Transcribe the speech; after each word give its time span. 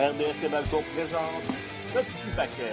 RDS 0.00 0.46
et 0.46 0.48
Balco 0.48 0.82
présente 0.94 1.42
le 1.94 2.00
petit 2.00 2.36
paquet. 2.36 2.72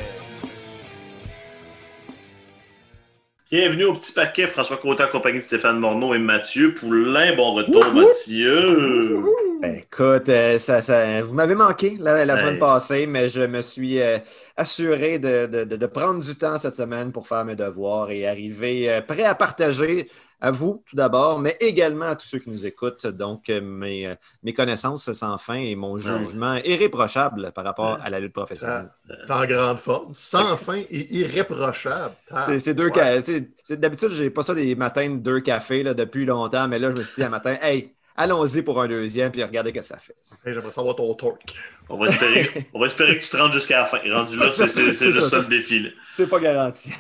Bienvenue 3.52 3.86
au 3.86 3.94
petit 3.94 4.12
paquet, 4.14 4.48
François 4.48 4.78
Côté 4.78 5.04
en 5.04 5.08
compagnie 5.08 5.40
de 5.40 5.44
Stéphane 5.44 5.78
Morneau 5.80 6.14
et 6.14 6.20
Mathieu. 6.20 6.74
Poulain, 6.74 7.36
bon 7.36 7.54
retour, 7.54 7.86
Mathieu. 7.94 9.24
Ben, 9.62 9.76
écoute, 9.76 10.30
euh, 10.30 10.58
ça, 10.58 10.82
ça- 10.82 11.22
vous 11.22 11.34
m'avez 11.34 11.56
manqué 11.56 11.98
la, 12.00 12.24
la 12.26 12.36
Ben. 12.36 12.40
semaine 12.40 12.60
passée, 12.60 13.06
mais 13.08 13.28
je 13.30 13.42
me 13.42 13.62
suis 13.62 14.00
euh, 14.02 14.20
assuré 14.56 15.18
de, 15.20 15.48
de- 15.48 15.64
de- 15.66 15.76
de 15.76 15.86
prendre 15.86 16.24
du 16.24 16.36
temps 16.36 16.58
cette 16.58 16.76
semaine 16.76 17.12
pour 17.12 17.28
faire 17.28 17.44
mes 17.44 17.56
devoirs 17.56 18.10
et 18.12 18.28
arriver 18.28 18.90
euh, 18.90 19.02
prêt 19.02 19.24
à 19.24 19.34
partager 19.36 20.10
à 20.40 20.52
vous 20.52 20.84
tout 20.86 20.96
d'abord, 20.96 21.40
mais 21.40 21.56
également 21.60 22.06
à 22.06 22.16
tous 22.16 22.28
ceux 22.28 22.40
qui 22.40 22.50
nous 22.50 22.66
écoutent. 22.66 23.08
Donc, 23.08 23.50
euh, 23.50 23.60
mes, 23.62 24.08
euh, 24.08 24.16
mes 24.44 24.54
connaissances 24.54 25.12
sans 25.12 25.38
fin 25.38 25.56
et 25.56 25.76
mon 25.76 25.96
Ah 25.98 26.20
jugement 26.20 26.56
irréprochable 26.64 27.52
par 27.54 27.64
rapport 27.66 27.94
Ouais. 27.98 28.04
à 28.04 28.10
la 28.10 28.20
lutte 28.20 28.34
professionnelle. 28.34 28.90
T'es 29.26 29.34
en 29.34 29.46
grande 29.46 29.78
forme, 29.80 30.14
sans 30.14 30.56
fin 30.58 30.76
et 30.90 31.16
irréprochable. 31.16 32.14
Ah, 32.32 32.44
C'est- 32.60 32.74
deux 32.74 32.90
Ouais. 32.90 33.22
D'habitude, 33.70 34.10
j'ai 34.10 34.30
pas 34.30 34.44
ça 34.44 34.54
des 34.54 34.76
matins 34.76 35.10
de 35.10 35.18
deux 35.18 35.40
cafés 35.42 35.84
là, 35.84 35.94
depuis 35.94 36.26
longtemps, 36.26 36.68
mais 36.68 36.80
là, 36.80 36.92
je 36.92 36.96
me 36.96 37.04
suis 37.04 37.16
dit 37.16 37.24
un 37.24 37.30
matin, 37.30 37.58
hey, 37.62 37.94
allons-y 38.18 38.62
pour 38.64 38.82
un 38.82 38.88
deuxième, 38.88 39.32
puis 39.32 39.44
regardez 39.44 39.70
ce 39.72 39.76
que 39.76 39.82
ça 39.84 39.98
fait. 39.98 40.16
Hey, 40.46 40.54
J'aimerais 40.54 40.72
savoir 40.72 40.96
ton 40.96 41.14
torque. 41.14 41.54
On 41.90 41.98
va 41.98 42.08
espérer, 42.08 42.68
on 42.74 42.80
va 42.80 42.88
espérer 42.88 43.18
que 43.18 43.24
tu 43.24 43.30
te 43.30 43.38
rendes 43.38 43.54
jusqu'à 43.54 43.78
la 43.78 43.86
fin. 43.86 44.00
Rendu 44.00 44.38
là, 44.38 44.52
c'est 44.52 44.66
le 44.66 45.50
défi. 45.50 45.80
là. 45.80 45.90
C'est 46.12 46.28
pas 46.28 46.40
garanti. 46.40 46.92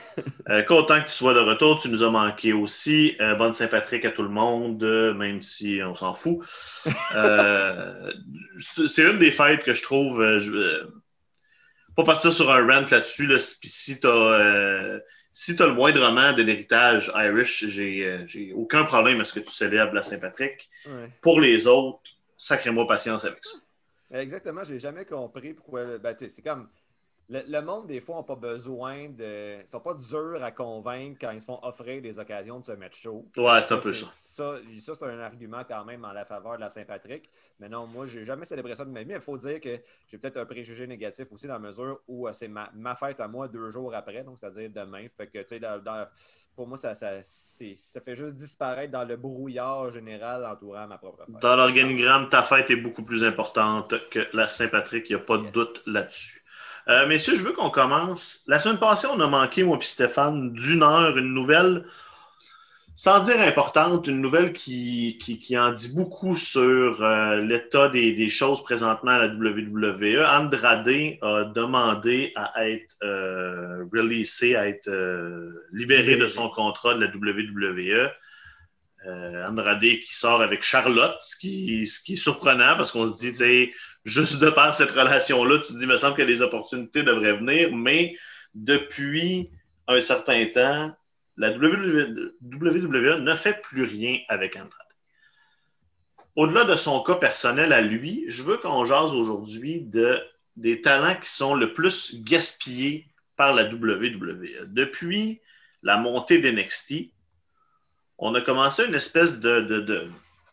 Euh, 0.50 0.62
content 0.64 1.02
que 1.02 1.08
tu 1.08 1.14
sois 1.14 1.34
de 1.34 1.40
retour. 1.40 1.82
Tu 1.82 1.90
nous 1.90 2.04
as 2.04 2.10
manqué 2.10 2.54
aussi. 2.54 3.16
Euh, 3.20 3.36
bonne 3.36 3.54
Saint-Patrick 3.54 4.06
à 4.06 4.12
tout 4.12 4.24
le 4.24 4.30
monde, 4.30 4.82
euh, 4.84 5.14
même 5.14 5.42
si 5.42 5.82
on 5.84 5.94
s'en 5.96 6.14
fout. 6.16 6.40
Euh, 7.16 8.12
c'est 8.88 9.04
une 9.04 9.20
des 9.20 9.32
fêtes 9.32 9.64
que 9.66 9.74
je 9.74 9.84
trouve. 9.84 10.22
euh, 10.22 10.40
je, 10.40 10.52
euh, 10.54 10.84
pas 11.96 12.04
partir 12.04 12.32
sur 12.32 12.50
un 12.52 12.62
rant 12.66 12.86
là-dessus. 12.90 13.28
Là, 13.28 13.38
si 13.40 14.00
tu 14.00 14.08
as. 14.08 15.00
Si 15.40 15.56
tu 15.56 15.62
as 15.62 15.68
le 15.68 15.74
moindrement 15.74 16.34
de 16.34 16.42
l'héritage 16.42 17.12
Irish, 17.14 17.68
j'ai 17.68 18.08
euh, 18.08 18.26
j'ai 18.26 18.54
aucun 18.54 18.86
problème 18.86 19.22
à 19.22 19.24
ce 19.24 19.34
que 19.34 19.40
tu 19.40 19.52
célèbres 19.52 19.94
la 19.94 20.02
Saint-Patrick. 20.02 20.68
Ouais. 20.88 21.12
Pour 21.22 21.40
les 21.40 21.68
autres, 21.68 22.10
sacrez-moi 22.38 22.88
patience 22.88 23.24
avec 23.24 23.46
ça. 23.46 24.20
Exactement, 24.20 24.64
j'ai 24.64 24.80
jamais 24.80 25.06
compris 25.06 25.54
pourquoi. 25.54 26.00
Ben, 26.00 26.16
c'est 26.18 26.42
comme. 26.42 26.68
Le, 27.30 27.42
le 27.46 27.62
monde, 27.62 27.88
des 27.88 28.00
fois, 28.00 28.16
n'a 28.18 28.24
pas 28.24 28.36
besoin 28.36 29.10
de. 29.10 29.58
Ils 29.62 29.70
sont 29.70 29.82
pas 29.82 29.94
durs 29.94 30.42
à 30.42 30.52
convaincre 30.52 31.18
quand 31.20 31.32
ils 31.32 31.42
se 31.42 31.46
font 31.46 31.60
offrir 31.62 32.02
des 32.02 32.20
occasions 32.20 32.60
de 32.62 32.66
se 32.66 32.72
mettre 32.72 32.96
chaud. 32.96 33.26
Ouais, 33.36 33.62
c'est 33.62 33.74
un 33.74 33.78
peu 33.80 33.94
ça. 33.94 34.06
Ça, 34.22 34.56
ça, 34.80 34.96
c'est 34.96 35.06
un 35.06 35.20
argument 35.20 35.62
quand 35.68 35.84
même 35.84 36.06
en 36.06 36.14
la 36.14 36.24
faveur 36.24 36.56
de 36.56 36.62
la 36.62 36.70
Saint-Patrick. 36.70 37.30
Mais 37.60 37.68
non, 37.68 37.86
moi, 37.86 38.06
j'ai 38.08 38.24
jamais 38.24 38.46
célébré 38.46 38.76
ça 38.76 38.86
de 38.86 38.92
ma 38.92 39.04
vie. 39.04 39.12
Il 39.12 39.20
faut 39.20 39.38
dire 39.38 39.60
que 39.60 39.78
j'ai 40.10 40.18
peut-être 40.18 40.38
un 40.38 40.46
préjugé 40.46 40.88
négatif 40.88 41.28
aussi 41.32 41.48
dans 41.48 41.54
la 41.56 41.60
mesure 41.60 42.00
où 42.08 42.30
euh, 42.30 42.32
c'est 42.34 42.48
ma, 42.48 42.70
ma 42.74 42.96
fête 42.96 43.20
à 43.20 43.28
moi 43.28 43.50
deux 43.50 43.72
jours 43.72 43.94
après, 43.94 44.24
donc 44.24 44.38
c'est-à-dire 44.40 44.70
demain. 44.74 45.06
Fait 45.18 45.28
que, 45.28 45.40
tu 45.40 45.48
sais, 45.50 45.60
dans- 45.60 45.80
dans- 45.84 46.08
pour 46.56 46.66
moi, 46.68 46.78
ça, 46.78 46.96
ça, 46.96 47.22
ça 47.22 48.02
fait 48.02 48.16
juste 48.16 48.36
disparaître 48.36 48.92
dans 48.92 49.04
le 49.04 49.18
brouillard 49.18 49.92
général 49.92 50.46
entourant 50.46 50.88
ma 50.88 50.98
propre 50.98 51.26
fête. 51.26 51.40
Dans 51.42 51.56
l'organigramme, 51.58 52.30
ta 52.30 52.42
fête 52.42 52.72
est 52.72 52.78
beaucoup 52.78 53.04
plus 53.04 53.24
importante 53.26 53.96
que 54.10 54.28
la 54.34 54.48
Saint-Patrick. 54.48 55.10
Il 55.10 55.16
n'y 55.18 55.22
a 55.22 55.26
pas 55.26 55.38
de 55.38 55.50
doute 55.50 55.84
là-dessus. 55.86 56.42
Euh, 56.90 57.06
messieurs, 57.06 57.36
je 57.36 57.44
veux 57.44 57.52
qu'on 57.52 57.70
commence. 57.70 58.44
La 58.48 58.60
semaine 58.60 58.80
passée, 58.80 59.08
on 59.14 59.20
a 59.20 59.28
manqué, 59.28 59.64
moi 59.64 59.78
et 59.80 59.84
Stéphane, 59.84 60.54
d'une 60.54 60.84
heure, 60.84 61.18
une 61.18 61.34
nouvelle, 61.34 61.84
sans 62.96 63.20
dire 63.20 63.42
importante, 63.42 64.08
une 64.08 64.22
nouvelle 64.22 64.54
qui, 64.54 65.18
qui, 65.22 65.38
qui 65.38 65.58
en 65.58 65.72
dit 65.74 65.94
beaucoup 65.94 66.38
sur 66.38 67.04
euh, 67.04 67.42
l'état 67.42 67.90
des, 67.90 68.14
des 68.14 68.30
choses 68.30 68.64
présentement 68.64 69.12
à 69.12 69.28
la 69.28 69.34
WWE. 69.34 70.26
Andrade 70.26 71.18
a 71.22 71.44
demandé 71.44 72.32
à 72.38 72.70
être 72.70 72.96
euh, 73.04 73.84
releasé, 73.92 74.56
à 74.56 74.70
être 74.70 74.88
euh, 74.88 75.68
libéré 75.74 76.16
de 76.16 76.28
son 76.28 76.50
contrat 76.50 76.94
de 76.94 77.04
la 77.04 77.08
WWE. 77.08 78.10
Andrade 79.48 79.80
qui 79.80 80.16
sort 80.16 80.42
avec 80.42 80.64
Charlotte, 80.64 81.16
ce 81.22 81.38
qui, 81.38 81.86
ce 81.86 82.02
qui 82.02 82.14
est 82.14 82.18
surprenant 82.18 82.76
parce 82.76 82.92
qu'on 82.92 83.06
se 83.06 83.18
dit, 83.18 83.32
tu 83.32 83.38
sais, 83.38 83.72
juste 84.08 84.40
de 84.40 84.50
par 84.50 84.74
cette 84.74 84.92
relation-là, 84.92 85.60
tu 85.60 85.74
te 85.74 85.78
dis, 85.78 85.84
il 85.84 85.90
me 85.90 85.98
semble 85.98 86.16
que 86.16 86.22
les 86.22 86.42
opportunités 86.42 87.04
devraient 87.04 87.38
venir, 87.38 87.76
mais 87.76 88.16
depuis 88.56 89.52
un 89.88 90.00
certain 90.00 90.46
temps, 90.46 90.96
la 91.36 91.52
WWE, 91.52 93.20
ne 93.22 93.36
fait 93.36 93.62
plus 93.62 93.84
rien 93.84 94.18
avec 94.30 94.56
Andrade. 94.56 94.72
Au-delà 96.36 96.64
de 96.64 96.76
son 96.76 97.04
cas 97.04 97.16
personnel 97.16 97.74
à 97.74 97.82
lui, 97.82 98.24
je 98.28 98.44
veux 98.44 98.58
qu'on 98.58 98.86
jase 98.86 99.14
aujourd'hui 99.14 99.82
de, 99.82 100.20
des 100.56 100.82
talents 100.82 101.20
qui 101.22 101.30
sont 101.30 101.54
le 101.54 101.74
plus 101.74 102.24
gaspillés 102.24 103.08
par 103.36 103.54
la 103.54 103.66
WWE. 103.70 104.68
Depuis 104.68 105.42
la 105.84 105.98
montée 105.98 106.40
d'NXT, 106.40 107.12
on 108.18 108.34
a 108.36 108.42
commencé 108.42 108.86
une 108.86 108.96
espèce 108.96 109.40
de, 109.40 110.10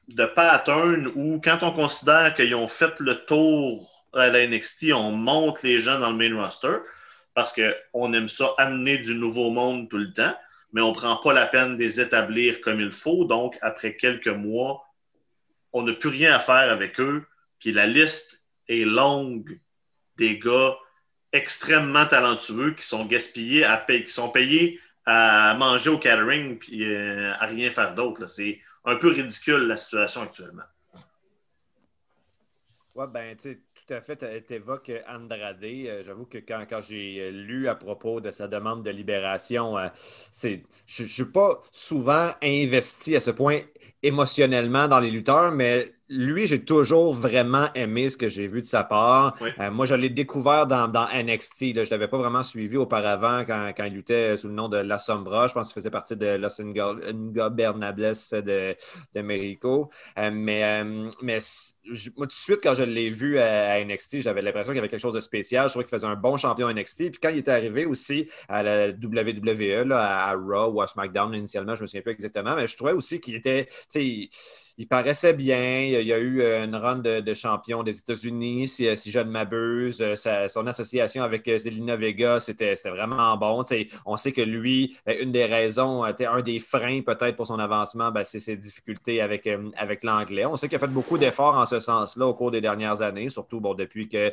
de 0.09 0.25
pattern 0.27 1.11
où, 1.15 1.41
quand 1.43 1.59
on 1.63 1.73
considère 1.73 2.35
qu'ils 2.35 2.55
ont 2.55 2.69
fait 2.69 3.01
le 3.01 3.25
tour 3.25 4.05
à 4.13 4.29
la 4.29 4.47
NXT, 4.47 4.93
on 4.93 5.13
monte 5.13 5.63
les 5.63 5.79
gens 5.79 5.99
dans 5.99 6.11
le 6.11 6.17
main 6.17 6.41
roster 6.41 6.77
parce 7.35 7.53
qu'on 7.53 8.13
aime 8.13 8.29
ça 8.29 8.51
amener 8.59 8.99
du 8.99 9.15
nouveau 9.15 9.51
monde 9.51 9.89
tout 9.89 9.99
le 9.99 10.13
temps, 10.13 10.37
mais 10.73 10.81
on 10.81 10.91
ne 10.91 10.95
prend 10.95 11.17
pas 11.17 11.33
la 11.33 11.47
peine 11.47 11.77
de 11.77 11.83
les 11.83 12.01
établir 12.01 12.61
comme 12.61 12.81
il 12.81 12.93
faut. 12.93 13.25
Donc, 13.25 13.59
après 13.61 13.97
quelques 13.97 14.29
mois, 14.29 14.85
on 15.73 15.83
n'a 15.83 15.93
plus 15.93 16.11
rien 16.11 16.33
à 16.33 16.39
faire 16.39 16.71
avec 16.71 17.01
eux. 17.01 17.25
Puis 17.59 17.73
la 17.73 17.87
liste 17.87 18.43
est 18.69 18.85
longue 18.85 19.59
des 20.17 20.39
gars 20.39 20.77
extrêmement 21.33 22.07
talentueux 22.07 22.75
qui 22.75 22.87
sont 22.87 23.05
gaspillés 23.05 23.65
à 23.65 23.77
qui 23.79 24.09
sont 24.09 24.31
payés 24.31 24.81
à 25.05 25.55
manger 25.59 25.91
au 25.91 25.99
catering 25.99 26.59
puis 26.59 26.85
euh, 26.85 27.33
à 27.35 27.47
rien 27.47 27.71
faire 27.71 27.95
d'autre. 27.95 28.27
C'est 28.27 28.61
un 28.85 28.97
peu 28.97 29.09
ridicule 29.09 29.67
la 29.67 29.77
situation 29.77 30.23
actuellement. 30.23 30.65
Oui, 32.97 33.07
ben, 33.13 33.37
tu 33.37 33.43
sais, 33.43 33.59
tout 33.75 33.93
à 33.93 34.01
fait, 34.01 34.45
tu 34.47 34.55
évoques 34.55 34.93
Andrade. 35.09 35.65
Euh, 35.65 36.05
J'avoue 36.05 36.27
que 36.27 36.39
quand, 36.39 36.65
j'ai 36.81 37.19
euh, 37.19 37.31
lu 37.33 37.67
à 37.67 37.75
propos 37.75 38.21
de 38.21 38.31
sa 38.31 38.47
demande 38.47 38.85
de 38.85 38.91
libération, 38.91 39.77
euh, 39.77 39.89
c'est, 39.97 40.63
je 40.87 41.03
ne 41.03 41.09
suis 41.09 41.25
pas 41.25 41.61
souvent 41.73 42.31
investi 42.41 43.17
à 43.17 43.21
ce 43.21 43.33
point 43.33 43.63
émotionnellement 44.01 44.87
dans 44.87 45.01
les 45.01 45.11
lutteurs, 45.11 45.51
mais 45.51 45.93
lui, 46.09 46.47
j'ai 46.47 46.63
toujours 46.65 47.15
vraiment 47.15 47.69
aimé 47.75 48.09
ce 48.11 48.17
que 48.17 48.29
j'ai 48.29 48.47
vu 48.47 48.61
de 48.61 48.67
sa 48.67 48.85
part. 48.85 49.37
Oui. 49.41 49.51
Euh, 49.59 49.71
moi, 49.71 49.87
je 49.87 49.95
l'ai 49.95 50.11
découvert 50.11 50.67
dans, 50.67 50.87
dans 50.89 51.07
NXT. 51.13 51.75
là. 51.75 51.85
Je 51.85 51.89
ne 51.89 51.91
l'avais 51.93 52.09
pas 52.09 52.19
vraiment 52.19 52.43
suivi 52.43 52.77
auparavant 52.77 53.45
quand, 53.47 53.73
quand 53.77 53.85
il 53.85 53.95
luttait 53.95 54.37
sous 54.37 54.49
le 54.49 54.55
nom 54.55 54.69
de 54.69 54.77
La 54.77 54.99
Sombra. 54.99 55.49
Je 55.49 55.55
pense 55.55 55.69
qu'il 55.69 55.75
faisait 55.75 55.91
partie 55.91 56.17
de 56.17 56.37
Los 56.37 56.61
Ingobernables 56.61 58.03
de, 58.33 58.77
de 59.15 59.21
Mexico. 59.23 59.91
Euh, 60.19 60.31
mais 60.33 60.65
euh, 60.83 61.11
mais 61.23 61.41
c- 61.41 61.73
je- 61.91 62.11
moi, 62.17 62.27
tout 62.27 62.31
de 62.31 62.33
suite, 62.33 62.61
quand 62.63 62.75
je 62.75 62.83
l'ai 62.83 63.11
vu 63.11 63.39
à, 63.39 63.73
à 63.73 63.85
NXT, 63.85 64.21
j'avais 64.23 64.43
l'impression 64.43 64.73
qu'il 64.73 64.77
y 64.77 64.81
avait 64.81 64.89
quelque 64.89 65.01
chose 65.01 65.15
de 65.15 65.21
spécial. 65.21 65.69
Je 65.69 65.73
trouvais 65.73 65.85
qu'il 65.85 65.91
faisait 65.97 66.07
un 66.07 66.17
bon 66.17 66.37
champion 66.37 66.69
NXT. 66.73 67.11
Puis 67.11 67.19
quand 67.23 67.29
il 67.31 67.39
est 67.39 67.49
arrivé 67.49 67.87
aussi 67.87 68.29
à 68.49 68.63
la 68.63 68.89
WWE, 68.89 69.85
là, 69.89 70.01
à, 70.01 70.31
à 70.31 70.35
Raw 70.35 70.73
ou 70.73 70.81
à 70.83 70.87
SmackDown 70.87 71.35
initialement, 71.35 71.75
je 71.75 71.81
ne 71.81 71.85
me 71.85 71.87
souviens 71.87 72.03
plus 72.03 72.13
exactement, 72.13 72.57
mais 72.57 72.67
je 72.67 72.77
trouvais 72.77 72.93
aussi 72.93 73.21
qu'il 73.21 73.35
était, 73.35 73.69
il, 74.79 74.87
paraissait 74.89 75.33
bien. 75.33 75.81
Il 75.81 76.07
y 76.07 76.13
a, 76.13 76.19
eu 76.19 76.41
euh, 76.41 76.65
une 76.65 76.75
run 76.77 76.99
de, 76.99 77.35
champion 77.35 77.83
des 77.83 77.99
États-Unis, 77.99 78.69
si, 78.69 78.97
si 78.97 79.11
je 79.11 79.19
ne 79.19 79.31
m'abuse. 79.31 80.01
Euh, 80.01 80.49
son 80.49 80.67
association 80.67 81.23
avec 81.23 81.47
euh, 81.49 81.59
Zelina 81.59 81.97
Vega, 81.97 82.41
c'était 82.41 82.75
vraiment 82.85 83.37
bon. 83.37 83.65
On 84.07 84.17
sait 84.17 84.33
que 84.33 84.41
lui, 84.41 84.97
euh, 85.09 85.15
une 85.21 85.33
des 85.33 85.47
raisons, 85.47 86.05
euh, 86.05 86.13
un 86.29 86.43
des 86.43 86.59
freins 86.59 87.03
peut-être 87.03 87.37
pour 87.37 87.47
son 87.47 87.59
avancement, 87.59 88.11
ben, 88.11 88.25
c'est 88.25 88.39
ses 88.39 88.57
difficultés 88.57 89.21
avec, 89.21 89.47
euh, 89.47 89.71
avec 89.77 90.05
l'anglais. 90.05 90.47
On 90.47 90.57
sait 90.57 90.69
qu'il 90.69 90.77
a 90.77 90.81
fait 90.81 90.87
beaucoup 90.87 91.19
d'efforts 91.19 91.57
en 91.57 91.67
ce 91.67 91.79
sens-là 91.79 92.27
au 92.27 92.35
cours 92.35 92.51
des 92.51 92.61
dernières 92.61 93.03
années, 93.03 93.29
surtout 93.29 93.61
bon, 93.61 93.75
depuis 93.75 94.09
qu'il 94.09 94.33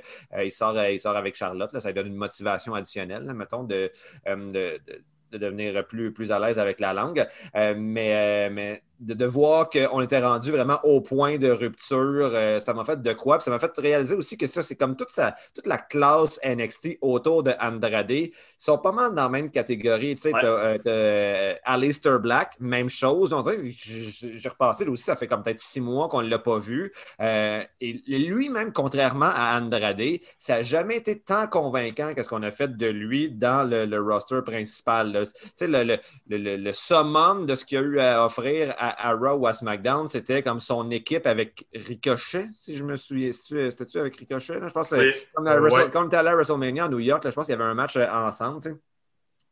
sort, 0.51 0.77
euh, 0.77 0.91
il 0.91 0.99
sort 0.99 1.15
avec 1.15 1.35
Charlotte. 1.35 1.71
Là, 1.73 1.79
ça 1.79 1.89
lui 1.89 1.95
donne 1.95 2.07
une 2.07 2.15
motivation 2.15 2.73
additionnelle, 2.73 3.31
mettons, 3.33 3.63
de, 3.63 3.91
euh, 4.27 4.35
de- 4.51 4.79
de- 4.87 5.03
de 5.31 5.37
devenir 5.37 5.87
plus, 5.87 6.11
plus 6.11 6.31
à 6.31 6.39
l'aise 6.39 6.59
avec 6.59 6.79
la 6.79 6.93
langue. 6.93 7.25
Euh, 7.55 7.73
mais, 7.77 8.13
euh, 8.13 8.49
mais 8.51 8.83
de, 9.01 9.13
de 9.13 9.25
voir 9.25 9.69
qu'on 9.69 10.01
était 10.01 10.19
rendu 10.19 10.51
vraiment 10.51 10.79
au 10.83 11.01
point 11.01 11.37
de 11.37 11.49
rupture, 11.49 12.31
euh, 12.33 12.59
ça 12.59 12.73
m'a 12.73 12.85
fait 12.85 13.01
de 13.01 13.13
quoi? 13.13 13.37
Puis 13.37 13.45
ça 13.45 13.51
m'a 13.51 13.59
fait 13.59 13.71
réaliser 13.77 14.15
aussi 14.15 14.37
que 14.37 14.47
ça, 14.47 14.61
c'est 14.63 14.75
comme 14.75 14.95
toute, 14.95 15.09
sa, 15.09 15.35
toute 15.53 15.67
la 15.67 15.77
classe 15.79 16.39
NXT 16.45 16.99
autour 17.01 17.43
de 17.43 17.51
Andrade. 17.59 18.11
Ils 18.11 18.31
sont 18.57 18.77
pas 18.77 18.91
mal 18.91 19.13
dans 19.15 19.23
la 19.23 19.29
même 19.29 19.49
catégorie. 19.51 20.15
Tu 20.15 20.21
sais, 20.23 20.33
Ouais. 20.33 20.39
euh, 20.43 20.77
euh, 20.87 21.55
Aleister 21.63 22.17
Black, 22.21 22.53
même 22.59 22.89
chose. 22.89 23.35
J'ai 23.75 24.49
repassé 24.49 24.85
là 24.85 24.91
aussi, 24.91 25.03
ça 25.03 25.15
fait 25.15 25.27
comme 25.27 25.43
peut-être 25.43 25.59
six 25.59 25.81
mois 25.81 26.07
qu'on 26.07 26.21
ne 26.21 26.29
l'a 26.29 26.39
pas 26.39 26.59
vu. 26.59 26.93
Euh, 27.19 27.63
et 27.79 27.93
lui-même, 28.07 28.71
contrairement 28.71 29.31
à 29.33 29.57
Andrade, 29.59 30.01
ça 30.37 30.57
n'a 30.57 30.61
jamais 30.63 30.97
été 30.97 31.19
tant 31.19 31.47
convaincant 31.47 32.13
que 32.13 32.23
ce 32.23 32.29
qu'on 32.29 32.43
a 32.43 32.51
fait 32.51 32.77
de 32.77 32.87
lui 32.87 33.29
dans 33.31 33.67
le, 33.67 33.85
le 33.85 34.01
roster 34.01 34.41
principal. 34.45 35.23
Tu 35.25 35.49
sais, 35.55 35.67
le, 35.67 35.97
le, 36.27 36.57
le, 36.57 36.71
summum 36.71 37.45
de 37.45 37.55
ce 37.55 37.65
qu'il 37.65 37.77
a 37.77 37.81
eu 37.81 37.99
à 37.99 38.25
offrir 38.25 38.73
à 38.77 38.90
à, 38.97 39.09
à 39.09 39.13
Raw 39.15 39.37
ou 39.39 39.47
à 39.47 39.53
SmackDown, 39.53 40.07
c'était 40.07 40.43
comme 40.43 40.59
son 40.59 40.89
équipe 40.91 41.25
avec 41.27 41.67
Ricochet, 41.73 42.47
si 42.51 42.75
je 42.77 42.83
me 42.83 42.95
souviens. 42.95 43.31
C'était-tu 43.31 43.99
avec 43.99 44.15
Ricochet? 44.17 44.59
là? 44.59 44.67
Je 44.67 44.73
pense 44.73 44.89
que 44.89 44.95
Oui. 44.95 45.13
comme, 45.33 45.47
à 45.47 45.59
Ouais. 45.59 45.89
Comme 45.91 46.13
à 46.13 46.23
WrestleMania 46.35 46.85
à 46.85 46.89
New 46.89 46.99
York, 46.99 47.23
là, 47.23 47.29
je 47.29 47.35
pense 47.35 47.45
qu'il 47.45 47.53
y 47.53 47.55
avait 47.59 47.63
un 47.69 47.73
match 47.73 47.95
euh, 47.97 48.07
ensemble. 48.09 48.61
tu 48.61 48.69
sais. 48.69 48.75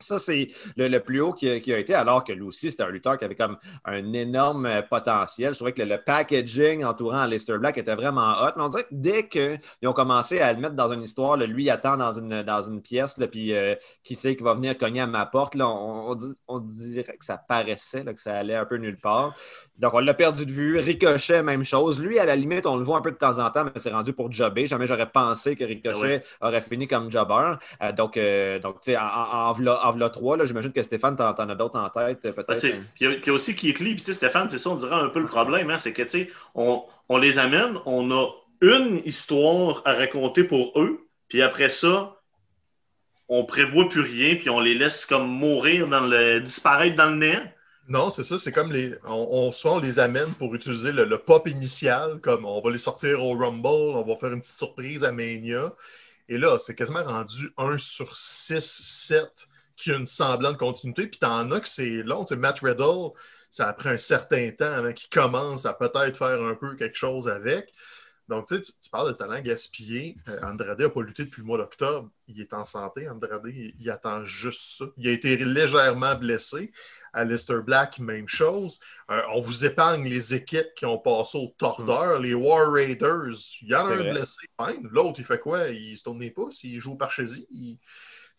Ça, 0.01 0.17
c'est 0.17 0.47
le, 0.77 0.87
le 0.87 1.01
plus 1.01 1.19
haut 1.19 1.33
qui 1.33 1.49
a, 1.49 1.59
qui 1.59 1.73
a 1.73 1.77
été, 1.77 1.93
alors 1.93 2.23
que 2.23 2.31
lui 2.31 2.43
aussi, 2.43 2.71
c'était 2.71 2.83
un 2.83 2.89
lutteur 2.89 3.17
qui 3.17 3.25
avait 3.25 3.35
comme 3.35 3.57
un 3.83 4.13
énorme 4.13 4.65
euh, 4.65 4.81
potentiel. 4.81 5.51
Je 5.51 5.57
trouvais 5.57 5.73
que 5.73 5.81
le, 5.81 5.89
le 5.89 6.01
packaging 6.01 6.85
entourant 6.85 7.17
Aleister 7.17 7.57
Black 7.57 7.77
était 7.77 7.95
vraiment 7.95 8.31
hot. 8.31 8.51
Mais 8.55 8.63
on 8.63 8.69
dirait 8.69 8.83
que 8.83 8.87
dès 8.93 9.27
qu'ils 9.27 9.59
ont 9.83 9.91
commencé 9.91 10.39
à 10.39 10.53
le 10.53 10.59
mettre 10.61 10.75
dans 10.75 10.89
une 10.93 11.03
histoire, 11.03 11.35
là, 11.35 11.45
lui 11.45 11.65
il 11.65 11.69
attend 11.69 11.97
dans 11.97 12.13
une, 12.13 12.43
dans 12.43 12.61
une 12.61 12.81
pièce, 12.81 13.17
là, 13.17 13.27
puis 13.27 13.53
euh, 13.53 13.75
qui 14.03 14.15
sait 14.15 14.37
qui 14.37 14.43
va 14.43 14.53
venir 14.53 14.77
cogner 14.77 15.01
à 15.01 15.07
ma 15.07 15.25
porte, 15.25 15.55
là, 15.55 15.67
on, 15.67 16.11
on 16.11 16.15
dit- 16.15 16.33
on 16.47 16.59
dirait 16.59 17.17
que 17.17 17.25
ça 17.25 17.37
paraissait, 17.37 18.05
que 18.05 18.21
ça 18.21 18.37
allait 18.37 18.55
un 18.55 18.65
peu 18.65 18.77
nulle 18.77 18.97
part. 18.99 19.33
Donc, 19.79 19.93
on 19.93 19.99
l'a 19.99 20.13
perdu 20.13 20.45
de 20.45 20.51
vue. 20.51 20.77
Ricochet, 20.77 21.43
même 21.43 21.63
chose. 21.63 22.01
Lui, 22.01 22.19
à 22.19 22.25
la 22.25 22.35
limite, 22.37 22.65
on 22.65 22.75
le 22.77 22.83
voit 22.83 22.97
un 22.97 23.01
peu 23.01 23.11
de 23.11 23.17
temps 23.17 23.39
en 23.39 23.49
temps, 23.49 23.65
mais 23.65 23.71
c'est 23.75 23.91
rendu 23.91 24.13
pour 24.13 24.31
jobber. 24.31 24.65
Jamais 24.65 24.87
j'aurais 24.87 25.09
pensé 25.09 25.55
que 25.57 25.63
Ricochet 25.65 26.21
aurait 26.41 26.61
fini 26.61 26.87
comme 26.87 27.11
jobber. 27.11 27.53
Euh, 27.81 27.91
donc, 27.91 28.15
euh, 28.17 28.59
donc 28.59 28.81
tu 28.81 28.91
sais, 28.91 28.97
en, 28.97 29.03
en, 29.03 29.53
en 29.67 29.88
en 29.91 30.09
trois, 30.09 30.37
là, 30.37 30.45
j'imagine 30.45 30.71
que 30.71 30.81
Stéphane, 30.81 31.15
t'en, 31.15 31.33
t'en 31.33 31.49
as 31.49 31.55
d'autres 31.55 31.79
en 31.79 31.89
tête, 31.89 32.25
euh, 32.25 32.33
Ben, 32.35 32.43
peut-être. 32.43 32.61
Puis 32.61 32.73
il 33.01 33.21
y 33.25 33.29
a- 33.29 33.33
aussi 33.33 33.53
Lee, 33.53 33.73
puis 33.73 33.95
tu 33.95 34.03
sais, 34.03 34.13
Stéphane, 34.13 34.49
c'est 34.49 34.57
ça, 34.57 34.69
on 34.69 34.75
dirait 34.75 34.95
un 34.95 35.09
peu 35.09 35.19
le 35.19 35.27
problème, 35.27 35.69
hein, 35.69 35.77
c'est 35.77 35.93
que 35.93 36.03
tu 36.03 36.09
sais, 36.09 36.29
on, 36.55 36.83
on 37.09 37.17
les 37.17 37.39
amène, 37.39 37.77
on 37.85 38.11
a 38.11 38.27
une 38.61 39.01
histoire 39.05 39.81
à 39.85 39.93
raconter 39.93 40.43
pour 40.43 40.79
eux, 40.79 41.07
puis 41.27 41.41
après 41.41 41.69
ça, 41.69 42.15
on 43.27 43.45
prévoit 43.45 43.87
plus 43.89 44.01
rien, 44.01 44.35
puis 44.35 44.49
on 44.49 44.59
les 44.59 44.73
laisse 44.75 45.05
comme 45.05 45.27
mourir 45.27 45.87
dans 45.87 46.05
le 46.07 46.39
disparaître 46.39 46.95
dans 46.95 47.11
le 47.11 47.15
néant. 47.17 47.43
Non, 47.87 48.09
c'est 48.11 48.23
ça, 48.23 48.37
c'est 48.37 48.51
comme 48.51 48.71
les. 48.71 48.93
On, 49.05 49.27
on, 49.31 49.51
soit 49.51 49.73
on 49.73 49.79
les 49.79 49.97
amène 49.99 50.31
pour 50.33 50.53
utiliser 50.53 50.91
le, 50.91 51.05
le 51.05 51.17
pop 51.17 51.47
initial, 51.47 52.19
comme 52.21 52.45
on 52.45 52.61
va 52.61 52.69
les 52.69 52.77
sortir 52.77 53.23
au 53.23 53.33
Rumble, 53.35 53.67
on 53.67 54.03
va 54.03 54.15
faire 54.15 54.31
une 54.31 54.41
petite 54.41 54.57
surprise 54.57 55.03
à 55.03 55.11
Mania. 55.11 55.73
Et 56.27 56.37
là, 56.37 56.59
c'est 56.59 56.75
quasiment 56.75 57.03
rendu 57.03 57.51
1 57.57 57.79
sur 57.79 58.15
6, 58.15 58.59
7 58.61 59.47
qui 59.79 59.91
a 59.91 59.95
une 59.95 60.05
semblante 60.05 60.57
continuité. 60.57 61.07
Puis 61.07 61.19
t'en 61.19 61.49
as 61.51 61.59
que 61.59 61.69
c'est 61.69 62.03
long. 62.03 62.23
Tu 62.25 62.35
sais, 62.35 62.39
Matt 62.39 62.59
Riddle, 62.59 63.11
ça 63.49 63.67
a 63.67 63.73
pris 63.73 63.89
un 63.89 63.97
certain 63.97 64.51
temps 64.51 64.71
avant 64.71 64.93
qu'il 64.93 65.09
commence 65.09 65.65
à 65.65 65.73
peut-être 65.73 66.17
faire 66.17 66.41
un 66.43 66.55
peu 66.55 66.75
quelque 66.75 66.97
chose 66.97 67.27
avec. 67.27 67.73
Donc, 68.27 68.45
tu 68.47 68.55
sais, 68.55 68.61
tu, 68.61 68.71
tu 68.79 68.89
parles 68.91 69.07
de 69.07 69.13
talent 69.13 69.41
gaspillé. 69.41 70.15
Euh, 70.27 70.39
Andrade 70.43 70.79
n'a 70.79 70.89
pas 70.89 71.01
lutté 71.01 71.25
depuis 71.25 71.41
le 71.41 71.47
mois 71.47 71.57
d'octobre. 71.57 72.11
Il 72.27 72.39
est 72.39 72.53
en 72.53 72.63
santé, 72.63 73.09
Andrade. 73.09 73.41
Il, 73.47 73.73
il 73.79 73.89
attend 73.89 74.23
juste 74.23 74.77
ça. 74.77 74.85
Il 74.97 75.07
a 75.07 75.11
été 75.11 75.35
légèrement 75.37 76.13
blessé. 76.13 76.71
Alistair 77.11 77.63
Black, 77.63 77.97
même 77.97 78.27
chose. 78.27 78.79
Euh, 79.09 79.19
on 79.33 79.39
vous 79.39 79.65
épargne 79.65 80.07
les 80.07 80.35
équipes 80.35 80.73
qui 80.75 80.85
ont 80.85 80.99
passé 80.99 81.39
au 81.39 81.47
tordeur, 81.57 82.19
les 82.19 82.35
War 82.35 82.71
Raiders. 82.71 83.33
Il 83.63 83.69
y 83.69 83.75
en 83.75 83.85
a 83.85 83.93
un 83.93 83.95
vrai. 83.95 84.11
blessé. 84.11 84.45
L'autre, 84.83 85.19
il 85.19 85.25
fait 85.25 85.39
quoi? 85.39 85.69
Il 85.69 85.97
se 85.97 86.03
tourne 86.03 86.19
les 86.19 86.29
pouces, 86.29 86.63
il 86.63 86.79
joue 86.79 86.95
par 86.95 87.09
chez 87.09 87.23
il... 87.49 87.79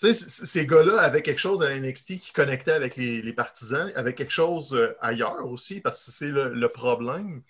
Sais, 0.00 0.14
ces 0.14 0.64
gars-là 0.64 0.98
avaient 1.02 1.20
quelque 1.20 1.40
chose 1.40 1.60
à 1.60 1.78
NXT 1.78 2.18
qui 2.18 2.32
connectait 2.32 2.72
avec 2.72 2.96
les, 2.96 3.32
partisans, 3.34 3.92
avec 3.94 4.16
quelque 4.16 4.32
chose 4.32 4.72
euh, 4.72 4.96
ailleurs 5.02 5.46
aussi, 5.46 5.78
parce 5.78 6.06
que 6.06 6.10
c'est 6.10 6.30
le, 6.30 6.68
problème 6.68 7.42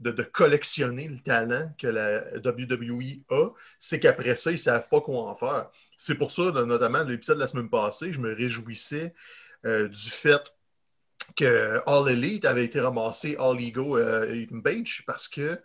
de, 0.00 0.10
collectionner 0.24 1.06
le 1.06 1.20
talent 1.20 1.72
que 1.78 1.86
la 1.86 2.24
WWE 2.44 3.22
a, 3.30 3.50
c'est 3.78 4.00
qu'après 4.00 4.34
ça, 4.34 4.50
ils 4.50 4.54
ne 4.54 4.58
savent 4.58 4.88
pas 4.88 5.00
quoi 5.02 5.30
en 5.30 5.36
faire. 5.36 5.70
C'est 5.96 6.16
pour 6.16 6.32
ça, 6.32 6.50
notamment, 6.50 7.04
l'épisode 7.04 7.36
de 7.36 7.42
la 7.42 7.46
semaine 7.46 7.70
passée, 7.70 8.12
je 8.12 8.18
me 8.18 8.34
réjouissais 8.34 9.14
euh, 9.64 9.86
du 9.86 10.10
fait 10.10 10.52
que 11.36 11.80
All 11.86 12.08
Elite 12.08 12.44
avait 12.44 12.64
été 12.64 12.80
ramassé 12.80 13.36
All 13.38 13.60
Ego 13.60 13.98
euh, 13.98 14.44
Page 14.64 15.04
parce 15.06 15.28
que 15.28 15.60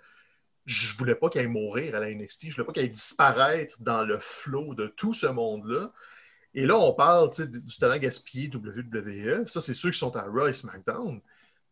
je 0.68 0.96
voulais 0.96 1.16
pas 1.16 1.30
qu'il 1.30 1.42
aille 1.42 1.48
mourir 1.48 1.96
à 1.96 2.00
la 2.00 2.14
NXT. 2.14 2.52
Je 2.52 2.56
voulais 2.56 2.68
pas 2.68 2.74
qu'il 2.74 2.84
aille 2.84 2.90
disparaître 2.92 3.82
dans 3.82 4.04
le 4.04 4.20
flot 4.20 4.76
de 4.76 4.86
tout 4.86 5.14
ce 5.14 5.26
monde-là. 5.26 5.92
Et 6.54 6.66
là, 6.66 6.78
on 6.78 6.94
parle 6.94 7.30
du 7.32 7.78
talent 7.78 7.98
gaspillé 7.98 8.50
WWE. 8.54 9.48
Ça, 9.48 9.62
c'est 9.62 9.74
ceux 9.74 9.92
qui 9.92 10.00
sont 10.00 10.16
à 10.16 10.24
Raw 10.24 10.48
et 10.48 10.54
SmackDown. 10.54 11.22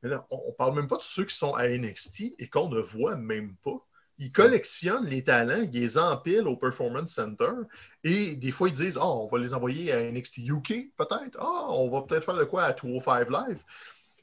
Mais 0.03 0.09
là, 0.09 0.25
on, 0.29 0.39
on 0.49 0.51
parle 0.53 0.75
même 0.75 0.87
pas 0.87 0.97
de 0.97 1.03
ceux 1.03 1.25
qui 1.25 1.35
sont 1.35 1.53
à 1.53 1.67
NXT 1.67 2.35
et 2.37 2.47
qu'on 2.49 2.69
ne 2.69 2.79
voit 2.79 3.15
même 3.15 3.55
pas. 3.63 3.83
Ils 4.19 4.31
collectionnent 4.31 5.05
les 5.05 5.23
talents, 5.23 5.61
ils 5.61 5.79
les 5.79 5.97
empilent 5.97 6.47
au 6.47 6.57
Performance 6.57 7.11
Center 7.11 7.51
et 8.03 8.35
des 8.35 8.51
fois 8.51 8.67
ils 8.67 8.73
disent 8.73 8.97
Ah, 8.99 9.07
on 9.07 9.27
va 9.27 9.37
les 9.37 9.53
envoyer 9.53 9.91
à 9.91 10.11
NXT 10.11 10.39
UK 10.39 10.89
peut-être. 10.97 11.37
Ah, 11.39 11.67
on 11.69 11.89
va 11.91 12.01
peut-être 12.01 12.23
faire 12.23 12.35
de 12.35 12.43
quoi 12.43 12.63
à 12.63 12.73
205 12.73 13.29
Live. 13.29 13.63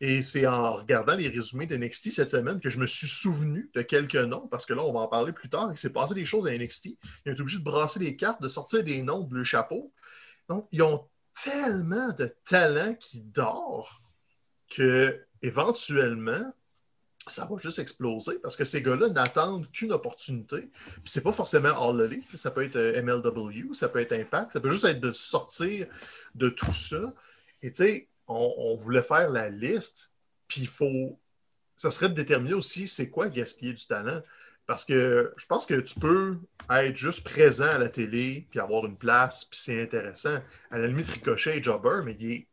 Et 0.00 0.20
c'est 0.22 0.46
en 0.46 0.74
regardant 0.74 1.14
les 1.14 1.28
résumés 1.28 1.66
de 1.66 1.76
NXT 1.76 2.10
cette 2.10 2.30
semaine 2.30 2.58
que 2.60 2.68
je 2.68 2.78
me 2.78 2.86
suis 2.86 3.06
souvenu 3.06 3.70
de 3.74 3.82
quelques 3.82 4.16
noms, 4.16 4.48
parce 4.48 4.66
que 4.66 4.74
là, 4.74 4.82
on 4.84 4.92
va 4.92 5.00
en 5.00 5.08
parler 5.08 5.32
plus 5.32 5.48
tard. 5.48 5.70
Il 5.70 5.78
s'est 5.78 5.92
passé 5.92 6.14
des 6.14 6.24
choses 6.24 6.48
à 6.48 6.50
NXT. 6.50 6.86
Ils 6.86 7.30
ont 7.30 7.32
été 7.32 7.40
obligés 7.40 7.58
de 7.58 7.64
brasser 7.64 8.00
les 8.00 8.16
cartes, 8.16 8.42
de 8.42 8.48
sortir 8.48 8.82
des 8.82 9.00
noms 9.02 9.20
de 9.20 9.28
bleu 9.28 9.44
chapeau. 9.44 9.92
Donc, 10.48 10.68
ils 10.72 10.82
ont 10.82 11.08
tellement 11.42 12.12
de 12.12 12.34
talent 12.44 12.94
qui 12.94 13.20
dort 13.20 14.02
que 14.68 15.20
éventuellement, 15.42 16.52
ça 17.26 17.46
va 17.46 17.56
juste 17.58 17.78
exploser 17.78 18.38
parce 18.38 18.56
que 18.56 18.64
ces 18.64 18.82
gars-là 18.82 19.08
n'attendent 19.08 19.70
qu'une 19.70 19.92
opportunité. 19.92 20.68
Puis 20.82 21.02
c'est 21.06 21.22
pas 21.22 21.32
forcément 21.32 21.70
All 21.88 22.00
Elite, 22.00 22.36
ça 22.36 22.50
peut 22.50 22.64
être 22.64 22.76
euh, 22.76 23.02
MLW, 23.02 23.72
ça 23.72 23.88
peut 23.88 24.00
être 24.00 24.12
Impact, 24.12 24.52
ça 24.52 24.60
peut 24.60 24.70
juste 24.70 24.84
être 24.84 25.00
de 25.00 25.12
sortir 25.12 25.86
de 26.34 26.48
tout 26.48 26.72
ça. 26.72 27.14
Et 27.62 27.70
tu 27.70 27.84
sais, 27.84 28.08
on, 28.26 28.54
on 28.56 28.76
voulait 28.76 29.02
faire 29.02 29.30
la 29.30 29.48
liste, 29.48 30.12
puis 30.48 30.62
il 30.62 30.68
faut. 30.68 31.18
Ça 31.76 31.90
serait 31.90 32.08
de 32.08 32.14
déterminer 32.14 32.54
aussi 32.54 32.86
c'est 32.86 33.10
quoi 33.10 33.28
gaspiller 33.28 33.72
du 33.72 33.84
talent. 33.86 34.22
Parce 34.66 34.84
que 34.84 35.32
je 35.36 35.46
pense 35.46 35.66
que 35.66 35.74
tu 35.74 35.98
peux 35.98 36.38
être 36.70 36.96
juste 36.96 37.24
présent 37.24 37.68
à 37.68 37.78
la 37.78 37.88
télé, 37.88 38.46
puis 38.50 38.60
avoir 38.60 38.86
une 38.86 38.96
place, 38.96 39.44
puis 39.44 39.58
c'est 39.58 39.82
intéressant. 39.82 40.38
À 40.70 40.78
la 40.78 40.86
limite, 40.86 41.08
Ricochet 41.08 41.58
et 41.58 41.62
Jobber, 41.62 42.00
mais 42.04 42.16
il 42.18 42.32
est 42.32 42.46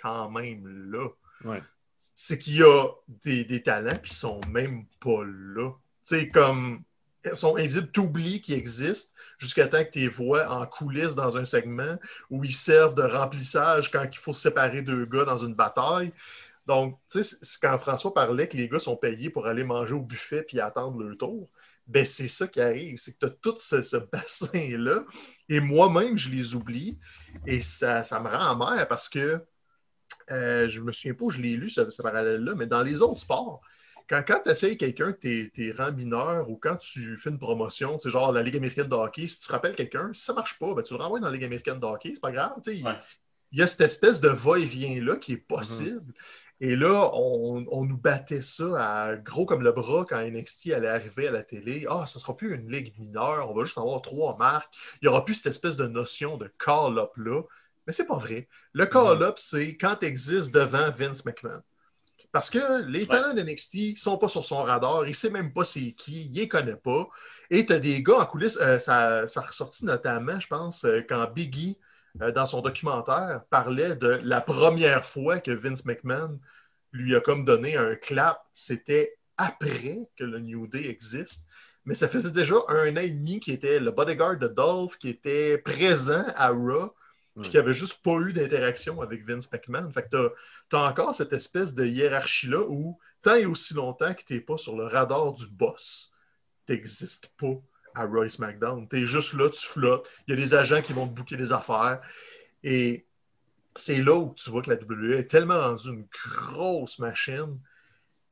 quand 0.00 0.30
même 0.30 0.90
là. 0.90 1.08
Ouais. 1.44 1.62
C'est 1.96 2.38
qu'il 2.38 2.56
y 2.56 2.62
a 2.62 2.86
des, 3.24 3.44
des 3.44 3.62
talents 3.62 3.98
qui 3.98 4.14
sont 4.14 4.40
même 4.50 4.84
pas 5.00 5.24
là. 5.24 5.70
Tu 6.06 6.16
sais, 6.16 6.28
comme 6.28 6.82
ils 7.24 7.36
sont 7.36 7.56
invisibles, 7.56 7.90
t'oublies 7.90 8.40
qu'ils 8.40 8.56
existent 8.56 9.14
jusqu'à 9.38 9.66
temps 9.66 9.82
que 9.84 9.90
tu 9.90 10.00
les 10.00 10.08
vois 10.08 10.46
en 10.48 10.66
coulisses 10.66 11.14
dans 11.14 11.38
un 11.38 11.44
segment 11.44 11.96
où 12.28 12.44
ils 12.44 12.52
servent 12.52 12.94
de 12.94 13.02
remplissage 13.02 13.90
quand 13.90 14.04
il 14.04 14.18
faut 14.18 14.34
séparer 14.34 14.82
deux 14.82 15.06
gars 15.06 15.24
dans 15.24 15.38
une 15.38 15.54
bataille. 15.54 16.12
Donc, 16.66 16.98
tu 17.10 17.22
sais, 17.22 17.36
quand 17.60 17.78
François 17.78 18.12
parlait 18.12 18.48
que 18.48 18.56
les 18.56 18.68
gars 18.68 18.78
sont 18.78 18.96
payés 18.96 19.30
pour 19.30 19.46
aller 19.46 19.64
manger 19.64 19.94
au 19.94 20.00
buffet 20.00 20.42
puis 20.42 20.60
attendre 20.60 21.02
leur 21.02 21.16
tour, 21.16 21.48
ben 21.86 22.04
c'est 22.04 22.28
ça 22.28 22.46
qui 22.48 22.60
arrive. 22.60 22.98
C'est 22.98 23.12
que 23.12 23.18
tu 23.20 23.26
as 23.26 23.30
tout 23.30 23.54
ce, 23.58 23.82
ce 23.82 23.96
bassin-là. 23.96 25.04
Et 25.48 25.60
moi-même, 25.60 26.16
je 26.18 26.30
les 26.30 26.54
oublie. 26.54 26.98
Et 27.46 27.60
ça, 27.60 28.02
ça 28.04 28.20
me 28.20 28.28
rend 28.28 28.60
amer 28.60 28.88
parce 28.88 29.08
que 29.08 29.40
euh, 30.30 30.68
je 30.68 30.80
me 30.80 30.92
souviens 30.92 31.14
pas 31.14 31.24
où 31.24 31.30
je 31.30 31.40
l'ai 31.40 31.54
lu, 31.56 31.68
ce, 31.68 31.90
ce 31.90 32.00
parallèle-là, 32.02 32.54
mais 32.54 32.66
dans 32.66 32.82
les 32.82 33.02
autres 33.02 33.20
sports, 33.20 33.60
quand, 34.08 34.22
quand 34.26 34.40
tu 34.44 34.50
essayes 34.50 34.76
quelqu'un, 34.76 35.12
tes, 35.12 35.50
tes 35.50 35.72
rangs 35.72 35.92
mineurs 35.92 36.48
ou 36.50 36.56
quand 36.56 36.76
tu 36.76 37.16
fais 37.16 37.30
une 37.30 37.38
promotion, 37.38 37.98
c'est 37.98 38.10
genre 38.10 38.32
la 38.32 38.42
Ligue 38.42 38.56
américaine 38.56 38.88
de 38.88 38.94
hockey, 38.94 39.26
si 39.26 39.40
tu 39.40 39.50
rappelles 39.52 39.74
quelqu'un, 39.74 40.10
si 40.12 40.22
ça 40.24 40.32
marche 40.34 40.58
pas, 40.58 40.74
ben, 40.74 40.82
tu 40.82 40.94
le 40.94 41.00
renvoies 41.00 41.20
dans 41.20 41.26
la 41.28 41.32
Ligue 41.32 41.44
américaine 41.44 41.78
de 41.80 41.86
hockey, 41.86 42.10
c'est 42.14 42.20
pas 42.20 42.32
grave. 42.32 42.52
Il 42.66 42.84
Ouais. 42.84 42.92
y 43.52 43.62
a 43.62 43.66
cette 43.66 43.80
espèce 43.82 44.20
de 44.20 44.28
va-et-vient-là 44.28 45.16
qui 45.16 45.32
est 45.32 45.36
possible. 45.38 46.12
Et 46.64 46.76
là, 46.76 47.10
on, 47.12 47.66
on 47.70 47.84
nous 47.84 47.98
battait 47.98 48.40
ça 48.40 48.64
à 48.78 49.16
gros 49.16 49.44
comme 49.44 49.60
le 49.60 49.72
bras 49.72 50.06
quand 50.08 50.18
NXT 50.18 50.72
allait 50.72 50.88
arriver 50.88 51.28
à 51.28 51.30
la 51.30 51.42
télé. 51.42 51.86
Ah, 51.90 52.06
ça 52.06 52.18
sera 52.18 52.34
plus 52.34 52.54
une 52.54 52.72
ligue 52.72 52.98
mineure, 52.98 53.50
on 53.50 53.54
va 53.54 53.64
juste 53.64 53.76
avoir 53.76 54.00
trois 54.00 54.34
marques. 54.38 54.74
Il 54.94 55.04
n'y 55.04 55.08
aura 55.08 55.26
plus 55.26 55.34
cette 55.34 55.48
espèce 55.48 55.76
de 55.76 55.86
notion 55.86 56.38
de 56.38 56.50
call-up-là. 56.56 57.42
Mais 57.86 57.92
c'est 57.92 58.06
pas 58.06 58.16
vrai. 58.16 58.48
Le 58.72 58.86
call-up, 58.86 59.34
c'est 59.36 59.76
quand 59.76 59.96
tu 59.96 60.06
existes 60.06 60.54
devant 60.54 60.90
Vince 60.90 61.26
McMahon. 61.26 61.60
Parce 62.32 62.48
que 62.48 62.80
les 62.86 63.06
talents 63.06 63.34
d'NXT 63.34 63.74
ne 63.90 63.96
sont 63.96 64.16
pas 64.16 64.28
sur 64.28 64.42
son 64.42 64.62
radar, 64.62 65.04
il 65.04 65.10
ne 65.10 65.14
sait 65.14 65.28
même 65.28 65.52
pas 65.52 65.64
c'est 65.64 65.92
qui, 65.92 66.22
il 66.22 66.30
ne 66.30 66.34
les 66.36 66.48
connaît 66.48 66.76
pas. 66.76 67.06
Et 67.50 67.66
tu 67.66 67.74
as 67.74 67.78
des 67.78 68.02
gars 68.02 68.20
en 68.20 68.24
coulisses, 68.24 68.58
euh, 68.62 68.78
ça, 68.78 69.26
ça 69.26 69.40
a 69.40 69.44
ressorti 69.44 69.84
notamment, 69.84 70.40
je 70.40 70.46
pense, 70.46 70.86
euh, 70.86 71.02
quand 71.06 71.30
Biggie, 71.30 71.76
dans 72.14 72.46
son 72.46 72.60
documentaire, 72.60 73.42
parlait 73.50 73.96
de 73.96 74.20
la 74.22 74.40
première 74.40 75.04
fois 75.04 75.40
que 75.40 75.50
Vince 75.50 75.84
McMahon 75.84 76.38
lui 76.92 77.16
a 77.16 77.20
comme 77.20 77.44
donné 77.44 77.76
un 77.76 77.96
clap, 77.96 78.40
c'était 78.52 79.16
après 79.36 80.08
que 80.16 80.24
le 80.24 80.38
New 80.38 80.66
Day 80.68 80.88
existe. 80.88 81.48
Mais 81.84 81.94
ça 81.94 82.08
faisait 82.08 82.30
déjà 82.30 82.54
un 82.68 82.96
an 82.96 83.00
et 83.00 83.10
demi 83.10 83.40
qu'il 83.40 83.52
était 83.52 83.80
le 83.80 83.90
bodyguard 83.90 84.38
de 84.38 84.46
Dolph, 84.46 84.96
qui 84.96 85.08
était 85.08 85.58
présent 85.58 86.24
à 86.36 86.48
Raw, 86.48 86.94
puis 87.40 87.50
qui 87.50 87.58
avait 87.58 87.74
juste 87.74 88.00
pas 88.02 88.14
eu 88.20 88.32
d'interaction 88.32 89.00
avec 89.00 89.26
Vince 89.26 89.50
McMahon. 89.50 89.90
Fait 89.90 90.04
que 90.08 90.32
t'as 90.68 90.78
as 90.78 90.88
encore 90.88 91.14
cette 91.14 91.32
espèce 91.32 91.74
de 91.74 91.84
hiérarchie-là 91.84 92.64
où, 92.68 92.96
tant 93.22 93.34
et 93.34 93.44
aussi 93.44 93.74
longtemps 93.74 94.14
que 94.14 94.22
t'es 94.22 94.40
pas 94.40 94.56
sur 94.56 94.76
le 94.76 94.84
radar 94.84 95.32
du 95.32 95.48
boss, 95.48 96.12
t'existes 96.64 97.32
pas 97.36 97.60
à 97.94 98.04
Roy 98.04 98.28
SmackDown. 98.28 98.88
T'es 98.88 99.06
juste 99.06 99.34
là, 99.34 99.48
tu 99.48 99.66
flottes. 99.66 100.08
Il 100.26 100.30
y 100.30 100.34
a 100.34 100.36
des 100.36 100.54
agents 100.54 100.82
qui 100.82 100.92
vont 100.92 101.06
te 101.06 101.14
bouquer 101.14 101.36
des 101.36 101.52
affaires. 101.52 102.00
Et 102.62 103.06
c'est 103.76 104.02
là 104.02 104.14
où 104.14 104.34
tu 104.34 104.50
vois 104.50 104.62
que 104.62 104.70
la 104.70 104.76
WWE 104.76 105.14
est 105.14 105.30
tellement 105.30 105.60
rendue 105.60 105.88
une 105.88 106.06
grosse 106.10 106.98
machine 106.98 107.58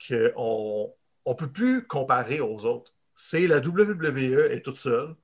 qu'on 0.07 0.95
ne 1.26 1.35
peut 1.35 1.50
plus 1.50 1.87
comparer 1.87 2.40
aux 2.40 2.64
autres. 2.64 2.92
C'est 3.14 3.47
la 3.47 3.59
WWE 3.59 4.50
est 4.50 4.64
toute 4.64 4.78
seule, 4.78 5.14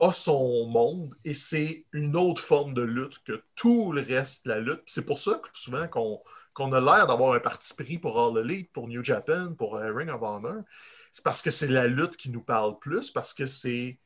a 0.00 0.12
son 0.12 0.66
monde 0.66 1.14
et 1.24 1.34
c'est 1.34 1.84
une 1.92 2.16
autre 2.16 2.40
forme 2.40 2.74
de 2.74 2.82
lutte 2.82 3.22
que 3.24 3.42
tout 3.54 3.92
le 3.92 4.00
reste 4.00 4.44
de 4.44 4.50
la 4.50 4.60
lutte. 4.60 4.82
C'est 4.86 5.04
pour 5.04 5.18
ça 5.18 5.40
que 5.42 5.48
souvent 5.52 5.88
qu'on 5.88 6.72
a 6.72 6.80
l'air 6.80 7.06
d'avoir 7.06 7.34
un 7.34 7.40
parti 7.40 7.74
pris 7.74 7.98
pour 7.98 8.18
All 8.18 8.38
Elite, 8.38 8.72
pour 8.72 8.88
New 8.88 9.02
Japan, 9.04 9.54
pour 9.54 9.76
euh, 9.76 9.92
Ring 9.92 10.10
of 10.10 10.22
Honor. 10.22 10.62
C'est 11.12 11.24
parce 11.24 11.42
que 11.42 11.50
c'est 11.50 11.68
la 11.68 11.86
lutte 11.86 12.16
qui 12.16 12.30
nous 12.30 12.42
parle 12.42 12.78
plus, 12.78 13.10
parce 13.10 13.34
que 13.34 13.46
c'est 13.46 13.98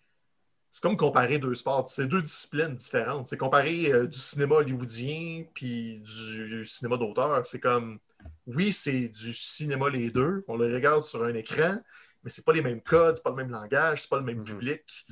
c'est 0.72 0.80
comme 0.80 0.96
comparer 0.96 1.38
deux 1.38 1.54
sports. 1.54 1.86
C'est 1.86 2.06
deux 2.06 2.22
disciplines 2.22 2.74
différentes. 2.74 3.26
C'est 3.26 3.36
comparer 3.36 3.92
euh, 3.92 4.06
du 4.06 4.18
cinéma 4.18 4.54
hollywoodien 4.54 5.44
puis 5.52 6.00
du, 6.00 6.64
cinéma 6.64 6.96
d'auteur. 6.96 7.46
C'est 7.46 7.60
comme, 7.60 7.98
oui, 8.46 8.72
c'est 8.72 9.08
du 9.08 9.34
cinéma 9.34 9.90
les 9.90 10.10
deux. 10.10 10.42
On 10.48 10.56
le 10.56 10.72
regarde 10.74 11.02
sur 11.02 11.24
un 11.24 11.34
écran, 11.34 11.76
mais 12.24 12.30
c'est 12.30 12.42
pas 12.42 12.54
les 12.54 12.62
mêmes 12.62 12.80
codes, 12.80 13.16
c'est 13.16 13.22
pas 13.22 13.30
le 13.30 13.36
même 13.36 13.50
langage, 13.50 14.00
c'est 14.00 14.08
pas 14.08 14.16
le 14.16 14.24
même 14.24 14.38
mhm. 14.38 14.44
public. 14.44 15.06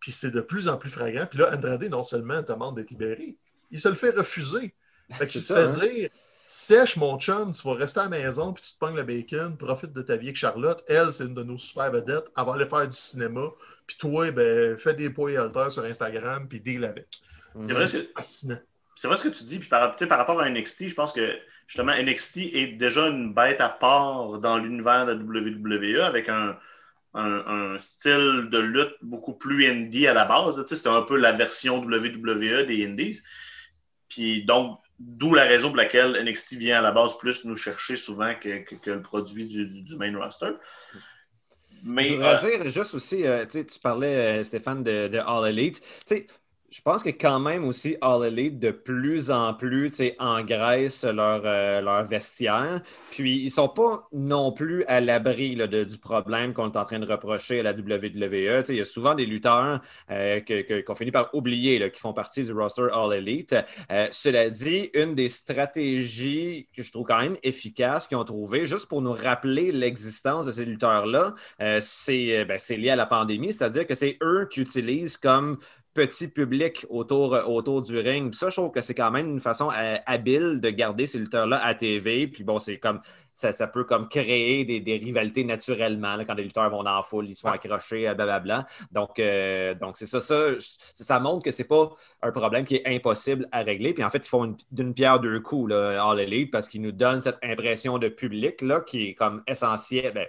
Puis 0.00 0.10
c'est 0.10 0.32
de 0.32 0.40
plus 0.40 0.66
en 0.66 0.76
plus 0.76 0.90
flagrant. 0.90 1.26
Puis 1.26 1.38
là, 1.38 1.54
Andrade, 1.54 1.84
non 1.84 2.02
seulement 2.02 2.42
demande 2.42 2.74
d'être 2.74 2.90
libéré, 2.90 3.36
il 3.70 3.80
se 3.80 3.88
le 3.88 3.94
fait 3.94 4.10
refuser. 4.10 4.74
Fait 5.12 5.28
qu'il 5.28 5.40
se 5.40 5.54
fait 5.54 5.62
hein? 5.62 5.68
dire 5.68 6.10
Sèche, 6.46 6.98
mon 6.98 7.18
chum, 7.18 7.52
tu 7.52 7.66
vas 7.66 7.72
rester 7.72 8.00
à 8.00 8.02
la 8.02 8.10
maison, 8.10 8.52
puis 8.52 8.62
tu 8.62 8.74
te 8.74 8.78
pognes 8.78 8.96
le 8.96 9.02
bacon, 9.02 9.56
profite 9.56 9.94
de 9.94 10.02
ta 10.02 10.16
vie 10.16 10.26
avec 10.26 10.36
Charlotte. 10.36 10.84
Elle, 10.86 11.10
c'est 11.10 11.24
une 11.24 11.34
de 11.34 11.42
nos 11.42 11.56
super 11.56 11.90
vedettes. 11.90 12.30
Elle 12.36 12.44
va 12.44 12.52
aller 12.52 12.66
faire 12.66 12.86
du 12.86 12.94
cinéma. 12.94 13.48
Puis 13.86 13.96
toi, 13.96 14.30
ben, 14.30 14.76
fais 14.76 14.92
des 14.92 15.08
poids 15.08 15.32
et 15.32 15.38
haltères 15.38 15.72
sur 15.72 15.84
Instagram, 15.84 16.46
puis 16.46 16.60
deal 16.60 16.84
avec. 16.84 17.06
C'est 17.66 17.72
vrai, 17.72 18.08
fascinant. 18.14 18.58
C'est 18.94 19.08
vrai 19.08 19.16
ce 19.16 19.22
que 19.22 19.28
tu 19.30 19.44
dis. 19.44 19.58
Puis 19.58 19.70
par, 19.70 19.96
par 19.96 20.18
rapport 20.18 20.38
à 20.38 20.50
NXT, 20.50 20.88
je 20.88 20.94
pense 20.94 21.14
que 21.14 21.34
justement, 21.66 21.94
NXT 21.94 22.36
est 22.36 22.76
déjà 22.76 23.06
une 23.08 23.32
bête 23.32 23.62
à 23.62 23.70
part 23.70 24.38
dans 24.38 24.58
l'univers 24.58 25.06
de 25.06 25.14
WWE 25.14 26.02
avec 26.02 26.28
un, 26.28 26.58
un, 27.14 27.78
style 27.78 28.48
de 28.50 28.58
lutte 28.58 28.96
beaucoup 29.00 29.32
plus 29.32 29.66
indie 29.66 30.06
à 30.06 30.12
la 30.12 30.26
base. 30.26 30.62
C'était 30.66 30.88
un 30.88 31.02
peu 31.02 31.16
la 31.16 31.32
version 31.32 31.78
WWE 31.78 32.66
des 32.66 32.84
indies. 32.84 33.20
Puis 34.08 34.44
donc, 34.44 34.78
D'où 35.06 35.34
la 35.34 35.44
raison 35.44 35.68
pour 35.68 35.76
laquelle 35.76 36.18
NXT 36.24 36.54
vient 36.54 36.78
à 36.78 36.80
la 36.80 36.90
base 36.90 37.18
plus 37.18 37.44
nous 37.44 37.56
chercher 37.56 37.94
souvent 37.94 38.34
que, 38.40 38.64
le 38.90 39.02
produit 39.02 39.44
du, 39.44 39.96
main 39.96 40.16
roster. 40.18 40.52
Mais, 41.84 42.04
Je 42.04 42.14
voudrais 42.14 42.42
euh, 42.42 42.62
dire 42.62 42.70
juste 42.70 42.94
aussi, 42.94 43.26
euh, 43.26 43.44
tu 43.44 43.78
parlais, 43.82 44.40
euh, 44.40 44.42
Stéphane, 44.42 44.82
de, 44.82 45.08
de 45.08 45.18
All 45.18 45.46
Elite 45.50 45.82
je 46.74 46.82
pense 46.82 47.04
que 47.04 47.10
quand 47.10 47.38
même 47.38 47.64
aussi 47.64 47.96
All 48.00 48.26
Elite 48.26 48.58
de 48.58 48.72
plus 48.72 49.30
en 49.30 49.54
plus 49.54 49.92
engraissent 50.18 51.04
leur, 51.04 51.42
euh, 51.44 51.80
leur 51.80 52.04
vestiaire. 52.04 52.80
Puis 53.12 53.44
ils 53.44 53.50
sont 53.50 53.68
pas 53.68 54.08
non 54.12 54.50
plus 54.50 54.82
à 54.86 55.00
l'abri 55.00 55.54
du 55.54 55.98
problème 55.98 56.52
qu'on 56.52 56.72
est 56.72 56.76
en 56.76 56.82
train 56.82 56.98
de 56.98 57.06
reprocher 57.06 57.60
à 57.60 57.62
la 57.62 57.72
WWE. 57.74 58.64
il 58.70 58.74
y 58.74 58.80
a 58.80 58.84
souvent 58.84 59.14
des 59.14 59.24
lutteurs 59.24 59.82
euh, 60.10 60.40
qu'on 60.84 60.96
finit 60.96 61.12
par 61.12 61.32
oublier 61.32 61.92
qui 61.92 62.00
font 62.00 62.12
partie 62.12 62.42
du 62.42 62.52
roster 62.52 62.88
All 62.92 63.12
Elite. 63.12 63.54
Euh, 63.92 64.08
cela 64.10 64.50
dit, 64.50 64.90
une 64.94 65.14
des 65.14 65.28
stratégies 65.28 66.66
que 66.76 66.82
je 66.82 66.90
trouve 66.90 67.06
quand 67.06 67.20
même 67.20 67.36
efficaces 67.44 68.08
qu'ils 68.08 68.16
ont 68.16 68.24
trouvé, 68.24 68.66
juste 68.66 68.88
pour 68.88 69.00
nous 69.00 69.12
rappeler 69.12 69.70
l'existence 69.70 70.46
de 70.46 70.50
ces 70.50 70.64
lutteurs-là, 70.64 71.34
c'est 71.80 72.44
ben, 72.44 72.58
lié 72.70 72.90
à 72.90 72.96
la 72.96 73.06
pandémie, 73.06 73.52
c'est-à-dire 73.52 73.86
que 73.86 73.94
c'est 73.94 74.18
eux 74.22 74.48
qui 74.50 74.60
utilisent 74.60 75.16
comme 75.16 75.58
petit 75.94 76.28
public 76.28 76.84
autour, 76.90 77.32
autour 77.48 77.80
du 77.80 77.98
ring. 77.98 78.34
ça, 78.34 78.50
je 78.50 78.56
trouve 78.56 78.72
que 78.72 78.80
c'est 78.80 78.94
quand 78.94 79.12
même 79.12 79.30
une 79.30 79.40
façon 79.40 79.70
euh, 79.70 79.96
habile 80.06 80.60
de 80.60 80.68
garder 80.70 81.06
ces 81.06 81.18
lutteurs-là 81.18 81.64
à 81.64 81.74
TV. 81.74 82.26
Puis 82.26 82.42
bon, 82.42 82.58
c'est 82.58 82.78
comme 82.78 83.00
ça, 83.32 83.52
ça, 83.52 83.68
peut 83.68 83.84
comme 83.84 84.08
créer 84.08 84.64
des, 84.64 84.80
des 84.80 84.96
rivalités 84.96 85.44
naturellement 85.44 86.16
quand 86.26 86.34
les 86.34 86.42
lutteurs 86.44 86.68
vont 86.70 86.82
dans 86.82 86.96
la 86.96 87.02
foule, 87.02 87.28
ils 87.28 87.36
sont 87.36 87.48
accrochés, 87.48 88.08
euh, 88.08 88.14
blablabla. 88.14 88.66
Donc, 88.90 89.18
euh, 89.18 89.74
donc 89.74 89.96
c'est 89.96 90.06
ça, 90.06 90.20
ça, 90.20 90.50
ça 90.58 91.20
montre 91.20 91.44
que 91.44 91.52
c'est 91.52 91.64
pas 91.64 91.90
un 92.22 92.32
problème 92.32 92.64
qui 92.64 92.76
est 92.76 92.86
impossible 92.86 93.48
à 93.52 93.62
régler. 93.62 93.94
Puis 93.94 94.02
en 94.04 94.10
fait, 94.10 94.18
ils 94.18 94.28
font 94.28 94.56
d'une 94.72 94.94
pierre 94.94 95.20
deux 95.20 95.40
coups, 95.40 95.70
là, 95.70 96.04
All 96.04 96.18
Elite, 96.18 96.50
parce 96.50 96.68
qu'ils 96.68 96.82
nous 96.82 96.92
donnent 96.92 97.20
cette 97.20 97.38
impression 97.42 97.98
de 97.98 98.08
public 98.08 98.62
là, 98.62 98.80
qui 98.80 99.08
est 99.08 99.14
comme 99.14 99.42
essentiel. 99.46 100.12
Ben, 100.12 100.26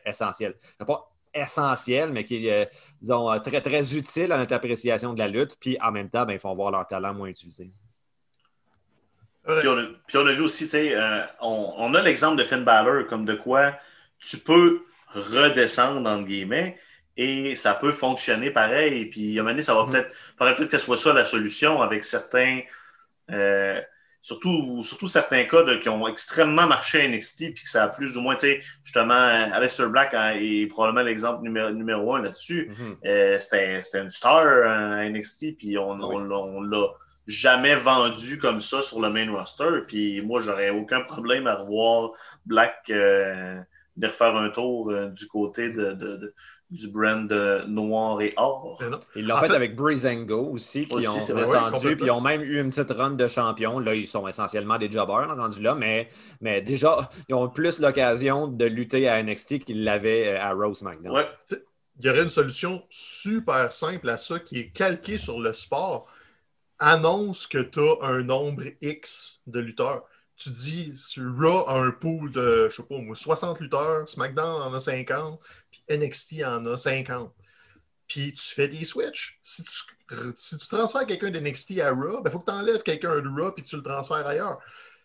pas 0.86 1.15
essentiel, 1.36 2.12
mais 2.12 2.24
qui 2.24 2.48
est, 2.48 2.64
euh, 2.64 2.66
disons, 3.02 3.32
euh, 3.32 3.40
très, 3.40 3.62
très 3.62 3.96
utile 3.96 4.32
à 4.32 4.38
notre 4.38 4.54
appréciation 4.54 5.14
de 5.14 5.20
la 5.20 5.28
lutte. 5.28 5.58
Puis 5.60 5.78
en 5.82 5.92
même 5.92 6.10
temps, 6.10 6.26
ben, 6.26 6.34
ils 6.34 6.40
font 6.40 6.56
voir 6.56 6.72
leur 6.72 6.88
talent 6.88 7.14
moins 7.14 7.28
utilisé. 7.28 7.70
Puis, 9.46 9.68
on 9.68 10.26
a, 10.26 10.34
vu 10.34 10.42
aussi, 10.42 10.64
tu 10.64 10.72
sais, 10.72 10.96
euh, 10.96 11.22
on, 11.40 11.94
a 11.94 12.02
l'exemple 12.02 12.38
de 12.38 12.44
Finn 12.44 12.64
Balor, 12.64 13.06
comme 13.06 13.26
de 13.26 13.36
quoi 13.36 13.76
tu 14.20 14.38
peux 14.38 14.82
redescendre, 15.14 16.10
entre 16.10 16.26
guillemets, 16.26 16.80
et 17.16 17.54
ça 17.54 17.76
peut 17.76 17.92
fonctionner 17.92 18.50
pareil. 18.50 19.06
Puis 19.06 19.38
à 19.38 19.42
un 19.42 19.44
moment 19.44 19.52
donné, 19.52 19.62
ça 19.62 19.76
va 19.76 19.82
mm-hmm. 19.82 19.92
peut-être, 19.92 20.16
faudrait 20.40 20.56
peut-être 20.56 20.72
que 20.72 20.78
ce 20.80 20.86
soit 20.86 20.98
ça 20.98 21.14
la 21.14 21.26
solution 21.26 21.84
avec 21.84 22.04
certains 22.04 22.62
surtout, 24.26 24.82
surtout 24.82 25.08
certains 25.08 25.44
cas 25.44 25.64
qui 25.78 25.88
ont 25.88 26.08
extrêmement 26.08 26.66
marché 26.66 27.00
à 27.00 27.08
NXT, 27.08 27.54
puis 27.54 27.64
que 27.64 27.70
ça 27.70 27.84
a 27.84 27.90
plus 27.90 28.18
ou 28.18 28.22
moins, 28.22 28.34
tu 28.34 28.48
sais, 28.48 28.62
justement, 28.84 29.14
Aleister 29.14 29.86
Black 29.86 30.16
hein, 30.16 30.34
est 30.36 30.66
probablement 30.66 31.06
l'exemple 31.06 31.44
numéro, 31.44 31.70
numéro 31.70 32.16
un 32.16 32.24
là-dessus. 32.24 32.72
Mm-hmm. 32.72 33.08
Euh, 33.08 33.40
c'était 33.40 34.02
une 34.02 34.10
star 34.10 34.44
hein, 34.44 34.94
à 34.94 35.08
NXT, 35.08 35.58
puis 35.60 35.78
on, 35.78 35.92
on, 36.02 36.62
l'a 36.62 36.88
jamais 37.28 37.76
vendu 37.76 38.40
comme 38.40 38.62
ça 38.62 38.82
sur 38.82 39.00
le 39.00 39.12
main 39.12 39.32
roster. 39.32 39.82
Puis 39.88 40.22
moi, 40.22 40.40
j'aurais 40.40 40.72
aucun 40.72 41.02
problème 41.02 41.46
à 41.46 41.58
revoir 41.58 42.14
Black 42.48 42.78
euh, 42.90 43.60
de 43.96 44.08
refaire 44.08 44.36
un 44.36 44.50
tour 44.50 44.90
euh, 44.90 45.10
du 45.10 45.28
côté 45.28 45.70
de 45.70 46.34
du 46.76 46.90
brand 46.90 47.32
noir 47.68 48.22
et 48.22 48.34
or. 48.38 48.82
Ils 49.16 49.26
l'ont 49.26 49.38
fait, 49.38 49.52
avec 49.52 49.76
Breezango 49.76 50.52
aussi, 50.52 50.88
qui 50.88 51.08
ont 51.08 51.36
descendu, 51.36 51.96
puis 51.96 52.06
ils 52.06 52.12
ont 52.12 52.22
même 52.22 52.42
eu 52.42 52.60
une 52.60 52.70
petite 52.70 52.92
run 52.92 53.12
de 53.12 53.28
champion. 53.28 53.80
Là, 53.80 53.96
ils 53.96 54.08
sont 54.08 54.28
essentiellement 54.28 54.78
des 54.78 54.92
jobbers 54.92 55.36
rendus 55.36 55.62
là, 55.62 55.76
mais, 55.76 56.10
mais 56.42 56.62
déjà, 56.62 57.10
ils 57.30 57.36
ont 57.36 57.50
plus 57.50 57.80
l'occasion 57.80 58.48
de 58.48 58.66
lutter 58.66 59.08
à 59.08 59.22
NXT 59.22 59.66
qu'ils 59.66 59.84
l'avaient 59.84 60.36
euh, 60.36 60.42
à 60.42 60.54
Rose 60.54 60.84
McDonald. 60.84 61.28
Ouais. 61.52 61.60
Il 62.00 62.06
y 62.06 62.10
aurait 62.10 62.24
une 62.24 62.30
solution 62.30 62.84
super 62.90 63.72
simple 63.72 64.10
à 64.10 64.18
ça 64.18 64.40
qui 64.40 64.60
est 64.60 64.70
calquée 64.70 65.18
sur 65.18 65.40
le 65.40 65.54
sport. 65.54 66.08
Annonce 66.78 67.48
que 67.48 67.60
tu 67.60 67.80
as 67.80 68.06
un 68.06 68.24
nombre 68.24 68.64
X 68.82 69.42
de 69.48 69.62
lutteurs 69.62 70.04
tu 70.38 70.50
dis, 70.50 70.92
Raw 71.18 71.68
a 71.68 71.80
un 71.80 71.92
pool 71.92 72.32
de, 72.32 72.68
je 72.70 72.76
sais 72.76 72.84
pas, 72.84 72.96
60 73.14 73.60
lutteurs, 73.62 74.08
SmackDown 74.08 74.62
en 74.64 74.74
a 74.74 74.80
50, 74.80 75.40
puis 75.40 75.65
NXT 75.90 76.44
en 76.44 76.66
a 76.66 76.78
50. 76.78 77.34
Puis 78.08 78.34
tu 78.34 78.54
fais 78.54 78.68
des 78.68 78.84
switches. 78.84 79.40
Si 79.42 79.64
tu, 79.64 79.72
si 80.36 80.58
tu 80.58 80.68
transfères 80.68 81.06
quelqu'un 81.06 81.32
d'NXT 81.32 81.80
à 81.80 81.92
Raw, 81.92 82.20
il 82.20 82.24
ben, 82.24 82.32
faut 82.32 82.40
que 82.40 82.46
tu 82.46 82.52
enlèves 82.52 82.84
quelqu'un 82.84 83.20
de 83.22 83.28
Raw 83.28 83.52
puis 83.52 83.64
tu 83.64 83.76
le 83.76 83.82
transfères 83.82 84.26
ailleurs. 84.28 84.60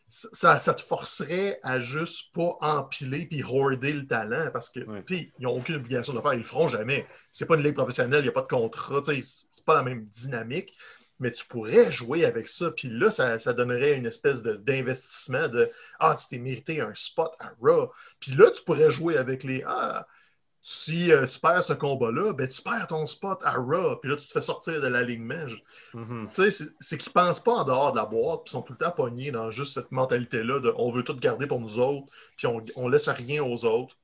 Ça, 0.09 0.59
ça, 0.59 0.75
te 0.75 0.83
forcerait 0.83 1.61
à 1.63 1.79
juste 1.79 2.35
pas 2.35 2.57
empiler 2.61 3.27
puis 3.27 3.45
hoarder 3.45 3.93
le 3.93 4.07
talent 4.09 4.51
parce 4.53 4.69
que 4.69 4.81
ils 5.09 5.31
n'ont 5.39 5.57
aucune 5.57 5.77
obligation 5.77 6.13
de 6.13 6.19
le 6.19 6.23
faire, 6.23 6.35
ils 6.35 6.39
le 6.39 6.45
feront 6.45 6.67
jamais. 6.67 7.07
C'est 7.31 7.47
pas 7.47 7.55
une 7.55 7.63
ligue 7.63 7.77
professionnelle, 7.77 8.21
il 8.21 8.25
n'y 8.25 8.29
a 8.29 8.33
pas 8.33 8.43
de 8.43 8.49
contrat, 8.49 9.03
c'est 9.05 9.65
pas 9.65 9.75
la 9.75 9.85
même 9.85 10.07
dynamique 10.07 10.75
mais 11.21 11.31
tu 11.31 11.47
pourrais 11.47 11.93
jouer 11.93 12.25
avec 12.25 12.49
ça. 12.49 12.71
Puis 12.71 12.89
là, 12.89 13.11
ça, 13.11 13.53
donnerait 13.53 13.97
une 13.97 14.07
espèce 14.07 14.43
d'investissement 14.43 15.47
de, 15.49 15.71
Ah, 16.01 16.17
tu 16.19 16.27
t'es 16.27 16.39
mérité 16.39 16.81
un 16.81 16.95
spot 16.95 17.33
à 17.39 17.53
Raw. 17.61 17.93
Puis 18.19 18.33
là, 18.33 18.51
tu 18.51 18.65
pourrais 18.65 18.91
jouer 18.91 19.19
avec 19.19 19.45
les 19.45 19.63
Ah, 19.67 20.07
si 20.63 21.11
euh, 21.11 21.27
tu 21.27 21.41
perds 21.41 21.65
ce 21.65 21.73
combat-là, 21.73 22.33
ben, 22.33 22.47
tu 22.47 22.63
perds 22.63 22.87
ton 22.89 23.07
spot 23.07 23.41
à 23.45 23.53
Raw. 23.53 23.97
Puis 23.97 24.11
là, 24.11 24.17
tu 24.17 24.27
te 24.27 24.33
fais 24.33 24.41
sortir 24.41 24.81
de 24.81 24.87
l'alignement. 24.87 25.47
Mm 25.95 26.27
Tu 26.27 26.51
sais, 26.51 26.67
c'est 26.79 26.99
qu'ils 26.99 27.13
ne 27.15 27.21
pensent 27.21 27.41
pas 27.41 27.53
en 27.53 27.65
dehors 27.65 27.93
de 27.93 27.99
la 27.99 28.07
boîte, 28.07 28.45
puis 28.45 28.53
sont 28.53 28.63
tout 28.63 28.75
le 28.75 28.79
temps 28.79 28.91
pognés 28.91 29.31
dans 29.31 29.51
juste 29.51 29.75
cette 29.75 29.91
mentalité-là 29.91 30.61
de 30.61 30.73
on 30.77 30.91
veut 30.91 31.03
tout 31.03 31.17
garder 31.17 31.47
pour 31.47 31.61
nous 31.61 31.81
autres, 31.81 32.07
puis 32.37 32.47
on, 32.47 32.63
on 32.77 32.89
laisse 32.89 33.09
rien 33.09 33.43
aux 33.43 33.65
autres. 33.65 33.97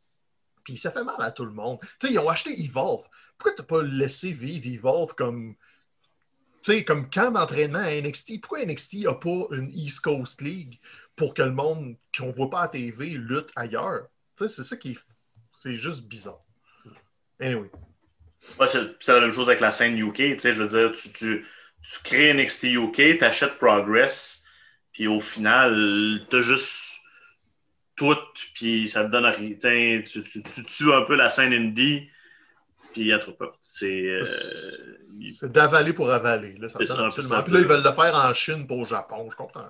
Puis 0.65 0.77
ça 0.77 0.91
fait 0.91 1.05
mal 1.05 1.17
à 1.19 1.31
tout 1.31 1.45
le 1.45 1.53
monde. 1.53 1.79
Tu 2.01 2.09
sais, 2.09 2.13
ils 2.13 2.19
ont 2.19 2.29
acheté 2.29 2.51
Evolve. 2.61 3.07
Pourquoi 3.39 3.55
tu 3.55 3.63
n'as 3.63 3.67
pas 3.67 3.83
laissé 3.83 4.33
vivre 4.33 4.67
Evolve 4.67 5.15
comme 5.15 5.55
sais, 6.67 6.85
comme 6.85 7.09
camp 7.09 7.31
d'entraînement 7.31 7.79
à 7.79 8.01
NXT, 8.01 8.41
pourquoi 8.41 8.65
NXT 8.65 9.05
n'a 9.05 9.15
pas 9.15 9.47
une 9.53 9.71
East 9.73 10.01
Coast 10.01 10.43
League 10.43 10.81
pour 11.15 11.33
que 11.33 11.43
le 11.43 11.53
monde 11.53 11.97
qu'on 12.17 12.27
ne 12.27 12.33
voit 12.33 12.51
pas 12.51 12.63
à 12.63 12.69
TV 12.69 13.11
lutte 13.11 13.51
ailleurs? 13.55 14.09
c'est 14.37 14.49
ça 14.49 14.77
qui 14.77 14.91
est. 14.93 14.99
C'est 15.53 15.77
juste 15.77 16.05
bizarre. 16.05 16.46
Anyway. 17.41 17.71
c'est 18.41 19.09
la 19.09 19.21
même 19.21 19.31
chose 19.31 19.49
avec 19.49 19.61
la 19.61 19.73
scène 19.73 19.99
UK. 19.99 20.39
Je 20.39 20.51
veux 20.51 20.69
dire, 20.69 20.93
tu, 20.93 21.13
tu, 21.13 21.47
tu 21.83 21.99
crées 22.03 22.33
NXT 22.33 22.65
UK, 22.65 23.19
tu 23.19 23.25
achètes 23.25 23.59
Progress, 23.59 24.45
puis 24.93 25.07
au 25.07 25.21
final, 25.21 26.25
tu 26.31 26.37
as 26.37 26.41
juste 26.41 27.01
tout, 27.97 28.17
puis 28.55 28.89
ça 28.89 29.05
te 29.05 29.11
donne 29.11 29.27
rien. 29.27 29.55
Tu, 30.03 30.23
tu, 30.23 30.43
tu, 30.43 30.65
tues 30.65 30.93
un 30.93 31.03
peu 31.03 31.15
la 31.15 31.31
scène 31.31 31.53
indie 31.53 32.09
puis 32.97 33.13
a 33.13 33.19
trop 33.19 33.33
peur. 33.33 33.59
C'est. 33.61 34.21
c'est 35.29 35.53
d'avaler 35.53 35.93
pour 35.93 36.11
avaler. 36.11 36.55
Là, 36.59 36.69
ça 36.69 36.79
absolument. 36.81 37.43
Puis 37.43 37.53
là, 37.53 37.61
ils 37.61 37.67
veulent 37.67 37.85
le 37.85 37.93
faire 37.93 38.15
en 38.15 38.33
Chine, 38.33 38.67
pas 38.67 38.75
au 38.75 38.85
Japon. 38.87 39.29
Je 39.31 39.37
comprends. 39.37 39.67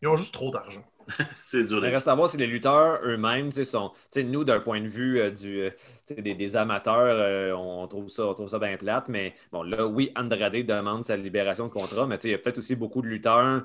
Ils 0.00 0.08
ont 0.08 0.16
juste 0.16 0.34
trop 0.34 0.50
d'argent. 0.50 0.84
c'est 1.42 1.64
dur. 1.64 1.84
Il 1.84 1.90
reste 1.90 2.08
à 2.08 2.14
voir 2.14 2.28
si 2.28 2.36
les 2.36 2.46
lutteurs 2.46 3.00
eux-mêmes 3.04 3.52
sont. 3.52 3.92
Nous, 4.16 4.44
d'un 4.44 4.60
point 4.60 4.80
de 4.80 4.88
vue 4.88 5.20
euh, 5.20 5.30
du, 5.30 5.62
euh, 5.62 5.70
des, 6.16 6.34
des, 6.34 6.56
amateurs, 6.56 7.16
euh, 7.18 7.52
on, 7.52 7.86
trouve 7.88 8.08
ça, 8.08 8.26
on 8.26 8.34
trouve 8.34 8.48
ça 8.48 8.58
bien 8.58 8.76
plate. 8.76 9.08
Mais 9.08 9.34
bon, 9.50 9.62
là, 9.62 9.86
oui, 9.86 10.10
Andrade 10.16 10.54
demande 10.54 11.04
sa 11.04 11.16
libération 11.16 11.66
de 11.66 11.72
contrat, 11.72 12.06
mais 12.06 12.16
il 12.24 12.30
y 12.30 12.34
a 12.34 12.38
peut-être 12.38 12.58
aussi 12.58 12.76
beaucoup 12.76 13.02
de 13.02 13.08
lutteurs 13.08 13.64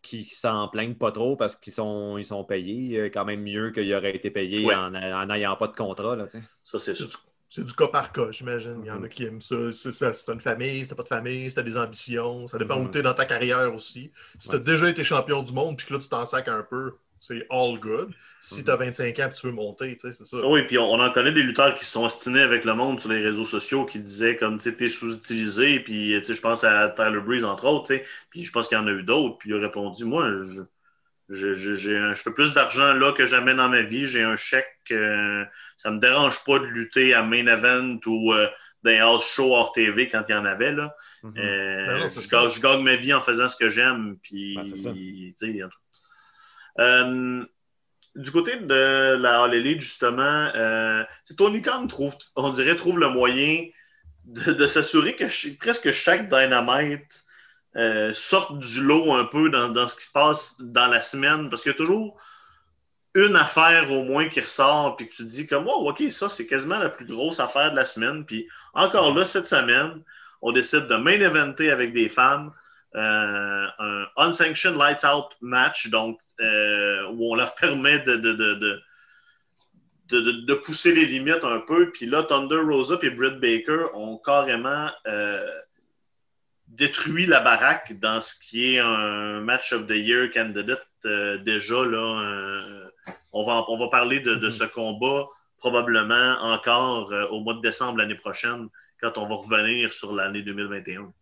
qui 0.00 0.22
s'en 0.22 0.68
plaignent 0.68 0.94
pas 0.94 1.10
trop 1.12 1.36
parce 1.36 1.56
qu'ils 1.56 1.72
sont, 1.72 2.18
ils 2.18 2.24
sont 2.24 2.44
payés 2.44 3.10
quand 3.10 3.24
même 3.24 3.42
mieux 3.42 3.72
qu'ils 3.72 3.92
auraient 3.94 4.14
été 4.14 4.30
payés 4.30 4.72
en 4.72 5.26
n'ayant 5.26 5.56
pas 5.56 5.66
de 5.68 5.74
contrat. 5.74 6.16
Là, 6.16 6.26
ça, 6.64 6.78
c'est 6.78 6.94
sûr. 6.94 7.08
C'est 7.48 7.64
du 7.64 7.72
cas 7.72 7.88
par 7.88 8.12
cas, 8.12 8.30
j'imagine. 8.30 8.80
Il 8.82 8.88
y 8.88 8.90
en 8.90 8.96
a 8.96 8.98
mhm. 9.00 9.08
qui 9.08 9.24
aiment 9.24 9.40
ça. 9.40 9.56
C'est 9.72 10.32
une 10.32 10.40
famille, 10.40 10.82
si 10.82 10.88
t'as 10.88 10.94
pas 10.94 11.02
de 11.02 11.08
famille, 11.08 11.48
si 11.48 11.56
t'as 11.56 11.62
des 11.62 11.78
ambitions. 11.78 12.46
Ça 12.46 12.58
dépend 12.58 12.76
où 12.76 12.84
mhm. 12.84 12.90
tu 12.90 12.98
es 12.98 13.02
dans 13.02 13.14
ta 13.14 13.24
carrière 13.24 13.74
aussi. 13.74 14.10
Si 14.38 14.50
tu 14.50 14.56
as 14.56 14.58
déjà 14.58 14.88
été 14.88 15.02
champion 15.02 15.42
du 15.42 15.52
monde 15.52 15.76
puis 15.76 15.86
que 15.86 15.94
là, 15.94 15.98
tu 15.98 16.08
t'en 16.08 16.26
sacs 16.26 16.48
un 16.48 16.62
peu, 16.62 16.92
c'est 17.20 17.46
all 17.50 17.78
good. 17.80 18.12
Si 18.40 18.64
tu 18.64 18.70
as 18.70 18.76
25 18.76 19.18
ans 19.18 19.28
et 19.28 19.32
tu 19.32 19.46
veux 19.46 19.52
monter, 19.52 19.96
c'est 19.98 20.12
ça. 20.12 20.46
Oui, 20.46 20.62
puis 20.62 20.78
on, 20.78 20.92
en 20.92 21.10
connaît 21.10 21.32
des 21.32 21.42
lutteurs 21.42 21.74
qui 21.74 21.84
se 21.84 21.92
sont 21.92 22.04
ostinés 22.04 22.42
avec 22.42 22.64
le 22.66 22.74
monde 22.74 23.00
sur 23.00 23.08
les 23.08 23.20
réseaux 23.20 23.44
sociaux 23.44 23.86
qui 23.86 23.98
disaient 23.98 24.36
comme 24.36 24.58
tu 24.58 24.68
es 24.68 24.88
sous-utilisé. 24.88 25.80
Puis 25.80 26.22
je 26.22 26.40
pense 26.40 26.64
à 26.64 26.90
Tyler 26.90 27.20
Breeze, 27.20 27.44
entre 27.44 27.66
autres. 27.66 27.94
Puis 28.30 28.44
je 28.44 28.52
pense 28.52 28.68
qu'il 28.68 28.76
y 28.76 28.80
en 28.80 28.86
a 28.86 28.92
eu 28.92 29.02
d'autres. 29.02 29.38
Puis 29.38 29.50
il 29.50 29.56
a 29.56 29.58
répondu 29.58 30.04
Moi, 30.04 30.30
je 30.32 30.60
je, 31.28 31.52
je, 31.52 31.74
je, 31.74 32.14
fais 32.14 32.32
plus 32.32 32.54
d'argent 32.54 32.92
là 32.92 33.12
que 33.12 33.26
jamais 33.26 33.54
dans 33.54 33.68
ma 33.68 33.82
vie. 33.82 34.06
J'ai 34.06 34.22
un 34.22 34.36
chèque. 34.36 34.76
Euh, 34.90 35.44
ça 35.76 35.90
me 35.90 35.98
dérange 35.98 36.42
pas 36.44 36.58
de 36.58 36.66
lutter 36.66 37.12
à 37.14 37.22
main 37.22 37.46
event 37.46 37.98
ou 38.06 38.32
euh, 38.32 38.48
d'un 38.82 38.98
house 39.00 39.26
show 39.26 39.54
hors 39.54 39.72
TV 39.72 40.08
quand 40.08 40.24
il 40.28 40.32
y 40.32 40.34
en 40.34 40.46
avait. 40.46 40.72
Là. 40.72 40.94
Mm-hmm. 41.24 41.38
Euh, 41.38 42.00
ben 42.00 42.48
je, 42.48 42.60
gagne, 42.60 42.82
ma 42.82 42.96
vie 42.96 43.12
en 43.12 43.20
faisant 43.20 43.48
ce 43.48 43.56
que 43.56 43.68
j'aime. 43.68 44.16
Puis, 44.22 44.56
ben, 44.56 45.70
euh, 46.80 47.44
du 48.14 48.30
côté 48.30 48.56
de 48.56 49.16
la 49.16 49.42
All 49.42 49.54
Elite, 49.54 49.80
justement, 49.80 50.50
Tony 51.36 51.60
Khan 51.60 51.86
trouve, 51.86 52.16
on 52.36 52.50
dirait, 52.50 52.76
trouve 52.76 52.98
le 52.98 53.10
moyen 53.10 53.66
de, 54.24 54.52
de 54.52 54.66
s'assurer 54.66 55.14
que 55.14 55.56
presque 55.58 55.92
chaque 55.92 56.28
Dynamite 56.28 57.24
euh, 57.78 58.12
sortent 58.12 58.58
du 58.58 58.82
lot 58.82 59.14
un 59.14 59.24
peu 59.24 59.50
dans, 59.50 59.86
ce 59.86 59.94
qui 59.94 60.04
se 60.04 60.10
passe 60.10 60.56
dans 60.58 60.88
la 60.88 61.00
semaine, 61.00 61.48
parce 61.48 61.62
qu'il 61.62 61.70
y 61.70 61.74
a 61.74 61.78
toujours 61.78 62.16
une 63.14 63.36
affaire 63.36 63.92
au 63.92 64.02
moins 64.02 64.28
qui 64.28 64.40
ressort, 64.40 64.96
puis 64.96 65.08
que 65.08 65.14
tu 65.14 65.22
te 65.24 65.28
dis 65.28 65.46
comme, 65.46 65.68
oh, 65.68 65.88
OK, 65.88 66.02
ça, 66.10 66.28
c'est 66.28 66.46
quasiment 66.46 66.78
la 66.78 66.88
plus 66.88 67.06
grosse 67.06 67.38
affaire 67.38 67.70
de 67.70 67.76
la 67.76 67.84
semaine. 67.84 68.24
Puis 68.24 68.48
encore 68.74 69.14
là, 69.14 69.24
cette 69.24 69.46
semaine, 69.46 70.02
on 70.42 70.50
décide 70.50 70.88
de 70.88 70.96
main 70.96 71.20
eventer 71.20 71.70
avec 71.70 71.92
des 71.92 72.08
femmes. 72.08 72.52
Euh, 72.96 73.66
un 73.78 74.06
unsanctioned 74.16 74.76
lights 74.76 75.04
out 75.04 75.36
match, 75.40 75.88
donc 75.88 76.18
euh, 76.40 77.06
où 77.10 77.32
on 77.32 77.34
leur 77.36 77.54
permet 77.54 78.00
de, 78.00 78.16
de, 78.16 78.82
de, 80.10 80.54
pousser 80.54 80.92
les 80.92 81.06
limites 81.06 81.44
un 81.44 81.60
peu. 81.60 81.90
Puis 81.90 82.06
là, 82.06 82.24
Thunder 82.24 82.60
Rosa 82.60 82.96
et 83.02 83.10
Britt 83.10 83.38
Baker 83.40 83.86
ont 83.94 84.16
carrément 84.18 84.90
détruit 86.78 87.26
la 87.26 87.40
baraque 87.40 87.98
dans 88.00 88.20
ce 88.20 88.34
qui 88.40 88.74
est 88.74 88.78
un 88.78 89.40
Match 89.40 89.72
of 89.72 89.86
the 89.86 89.96
Year 89.96 90.30
candidate 90.32 90.86
euh, 91.04 91.36
déjà. 91.38 91.84
Là, 91.84 92.22
euh, 92.22 93.12
on, 93.32 93.44
va, 93.44 93.64
on 93.68 93.76
va 93.76 93.88
parler 93.88 94.20
de, 94.20 94.36
de, 94.36 94.48
ce 94.48 94.64
combat 94.64 95.26
probablement 95.58 96.36
encore 96.40 97.12
euh, 97.12 97.26
au 97.26 97.40
mois 97.40 97.54
de 97.54 97.60
décembre 97.60 97.98
l'année 97.98 98.14
prochaine, 98.14 98.68
quand 99.02 99.18
on 99.18 99.26
va 99.26 99.34
revenir 99.34 99.92
sur 99.92 100.14
l'année 100.14 100.42
2021. 100.42 101.12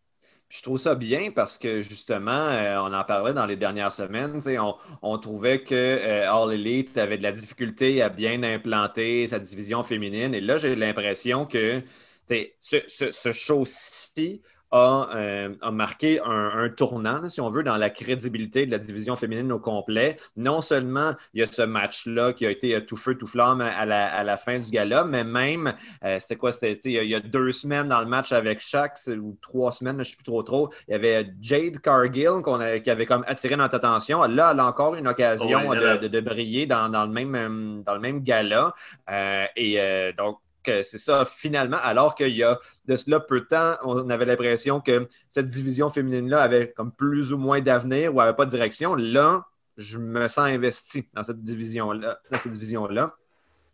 je 0.50 0.62
trouve 0.62 0.76
ça 0.76 0.94
bien 0.94 1.30
parce 1.34 1.56
que 1.56 1.80
justement, 1.80 2.48
on 2.84 2.92
en 2.92 3.04
parlait 3.04 3.32
dans 3.32 3.46
les 3.46 3.56
dernières 3.56 3.92
semaines. 3.92 4.40
On, 4.58 4.74
on, 5.00 5.18
trouvait 5.18 5.62
que 5.62 6.26
All 6.26 6.52
Elite 6.52 6.98
avait 6.98 7.16
de 7.16 7.22
la 7.22 7.32
difficulté 7.32 8.02
à 8.02 8.10
bien 8.10 8.42
implanter 8.42 9.26
sa 9.28 9.38
division 9.38 9.82
féminine. 9.82 10.34
Et 10.34 10.42
là, 10.42 10.58
j'ai 10.58 10.76
l'impression 10.76 11.46
que 11.46 11.82
ce, 12.28 12.82
ce, 12.86 13.10
ce 13.10 13.32
show-ci 13.32 14.42
euh, 14.72 15.54
a, 15.60 15.70
marqué 15.70 16.20
un, 16.24 16.68
tournant, 16.76 17.28
si 17.28 17.40
on 17.40 17.50
veut, 17.50 17.62
dans 17.62 17.76
la 17.76 17.90
crédibilité 17.90 18.66
de 18.66 18.70
la 18.70 18.78
division 18.78 19.16
féminine 19.16 19.52
au 19.52 19.58
complet. 19.58 20.16
Non 20.36 20.60
seulement 20.60 21.12
il 21.34 21.40
y 21.40 21.42
a 21.42 21.46
ce 21.46 21.62
match-là 21.62 22.32
qui 22.32 22.46
a 22.46 22.50
été 22.50 22.84
tout 22.84 22.96
feu, 22.96 23.16
tout 23.16 23.26
flamme 23.26 23.60
à 23.60 23.86
la, 23.86 24.36
fin 24.36 24.58
du 24.58 24.70
gala, 24.70 25.04
mais 25.04 25.24
même, 25.24 25.74
euh, 26.04 26.18
c'était 26.20 26.36
quoi? 26.36 26.52
C'était 26.52 26.74
il 26.84 27.08
y 27.08 27.14
a 27.14 27.20
deux 27.20 27.52
semaines 27.52 27.88
dans 27.88 28.00
le 28.00 28.06
match 28.06 28.32
avec 28.32 28.60
Shaq, 28.60 28.98
ou 29.20 29.36
trois 29.40 29.72
semaines, 29.72 29.96
je 29.96 30.00
ne 30.00 30.04
sais 30.04 30.16
plus 30.16 30.24
trop 30.24 30.42
trop, 30.42 30.70
il 30.88 30.92
y 30.92 30.94
avait 30.94 31.32
Jade 31.40 31.78
Cargill 31.80 32.42
qui 32.82 32.90
avait 32.90 33.06
comme 33.06 33.24
attiré 33.26 33.56
notre 33.56 33.76
attention. 33.76 34.22
Là, 34.24 34.50
elle 34.52 34.60
a 34.60 34.66
encore 34.66 34.94
une 34.94 35.08
occasion 35.08 35.70
de, 35.70 36.20
briller 36.20 36.66
dans, 36.66 36.88
le 36.88 37.08
même, 37.08 37.82
dans 37.84 37.94
le 37.94 38.00
même 38.00 38.20
gala. 38.20 38.74
Euh, 39.10 39.44
et 39.56 40.12
donc, 40.16 40.38
c'est 40.82 40.98
ça, 40.98 41.24
finalement, 41.24 41.78
alors 41.82 42.14
qu'il 42.14 42.36
y 42.36 42.42
a 42.42 42.58
de 42.86 42.96
cela 42.96 43.20
peu 43.20 43.40
de 43.40 43.46
temps, 43.46 43.76
on 43.84 44.10
avait 44.10 44.24
l'impression 44.24 44.80
que 44.80 45.06
cette 45.28 45.48
division 45.48 45.90
féminine-là 45.90 46.42
avait 46.42 46.72
comme 46.72 46.92
plus 46.92 47.32
ou 47.32 47.38
moins 47.38 47.60
d'avenir 47.60 48.14
ou 48.14 48.18
n'avait 48.18 48.34
pas 48.34 48.44
de 48.44 48.50
direction. 48.50 48.94
Là, 48.94 49.44
je 49.76 49.98
me 49.98 50.28
sens 50.28 50.46
investi 50.46 51.08
dans 51.14 51.22
cette 51.22 51.42
division-là. 51.42 52.20
cette 52.32 52.52
division-là. 52.52 53.14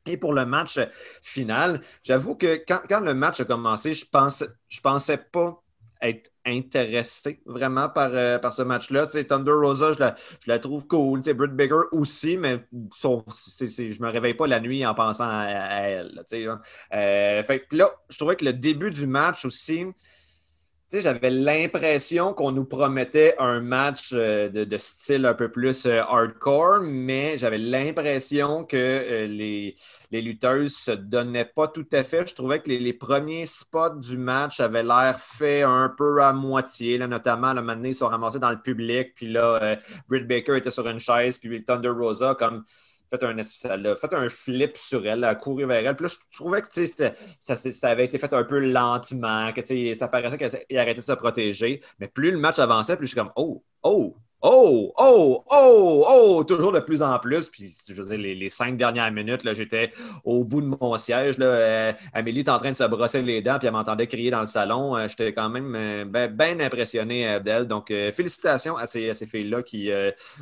Et 0.07 0.17
pour 0.17 0.33
le 0.33 0.45
match 0.45 0.81
final, 1.23 1.81
j'avoue 2.03 2.35
que 2.35 2.57
quand, 2.67 3.01
le 3.01 3.15
match 3.15 3.41
a 3.41 3.45
commencé, 3.45 3.95
je 3.95 4.05
pense, 4.05 4.45
je 4.69 4.81
pensais 4.81 5.17
pas 5.19 5.62
être 6.03 6.31
intéressé 6.45 7.41
vraiment 7.47 7.89
par, 7.89 8.11
euh, 8.13 8.39
par 8.39 8.53
ce 8.53 8.63
match-là. 8.63 9.07
Thunder 9.07 9.53
Rosa, 9.53 9.93
je 9.93 10.01
la, 10.01 10.15
je 10.45 10.51
la 10.51 10.59
trouve 10.59 10.87
cool. 10.89 11.21
Britt 11.21 11.53
Baker 11.53 11.83
aussi, 11.93 12.37
mais 12.37 12.65
je 12.73 13.09
ne 13.09 14.07
me 14.07 14.11
réveille 14.11 14.35
pas 14.35 14.47
la 14.47 14.61
nuit 14.61 14.85
en 14.85 14.95
pensant 14.95 15.29
à, 15.29 15.47
elle. 15.47 16.15
Là, 16.15 16.61
euh, 16.95 17.59
là, 17.71 17.91
je 18.11 18.17
trouvais 18.19 18.37
que 18.37 18.45
le 18.45 18.53
début 18.53 18.91
du 18.91 19.07
match 19.07 19.45
aussi, 19.45 19.87
j'avais 21.01 21.31
l'impression 21.31 22.35
qu'on 22.35 22.53
nous 22.53 22.65
promettait 22.65 23.35
un 23.39 23.61
match 23.61 24.11
euh, 24.13 24.49
de, 24.49 24.77
style 24.77 25.27
un 25.27 25.35
peu 25.35 25.51
plus 25.51 25.87
euh, 25.87 26.03
hardcore, 26.03 26.81
mais 26.83 27.37
j'avais 27.37 27.59
l'impression 27.59 28.65
que 28.65 28.77
euh, 28.77 29.27
les, 29.27 29.75
les, 30.11 30.23
lutteuses 30.23 30.77
se 30.77 30.91
donnaient 30.91 31.45
pas 31.45 31.69
tout 31.69 31.87
à 31.93 32.03
fait. 32.03 32.27
Je 32.29 32.35
trouvais 32.35 32.61
que 32.61 32.69
les, 32.69 32.93
premiers 32.93 33.47
spots 33.47 33.97
du 33.97 34.19
match 34.19 34.61
avaient 34.61 34.83
l'air 34.83 35.19
fait 35.19 35.63
un 35.63 35.89
peu 35.89 36.23
à 36.23 36.33
moitié, 36.33 36.99
là, 36.99 37.07
notamment 37.07 37.53
le 37.53 37.63
moment 37.63 37.85
ils 37.85 37.95
sont 37.95 38.09
ramassés 38.09 38.39
dans 38.39 38.51
le 38.51 38.61
public, 38.61 39.15
puis 39.15 39.33
là, 39.33 39.79
Britt 40.09 40.27
Baker 40.27 40.57
était 40.57 40.71
sur 40.71 40.87
une 40.87 41.01
chaise, 41.01 41.39
puis 41.39 41.65
Thunder 41.65 41.89
Rosa 41.89 42.37
comme 42.39 42.65
fait 43.19 44.15
un, 44.15 44.23
un 44.23 44.29
flip 44.29 44.77
sur 44.77 45.07
elle, 45.07 45.19
elle 45.19 45.25
a 45.25 45.35
couru 45.35 45.67
vers 45.67 45.87
elle. 45.87 45.97
Puis 45.97 46.07
là, 46.07 46.13
je, 46.13 46.37
trouvais 46.37 46.63
que 46.63 46.69
ça, 46.69 47.57
ça, 47.57 47.89
avait 47.89 48.05
été 48.05 48.19
fait 48.19 48.33
un 48.33 48.45
peu 48.45 48.59
lentement, 48.59 49.53
que 49.53 49.95
ça 49.95 50.09
paraissait 50.09 50.39
qu'elle 50.39 50.79
arrêtait 50.79 51.01
de 51.01 51.05
se 51.07 51.13
protéger. 51.13 51.81
Mais 51.99 52.09
plus 52.09 52.31
le 52.31 52.39
match 52.39 52.59
avançait, 52.59 52.97
plus 52.97 53.07
je 53.07 53.13
suis 53.13 53.21
comme 53.21 53.33
Oh, 53.37 53.63
oh, 53.83 54.17
Oh, 54.45 54.93
oh, 54.99 55.45
oh, 55.53 56.05
oh, 56.09 56.45
toujours 56.45 56.73
de 56.73 56.81
plus 56.81 57.01
en 57.01 57.17
plus. 57.21 57.49
Puis, 57.49 57.77
je 57.89 58.03
veux 58.03 58.17
les, 58.17 58.49
cinq 58.49 58.77
dernières 58.77 59.13
minutes, 59.13 59.43
j'étais 59.55 59.93
au 60.25 60.43
bout 60.43 60.61
de 60.61 60.67
mon 60.67 60.99
siège. 60.99 61.37
Euh, 61.39 61.93
Amélie 62.13 62.41
est 62.41 62.49
en 62.49 62.59
train 62.59 62.73
de 62.73 62.77
se 62.77 62.83
brosser 62.83 63.23
les 63.23 63.41
dents, 63.41 63.59
puis 63.61 63.69
elle 63.69 63.73
m'entendait 63.73 64.09
crier 64.09 64.33
dans 64.33 64.41
le 64.41 64.49
salon. 64.49 64.97
Euh, 64.97 65.07
j'étais 65.07 65.33
quand 65.33 65.49
même 65.49 65.77
euh, 65.77 66.29
bien 66.29 66.59
impressionné 66.59 67.39
d'elle. 67.39 67.69
Donc, 67.69 67.93
félicitations 68.13 68.77
à 68.77 68.89
ces, 68.89 69.15
filles-là 69.15 69.63
qui 69.63 69.91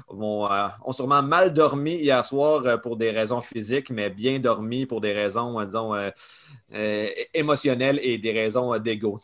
vont, 0.08 0.48
ont 0.82 0.92
sûrement 0.92 1.22
mal 1.22 1.52
dormi 1.52 1.96
hier 1.96 2.24
soir 2.24 2.80
pour 2.80 2.96
des 2.96 3.10
raisons 3.10 3.42
physiques, 3.42 3.90
mais 3.90 4.08
bien 4.08 4.38
dormi 4.38 4.86
pour 4.86 5.02
des 5.02 5.12
raisons, 5.12 5.62
disons, 5.62 5.94
émotionnelles 7.34 8.00
et 8.02 8.16
des 8.16 8.32
raisons 8.32 8.78
d'ego. 8.78 9.20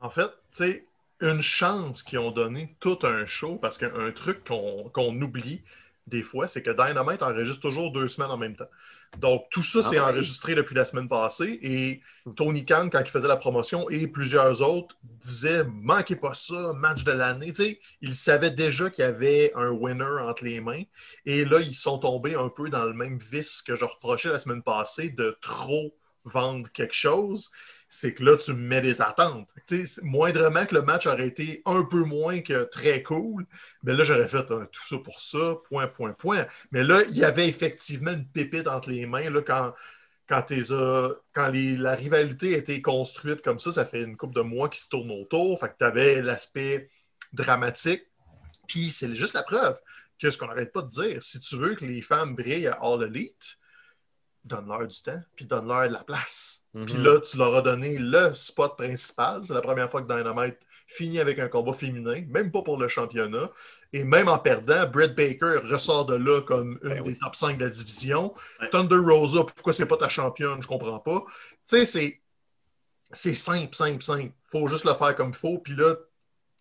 En 0.00 0.08
fait, 0.08 0.28
tu 0.28 0.32
sais, 0.52 0.84
une 1.24 1.40
chance 1.40 2.02
qu'ils 2.02 2.18
ont 2.18 2.30
donné 2.30 2.76
tout 2.80 2.98
un 3.02 3.24
show 3.26 3.56
parce 3.56 3.78
qu'un 3.78 4.12
truc 4.12 4.44
qu'on 4.44 5.20
oublie 5.22 5.62
des 6.06 6.22
fois, 6.22 6.48
c'est 6.48 6.62
que 6.62 6.70
Dynamite 6.70 7.22
enregistre 7.22 7.62
toujours 7.62 7.90
deux 7.90 8.08
semaines 8.08 8.30
en 8.30 8.36
même 8.36 8.54
temps. 8.54 8.68
Donc, 9.18 9.46
tout 9.50 9.62
ça, 9.62 9.82
s'est 9.82 9.96
ah 9.96 10.10
enregistré 10.10 10.54
depuis 10.54 10.74
la 10.74 10.84
semaine 10.84 11.08
passée. 11.08 11.58
Et 11.62 12.02
Tony 12.36 12.66
Khan, 12.66 12.88
quand 12.90 13.00
il 13.00 13.10
faisait 13.10 13.28
la 13.28 13.36
promotion, 13.36 13.88
et 13.88 14.06
plusieurs 14.06 14.60
autres 14.60 14.98
disaient 15.02 15.64
Manquez 15.64 16.16
pas 16.16 16.34
ça, 16.34 16.74
match 16.74 17.04
de 17.04 17.12
l'année. 17.12 17.52
Tu 17.52 17.54
sais, 17.54 17.78
ils 18.02 18.14
savaient 18.14 18.50
déjà 18.50 18.90
qu'il 18.90 19.02
y 19.02 19.08
avait 19.08 19.52
un 19.54 19.70
winner 19.70 20.20
entre 20.20 20.44
les 20.44 20.60
mains. 20.60 20.82
Et 21.24 21.46
là, 21.46 21.60
ils 21.60 21.74
sont 21.74 21.98
tombés 21.98 22.34
un 22.34 22.50
peu 22.50 22.68
dans 22.68 22.84
le 22.84 22.92
même 22.92 23.18
vice 23.18 23.62
que 23.62 23.76
je 23.76 23.84
reprochais 23.86 24.28
la 24.28 24.38
semaine 24.38 24.62
passée 24.62 25.08
de 25.08 25.38
trop 25.40 25.94
vendre 26.24 26.70
quelque 26.72 26.94
chose 26.94 27.50
c'est 27.94 28.12
que 28.12 28.24
là, 28.24 28.36
tu 28.36 28.54
mets 28.54 28.80
des 28.80 29.00
attentes. 29.00 29.54
moindrement 30.02 30.66
que 30.66 30.74
le 30.74 30.82
match 30.82 31.06
aurait 31.06 31.28
été 31.28 31.62
un 31.64 31.84
peu 31.84 32.02
moins 32.02 32.40
que 32.40 32.64
très 32.64 33.04
cool, 33.04 33.46
mais 33.84 33.94
là, 33.94 34.02
j'aurais 34.02 34.26
fait 34.26 34.44
tout 34.46 34.86
ça 34.88 34.98
pour 34.98 35.20
ça, 35.20 35.54
point, 35.68 35.86
point, 35.86 36.12
point. 36.12 36.46
Mais 36.72 36.82
là, 36.82 37.02
il 37.08 37.16
y 37.16 37.24
avait 37.24 37.48
effectivement 37.48 38.10
une 38.10 38.26
pépite 38.26 38.66
entre 38.66 38.90
les 38.90 39.06
mains 39.06 39.30
là, 39.30 39.42
quand, 39.42 39.74
quand, 40.28 40.44
quand 41.34 41.52
la 41.52 41.94
rivalité 41.94 42.54
a 42.54 42.58
été 42.58 42.82
construite 42.82 43.42
comme 43.42 43.60
ça, 43.60 43.70
ça 43.70 43.84
fait 43.84 44.02
une 44.02 44.16
couple 44.16 44.34
de 44.34 44.40
mois 44.40 44.68
qui 44.68 44.80
se 44.80 44.88
tourne 44.88 45.12
autour. 45.12 45.60
Fait 45.60 45.68
que 45.68 45.76
tu 45.78 45.84
avais 45.84 46.20
l'aspect 46.20 46.90
dramatique. 47.32 48.02
Puis 48.66 48.90
c'est 48.90 49.14
juste 49.14 49.34
la 49.34 49.42
preuve. 49.44 49.78
qu'est-ce 50.18 50.38
qu'on 50.38 50.46
n'arrête 50.48 50.72
pas 50.72 50.82
de 50.82 50.88
dire? 50.88 51.22
Si 51.22 51.38
tu 51.38 51.56
veux 51.56 51.74
que 51.76 51.84
les 51.84 52.02
femmes 52.02 52.34
brillent 52.34 52.66
à 52.68 52.78
All 52.82 53.04
Elite, 53.04 53.56
donne-leur 54.44 54.86
du 54.86 55.02
temps, 55.02 55.20
puis 55.36 55.46
donne-leur 55.46 55.88
de 55.88 55.94
la 55.94 56.04
place. 56.04 56.66
Mhm. 56.74 56.86
Puis 56.86 56.96
là, 56.98 57.20
tu 57.20 57.36
leur 57.36 57.54
as 57.54 57.62
donné 57.62 57.98
le 57.98 58.34
spot 58.34 58.76
principal. 58.76 59.40
C'est 59.44 59.54
la 59.54 59.60
première 59.60 59.90
fois 59.90 60.02
que 60.02 60.06
Dynamite 60.06 60.58
finit 60.86 61.18
avec 61.18 61.38
un 61.38 61.48
combat 61.48 61.72
féminin, 61.72 62.24
même 62.28 62.50
pas 62.50 62.62
pour 62.62 62.76
le 62.76 62.88
championnat. 62.88 63.50
Et 63.92 64.04
même 64.04 64.28
en 64.28 64.38
perdant, 64.38 64.86
Britt 64.86 65.14
Baker 65.14 65.60
ressort 65.64 66.04
de 66.04 66.14
là 66.14 66.42
comme 66.42 66.78
une 66.82 66.94
Ben 66.94 67.02
des 67.02 67.16
top 67.16 67.34
5 67.34 67.56
de 67.56 67.64
la 67.64 67.70
division. 67.70 68.34
Ouais. 68.60 68.68
Thunder 68.68 68.96
Rosa, 68.96 69.44
pourquoi 69.44 69.72
c'est 69.72 69.86
pas 69.86 69.96
ta 69.96 70.08
championne, 70.08 70.62
je 70.62 70.66
comprends 70.66 70.98
pas. 70.98 71.24
Tu 71.26 71.34
sais, 71.64 71.84
c'est, 71.86 72.20
c'est 73.12 73.34
simple, 73.34 73.74
simple, 73.74 74.02
simple. 74.02 74.32
faut 74.50 74.68
juste 74.68 74.84
le 74.84 74.94
faire 74.94 75.14
comme 75.16 75.30
il 75.30 75.34
faut. 75.34 75.58
Puis 75.58 75.74
là, 75.74 75.94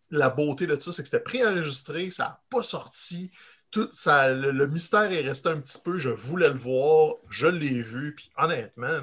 la 0.10 0.30
beauté 0.30 0.67
de 0.67 0.80
ça, 0.80 0.93
c'est 0.93 1.02
que 1.02 1.10
c'était 1.10 1.24
préenregistré, 1.24 2.12
ça 2.12 2.24
n'a 2.24 2.41
pas 2.50 2.63
sorti. 2.63 3.32
Le, 3.76 4.66
mystère 4.66 5.12
est 5.12 5.22
resté 5.22 5.50
un 5.50 5.60
petit 5.60 5.80
peu. 5.84 5.98
Je 5.98 6.10
voulais 6.10 6.50
le 6.50 6.56
voir, 6.56 7.16
je 7.30 7.48
l'ai 7.48 7.82
vu. 7.82 8.16
Puis 8.16 8.32
honnêtement, 8.38 9.00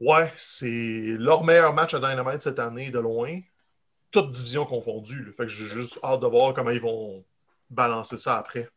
ouais, 0.00 0.32
c'est 0.36 1.16
leur 1.18 1.44
meilleur 1.44 1.72
match 1.72 1.94
à 1.94 1.98
Dynamite 1.98 2.40
cette 2.40 2.58
année 2.58 2.90
de 2.90 2.98
loin. 2.98 3.40
Toute 4.10 4.30
division 4.30 4.64
confondue. 4.64 5.32
Fait 5.36 5.44
que 5.44 5.48
j'ai 5.48 5.66
juste 5.66 5.98
hâte 6.02 6.20
de 6.20 6.26
voir 6.26 6.54
comment 6.54 6.70
ils 6.70 6.80
vont 6.80 7.24
balancer 7.70 8.18
ça 8.18 8.38
après. 8.38 8.68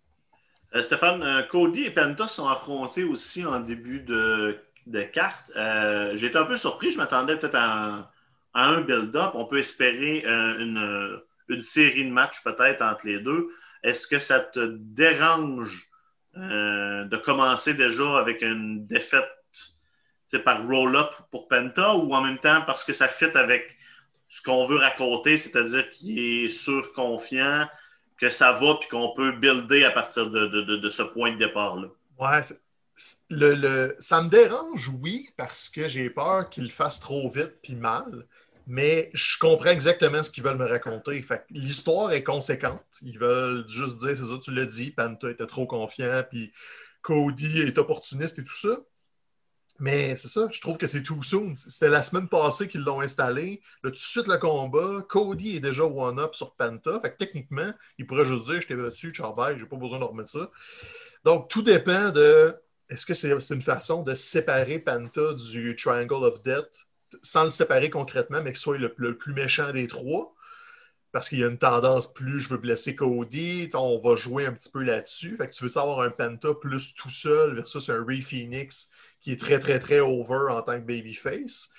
Euh, 0.76 0.82
Stéphane, 0.82 1.24
euh, 1.24 1.44
Cody 1.44 1.86
et 1.86 1.92
Penta 1.92 2.28
sont 2.28 2.48
affrontés 2.48 3.04
aussi 3.04 3.46
en 3.46 3.60
début 3.60 4.02
de, 4.02 4.60
de 4.86 5.02
carte. 5.04 5.52
Euh, 5.56 6.16
J'étais 6.16 6.38
un 6.38 6.46
peu 6.46 6.58
surpris. 6.58 6.92
Je 6.92 6.98
m'attendais 6.98 7.38
peut-être 7.38 7.56
à, 7.56 8.12
un 8.54 8.82
build-up. 8.82 9.32
On 9.36 9.46
peut 9.46 9.60
espérer 9.60 10.24
une 10.26 11.22
série 11.62 12.06
de 12.06 12.12
matchs 12.12 12.44
peut-être 12.44 12.82
entre 12.82 13.06
les 13.06 13.20
deux. 13.20 13.50
Est-ce 13.84 14.08
que 14.08 14.20
ça 14.20 14.40
te 14.40 14.78
dérange 14.80 15.90
euh, 16.38 17.06
de 17.06 17.18
commencer 17.18 17.74
déjà 17.74 18.18
avec 18.18 18.42
une 18.42 18.86
défaite 18.88 19.30
par 20.44 20.68
roll-up 20.68 21.13
pour 21.32 21.48
Penta 21.48 21.96
ou 21.96 22.13
en 22.13 22.22
même 22.22 22.38
temps 22.40 22.62
parce 22.66 22.84
que 22.84 22.94
ça 22.94 23.08
fit 23.08 23.26
avec 23.36 23.76
ce 24.28 24.42
qu'on 24.42 24.66
veut 24.68 24.78
raconter, 24.78 25.38
c'est-à-dire 25.38 25.90
qu'il 25.90 26.20
est 26.20 26.50
surconfiant, 26.50 27.68
que 28.18 28.30
ça 28.30 28.52
va 28.52 28.76
puis 28.76 28.90
qu'on 28.90 29.13
peut 29.16 29.32
builder 29.32 29.86
à 29.86 29.92
partir 29.92 30.30
de, 30.30 30.48
de- 30.48 30.62
de- 30.62 30.78
de 30.78 30.90
ce 30.90 31.04
point 31.04 31.32
de 31.32 31.38
départ-là? 31.38 31.88
Ouais, 32.20 32.42
le, 33.30 33.56
le- 33.56 33.96
ça 34.00 34.22
me 34.22 34.30
dérange, 34.30 34.90
oui, 35.02 35.30
parce 35.38 35.70
que 35.70 35.88
j'ai 35.88 36.10
peur 36.10 36.50
qu'ils 36.50 36.66
le 36.66 36.70
fassent 36.70 37.00
trop 37.00 37.30
vite 37.30 37.54
puis 37.63 37.76
mal. 37.76 38.28
Mais 38.69 39.10
je 39.13 39.38
comprends 39.39 39.69
exactement 39.69 40.21
ce 40.21 40.30
qu'ils 40.30 40.43
veulent 40.43 40.58
me 40.58 40.67
raconter. 40.67 41.25
L'histoire 41.49 42.12
est 42.12 42.23
conséquente. 42.23 42.84
Ils 43.01 43.17
veulent 43.17 43.67
juste 43.69 43.99
dire, 43.99 44.17
c'est 44.17 44.25
ça, 44.25 44.38
tu 44.43 44.53
l'as 44.53 44.65
dit, 44.65 44.91
Panta 44.91 45.32
était 45.32 45.45
trop 45.45 45.65
confiant, 45.65 46.21
puis 46.30 46.51
Cody 47.01 47.62
est 47.62 47.77
opportuniste 47.77 48.39
et 48.39 48.43
tout 48.43 48.56
ça. 48.56 48.77
Mais 49.80 50.15
c'est 50.15 50.27
ça, 50.27 50.49
je 50.51 50.60
trouve 50.60 50.77
que 50.77 50.88
c'est 50.88 51.03
too 51.03 51.21
soon. 51.21 51.56
C'était 51.56 51.88
la 51.88 52.01
semaine 52.01 52.27
passée 52.27 52.67
qu'ils 52.67 52.82
l'ont 52.82 52.99
installé. 52.99 53.62
Là, 53.84 53.91
tout 53.91 53.95
de 53.95 53.99
suite, 53.99 54.27
le 54.27 54.38
combat. 54.38 55.06
Cody 55.08 55.56
est 55.56 55.60
déjà 55.62 55.86
one-up 55.86 56.36
sur 56.36 56.56
Panta. 56.56 56.99
Fait 56.99 57.12
que 57.12 57.15
techniquement, 57.15 57.71
il 57.97 58.06
pourrait 58.06 58.25
juste 58.25 58.45
dire 58.47 58.60
Je 58.60 58.67
t'ai 58.67 58.75
battu, 58.75 59.13
bye, 59.38 59.58
j'ai 59.58 59.65
pas 59.65 59.77
besoin 59.77 59.99
de 59.99 60.03
remettre 60.03 60.30
ça. 60.30 60.51
Donc, 61.23 61.49
tout 61.49 61.62
dépend 61.62 62.10
de 62.10 62.56
est-ce 62.89 63.06
que 63.06 63.13
c'est 63.13 63.39
c'est 63.39 63.53
une 63.53 63.62
façon 63.62 64.03
de 64.03 64.13
séparer 64.13 64.80
Panta 64.80 65.34
du 65.34 65.75
Triangle 65.75 66.25
of 66.25 66.41
Death 66.41 66.88
sans 67.21 67.43
le 67.43 67.49
séparer 67.49 67.89
concrètement, 67.89 68.41
mais 68.41 68.51
qu'il 68.51 68.60
soit 68.60 68.77
le, 68.77 69.17
plus 69.17 69.34
méchant 69.34 69.71
des 69.71 69.88
trois. 69.88 70.34
Parce 71.12 71.30
qu'il 71.30 71.39
y 71.39 71.43
a 71.43 71.47
une 71.47 71.58
tendance 71.58 72.13
plus 72.13 72.41
je 72.41 72.49
veux 72.49 72.58
blesser 72.58 72.95
Cody, 72.95 73.69
on 73.73 73.99
va 73.99 74.15
jouer 74.15 74.45
un 74.45 74.51
petit 74.51 74.69
peu 74.69 74.84
là-dessus. 74.84 75.38
Fait 75.38 75.47
que 75.47 75.53
tu 75.53 75.63
veux 75.63 75.77
avoir 75.77 76.01
un 76.01 76.10
Penta 76.10 76.53
plus 76.53 76.93
tout 76.95 77.10
seul 77.10 77.56
versus 77.56 77.89
un 77.89 78.03
Ray 78.06 78.21
Phoenix 78.21 78.91
qui 79.21 79.32
est 79.32 79.39
très, 79.39 79.58
très, 79.58 79.80
très 79.80 79.99
over 79.99 80.51
en 80.51 80.62
tant 80.62 80.80
que 80.80 80.86
babyface? 80.86 81.69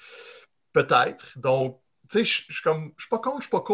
Peut-être. 0.73 1.39
Donc, 1.39 1.81
tu 2.11 2.19
sais, 2.19 2.25
je 2.25 2.53
suis 2.53 2.63
comme, 2.63 2.93
je 2.97 3.03
suis 3.03 3.11
pas 3.11 3.19
contre, 3.19 3.43
je 3.43 3.49
suis 3.49 3.51
pas 3.51 3.65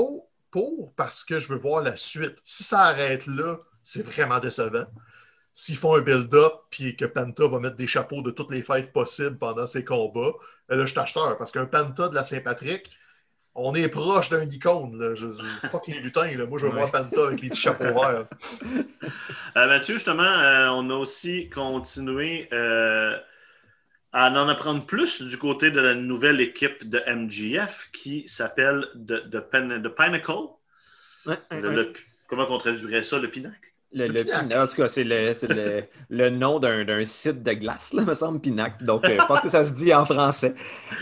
pour 0.51 0.95
parce 0.97 1.25
que 1.25 1.39
je 1.39 1.49
veux 1.49 1.59
voir 1.59 1.83
la 1.83 1.97
suite. 1.97 2.39
Si 2.45 2.65
ça 2.65 2.83
arrête 2.83 3.27
là, 3.27 3.59
c'est 3.83 4.03
vraiment 4.03 4.41
décevant. 4.41 4.87
S'ils 5.57 5.77
font 5.77 5.95
un 5.95 6.01
build-up 6.01 6.53
puis 6.71 6.97
que 6.97 7.05
Penta 7.05 7.47
va 7.47 7.61
mettre 7.61 7.77
des 7.77 7.87
chapeaux 7.87 8.23
de 8.23 8.31
toutes 8.33 8.51
les 8.51 8.61
fêtes 8.63 8.93
possibles 8.93 9.39
pendant 9.39 9.67
ses 9.67 9.85
combats, 9.85 10.33
ben 10.69 10.77
là, 10.77 10.85
je 10.85 10.91
suis 10.91 10.99
acheteur 10.99 11.37
parce 11.39 11.53
qu'un 11.53 11.67
Penta 11.67 12.09
de 12.09 12.15
la 12.15 12.25
Saint-Patrick, 12.25 12.91
on 13.55 13.73
est 13.75 13.89
proche 13.89 14.31
d'un 14.31 14.43
icône. 14.49 14.99
Là. 14.99 15.15
Je, 15.15 15.29
fuck 15.69 15.87
les 15.87 16.01
lutins. 16.01 16.37
Là. 16.37 16.45
Moi, 16.47 16.59
je 16.59 16.67
veux 16.67 16.73
Ouais. 16.73 16.79
voir 16.81 16.91
Penta 16.91 17.27
avec 17.29 17.41
les 17.41 17.51
petits 17.51 17.61
chapeaux 17.61 17.85
verts. 17.85 18.27
Euh, 19.57 19.69
Mathieu, 19.69 19.95
justement, 19.95 20.25
euh, 20.25 20.69
on 20.73 20.91
a 20.91 20.95
aussi 20.95 21.49
continué 21.49 22.49
euh, 22.53 23.17
à 24.13 24.29
en 24.33 24.49
apprendre 24.49 24.85
plus 24.85 25.23
du 25.23 25.39
côté 25.39 25.71
de 25.71 25.79
la 25.81 25.95
nouvelle 25.95 26.41
équipe 26.41 26.91
de 26.91 27.01
MGF 27.07 27.91
qui 27.93 28.29
s'appelle 28.29 28.85
The, 28.97 29.31
The 29.31 29.39
Pin- 29.39 29.81
The 29.81 29.89
Pinnacle. 29.89 30.33
Ouais, 31.27 31.39
ouais, 31.53 31.61
Le- 31.61 31.69
ouais. 31.69 31.75
le- 31.77 31.93
comment 32.27 32.47
on 32.51 32.59
traduirait 32.59 33.05
ça, 33.05 33.21
le 33.21 33.31
pinacle? 33.31 33.73
Le, 33.95 34.09
Pinac. 34.13 34.53
En 34.57 34.67
tout 34.67 34.75
cas, 34.77 34.89
c'est 34.89 35.05
le, 35.05 35.33
le, 35.49 35.83
le 36.11 36.31
nom 36.31 36.59
d'un 36.59 37.07
site 37.07 37.43
de 37.45 37.53
glace, 37.53 37.93
là, 37.93 38.03
me 38.03 38.13
semble, 38.15 38.41
Pinac. 38.41 38.83
Donc, 38.83 39.05
euh, 39.09 39.17
je 39.21 39.27
pense 39.27 39.41
que 39.41 39.49
ça 39.49 39.65
se 39.65 39.73
dit 39.73 39.95
en 39.95 40.05
français. 40.05 40.55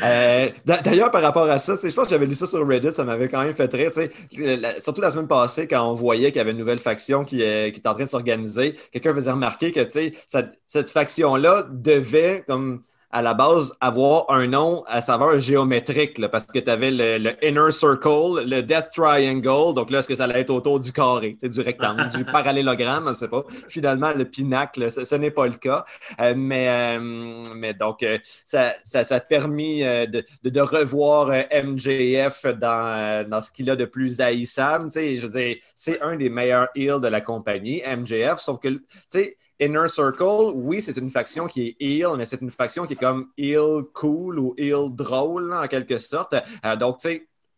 Euh, 0.02 0.50
d'a- 0.66 0.78
D'ailleurs, 0.82 1.10
par 1.10 1.22
rapport 1.22 1.48
à 1.48 1.58
ça, 1.58 1.74
je 1.82 1.94
pense 1.94 2.04
que 2.04 2.10
j'avais 2.10 2.26
lu 2.26 2.34
ça 2.34 2.46
sur 2.46 2.66
Reddit, 2.66 2.92
ça 2.92 3.04
m'avait 3.04 3.28
quand 3.28 3.42
même 3.42 3.54
fait 3.54 3.72
rire. 3.72 3.90
la- 4.36 4.80
surtout 4.80 5.00
la 5.00 5.10
semaine 5.10 5.26
passée, 5.28 5.66
quand 5.66 5.90
on 5.90 5.94
voyait 5.94 6.28
qu'il 6.32 6.38
y 6.38 6.40
avait 6.40 6.50
une 6.52 6.58
nouvelle 6.58 6.78
faction 6.80 7.24
qui, 7.24 7.42
euh, 7.42 7.70
qui 7.70 7.78
était 7.80 7.88
en 7.88 7.94
train 7.94 8.04
de 8.04 8.10
s'organiser, 8.10 8.74
quelqu'un 8.92 9.14
faisait 9.14 9.30
remarquer 9.30 9.72
que 9.72 9.80
cette 9.88 10.88
faction-là 10.90 11.66
devait, 11.70 12.44
comme 12.46 12.82
à 13.12 13.20
la 13.20 13.34
base, 13.34 13.74
avoir 13.80 14.24
un 14.30 14.46
nom 14.46 14.84
à 14.86 15.02
saveur 15.02 15.38
géométrique, 15.38 16.16
là, 16.16 16.30
parce 16.30 16.46
que 16.46 16.58
tu 16.58 16.70
avais 16.70 16.90
le, 16.90 17.18
le 17.18 17.44
Inner 17.46 17.70
Circle, 17.70 18.44
le 18.46 18.62
Death 18.62 18.88
Triangle. 18.94 19.74
Donc 19.74 19.90
là, 19.90 19.98
est-ce 19.98 20.08
que 20.08 20.14
ça 20.14 20.24
allait 20.24 20.40
être 20.40 20.50
autour 20.50 20.80
du 20.80 20.92
carré, 20.92 21.36
du 21.42 21.60
rectangle, 21.60 22.08
du 22.08 22.24
parallélogramme, 22.32 23.04
je 23.04 23.08
ne 23.10 23.14
sais 23.14 23.28
pas. 23.28 23.44
Finalement, 23.68 24.12
le 24.14 24.24
pinacle, 24.24 24.90
ce, 24.90 25.04
ce 25.04 25.14
n'est 25.14 25.30
pas 25.30 25.46
le 25.46 25.52
cas. 25.52 25.84
Euh, 26.20 26.34
mais, 26.36 26.68
euh, 26.68 27.42
mais 27.54 27.74
donc, 27.74 28.02
euh, 28.02 28.16
ça, 28.44 28.72
ça, 28.82 29.04
ça 29.04 29.16
a 29.16 29.20
permis 29.20 29.82
de, 29.82 30.24
de, 30.42 30.50
de 30.50 30.60
revoir 30.60 31.28
MJF 31.28 32.46
dans, 32.58 33.28
dans 33.28 33.40
ce 33.42 33.52
qu'il 33.52 33.68
a 33.70 33.76
de 33.76 33.84
plus 33.84 34.22
haïssable. 34.22 34.90
Je 34.94 35.26
veux 35.26 35.40
dire, 35.40 35.56
c'est 35.74 36.00
un 36.00 36.16
des 36.16 36.30
meilleurs 36.30 36.68
heels 36.74 37.00
de 37.00 37.08
la 37.08 37.20
compagnie, 37.20 37.82
MJF, 37.86 38.38
sauf 38.38 38.58
que, 38.58 38.68
tu 38.68 38.82
sais, 39.10 39.36
Inner 39.62 39.88
Circle, 39.88 40.52
oui, 40.54 40.82
c'est 40.82 40.96
une 40.96 41.10
faction 41.10 41.46
qui 41.46 41.68
est 41.68 41.76
heel, 41.78 42.16
mais 42.16 42.24
c'est 42.24 42.40
une 42.40 42.50
faction 42.50 42.84
qui 42.84 42.94
est 42.94 42.96
comme 42.96 43.28
heel 43.36 43.84
cool 43.92 44.38
ou 44.38 44.54
heel 44.56 44.94
drôle, 44.94 45.52
en 45.52 45.68
quelque 45.68 45.98
sorte. 45.98 46.34
Euh, 46.64 46.76
donc, 46.76 46.98
tu 46.98 47.08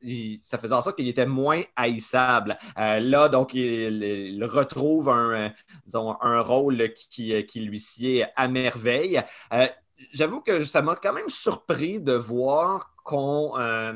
sais, 0.03 0.39
ça 0.43 0.59
faisait 0.59 0.75
en 0.75 0.83
sorte 0.83 0.97
qu'il 0.97 1.09
était 1.09 1.25
moins 1.25 1.63
haïssable. 1.77 2.59
Euh, 2.79 3.01
là, 3.01 3.29
donc, 3.29 3.55
il, 3.55 4.45
retrouve 4.45 5.09
un, 5.09 5.51
euh, 5.95 6.13
un 6.21 6.41
rôle 6.41 6.93
qui, 6.93 7.45
qui 7.47 7.61
lui 7.61 7.81
sied 7.81 8.27
à 8.37 8.49
merveille. 8.49 9.21
J'avoue 10.13 10.43
que 10.43 10.63
ça 10.65 10.83
m'a 10.83 10.97
quand 10.97 11.13
même 11.13 11.29
surpris 11.29 12.01
de 12.01 12.13
voir 12.13 12.94
qu'on 13.05 13.53
euh, 13.59 13.93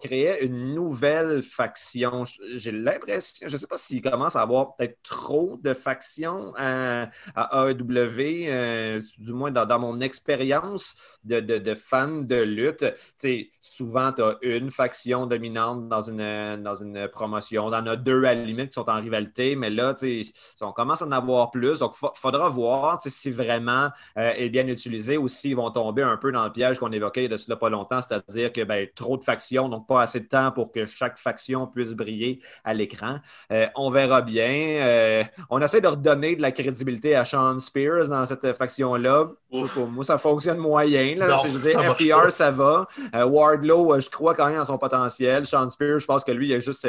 créait 0.00 0.44
une 0.44 0.72
nouvelle 0.72 1.42
faction. 1.42 2.22
J'ai 2.54 2.70
l'impression, 2.70 3.48
je 3.48 3.52
ne 3.52 3.58
sais 3.58 3.66
pas 3.66 3.76
s'il 3.76 4.00
commence 4.00 4.36
à 4.36 4.42
avoir 4.42 4.76
peut-être 4.76 4.98
trop 5.02 5.58
de 5.60 5.74
factions 5.74 6.54
à, 6.56 7.10
AEW, 7.36 8.46
euh, 8.48 9.00
du 9.18 9.32
moins 9.32 9.50
dans, 9.50 9.78
mon 9.80 10.00
expérience 10.00 10.94
de, 11.24 11.40
de, 11.40 11.74
fan 11.74 12.24
de 12.24 12.36
lutte. 12.36 12.86
Souvent, 13.60 14.12
tu 14.12 14.22
as 14.22 14.38
une 14.42 14.70
faction 14.70 15.26
dominante 15.26 15.88
dans 15.88 16.02
une, 16.02 16.62
dans 16.62 16.76
une 16.76 17.08
promotion. 17.08 17.68
Tu 17.68 17.76
en 17.76 17.86
as 17.88 17.96
deux 17.96 18.24
à 18.24 18.34
la 18.34 18.44
limite 18.44 18.68
qui 18.68 18.74
sont 18.74 18.88
en 18.88 19.00
rivalité, 19.00 19.56
mais 19.56 19.70
là, 19.70 19.96
on 20.62 20.72
commence 20.72 21.02
à 21.02 21.06
en 21.06 21.12
avoir 21.12 21.50
plus. 21.50 21.80
Donc, 21.80 21.94
il 22.00 22.08
faudra 22.14 22.48
voir 22.48 23.00
si 23.02 23.30
vraiment 23.32 23.88
euh, 24.16 24.32
est 24.36 24.50
bien 24.50 24.68
utilisé 24.68 25.18
ou 25.18 25.26
s'ils 25.26 25.56
vont 25.56 25.72
tomber 25.72 26.02
un 26.02 26.16
peu 26.16 26.30
dans 26.30 26.44
le 26.44 26.52
piège 26.52 26.78
qu'on 26.78 26.92
évoquait 26.92 27.26
de 27.26 27.36
cela 27.36 27.56
pas 27.56 27.68
longtemps, 27.68 28.00
c'est-à-dire 28.00 28.51
que 28.52 28.62
ben, 28.62 28.86
trop 28.94 29.16
de 29.16 29.24
factions, 29.24 29.68
donc 29.68 29.86
pas 29.86 30.02
assez 30.02 30.20
de 30.20 30.26
temps 30.26 30.52
pour 30.52 30.72
que 30.72 30.84
chaque 30.86 31.18
faction 31.18 31.66
puisse 31.66 31.94
briller 31.94 32.40
à 32.64 32.74
l'écran. 32.74 33.18
Euh, 33.50 33.66
on 33.76 33.90
verra 33.90 34.22
bien. 34.22 34.50
Euh, 34.80 35.24
on 35.50 35.60
essaie 35.60 35.80
de 35.80 35.88
redonner 35.88 36.36
de 36.36 36.42
la 36.42 36.52
crédibilité 36.52 37.14
à 37.14 37.24
Sean 37.24 37.58
Spears 37.58 38.08
dans 38.08 38.24
cette 38.24 38.52
faction-là. 38.52 39.28
Moi, 39.50 40.04
ça 40.04 40.18
fonctionne 40.18 40.58
moyen. 40.58 41.16
Là. 41.16 41.28
Non, 41.28 41.38
Tu 41.38 41.48
sais, 41.48 41.52
je 41.52 41.58
veux 41.58 41.62
dire, 41.62 41.80
ça 41.80 42.16
pas. 42.18 42.30
ça 42.30 42.50
va. 42.50 42.86
Euh, 43.14 43.24
Wardlow, 43.24 44.00
je 44.00 44.10
crois 44.10 44.34
quand 44.34 44.46
même 44.46 44.60
à 44.60 44.64
son 44.64 44.78
potentiel. 44.78 45.46
Sean 45.46 45.68
Spears, 45.68 46.00
je 46.00 46.06
pense 46.06 46.24
que 46.24 46.32
lui, 46.32 46.48
il 46.48 46.54
a 46.54 46.60
juste 46.60 46.86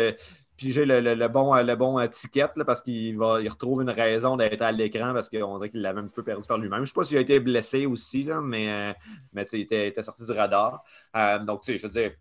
le, 0.64 1.28
bon, 1.28 1.56
euh, 1.56 1.64
le 1.64 1.76
bon 1.76 2.00
euh, 2.00 2.08
ticket 2.08 2.50
là, 2.56 2.66
parce 2.66 2.82
qu'il 2.82 3.18
va, 3.18 3.42
il 3.42 3.50
retrouve 3.50 3.82
une 3.82 3.90
raison 3.90 4.38
d'être 4.38 4.62
à 4.62 4.72
l'écran 4.72 5.14
parce 5.14 5.30
qu'on 5.30 5.58
dirait 5.58 5.70
qu'il 5.70 5.82
l'avait 5.82 6.00
un 6.00 6.06
petit 6.06 6.14
peu 6.14 6.24
perdu 6.24 6.48
par 6.48 6.58
lui-même. 6.58 6.80
Je 6.80 6.82
ne 6.82 6.86
sais 6.88 6.94
pas 6.94 7.04
s'il 7.04 7.18
a 7.18 7.22
été 7.22 7.40
blessé 7.40 7.86
aussi, 7.86 8.24
là, 8.24 8.42
mais, 8.42 8.72
euh, 8.72 8.94
mais 9.34 9.46
il 9.54 9.62
était, 9.62 10.02
sorti 10.02 10.26
du 10.26 10.32
radar. 10.32 10.84
Euh, 11.16 11.40
donc, 11.40 11.62
je 11.66 11.82
veux 11.82 11.90
dire, 11.90 12.12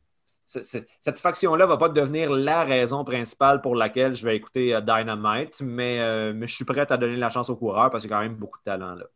cette 0.45 1.19
faction-là 1.19 1.65
ne 1.65 1.71
va 1.71 1.77
pas 1.77 1.89
devenir 1.89 2.31
la 2.31 2.65
raison 2.65 3.05
principale 3.05 3.63
pour 3.63 3.75
laquelle 3.77 4.15
je 4.15 4.27
vais 4.27 4.37
écouter 4.37 4.79
Dynamite, 4.83 5.63
mais, 5.63 6.33
mais 6.35 6.47
je 6.47 6.55
suis 6.55 6.65
prêt 6.65 6.91
à 6.91 6.97
donner 6.97 7.17
la 7.17 7.31
chance 7.31 7.49
au 7.49 7.57
coureur 7.57 7.91
parce 7.91 8.03
qu'il 8.03 8.11
y 8.11 8.15
a 8.15 8.19
quand 8.19 8.23
même 8.23 8.37
beaucoup 8.37 8.59
de 8.59 8.65
talent 8.65 8.95
là 8.97 9.07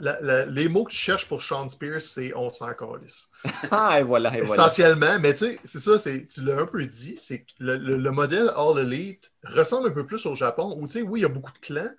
les 0.00 0.68
mots 0.68 0.84
que 0.84 0.92
tu 0.92 0.98
cherches 0.98 1.26
pour 1.26 1.42
Sean 1.42 1.68
Spears, 1.68 2.00
c'est 2.00 2.32
on 2.34 2.48
s'en 2.48 2.72
calisse. 2.74 3.28
ah, 3.70 4.00
et 4.00 4.02
voilà, 4.02 4.36
Essentiellement, 4.38 5.18
mais 5.18 5.34
tu 5.34 5.52
sais, 5.52 5.60
c'est 5.64 5.80
ça, 5.80 5.98
tu 5.98 6.44
l'as 6.44 6.60
un 6.60 6.66
peu 6.66 6.84
dit, 6.84 7.14
c'est 7.16 7.40
que 7.40 7.52
le, 7.58 8.10
modèle 8.10 8.52
All 8.56 8.78
Elite 8.78 9.32
ressemble 9.44 9.88
un 9.88 9.92
peu 9.92 10.06
plus 10.06 10.24
au 10.26 10.34
Japon, 10.34 10.76
où 10.78 10.86
tu 10.86 10.94
sais, 10.94 11.02
oui, 11.02 11.20
il 11.20 11.22
y 11.22 11.26
a 11.26 11.28
beaucoup 11.28 11.52
de 11.52 11.58
clans, 11.58 11.90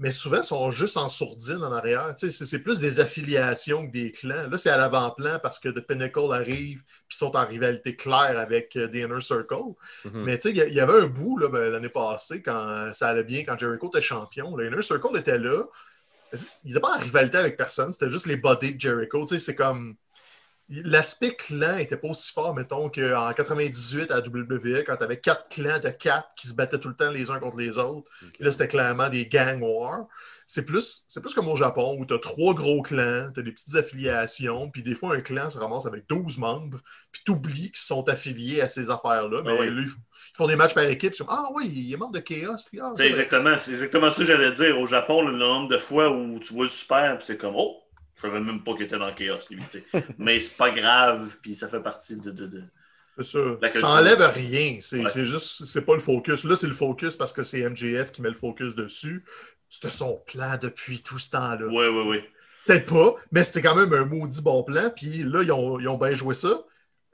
mais 0.00 0.12
souvent, 0.12 0.38
ils 0.38 0.44
sont 0.44 0.70
juste 0.70 0.96
en 0.96 1.08
sourdine 1.08 1.62
en 1.64 1.72
arrière. 1.72 2.14
Tu 2.16 2.30
sais, 2.30 2.46
c'est 2.46 2.60
plus 2.60 2.78
des 2.78 3.00
affiliations 3.00 3.84
que 3.84 3.90
des 3.90 4.12
clans. 4.12 4.48
Là, 4.48 4.56
c'est 4.56 4.70
à 4.70 4.76
l'avant-plan 4.76 5.40
parce 5.42 5.58
que 5.58 5.68
The 5.68 5.80
Pinnacle 5.80 6.32
arrive, 6.32 6.84
puis 7.08 7.18
sont 7.18 7.36
en 7.36 7.44
rivalité 7.44 7.96
claire 7.96 8.38
avec 8.38 8.76
euh, 8.76 8.86
The 8.86 8.94
Inner 8.94 9.20
Circle. 9.20 9.74
Mm-hmm. 10.04 10.10
Mais 10.12 10.38
tu 10.38 10.54
sais, 10.54 10.66
il 10.68 10.72
y, 10.72 10.80
avait 10.80 11.02
un 11.02 11.06
bout 11.06 11.40
ben, 11.48 11.72
l'année 11.72 11.88
passée, 11.88 12.42
quand 12.42 12.92
ça 12.92 13.08
allait 13.08 13.24
bien, 13.24 13.42
quand 13.44 13.58
Jericho 13.58 13.88
était 13.88 14.00
champion. 14.00 14.54
Le 14.54 14.68
Inner 14.68 14.82
Circle 14.82 15.18
était 15.18 15.38
là 15.38 15.64
il 16.32 16.68
n'était 16.68 16.80
pas 16.80 16.96
en 16.96 16.98
rivalité 16.98 17.38
avec 17.38 17.56
personne, 17.56 17.92
c'était 17.92 18.10
juste 18.10 18.26
les 18.26 18.36
body 18.36 18.74
de 18.74 18.80
Jericho. 18.80 19.24
Tu 19.24 19.34
sais, 19.34 19.38
c'est 19.38 19.54
comme. 19.54 19.96
L'aspect 20.70 21.34
clan 21.34 21.76
n'était 21.76 21.96
pas 21.96 22.08
aussi 22.08 22.30
fort, 22.30 22.54
mettons, 22.54 22.90
qu'en 22.90 23.32
98 23.32 24.10
à 24.10 24.18
WWE, 24.18 24.84
quand 24.84 24.96
tu 24.98 25.02
avais 25.04 25.18
quatre 25.18 25.48
clans 25.48 25.78
de 25.78 25.88
quatre 25.88 26.28
qui 26.36 26.46
se 26.46 26.52
battaient 26.52 26.78
tout 26.78 26.88
le 26.88 26.94
temps 26.94 27.10
les 27.10 27.30
uns 27.30 27.38
contre 27.38 27.56
les 27.56 27.78
autres. 27.78 28.10
là, 28.38 28.50
c'était 28.50 28.68
clairement 28.68 29.08
des 29.08 29.26
gang 29.26 29.62
wars. 29.62 30.06
C'est 30.50 30.64
plus, 30.64 31.06
plus 31.20 31.34
comme 31.34 31.48
au 31.48 31.56
Japon 31.56 31.94
où 31.98 32.06
tu 32.06 32.14
as 32.14 32.18
trois 32.18 32.54
gros 32.54 32.80
clans, 32.80 33.30
tu 33.34 33.40
as 33.40 33.42
des 33.42 33.52
petites 33.52 33.76
affiliations, 33.76 34.70
puis 34.70 34.82
des 34.82 34.94
fois, 34.94 35.14
un 35.14 35.20
clan 35.20 35.50
se 35.50 35.58
ramasse 35.58 35.84
avec 35.84 36.08
12 36.08 36.38
membres, 36.38 36.80
puis 37.12 37.20
tu 37.22 37.32
oublies 37.32 37.70
qu'ils 37.70 37.76
sont 37.76 38.08
affiliés 38.08 38.62
à 38.62 38.66
ces 38.66 38.88
affaires-là. 38.88 39.42
Mais 39.44 39.54
ah 39.58 39.64
là, 39.66 39.82
ils 39.82 39.90
font 40.34 40.46
des 40.46 40.56
matchs 40.56 40.72
par 40.72 40.84
équipe. 40.84 41.12
Ils 41.14 41.26
ah 41.28 41.50
oui, 41.54 41.70
il 41.70 41.92
est 41.92 41.98
membre 41.98 42.14
de 42.14 42.20
Chaos. 42.20 42.56
Ah, 42.80 42.92
c'est 42.96 43.06
exactement, 43.06 43.56
exactement 43.56 44.08
ça 44.08 44.16
que 44.16 44.24
j'allais 44.24 44.52
dire. 44.52 44.80
Au 44.80 44.86
Japon, 44.86 45.20
le 45.20 45.36
nombre 45.36 45.68
de 45.68 45.76
fois 45.76 46.08
où 46.10 46.38
tu 46.38 46.54
vois 46.54 46.64
le 46.64 46.70
super, 46.70 47.18
puis 47.18 47.26
c'est 47.26 47.36
comme, 47.36 47.54
oh, 47.54 47.82
je 48.16 48.22
savais 48.22 48.40
même 48.40 48.64
pas 48.64 48.72
qu'il 48.72 48.84
était 48.84 48.98
dans 48.98 49.12
Chaos, 49.12 49.40
lui. 49.50 49.62
Mais 50.16 50.40
c'est 50.40 50.56
pas 50.56 50.70
grave, 50.70 51.30
puis 51.42 51.56
ça 51.56 51.68
fait 51.68 51.82
partie 51.82 52.16
de... 52.16 52.30
de, 52.30 52.46
de... 52.46 52.64
C'est 53.18 53.24
ça. 53.24 53.38
Ça 53.72 53.88
enlève 53.88 54.20
rien. 54.20 54.78
C'est 54.80 55.24
juste, 55.24 55.64
c'est 55.66 55.82
pas 55.82 55.94
le 55.94 56.00
focus. 56.00 56.44
Là, 56.44 56.56
c'est 56.56 56.66
le 56.66 56.74
focus 56.74 57.16
parce 57.16 57.32
que 57.32 57.42
c'est 57.42 57.68
MJF 57.68 58.12
qui 58.12 58.22
met 58.22 58.28
le 58.28 58.34
focus 58.34 58.74
dessus. 58.74 59.24
C'était 59.68 59.90
son 59.90 60.22
plan 60.26 60.56
depuis 60.60 61.02
tout 61.02 61.18
ce 61.18 61.30
temps-là. 61.30 61.66
Oui, 61.66 61.86
oui, 61.88 62.04
oui. 62.08 62.24
Peut-être 62.66 62.86
pas, 62.86 63.14
mais 63.32 63.44
c'était 63.44 63.62
quand 63.62 63.74
même 63.74 63.92
un 63.92 64.04
maudit 64.04 64.42
bon 64.42 64.62
plan. 64.62 64.90
Puis 64.94 65.24
là, 65.24 65.42
ils 65.42 65.52
ont, 65.52 65.78
ils 65.78 65.88
ont 65.88 65.98
bien 65.98 66.14
joué 66.14 66.34
ça. 66.34 66.64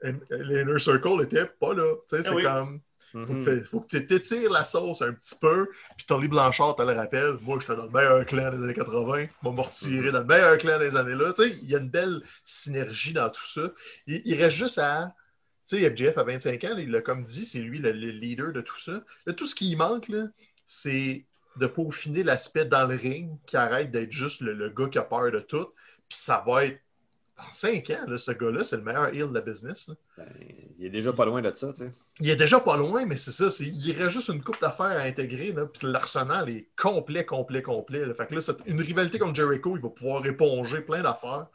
L'inner 0.01 0.79
Circle 0.79 1.17
n'était 1.17 1.45
pas 1.45 1.73
là. 1.73 1.95
Tu 2.09 2.17
sais, 2.17 2.23
c'est 2.23 2.35
eh 2.37 2.43
comme. 2.43 2.81
Il 3.15 3.63
Faut 3.63 3.79
que 3.79 3.87
tu 3.87 4.05
t'étires 4.05 4.51
la 4.51 4.65
sauce 4.65 5.01
un 5.01 5.13
petit 5.13 5.35
peu. 5.39 5.69
Puis 5.97 6.05
Tony 6.05 6.27
Blanchard, 6.27 6.75
tu 6.75 6.83
le 6.83 6.93
rappelles, 6.93 7.37
moi, 7.41 7.57
j'étais 7.59 7.75
dans 7.75 7.85
le 7.85 7.89
meilleur 7.89 8.25
clan 8.25 8.51
des 8.51 8.61
années 8.63 8.73
80. 8.73 9.27
Je 9.41 9.49
vais 9.49 9.55
me 9.55 9.61
retirer 9.61 10.11
dans 10.11 10.19
le 10.19 10.25
meilleur 10.25 10.57
clan 10.57 10.77
des 10.79 10.95
années-là. 10.95 11.31
Tu 11.33 11.43
sais, 11.43 11.57
il 11.61 11.69
y 11.69 11.75
a 11.75 11.79
une 11.79 11.89
belle 11.89 12.21
synergie 12.43 13.13
dans 13.13 13.29
tout 13.29 13.45
ça. 13.45 13.71
Il, 14.07 14.35
reste 14.35 14.57
juste 14.57 14.79
à. 14.79 15.13
Tu 15.67 15.79
sais, 15.79 15.89
FGF 15.89 16.17
à 16.17 16.23
25 16.23 16.63
ans, 16.65 16.77
il 16.77 16.91
l'a 16.91 17.01
comme 17.01 17.23
dit, 17.23 17.45
c'est 17.45 17.59
lui 17.59 17.79
le, 17.79 17.91
leader 17.91 18.53
de 18.53 18.61
tout 18.61 18.77
ça. 18.77 19.01
tout 19.35 19.47
ce 19.47 19.55
qui 19.55 19.75
manque, 19.75 20.11
c'est 20.65 21.25
de 21.57 21.67
peaufiner 21.67 22.23
l'aspect 22.23 22.65
dans 22.65 22.85
le 22.85 22.95
ring 22.95 23.31
qui 23.45 23.57
arrête 23.57 23.91
d'être 23.91 24.11
juste 24.11 24.41
le, 24.41 24.69
gars 24.69 24.87
qui 24.87 24.97
a 24.97 25.03
peur 25.03 25.31
de 25.31 25.39
tout. 25.39 25.67
Puis 26.07 26.17
ça 26.17 26.43
va 26.45 26.65
être. 26.65 26.79
Dans 27.37 27.51
cinq 27.51 27.89
ans, 27.89 28.17
ce 28.17 28.31
gars-là, 28.31 28.63
c'est 28.63 28.77
le 28.77 28.83
meilleur 28.83 29.13
heel 29.13 29.27
de 29.27 29.33
la 29.33 29.41
business. 29.41 29.91
Ben, 30.17 30.25
il 30.79 30.85
est 30.85 30.89
déjà 30.89 31.11
pas 31.11 31.25
loin 31.25 31.41
de 31.41 31.51
ça, 31.51 31.67
tu 31.73 31.79
sais. 31.79 31.91
Il 32.21 32.29
est 32.29 32.37
déjà 32.37 32.61
pas 32.61 32.77
loin, 32.77 33.05
mais 33.05 33.17
c'est 33.17 33.31
ça. 33.31 33.49
Il 33.61 33.91
reste 33.91 34.11
juste 34.11 34.29
une 34.29 34.41
coupe 34.41 34.61
d'affaires 34.61 34.85
à 34.85 35.01
intégrer. 35.01 35.53
Puis 35.73 35.85
l'arsenal 35.85 36.47
est 36.49 36.69
complet, 36.77 37.25
complet, 37.25 37.61
complet. 37.61 38.05
Fait 38.13 38.27
que 38.27 38.35
là, 38.35 38.53
une 38.67 38.79
rivalité 38.79 39.19
comme 39.19 39.35
Jericho, 39.35 39.75
il 39.75 39.81
va 39.81 39.89
pouvoir 39.89 40.25
éponger 40.25 40.79
plein 40.79 41.01
d'affaires. 41.01 41.47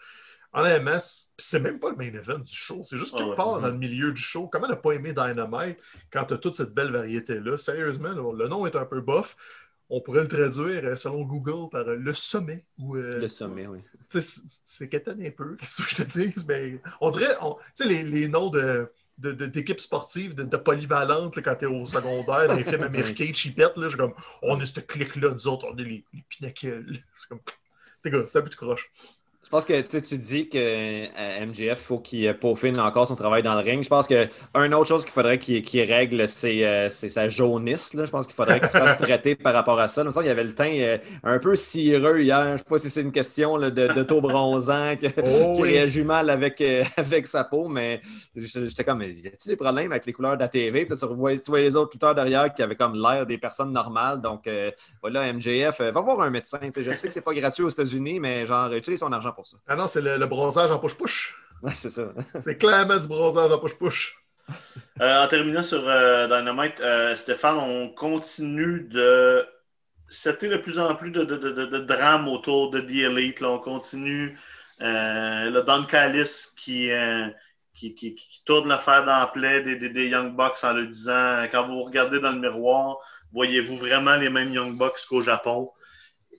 En 0.52 0.64
MS, 0.64 1.28
c'est 1.36 1.60
même 1.60 1.78
pas 1.78 1.90
le 1.90 1.96
main 1.96 2.12
event 2.12 2.38
du 2.38 2.52
show. 2.52 2.82
C'est 2.84 2.96
juste 2.96 3.16
quelque 3.16 3.36
part 3.36 3.60
dans 3.60 3.68
le 3.68 3.76
milieu 3.76 4.12
du 4.12 4.20
show. 4.20 4.48
Comment 4.48 4.66
n'a 4.66 4.76
pas 4.76 4.92
aimé 4.92 5.12
Dynamite 5.12 5.78
quand 6.12 6.24
tu 6.24 6.34
as 6.34 6.38
toute 6.38 6.54
cette 6.54 6.74
belle 6.74 6.90
variété-là? 6.90 7.56
Sérieusement, 7.56 8.10
le 8.32 8.48
nom 8.48 8.66
est 8.66 8.74
un 8.74 8.84
peu 8.84 9.00
bof 9.00 9.36
on 9.90 10.00
pourrait 10.00 10.22
le 10.22 10.28
traduire 10.28 10.84
euh, 10.84 10.96
selon 10.96 11.22
Google 11.22 11.68
par 11.68 11.86
euh, 11.86 11.96
le 11.96 12.14
sommet. 12.14 12.64
Ou, 12.78 12.96
euh, 12.96 13.18
le 13.18 13.28
sommet, 13.28 13.66
oui. 13.66 13.80
C'est 14.08 14.88
qu'étonné 14.88 15.28
un 15.28 15.30
peu, 15.32 15.56
qu'est-ce 15.60 15.82
que 15.82 15.90
je 15.90 15.96
te 15.96 16.02
dis? 16.02 16.44
Mais 16.48 16.80
on 17.00 17.10
dirait, 17.10 17.36
tu 17.36 17.46
sais, 17.74 17.84
les, 17.84 18.04
les, 18.04 18.28
noms 18.28 18.48
de 18.48 18.90
d'équipes 19.18 19.80
sportives, 19.80 20.34
de, 20.34 20.44
de 20.44 20.56
polyvalentes, 20.56 21.38
quand 21.42 21.54
tu 21.54 21.66
es 21.66 21.68
au 21.68 21.84
secondaire, 21.84 22.48
dans 22.48 22.54
les 22.54 22.64
films 22.64 22.82
américains, 22.84 23.30
chipettes, 23.34 23.76
là, 23.76 23.88
je 23.88 23.98
comme, 23.98 24.14
on 24.40 24.58
est 24.58 24.64
ce 24.64 24.80
clic-là, 24.80 25.32
nous 25.32 25.46
autres, 25.46 25.66
on 25.70 25.76
est 25.76 25.84
les, 25.84 26.04
les 26.14 26.24
pinnacles. 26.26 26.86
C'est 27.18 27.28
comme, 27.28 27.40
t'es 28.02 28.10
gars, 28.10 28.24
c'est 28.26 28.38
un 28.38 28.42
peu 28.42 28.48
de 28.48 28.54
croche. 28.54 28.90
Je 29.50 29.56
pense 29.56 29.64
que 29.64 29.98
tu 29.98 30.16
dis 30.16 30.48
que 30.48 30.58
euh, 30.58 31.46
MGF, 31.46 31.76
faut 31.76 31.98
qu'il 31.98 32.32
peaufine 32.34 32.78
encore 32.78 33.08
son 33.08 33.16
travail 33.16 33.42
dans 33.42 33.54
le 33.54 33.62
ring. 33.62 33.82
Je 33.82 33.88
pense 33.88 34.06
qu'une 34.06 34.74
autre 34.74 34.86
chose 34.86 35.02
qu'il 35.02 35.12
faudrait 35.12 35.40
qu'il 35.40 35.92
règle, 35.92 36.20
euh, 36.20 36.88
c'est 36.88 37.08
sa 37.08 37.28
jaunisse. 37.28 37.94
Là. 37.94 38.04
Je 38.04 38.12
pense 38.12 38.28
qu'il 38.28 38.36
faudrait 38.36 38.60
qu'il 38.60 38.68
se 38.68 38.78
fasse 38.78 38.96
traiter 39.00 39.34
par 39.34 39.52
rapport 39.52 39.80
à 39.80 39.88
ça. 39.88 40.02
Il 40.02 40.04
me 40.04 40.12
semble 40.12 40.22
qu'il 40.22 40.28
y 40.28 40.30
avait 40.30 40.44
le 40.44 40.54
teint 40.54 40.78
euh, 40.78 40.98
un 41.24 41.40
peu 41.40 41.56
cireux 41.56 42.20
hier. 42.20 42.44
Je 42.44 42.52
ne 42.52 42.58
sais 42.58 42.64
pas 42.64 42.78
si 42.78 42.90
c'est 42.90 43.00
une 43.00 43.10
question 43.10 43.56
là, 43.56 43.70
de, 43.70 43.88
de, 43.88 44.02
taux 44.04 44.20
bronzant 44.20 44.94
qui 45.00 45.08
oh 45.16 45.60
réagit 45.60 46.04
mal 46.04 46.30
avec, 46.30 46.62
avec 46.96 47.26
sa 47.26 47.42
peau, 47.42 47.66
mais 47.66 48.02
j'étais 48.36 48.84
comme, 48.84 49.02
y 49.02 49.26
a-t-il 49.26 49.48
des 49.48 49.56
problèmes 49.56 49.90
avec 49.90 50.06
les 50.06 50.12
couleurs 50.12 50.36
de 50.36 50.42
la 50.42 50.48
TV? 50.48 50.86
Puis 50.86 50.96
tu, 50.96 51.06
vois, 51.06 51.36
tu 51.36 51.50
vois 51.50 51.60
les 51.60 51.74
autres 51.74 51.90
lutteurs 51.94 52.14
derrière 52.14 52.54
qui 52.54 52.62
avaient 52.62 52.76
comme 52.76 52.94
l'air 52.94 53.26
des 53.26 53.36
personnes 53.36 53.72
normales. 53.72 54.20
Donc 54.20 54.48
voilà, 55.00 55.32
MGF, 55.32 55.80
va 55.80 56.00
voir 56.00 56.20
un 56.20 56.30
médecin. 56.30 56.60
Je 56.62 56.92
sais 56.92 57.08
que 57.08 57.12
c'est 57.12 57.20
pas 57.20 57.34
gratuit 57.34 57.64
aux 57.64 57.68
États-Unis, 57.68 58.20
mais 58.20 58.46
genre, 58.46 58.72
utilise 58.74 59.00
son 59.00 59.10
argent 59.10 59.32
pour 59.32 59.39
ah 59.66 59.76
non, 59.76 59.88
c'est 59.88 60.00
le, 60.02 60.26
bronzage 60.26 60.70
en 60.70 60.78
push-push. 60.78 61.36
Ouais, 61.62 61.74
c'est 61.74 61.90
ça. 61.90 62.12
c'est 62.38 62.56
clairement 62.56 62.96
du 62.96 63.08
bronzage 63.08 63.50
en 63.50 63.58
push-push. 63.58 64.16
Euh, 65.00 65.24
en 65.24 65.28
terminant 65.28 65.62
sur 65.62 65.88
euh, 65.88 66.26
Dynamite, 66.26 66.80
euh, 66.80 67.14
Stéphane, 67.14 67.56
on 67.56 67.88
continue 67.88 68.82
de 68.82 69.46
c'était 70.08 70.48
de 70.48 70.56
plus 70.56 70.78
en 70.78 70.94
plus 70.96 71.12
de, 71.12 71.22
de, 71.22 71.36
de, 71.36 71.78
drame 71.78 72.26
autour 72.26 72.70
de 72.70 72.80
The 72.80 73.10
Elite. 73.10 73.40
Là. 73.40 73.50
On 73.50 73.58
continue 73.60 74.36
le 74.80 75.60
Don 75.60 75.84
Callis 75.84 76.48
qui, 76.56 76.90
qui, 77.74 77.94
qui, 77.94 78.14
qui, 78.16 78.44
tourne 78.44 78.68
l'affaire 78.68 79.04
dans 79.04 79.20
la 79.20 79.28
plaie 79.28 79.62
des, 79.62 79.76
des, 79.76 80.08
Young 80.08 80.34
Bucks 80.34 80.64
en 80.64 80.72
le 80.72 80.88
disant 80.88 81.44
quand 81.52 81.68
vous 81.68 81.84
regardez 81.84 82.18
dans 82.18 82.32
le 82.32 82.40
miroir, 82.40 82.96
voyez-vous 83.32 83.76
vraiment 83.76 84.16
les 84.16 84.30
mêmes 84.30 84.52
Young 84.52 84.76
Bucks 84.76 85.06
qu'au 85.08 85.20
Japon? 85.20 85.70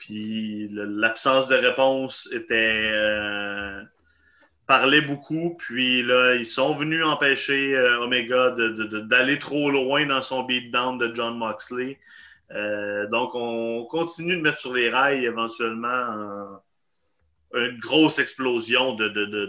Puis 0.01 0.67
l'absence 0.71 1.47
de 1.47 1.53
réponse 1.53 2.27
était 2.33 2.89
euh, 2.91 3.83
parlait 4.65 5.01
beaucoup. 5.01 5.55
Puis 5.59 6.01
là, 6.01 6.33
ils 6.33 6.45
sont 6.45 6.73
venus 6.73 7.05
empêcher 7.05 7.75
euh, 7.75 8.01
Omega 8.01 8.55
d'aller 9.03 9.37
trop 9.37 9.69
loin 9.69 10.07
dans 10.07 10.21
son 10.21 10.41
beatdown 10.41 10.97
de 10.97 11.13
John 11.13 11.37
Moxley. 11.37 11.99
Euh, 12.49 13.05
donc, 13.09 13.35
on 13.35 13.85
continue 13.91 14.37
de 14.37 14.41
mettre 14.41 14.57
sur 14.57 14.73
les 14.73 14.89
rails 14.89 15.23
éventuellement 15.23 16.59
une 17.53 17.77
grosse 17.77 18.17
explosion 18.17 18.95
de, 18.95 19.07
de, 19.07 19.25
de, 19.25 19.45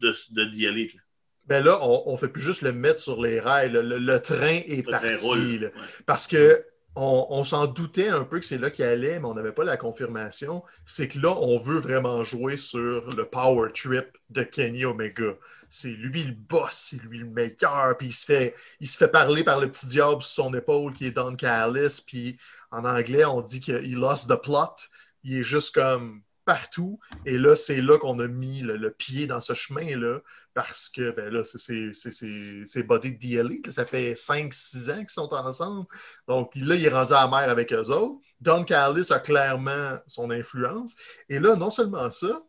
de, 0.00 1.22
Ben 1.46 1.62
là, 1.62 1.78
on 1.82 2.10
ne 2.10 2.16
fait 2.16 2.28
plus 2.28 2.42
juste 2.42 2.62
le 2.62 2.72
mettre 2.72 2.98
sur 2.98 3.22
les 3.22 3.38
rails. 3.38 3.70
Le, 3.70 4.18
train 4.18 4.60
est 4.66 4.82
parti. 4.82 5.60
Parce 6.04 6.26
que 6.26 6.64
on, 7.00 7.44
s'en 7.44 7.66
doutait 7.66 8.08
un 8.08 8.24
peu 8.24 8.40
que 8.40 8.44
c'est 8.44 8.58
là 8.58 8.70
qu'il 8.70 8.84
allait, 8.84 9.20
mais 9.20 9.26
on 9.26 9.34
n'avait 9.34 9.52
pas 9.52 9.64
la 9.64 9.76
confirmation. 9.76 10.64
C'est 10.84 11.06
que 11.08 11.18
là, 11.20 11.36
on 11.38 11.58
veut 11.58 11.78
vraiment 11.78 12.24
jouer 12.24 12.56
sur 12.56 13.08
le 13.10 13.24
power 13.24 13.70
trip 13.72 14.18
de 14.30 14.42
Kenny 14.42 14.84
Omega. 14.84 15.34
C'est 15.68 15.90
lui 15.90 16.24
le 16.24 16.32
boss, 16.32 16.90
c'est 16.90 17.02
lui 17.02 17.18
le 17.18 17.26
meilleur, 17.26 17.96
puis 17.96 18.08
il 18.08 18.12
se 18.12 18.24
fait, 18.24 18.54
il 18.80 18.88
se 18.88 18.96
fait 18.96 19.08
parler 19.08 19.44
par 19.44 19.60
le 19.60 19.70
petit 19.70 19.86
diable 19.86 20.22
sur 20.22 20.44
son 20.44 20.54
épaule 20.54 20.92
qui 20.92 21.06
est 21.06 21.12
Don 21.12 21.36
Callis, 21.36 22.02
puis 22.04 22.36
en 22.70 22.84
anglais, 22.84 23.24
on 23.24 23.40
dit 23.42 23.60
qu'il 23.60 23.94
lost 23.96 24.28
the 24.28 24.40
plot. 24.40 24.88
Il 25.22 25.38
est 25.38 25.42
juste 25.42 25.74
comme 25.74 26.22
partout. 26.48 26.98
Et 27.26 27.36
là, 27.36 27.56
c'est 27.56 27.82
là 27.82 27.98
qu'on 27.98 28.18
a 28.20 28.26
mis 28.26 28.62
le, 28.62 28.90
pied 28.90 29.26
dans 29.26 29.40
ce 29.40 29.52
chemin-là 29.52 30.20
parce 30.58 30.88
que 30.88 31.12
ben 31.12 31.32
là, 31.32 31.44
c'est 31.44 32.82
Body 32.82 33.12
de 33.12 33.42
DLE. 33.42 33.60
Ça 33.70 33.84
fait 33.84 34.14
5-6 34.14 34.90
ans 34.90 34.98
qu'ils 34.98 35.08
sont 35.08 35.32
ensemble. 35.32 35.86
Donc 36.26 36.50
là, 36.56 36.74
il 36.74 36.84
est 36.84 36.88
rendu 36.88 37.12
à 37.12 37.20
la 37.20 37.28
mer 37.28 37.48
avec 37.48 37.72
eux 37.72 37.90
autres. 37.92 38.18
Don 38.40 38.64
Callis 38.64 39.12
a 39.12 39.20
clairement 39.20 39.98
son 40.08 40.32
influence. 40.32 40.96
Et 41.28 41.38
là, 41.38 41.54
non 41.54 41.70
seulement 41.70 42.10
ça, 42.10 42.42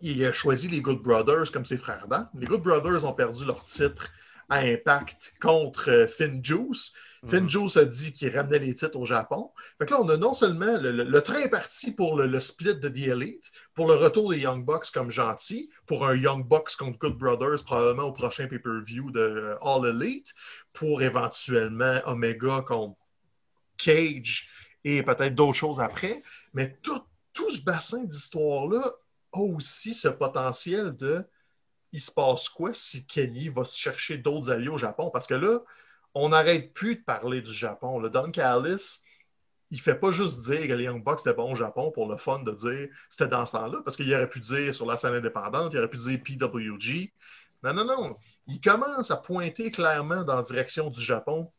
il 0.00 0.24
a 0.24 0.30
choisi 0.30 0.68
les 0.68 0.80
Good 0.80 1.02
Brothers 1.02 1.50
comme 1.50 1.64
ses 1.64 1.78
frères 1.78 2.06
d'armes. 2.06 2.28
Les 2.34 2.46
Good 2.46 2.62
Brothers 2.62 3.04
ont 3.04 3.12
perdu 3.12 3.44
leur 3.44 3.64
titre 3.64 4.08
à 4.48 4.58
Impact 4.60 5.34
contre 5.40 5.90
euh, 5.90 6.06
Finn 6.06 6.42
Juice. 6.44 6.92
Finn 7.26 7.42
Mhm. 7.44 7.48
Juice 7.48 7.76
a 7.76 7.84
dit 7.84 8.12
qu'il 8.12 8.36
ramenait 8.36 8.60
les 8.60 8.74
titres 8.74 8.96
au 8.98 9.04
Japon. 9.04 9.50
Fait 9.78 9.86
que 9.86 9.90
là, 9.92 10.00
on 10.00 10.08
a 10.08 10.16
non 10.16 10.34
seulement 10.34 10.76
le, 10.76 10.92
le- 10.92 11.02
le 11.04 11.22
train 11.22 11.38
est 11.40 11.48
parti 11.48 11.90
pour 11.92 12.16
le, 12.16 12.26
le 12.26 12.38
split 12.38 12.76
de 12.76 12.88
The 12.88 13.08
Elite, 13.08 13.50
pour 13.74 13.88
le 13.88 13.94
retour 13.94 14.30
des 14.30 14.38
Young 14.38 14.64
Bucks 14.64 14.90
comme 14.94 15.10
gentils, 15.10 15.68
pour 15.86 16.06
un 16.06 16.14
Young 16.14 16.46
Bucks 16.46 16.76
contre 16.78 16.98
Good 16.98 17.18
Brothers 17.18 17.64
probablement 17.64 18.04
au 18.04 18.12
prochain 18.12 18.46
pay-per-view 18.46 19.10
de 19.10 19.20
euh, 19.20 19.56
All 19.62 19.86
Elite, 19.86 20.32
pour 20.72 21.02
éventuellement 21.02 22.00
Omega 22.06 22.62
contre 22.66 22.96
Cage 23.76 24.48
et 24.84 25.02
peut-être 25.02 25.34
d'autres 25.34 25.58
choses 25.58 25.80
après. 25.80 26.22
Mais 26.54 26.78
tout, 26.82 27.02
tout 27.32 27.50
ce 27.50 27.62
bassin 27.62 28.04
d'histoire-là 28.04 28.92
a 29.32 29.38
aussi 29.40 29.92
ce 29.94 30.08
potentiel 30.08 30.94
de 30.96 31.24
il 31.92 32.00
se 32.00 32.10
passe 32.10 32.48
quoi 32.48 32.70
si 32.72 33.06
Kenny 33.06 33.48
va 33.48 33.64
chercher 33.64 34.18
d'autres 34.18 34.50
alliés 34.50 34.68
au 34.68 34.78
Japon? 34.78 35.10
Parce 35.10 35.26
que 35.26 35.34
là, 35.34 35.60
on 36.14 36.30
n'arrête 36.30 36.72
plus 36.72 36.96
de 36.96 37.02
parler 37.02 37.42
du 37.42 37.52
Japon. 37.52 37.98
Le 37.98 38.10
Don 38.10 38.30
Callis, 38.30 39.02
il 39.70 39.80
fait 39.80 39.94
pas 39.94 40.10
juste 40.10 40.46
dire 40.46 40.66
que 40.66 40.72
les 40.72 40.84
Young 40.84 41.02
Bucks 41.02 41.20
étaient 41.20 41.34
bons 41.34 41.52
au 41.52 41.56
Japon 41.56 41.90
pour 41.90 42.08
le 42.08 42.16
fun 42.16 42.40
de 42.40 42.52
dire 42.52 42.88
c'était 43.08 43.28
dans 43.28 43.44
ce 43.44 43.52
temps-là, 43.52 43.78
parce 43.84 43.96
qu'il 43.96 44.12
aurait 44.14 44.28
pu 44.28 44.40
dire 44.40 44.72
sur 44.72 44.86
la 44.86 44.96
scène 44.96 45.14
indépendante, 45.14 45.72
il 45.72 45.78
aurait 45.78 45.90
pu 45.90 45.98
dire 45.98 46.20
PWG. 46.22 47.12
Non, 47.62 47.74
non, 47.74 47.84
non. 47.84 48.16
Il 48.46 48.60
commence 48.60 49.10
à 49.10 49.16
pointer 49.16 49.70
clairement 49.70 50.22
dans 50.22 50.36
la 50.36 50.42
direction 50.42 50.88
du 50.88 51.00
Japon. 51.00 51.50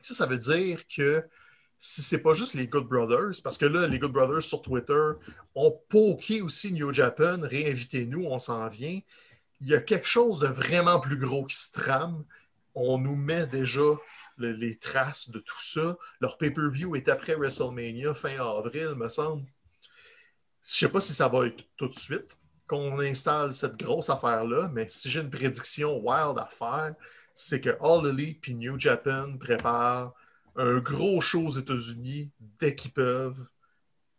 Ça, 0.00 0.14
ça 0.14 0.26
veut 0.26 0.38
dire 0.38 0.86
que 0.88 1.22
si 1.78 2.02
c'est 2.02 2.20
pas 2.20 2.34
juste 2.34 2.54
les 2.54 2.66
Good 2.66 2.88
Brothers, 2.88 3.42
parce 3.42 3.58
que 3.58 3.66
là, 3.66 3.86
les 3.86 3.98
Good 3.98 4.12
Brothers 4.12 4.42
sur 4.42 4.60
Twitter 4.62 5.12
ont 5.54 5.78
poké 5.88 6.42
aussi 6.42 6.72
New 6.72 6.92
Japan, 6.92 7.38
réinvitez-nous, 7.42 8.24
on 8.24 8.38
s'en 8.38 8.68
vient. 8.68 9.00
Il 9.60 9.68
y 9.68 9.74
a 9.74 9.80
quelque 9.80 10.08
chose 10.08 10.40
de 10.40 10.46
vraiment 10.46 11.00
plus 11.00 11.18
gros 11.18 11.44
qui 11.44 11.56
se 11.56 11.72
trame. 11.72 12.24
On 12.74 12.98
nous 12.98 13.16
met 13.16 13.46
déjà 13.46 13.80
le- 14.36 14.52
les 14.52 14.76
traces 14.78 15.30
de 15.30 15.38
tout 15.38 15.62
ça. 15.62 15.96
Leur 16.20 16.38
pay-per-view 16.38 16.96
est 16.96 17.08
après 17.08 17.34
WrestleMania, 17.34 18.14
fin 18.14 18.38
avril, 18.38 18.94
me 18.96 19.08
semble. 19.08 19.44
Je 20.62 20.70
sais 20.70 20.88
pas 20.88 21.00
si 21.00 21.12
ça 21.12 21.28
va 21.28 21.46
être 21.46 21.64
tout 21.76 21.88
de 21.88 21.94
suite 21.94 22.38
qu'on 22.66 23.00
installe 23.00 23.52
cette 23.52 23.76
grosse 23.76 24.10
affaire-là, 24.10 24.70
mais 24.72 24.88
si 24.88 25.10
j'ai 25.10 25.20
une 25.20 25.30
prédiction 25.30 25.98
wild 25.98 26.38
à 26.38 26.46
faire, 26.46 26.94
c'est 27.34 27.60
que 27.60 27.70
All 27.80 28.06
Elite 28.06 28.40
puis 28.40 28.54
New 28.54 28.78
Japan 28.78 29.36
préparent 29.38 30.14
un 30.56 30.78
gros 30.78 31.20
show 31.20 31.46
aux 31.46 31.58
États-Unis 31.58 32.30
dès 32.38 32.74
qu'ils 32.74 32.92
peuvent. 32.92 33.48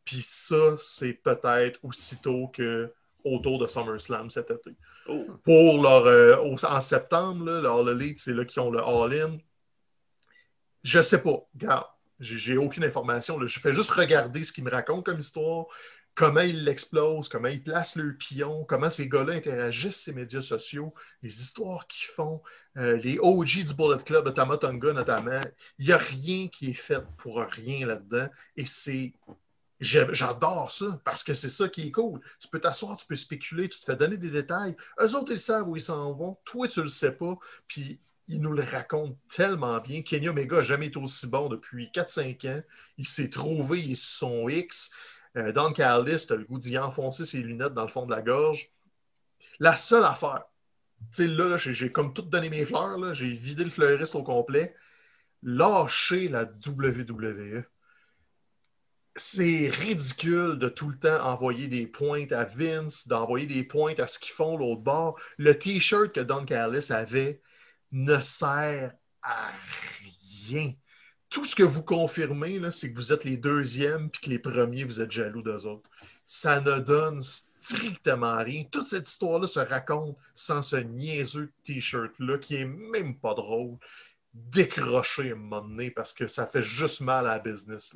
Puis 0.03 0.21
ça, 0.21 0.75
c'est 0.79 1.13
peut-être 1.13 1.79
aussitôt 1.83 2.47
que 2.49 2.93
autour 3.23 3.59
de 3.59 3.67
SummerSlam 3.67 4.29
cet 4.29 4.51
été. 4.51 4.75
Oh. 5.07 5.25
Pour 5.43 5.81
leur. 5.81 6.05
euh, 6.05 6.55
en 6.63 6.81
septembre, 6.81 7.45
là, 7.45 7.61
le 7.61 7.69
All 7.69 8.01
Elite, 8.01 8.19
c'est 8.19 8.33
là 8.33 8.45
qu'ils 8.45 8.61
ont 8.61 8.71
le 8.71 8.79
All-In. 8.79 9.37
Je 10.83 11.01
sais 11.01 11.21
pas. 11.21 11.47
Regarde, 11.53 11.85
j'ai 12.19 12.57
aucune 12.57 12.83
information. 12.83 13.39
Je 13.45 13.59
fais 13.59 13.73
juste 13.73 13.91
regarder 13.91 14.43
ce 14.43 14.51
qu'ils 14.51 14.63
me 14.63 14.71
racontent 14.71 15.03
comme 15.03 15.19
histoire, 15.19 15.65
comment 16.15 16.41
ils 16.41 16.63
l'explosent, 16.63 17.29
comment 17.29 17.47
ils 17.47 17.63
placent 17.63 17.95
le 17.95 18.15
pion, 18.15 18.65
comment 18.65 18.89
ces 18.89 19.07
gars-là 19.07 19.33
interagissent 19.33 20.07
les 20.07 20.13
médias 20.13 20.41
sociaux, 20.41 20.93
les 21.21 21.41
histoires 21.41 21.87
qu'ils 21.87 22.07
font, 22.07 22.41
euh, 22.77 22.97
les 22.97 23.17
OG 23.19 23.63
du 23.65 23.73
Bullet 23.73 24.03
Club 24.03 24.25
de 24.25 24.31
Tamatonga 24.31 24.93
notamment. 24.93 25.41
Il 25.79 25.87
n'y 25.87 25.93
a 25.93 25.97
rien 25.97 26.47
qui 26.47 26.71
est 26.71 26.75
fait 26.75 27.03
pour 27.17 27.39
rien 27.39 27.85
là-dedans. 27.85 28.27
Et 28.55 28.65
c'est. 28.65 29.13
J'adore 29.81 30.71
ça 30.71 31.01
parce 31.03 31.23
que 31.23 31.33
c'est 31.33 31.49
ça 31.49 31.67
qui 31.67 31.87
est 31.87 31.91
cool. 31.91 32.21
Tu 32.39 32.47
peux 32.47 32.59
t'asseoir, 32.59 32.95
tu 32.95 33.05
peux 33.07 33.15
spéculer, 33.15 33.67
tu 33.67 33.79
te 33.79 33.85
fais 33.85 33.95
donner 33.95 34.15
des 34.15 34.29
détails. 34.29 34.75
Eux 35.01 35.15
autres, 35.15 35.31
ils 35.31 35.39
savent 35.39 35.67
où 35.67 35.75
ils 35.75 35.81
s'en 35.81 36.13
vont. 36.13 36.37
Toi, 36.45 36.67
tu 36.67 36.83
le 36.83 36.87
sais 36.87 37.13
pas. 37.13 37.35
Puis 37.65 37.99
ils 38.27 38.39
nous 38.39 38.53
le 38.53 38.63
racontent 38.63 39.17
tellement 39.27 39.79
bien. 39.79 40.03
Kenny 40.03 40.29
Omega 40.29 40.57
n'a 40.57 40.61
jamais 40.61 40.87
été 40.87 40.99
aussi 40.99 41.27
bon 41.27 41.49
depuis 41.49 41.89
4-5 41.93 42.47
ans. 42.47 42.61
Il 42.97 43.07
s'est 43.07 43.29
trouvé, 43.29 43.79
il 43.79 43.91
est 43.93 44.01
son 44.01 44.47
X. 44.47 44.91
Euh, 45.35 45.51
Don 45.51 45.73
Callis, 45.73 46.25
t'as 46.27 46.35
le 46.35 46.45
goût 46.45 46.59
d'y 46.59 46.77
enfoncer 46.77 47.25
ses 47.25 47.39
lunettes 47.39 47.73
dans 47.73 47.83
le 47.83 47.87
fond 47.87 48.05
de 48.05 48.11
la 48.11 48.21
gorge. 48.21 48.69
La 49.59 49.75
seule 49.75 50.05
affaire, 50.05 50.43
tu 51.11 51.25
sais, 51.25 51.27
là, 51.27 51.47
là, 51.49 51.57
j'ai 51.57 51.91
comme 51.91 52.13
tout 52.13 52.21
donné 52.21 52.49
mes 52.49 52.65
fleurs, 52.65 53.13
j'ai 53.13 53.31
vidé 53.31 53.63
le 53.63 53.69
fleuriste 53.69 54.15
au 54.15 54.23
complet. 54.23 54.75
Lâcher 55.43 56.27
la 56.27 56.43
WWE. 56.43 57.63
C'est 59.15 59.67
ridicule 59.69 60.57
de 60.57 60.69
tout 60.69 60.89
le 60.89 60.97
temps 60.97 61.21
envoyer 61.25 61.67
des 61.67 61.85
pointes 61.85 62.31
à 62.31 62.45
Vince, 62.45 63.07
d'envoyer 63.07 63.45
des 63.45 63.63
pointes 63.63 63.99
à 63.99 64.07
ce 64.07 64.17
qu'ils 64.19 64.33
font 64.33 64.57
l'autre 64.57 64.81
bord. 64.81 65.19
Le 65.37 65.57
T-shirt 65.57 66.13
que 66.13 66.21
Don 66.21 66.45
Callis 66.45 66.91
avait 66.91 67.41
ne 67.91 68.19
sert 68.19 68.93
à 69.21 69.51
rien. 70.47 70.73
Tout 71.29 71.45
ce 71.45 71.55
que 71.55 71.63
vous 71.63 71.83
confirmez, 71.83 72.59
c'est 72.71 72.91
que 72.91 72.97
vous 72.97 73.13
êtes 73.13 73.23
les 73.25 73.37
deuxièmes 73.37 74.09
puis 74.09 74.21
que 74.21 74.29
les 74.29 74.39
premiers, 74.39 74.83
vous 74.83 75.01
êtes 75.01 75.11
jaloux 75.11 75.41
d'eux 75.41 75.65
autres. 75.65 75.89
Ça 76.23 76.61
ne 76.61 76.79
donne 76.79 77.21
strictement 77.21 78.37
rien. 78.37 78.63
Toute 78.71 78.85
cette 78.85 79.07
histoire-là 79.07 79.47
se 79.47 79.59
raconte 79.59 80.17
sans 80.33 80.61
ce 80.61 80.77
niaiseux 80.77 81.51
T-shirt-là 81.63 82.37
qui 82.37 82.55
est 82.55 82.65
même 82.65 83.17
pas 83.17 83.33
drôle. 83.33 83.77
Décroché 84.33 85.31
à 85.31 85.35
un 85.35 85.89
parce 85.93 86.13
que 86.13 86.27
ça 86.27 86.47
fait 86.47 86.61
juste 86.61 87.01
mal 87.01 87.27
à 87.27 87.33
la 87.33 87.39
business. 87.39 87.95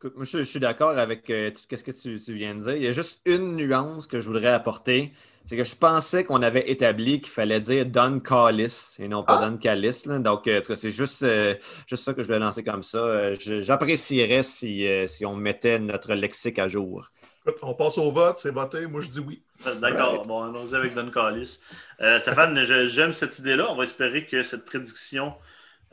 Écoute, 0.00 0.14
moi, 0.14 0.24
je, 0.24 0.38
je 0.38 0.42
suis 0.44 0.60
d'accord 0.60 0.90
avec 0.96 1.28
euh, 1.28 1.50
tout 1.50 1.62
ce 1.76 1.82
que 1.82 1.90
tu, 1.90 2.20
tu 2.20 2.34
viens 2.34 2.54
de 2.54 2.60
dire. 2.62 2.76
Il 2.76 2.84
y 2.84 2.86
a 2.86 2.92
juste 2.92 3.20
une 3.24 3.56
nuance 3.56 4.06
que 4.06 4.20
je 4.20 4.28
voudrais 4.28 4.48
apporter. 4.50 5.12
C'est 5.44 5.56
que 5.56 5.64
je 5.64 5.74
pensais 5.74 6.22
qu'on 6.24 6.42
avait 6.42 6.70
établi 6.70 7.20
qu'il 7.20 7.32
fallait 7.32 7.58
dire 7.58 7.84
Don 7.84 8.20
Callis 8.20 8.94
et 9.00 9.08
non 9.08 9.24
pas 9.24 9.40
Ah! 9.42 9.48
Don 9.48 9.56
Callis. 9.56 10.02
là. 10.06 10.18
Donc, 10.20 10.46
euh, 10.46 10.58
en 10.58 10.60
tout 10.60 10.68
cas, 10.68 10.76
c'est 10.76 10.92
juste, 10.92 11.24
euh, 11.24 11.54
juste 11.88 12.04
ça 12.04 12.14
que 12.14 12.22
je 12.22 12.28
voulais 12.28 12.38
lancer 12.38 12.62
comme 12.62 12.84
ça. 12.84 12.98
Euh, 12.98 13.34
je- 13.40 13.60
J'apprécierais 13.62 14.44
si, 14.44 14.86
euh, 14.86 15.08
si 15.08 15.26
on 15.26 15.34
mettait 15.34 15.80
notre 15.80 16.14
lexique 16.14 16.60
à 16.60 16.68
jour. 16.68 17.08
Écoute, 17.44 17.58
on 17.62 17.74
passe 17.74 17.98
au 17.98 18.12
vote, 18.12 18.36
c'est 18.36 18.50
voté. 18.52 18.86
Moi, 18.86 19.00
je 19.00 19.08
dis 19.08 19.20
oui. 19.20 19.42
D'accord, 19.80 20.26
bon, 20.26 20.44
allons-y 20.44 20.76
avec 20.76 20.94
Don 20.94 21.10
Callis. 21.10 21.58
Euh, 22.02 22.20
Stéphane, 22.20 22.62
je- 22.62 22.86
j'aime 22.86 23.12
cette 23.12 23.36
idée-là. 23.40 23.66
On 23.72 23.74
va 23.74 23.82
espérer 23.82 24.26
que 24.26 24.44
cette 24.44 24.64
prédiction 24.64 25.34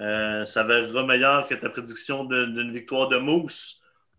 euh, 0.02 0.46
s'avérera 0.46 1.06
meilleure 1.06 1.48
que 1.48 1.56
ta 1.56 1.70
prédiction 1.70 2.26
d'une 2.26 2.72
victoire 2.74 3.08
de 3.08 3.18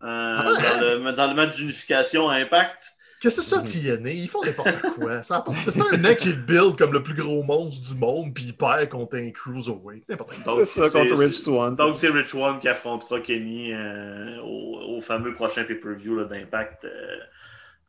Euh, 0.03 0.35
dans, 0.37 1.05
le, 1.05 1.11
dans 1.13 1.27
le 1.27 1.33
match 1.33 1.55
d'unification 1.55 2.29
à 2.29 2.35
Impact. 2.35 2.91
Qu'est-ce 3.19 3.37
que 3.37 3.41
c'est 3.41 3.55
ça, 3.55 3.63
TNA? 3.97 4.11
Ils 4.11 4.27
font 4.27 4.43
n'importe 4.43 4.79
quoi. 4.95 5.23
Ça, 5.23 5.43
ça 5.63 5.71
fait 5.71 5.81
un 5.95 6.05
an 6.05 6.13
qu'ils 6.13 6.39
build 6.39 6.77
comme 6.77 6.93
le 6.93 7.01
plus 7.01 7.15
gros 7.15 7.41
monstre 7.41 7.87
du 7.91 7.99
monde, 7.99 8.31
puis 8.31 8.43
ils 8.43 8.55
perdent 8.55 8.89
contre 8.89 9.17
un 9.17 9.31
Cruiserweight. 9.31 10.07
N'importe 10.07 10.35
quoi. 10.43 10.55
Donc, 10.57 10.65
C'est 10.65 10.87
ça 10.87 10.99
contre 10.99 11.17
Rich 11.19 11.33
Swan. 11.33 11.73
Donc, 11.73 11.95
c'est 11.95 12.09
Rich 12.09 12.35
One 12.35 12.59
qui 12.59 12.67
affrontera 12.69 13.19
Kenny 13.21 13.73
euh, 13.73 14.39
au, 14.43 14.97
au 14.97 15.01
fameux 15.01 15.33
prochain 15.33 15.63
pay-per-view 15.63 16.25
d'Impact. 16.25 16.85
Euh, 16.85 17.15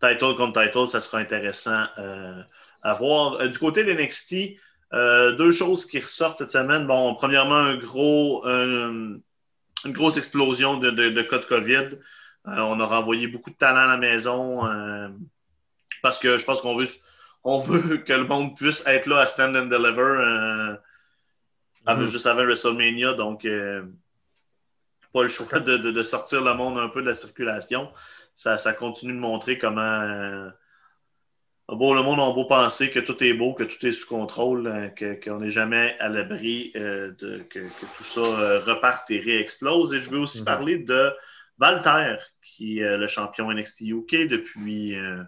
title 0.01 0.35
contre 0.35 0.62
title, 0.62 0.87
ça 0.87 1.03
sera 1.03 1.18
intéressant 1.18 1.85
euh, 1.99 2.40
à 2.83 2.94
voir. 2.94 3.35
Euh, 3.35 3.49
du 3.49 3.59
côté 3.59 3.85
de 3.85 3.92
NXT, 3.92 4.57
euh, 4.94 5.33
deux 5.37 5.53
choses 5.53 5.85
qui 5.85 6.01
ressortent 6.01 6.38
cette 6.38 6.53
semaine. 6.53 6.87
Bon, 6.87 7.14
premièrement, 7.14 7.57
un 7.57 7.77
gros, 7.77 8.47
un- 8.47 9.18
une 9.85 9.93
grosse 9.93 10.17
explosion 10.17 10.77
de, 10.79 10.91
de, 10.91 11.09
de 11.11 11.23
cas 11.23 11.38
de 11.38 11.45
COVID. 11.45 11.75
Euh, 12.47 12.57
on 12.57 12.81
a 12.81 12.87
renvoyé 12.87 13.27
beaucoup 13.29 13.51
de 13.51 13.57
talent 13.57 13.81
à 13.81 13.87
la 13.87 13.97
maison 13.97 14.67
euh, 14.67 15.09
parce 16.03 16.19
que 16.19 16.38
je 16.38 16.45
pense 16.45 16.61
qu'on 16.62 16.77
veut, 16.77 16.87
on 17.45 17.59
veut 17.59 17.99
que 18.07 18.12
le 18.12 18.25
monde 18.25 18.57
puisse 18.57 18.87
être 18.87 19.07
là 19.07 19.21
à 19.21 19.27
Stand 19.27 19.57
and 19.57 19.67
Deliver 19.67 20.03
euh, 20.03 20.77
Mhm. 21.87 22.05
juste 22.05 22.27
avant 22.27 22.45
WrestleMania. 22.45 23.14
Donc, 23.14 23.47
pas 25.12 25.23
le 25.23 25.29
choix 25.29 25.59
de, 25.61 25.79
de- 25.79 26.03
sortir 26.03 26.43
le 26.43 26.53
monde 26.53 26.79
un 26.79 26.88
peu 26.91 27.01
de 27.01 27.07
la 27.07 27.14
circulation. 27.14 27.91
Ça, 28.37 28.59
ça 28.59 28.75
continue 28.75 29.14
de 29.14 29.19
montrer 29.19 29.57
comment 29.57 30.51
bon, 31.68 31.92
le 31.94 32.02
monde 32.02 32.20
a 32.20 32.33
beau 32.33 32.44
penser 32.46 32.90
que 32.90 32.98
tout 33.00 33.22
est 33.22 33.35
beau, 33.35 33.52
que 33.54 33.64
tout 33.64 33.85
est 33.87 33.92
sous 33.92 34.07
contrôle, 34.09 34.66
euh, 34.66 35.14
qu'on 35.22 35.40
n'est 35.40 35.50
jamais 35.50 35.96
à 36.00 36.09
l'abri 36.09 36.72
euh, 36.76 37.12
de 37.18 37.38
que, 37.50 37.59
que 37.61 37.87
tout 37.96 38.04
ça 38.04 38.20
euh, 38.20 38.61
reparte 38.61 39.11
et 39.11 39.18
réexplose. 39.20 39.94
Et 39.94 39.98
je 39.98 40.11
veux 40.11 40.18
aussi 40.20 40.40
Mhm. 40.40 40.44
parler 40.46 40.78
de 40.78 41.11
Walter, 41.61 42.16
qui 42.42 42.79
est 42.81 42.96
le 42.96 43.06
champion 43.06 43.50
NXT 43.52 43.81
UK 43.83 44.29
depuis 44.29 44.96
euh, 44.96 45.23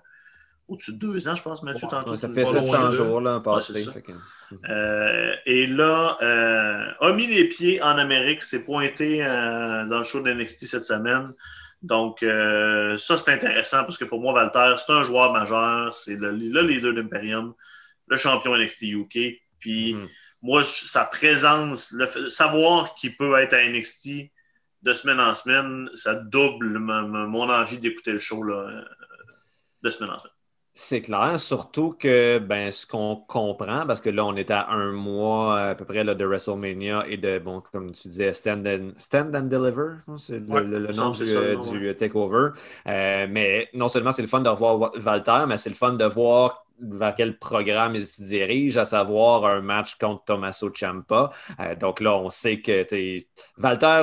au-dessus 0.68 0.93
de 0.93 0.99
deux 0.99 1.26
ans, 1.28 1.34
je 1.34 1.43
pense, 1.43 1.62
Mathieu, 1.64 1.86
Ouais, 1.86 1.91
tantôt. 1.91 2.14
Ça 2.16 2.28
fait 2.28 2.34
me 2.34 2.43
parles. 2.45 2.55
700 2.55 2.78
loin 2.80 2.91
de- 2.91 2.95
jours 2.95 3.20
là, 3.20 3.36
en 3.36 3.41
passé. 3.41 3.84
que- 3.84 4.12
Euh, 4.68 5.32
et 5.47 5.66
là, 5.66 6.16
euh, 6.22 6.86
a 7.01 7.12
mis 7.12 7.26
les 7.26 7.45
pieds 7.47 7.82
en 7.82 7.99
Amérique, 7.99 8.43
s'est 8.43 8.64
pointé 8.64 9.18
dans 9.18 9.99
le 9.99 10.05
show 10.05 10.20
de 10.22 10.30
NXT 10.30 10.66
cette 10.66 10.84
semaine. 10.84 11.32
Donc, 11.83 12.22
euh, 12.22 12.97
ça, 12.99 13.16
c'est 13.16 13.33
intéressant 13.33 13.85
parce 13.85 13.97
que 13.97 14.05
pour 14.05 14.20
moi, 14.20 14.33
Walter, 14.35 14.74
c'est 14.78 14.93
un 14.93 15.03
joueur 15.03 15.33
majeur. 15.33 15.95
C'est 15.95 16.16
le, 16.16 16.31
le 16.33 16.62
leader 16.62 16.93
d'Imperium, 16.93 17.55
le 18.09 18.16
champion 18.16 18.55
NXT 18.57 18.83
UK. 18.83 19.41
Puis, 19.59 19.95
Mhm. 19.95 20.09
moi, 20.43 20.62
sa 20.64 21.05
présence, 21.05 21.91
le 21.93 22.07
fait- 22.07 22.28
savoir 22.28 22.95
qu'il 22.95 23.16
peut 23.16 23.35
être 23.39 23.55
à 23.55 23.62
NXT 23.64 24.31
de 24.83 24.93
semaine 24.95 25.20
en 25.20 25.35
semaine, 25.35 25.91
ça 25.95 26.14
double 26.14 26.78
ma- 26.78 27.03
mon 27.03 27.51
envie 27.51 27.78
d'écouter 27.78 28.12
le 28.12 28.18
show 28.18 28.43
là, 28.43 28.55
euh, 28.57 28.85
de 29.83 29.91
semaine 29.91 30.11
en 30.11 30.18
semaine. 30.18 30.33
C'est 30.73 31.03
clair, 31.03 31.39
surtout 31.39 31.93
que 31.93 32.39
ben, 32.39 32.71
ce 32.71 32.87
qu'on 32.87 33.16
comprend, 33.16 33.87
parce 33.87 34.01
que 34.01 34.09
là, 34.09 34.25
on 34.25 34.37
est 34.37 34.51
à 34.53 34.68
un 34.71 34.93
mois 34.93 35.59
à 35.61 35.75
peu 35.75 35.85
près 35.85 36.05
là, 36.05 36.14
de 36.14 36.25
WrestleMania 36.25 37.05
et 37.09 37.16
de, 37.16 37.39
bon, 37.41 37.61
comme 37.73 37.91
tu 37.93 38.09
disais, 38.09 38.33
Stand 38.33 38.66
and, 38.66 38.93
Stand 38.97 39.35
and 39.35 39.43
Deliver, 39.49 39.97
c'est 40.16 40.39
le, 40.39 40.47
Ouais, 40.51 40.64
le- 40.64 40.79
le 40.79 40.93
ça, 40.93 40.93
nom 40.93 41.12
c'est 41.12 41.27
du, 41.27 41.35
le 41.35 41.47
euh, 41.47 41.57
nom, 41.57 41.85
du 41.91 41.95
Takeover. 41.97 42.51
Euh, 42.87 43.27
mais 43.29 43.68
non 43.75 43.89
seulement 43.89 44.12
c'est 44.12 44.23
le 44.23 44.29
fun 44.29 44.41
de 44.41 44.49
revoir 44.49 44.79
Wa- 44.79 44.93
Walter, 45.05 45.45
mais 45.49 45.59
c'est 45.59 45.71
le 45.71 45.77
fun 45.77 45.93
de 45.95 46.05
voir 46.05 46.64
vers 46.81 47.14
quel 47.14 47.39
programme 47.39 47.95
il 47.97 48.07
se 48.07 48.23
dirige, 48.23 48.79
à 48.79 48.85
savoir 48.87 49.45
un 49.45 49.61
match 49.61 49.97
contre 49.97 50.25
Tommaso 50.25 50.71
Ciampa. 50.71 51.31
Euh, 51.59 51.75
donc 51.75 52.01
là, 52.01 52.16
on 52.16 52.31
sait 52.31 52.61
que 52.62 52.87
Walter, 53.62 54.03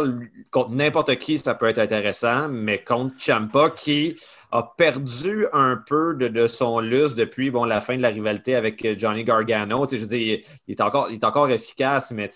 contre 0.52 0.72
n'importe 0.72 1.16
qui, 1.18 1.38
ça 1.38 1.56
peut 1.56 1.68
être 1.68 1.80
intéressant, 1.80 2.48
mais 2.50 2.84
contre 2.84 3.16
Ciampa, 3.18 3.70
qui 3.72 4.16
a 4.52 4.64
perdu 4.78 5.46
un 5.52 5.76
peu 5.76 6.16
de, 6.16 6.28
de 6.30 6.48
son 6.48 6.80
lustre 6.80 7.18
depuis 7.18 7.52
bon, 7.52 7.66
la 7.66 7.82
fin 7.82 7.98
de 7.98 8.02
la 8.02 8.10
rivalité 8.10 8.56
avec 8.56 8.84
euh, 8.86 8.96
Johnny 8.98 9.24
Gargano. 9.24 9.86
Je 9.92 9.98
veux 9.98 10.18
il 10.18 10.42
est 10.70 10.82
encore, 10.82 11.08
il 11.10 11.16
est 11.16 11.24
encore 11.26 11.50
efficace, 11.50 12.12
mais 12.12 12.30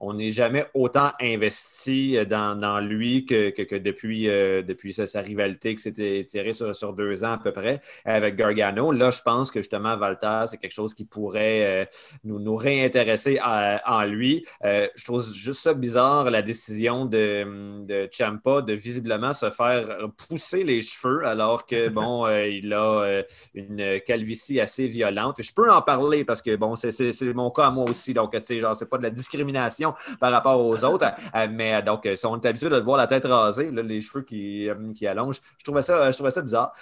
on 0.00 0.14
n'est 0.14 0.30
jamais 0.30 0.66
autant 0.74 1.10
investi 1.20 2.16
euh, 2.16 2.24
dans, 2.24 2.58
dans 2.58 2.80
lui 2.80 3.26
que, 3.26 3.50
que- 3.50 3.76
depuis, 3.76 4.28
euh, 4.28 4.62
depuis 4.62 4.92
sa, 4.94 5.20
rivalité 5.20 5.74
qui 5.74 5.82
s'était 5.82 6.24
tirée 6.26 6.52
sur, 6.52 6.74
sur 6.74 6.92
deux 6.94 7.24
ans 7.24 7.32
à 7.32 7.38
peu 7.38 7.52
près 7.52 7.80
avec 8.04 8.36
Gargano. 8.36 8.92
Là, 8.92 9.10
je 9.10 9.20
pense 9.22 9.50
que 9.50 9.60
justement, 9.60 9.96
Walter, 9.96 10.44
c'est 10.46 10.56
quelque 10.58 10.72
chose 10.72 10.94
qui 10.94 11.04
pourrait 11.04 11.88
nous, 12.24 12.38
nous 12.38 12.56
réintéresser 12.56 13.38
à- 13.42 13.82
en 13.86 14.04
lui. 14.04 14.46
Je 14.62 15.04
trouve 15.04 15.32
juste 15.34 15.60
ça 15.62 15.74
bizarre, 15.74 16.30
la 16.30 16.42
décision 16.42 17.04
de, 17.04 17.84
de 17.84 18.08
Champa 18.12 18.62
de 18.62 18.72
visiblement 18.72 19.32
se 19.32 19.50
faire 19.50 20.08
pousser 20.28 20.64
les 20.64 20.80
cheveux 20.82 21.17
alors 21.24 21.66
que, 21.66 21.88
bon, 21.90 22.26
euh, 22.26 22.46
il 22.46 22.72
a 22.72 23.00
euh, 23.02 23.22
une 23.54 24.00
calvitie 24.06 24.60
assez 24.60 24.86
violente. 24.88 25.36
Je 25.42 25.52
peux 25.52 25.70
en 25.70 25.82
parler 25.82 26.24
parce 26.24 26.42
que, 26.42 26.56
bon, 26.56 26.74
c'est- 26.76 27.22
mon 27.34 27.50
cas 27.50 27.66
à 27.66 27.70
moi 27.70 27.84
aussi. 27.88 28.14
Donc, 28.14 28.32
tu 28.32 28.42
sais, 28.44 28.58
genre, 28.60 28.74
c'est 28.76 28.88
pas 28.88 28.98
de 28.98 29.02
la 29.02 29.10
discrimination 29.10 29.94
par 30.20 30.32
rapport 30.32 30.60
aux 30.64 30.84
autres. 30.84 31.06
Euh, 31.34 31.46
mais 31.50 31.82
donc, 31.82 32.08
si 32.16 32.26
on 32.26 32.40
est 32.40 32.46
habitué 32.46 32.68
de 32.70 32.76
le 32.76 32.82
voir 32.82 32.96
la 32.96 33.06
tête 33.06 33.24
rasée, 33.26 33.70
là, 33.70 33.82
les 33.82 34.00
cheveux 34.00 34.22
qui, 34.22 34.68
qui 34.94 35.06
allongent, 35.06 35.40
je 35.58 35.64
trouvais 35.64 35.82
ça, 35.82 36.10
je 36.10 36.16
trouvais 36.16 36.30
ça 36.30 36.40
bizarre. 36.42 36.72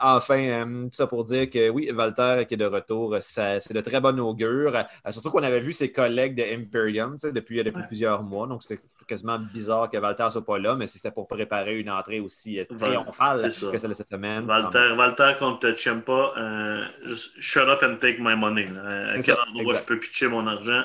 Enfin, 0.00 0.64
tout 0.90 0.96
ça 0.96 1.06
pour 1.06 1.24
dire 1.24 1.48
que 1.50 1.68
oui, 1.70 1.90
Walter 1.94 2.44
qui 2.46 2.54
est 2.54 2.56
de 2.58 2.66
retour, 2.66 3.16
c'est 3.20 3.72
de 3.72 3.80
très 3.80 4.00
bon 4.00 4.18
augure. 4.20 4.72
Surtout 5.10 5.30
qu'on 5.30 5.42
avait 5.42 5.60
vu 5.60 5.72
ses 5.72 5.90
collègues 5.90 6.36
de 6.36 6.42
Imperium 6.42 7.12
tu 7.14 7.20
sais, 7.20 7.32
depuis, 7.32 7.62
depuis 7.62 7.74
Ouais. 7.80 7.86
plusieurs 7.86 8.22
mois. 8.22 8.46
Donc, 8.46 8.62
c'était 8.62 8.82
quasiment 9.06 9.38
bizarre 9.38 9.90
que 9.90 9.96
Walter 9.96 10.26
soit 10.30 10.44
pas 10.44 10.58
là, 10.58 10.74
mais 10.76 10.86
si 10.86 10.98
c'était 10.98 11.10
pour 11.10 11.26
préparer 11.26 11.78
une 11.78 11.90
entrée 11.90 12.20
aussi 12.20 12.58
triomphale 12.76 13.50
ça. 13.52 13.70
Celle 13.84 13.90
de 13.90 13.96
cette 13.96 14.08
semaine. 14.08 14.46
Walter, 14.46 14.94
Walter 14.96 15.32
contre 15.38 15.72
Ciampa, 15.76 16.32
euh, 16.36 16.84
just 17.04 17.38
shut 17.38 17.68
up 17.68 17.82
and 17.82 17.96
take 17.96 18.18
my 18.18 18.34
money. 18.34 18.66
là. 18.66 19.10
À 19.10 19.12
quel 19.14 19.22
ça, 19.22 19.38
endroit 19.48 19.62
exact. 19.62 19.78
je 19.80 19.84
peux 19.84 20.00
pitcher 20.00 20.28
mon 20.28 20.46
argent? 20.46 20.84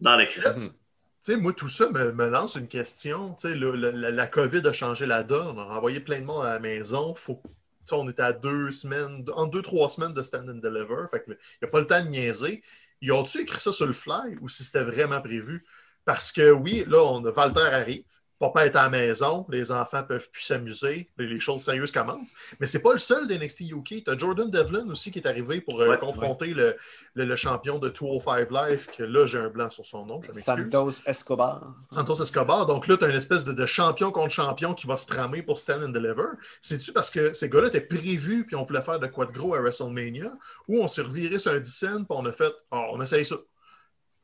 Dans 0.00 0.16
l'écran? 0.16 0.56
Mhm. 0.56 0.68
Tu 0.70 1.32
sais, 1.32 1.36
moi, 1.36 1.52
tout 1.52 1.68
ça 1.68 1.88
me, 1.90 2.12
me 2.12 2.28
lance 2.28 2.54
une 2.54 2.68
question. 2.68 3.34
Tu 3.34 3.48
sais, 3.48 3.54
le- 3.56 3.74
le- 3.74 3.90
la, 3.90 4.10
la 4.12 4.26
COVID 4.28 4.64
a 4.66 4.72
changé 4.72 5.06
la 5.06 5.24
donne. 5.24 5.58
On 5.58 5.58
a 5.58 5.64
envoyé 5.76 5.98
plein 5.98 6.20
de 6.20 6.24
monde 6.24 6.46
à 6.46 6.50
la 6.50 6.58
maison. 6.60 7.14
Faut, 7.16 7.42
tu 7.44 7.50
sais, 7.86 7.94
on 7.96 8.08
était 8.08 8.22
à 8.22 8.32
deux 8.32 8.70
semaines, 8.70 9.24
en 9.34 9.46
deux, 9.48 9.62
trois 9.62 9.88
semaines 9.88 10.14
de 10.14 10.22
stand 10.22 10.48
and 10.48 10.60
deliver. 10.62 11.06
Fait 11.10 11.20
que, 11.20 11.32
il 11.32 11.36
n'y 11.62 11.68
a 11.68 11.70
pas 11.70 11.80
le 11.80 11.86
temps 11.86 12.02
de 12.02 12.08
niaiser. 12.08 12.62
Ils 13.00 13.10
ont-tu 13.12 13.38
écrit 13.40 13.58
ça 13.58 13.72
sur 13.72 13.86
le 13.86 13.92
fly 13.92 14.36
ou 14.40 14.48
si 14.48 14.62
c'était 14.62 14.84
vraiment 14.84 15.20
prévu? 15.20 15.64
Parce 16.04 16.30
que 16.30 16.52
oui, 16.52 16.84
là, 16.86 17.02
on 17.02 17.24
a 17.24 17.30
Walter 17.30 17.60
arrive. 17.60 18.04
Papa 18.38 18.66
est 18.66 18.76
à 18.76 18.82
la 18.84 18.88
maison, 18.88 19.44
les 19.48 19.72
enfants 19.72 20.02
peuvent 20.04 20.28
plus 20.30 20.42
s'amuser, 20.42 21.10
les 21.18 21.40
choses 21.40 21.62
sérieuses 21.62 21.90
commencent. 21.90 22.32
Mais 22.60 22.66
c'est 22.66 22.80
pas 22.82 22.92
le 22.92 22.98
seul 22.98 23.26
d'NXT 23.26 23.70
UK. 23.72 24.04
Tu 24.04 24.10
as 24.10 24.16
Jordan 24.16 24.48
Devlin 24.50 24.88
aussi 24.90 25.10
qui 25.10 25.18
est 25.18 25.26
arrivé 25.26 25.60
pour 25.60 25.80
euh, 25.80 25.88
Ouais, 25.88 25.98
confronter 25.98 26.48
Le, 26.48 26.76
le- 27.14 27.24
le 27.24 27.36
champion 27.36 27.78
de 27.78 27.88
205 27.88 28.50
Live, 28.50 28.86
que 28.96 29.02
là, 29.02 29.26
j'ai 29.26 29.38
un 29.38 29.48
blanc 29.48 29.70
sur 29.70 29.84
son 29.84 30.06
nom, 30.06 30.20
je. 30.22 30.30
Santos 30.70 31.02
Escobar. 31.06 31.74
Santos 31.90 32.22
Escobar. 32.22 32.66
Donc 32.66 32.86
là, 32.86 32.96
tu 32.96 33.04
as 33.04 33.08
une 33.08 33.16
espèce 33.16 33.44
de, 33.44 33.52
de 33.52 33.66
champion 33.66 34.12
contre 34.12 34.32
champion 34.32 34.72
qui 34.74 34.86
va 34.86 34.96
se 34.96 35.06
tramer 35.06 35.42
pour 35.42 35.58
Stand 35.58 35.82
and 35.82 35.88
Deliver. 35.88 36.28
C'est-tu 36.60 36.92
parce 36.92 37.10
que 37.10 37.32
ces 37.32 37.48
gars-là 37.48 37.68
étaient 37.68 37.80
prévus 37.80 38.44
puis 38.46 38.54
on 38.56 38.62
voulait 38.62 38.82
faire 38.82 39.00
de 39.00 39.06
quoi 39.08 39.26
de 39.26 39.32
gros 39.32 39.54
à 39.54 39.60
WrestleMania 39.60 40.30
ou 40.68 40.80
on 40.80 40.86
s'est 40.88 41.02
reviré 41.02 41.38
sur 41.38 41.52
un 41.52 41.58
10 41.58 41.70
cents 41.70 41.96
puis 41.98 42.06
on 42.10 42.24
a 42.26 42.32
fait 42.32 42.52
Ah, 42.70 42.86
on 42.92 43.02
essaye 43.02 43.24
ça. 43.24 43.36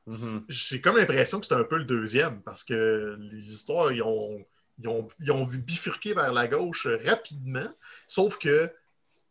Mhm. 0.07 0.45
J'ai 0.49 0.81
comme 0.81 0.97
l'impression 0.99 1.39
que 1.41 1.47
c'était 1.47 1.61
un 1.61 1.65
peu 1.65 1.79
le 1.79 1.85
deuxième 1.85 2.41
parce 2.43 2.63
que 2.65 3.17
les 3.33 3.49
histoires, 3.55 3.91
ils 3.93 4.03
ont, 4.03 4.45
ils 4.79 4.89
ont, 4.89 5.09
ils 5.21 5.31
ont 5.33 5.45
bifurqué 5.47 6.13
vers 6.15 6.33
la 6.33 6.47
gauche 6.49 6.87
rapidement. 7.07 7.69
Sauf 8.07 8.37
que 8.39 8.71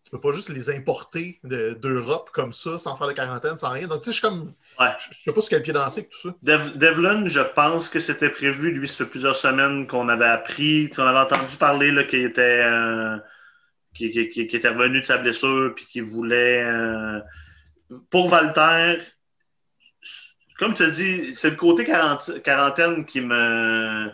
tu 0.04 0.10
peux 0.12 0.20
pas 0.20 0.32
juste 0.32 0.50
les 0.50 0.70
importer 0.70 1.40
de- 1.44 1.74
d'Europe 1.74 2.30
comme 2.34 2.52
ça 2.52 2.78
sans 2.78 2.96
faire 2.98 3.08
de 3.08 3.14
quarantaine, 3.14 3.56
sans 3.56 3.70
rien. 3.70 3.88
Donc, 3.88 4.00
tu 4.02 4.06
sais, 4.06 4.12
je 4.12 4.18
suis 4.18 4.22
comme. 4.28 4.54
Ouais. 4.80 4.88
Je 5.00 5.16
sais 5.24 5.34
pas 5.34 5.42
ce 5.42 5.50
qu'elle 5.50 5.62
pied 5.62 5.72
danser 5.74 6.00
avec 6.02 6.10
tout 6.12 6.18
ça. 6.30 6.36
Dev- 6.42 6.76
Devlin, 6.78 7.28
je 7.28 7.40
pense 7.40 7.88
que 7.88 8.00
c'était 8.00 8.30
prévu. 8.30 8.72
Lui, 8.72 8.88
ça 8.88 9.06
fait 9.06 9.10
plusieurs 9.12 9.36
semaines 9.38 9.88
qu'on 9.88 10.10
avait 10.10 10.26
appris, 10.26 10.90
qu'on 10.90 11.04
avait 11.06 11.20
entendu 11.20 11.56
parler 11.58 11.92
là, 11.92 12.04
qu'il 12.04 12.24
était, 12.24 12.62
euh, 12.64 13.18
qu'il, 13.94 14.12
qu'il- 14.12 14.30
qu'il- 14.30 14.48
qu'il 14.48 14.58
était 14.60 14.70
revenu 14.70 15.00
de 15.02 15.06
sa 15.06 15.18
blessure 15.20 15.72
puis 15.76 15.86
qu'il 15.86 16.04
voulait. 16.04 16.64
euh, 16.66 17.20
Pour 18.10 18.32
Walter, 18.32 18.98
comme 20.60 20.74
tu 20.74 20.84
as 20.84 20.89
dit, 20.89 21.34
c'est 21.34 21.49
le 21.51 21.56
côté 21.56 21.86
quarantaine 22.43 23.06
qui 23.06 23.22
me, 23.22 24.10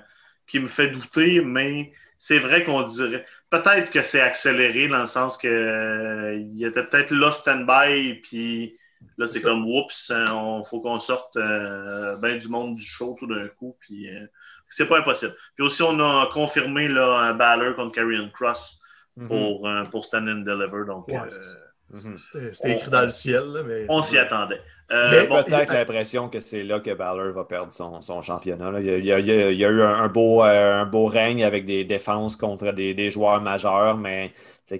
qui 0.47 0.59
me 0.59 0.67
fait 0.67 0.87
douter, 0.89 1.41
mais 1.41 1.91
c'est 2.17 2.39
vrai 2.39 2.63
qu'on 2.63 2.81
dirait. 2.83 3.25
Peut-être 3.49 3.91
que 3.91 4.01
c'est 4.01 4.21
accéléré 4.21 4.87
dans 4.87 4.99
le 4.99 5.05
sens 5.05 5.37
que 5.37 5.47
euh, 5.47 6.35
il 6.35 6.63
était 6.65 6.83
peut-être 6.83 7.11
là 7.11 7.31
stand-by, 7.31 8.15
puis 8.23 8.77
là 9.17 9.27
c'est 9.27 9.41
comme 9.41 9.65
oups, 9.65 10.11
il 10.13 10.61
faut 10.69 10.81
qu'on 10.81 10.99
sorte 10.99 11.35
euh, 11.37 12.15
ben 12.17 12.37
du 12.37 12.47
monde 12.49 12.75
du 12.75 12.83
show 12.85 13.15
tout 13.17 13.27
d'un 13.27 13.47
coup, 13.47 13.77
puis 13.79 14.09
euh, 14.09 14.25
c'est 14.67 14.87
pas 14.87 14.99
impossible. 14.99 15.33
Puis 15.55 15.65
aussi, 15.65 15.81
on 15.81 15.99
a 15.99 16.29
confirmé 16.31 16.87
là, 16.87 17.17
un 17.19 17.33
Balor 17.33 17.75
contre 17.75 17.93
Karrion 17.95 18.29
Cross 18.33 18.77
Mhm. 19.15 19.27
pour, 19.27 19.67
euh, 19.67 19.83
pour 19.85 20.05
Stand 20.05 20.29
and 20.29 20.41
Deliver, 20.45 20.85
donc 20.85 21.07
Ouais, 21.09 21.17
euh. 21.17 21.55
C'était 22.15 22.53
c'était 22.53 22.71
écrit 22.73 22.91
dans 22.91 23.01
le 23.01 23.09
ciel, 23.09 23.43
là, 23.51 23.63
mais. 23.63 23.85
on 23.89 24.01
s'y 24.03 24.17
attendait. 24.17 24.61
Euh, 24.91 25.27
bon, 25.27 25.43
Peut-être 25.43 25.71
l'impression 25.71 26.29
que 26.29 26.39
c'est 26.39 26.63
là 26.63 26.79
que 26.79 26.91
Balor 26.93 27.31
va 27.33 27.43
perdre 27.43 27.71
son, 27.71 28.01
son 28.01 28.21
championnat. 28.21 28.71
là. 28.71 28.79
Il, 28.79 28.87
y 28.87 28.89
a, 28.91 28.97
il 28.97 29.05
y 29.05 29.11
a- 29.11 29.19
il 29.19 29.25
y 29.27 29.31
a- 29.31 29.51
il 29.51 29.57
y 29.59 29.65
a 29.65 29.69
eu 29.69 29.81
un, 29.83 29.93
un 30.03 30.07
beau, 30.07 30.43
euh, 30.43 30.81
un 30.81 30.85
beau 30.85 31.05
règne 31.05 31.43
avec 31.43 31.65
des 31.67 31.83
défenses 31.83 32.35
contre 32.35 32.71
des, 32.71 32.95
des 32.95 33.11
joueurs 33.11 33.39
majeurs, 33.41 33.97
mais 33.97 34.31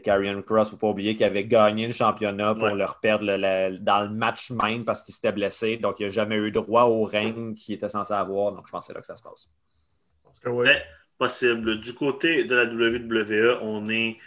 Karrion 0.04 0.42
Cross, 0.42 0.70
il 0.70 0.74
ne 0.74 0.78
faut 0.80 0.88
pas 0.88 0.88
oublier 0.92 1.16
qu'il 1.16 1.26
avait 1.26 1.46
gagné 1.46 1.86
le 1.88 1.94
championnat 1.94 2.54
pour 2.56 2.64
Ouais. 2.66 2.76
le 2.76 2.86
reperdre 2.86 3.26
le- 3.26 3.38
le- 3.38 3.78
dans 3.78 4.02
le 4.02 4.10
match 4.10 4.50
même 4.52 4.84
parce 4.86 5.02
qu'il 5.04 5.14
s'était 5.14 5.32
blessé. 5.32 5.78
Donc, 5.78 6.00
il 6.00 6.06
n'a 6.08 6.10
jamais 6.12 6.36
eu 6.38 6.52
droit 6.52 6.84
au 6.84 7.04
règne 7.04 7.54
qu'il 7.54 7.76
était 7.76 7.90
censé 7.90 8.14
avoir. 8.14 8.52
Donc, 8.52 8.66
je 8.68 8.72
pense 8.72 8.86
que 8.86 8.88
c'est 8.88 8.94
là 8.94 9.02
que 9.02 9.06
ça 9.08 9.16
se 9.16 9.24
passe. 9.24 9.48
Parce 10.24 10.40
que, 10.40 10.50
ouais. 10.50 10.66
Mais- 10.66 10.84
possible. 11.18 11.80
Du 11.82 11.94
côté 11.94 12.46
de 12.46 12.56
la 12.56 12.66
WWE, 12.66 13.58
on 13.62 13.90
est 13.90 14.18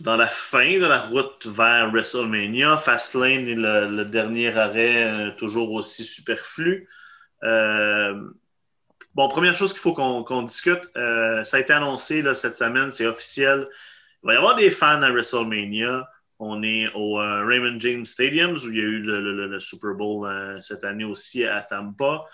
dans 0.00 0.16
la 0.16 0.26
fin 0.26 0.78
de 0.78 0.86
la 0.86 1.00
route 1.00 1.46
vers 1.46 1.90
WrestleMania. 1.90 2.76
Fastlane 2.76 3.48
est 3.48 3.54
le, 3.54 4.04
dernier 4.04 4.56
arrêt 4.56 5.04
euh, 5.04 5.30
toujours 5.32 5.72
aussi 5.72 6.04
superflu. 6.04 6.88
Euh, 7.42 8.30
bon, 9.14 9.28
première 9.28 9.54
chose 9.54 9.72
qu'il 9.72 9.80
faut 9.80 9.94
qu'on 9.94 10.42
discute, 10.42 10.90
euh, 10.96 11.44
ça 11.44 11.56
a 11.56 11.60
été 11.60 11.72
annoncé 11.72 12.22
cette 12.34 12.56
semaine, 12.56 12.92
c'est 12.92 13.06
officiel. 13.06 13.66
Il 14.22 14.28
va 14.28 14.34
y 14.34 14.36
avoir 14.36 14.56
des 14.56 14.70
fans 14.70 15.02
à 15.02 15.10
WrestleMania. 15.10 16.08
On 16.38 16.62
est 16.62 16.88
au 16.94 17.14
Raymond 17.14 17.78
James 17.80 18.04
Stadium 18.04 18.52
où 18.52 18.70
il 18.70 18.76
y 18.76 18.80
a 18.80 18.82
eu 18.82 19.00
le, 19.00 19.58
Super 19.58 19.94
Bowl 19.94 20.60
cette 20.60 20.84
année 20.84 21.04
aussi 21.04 21.44
à 21.44 21.62
Tampa. 21.62 22.24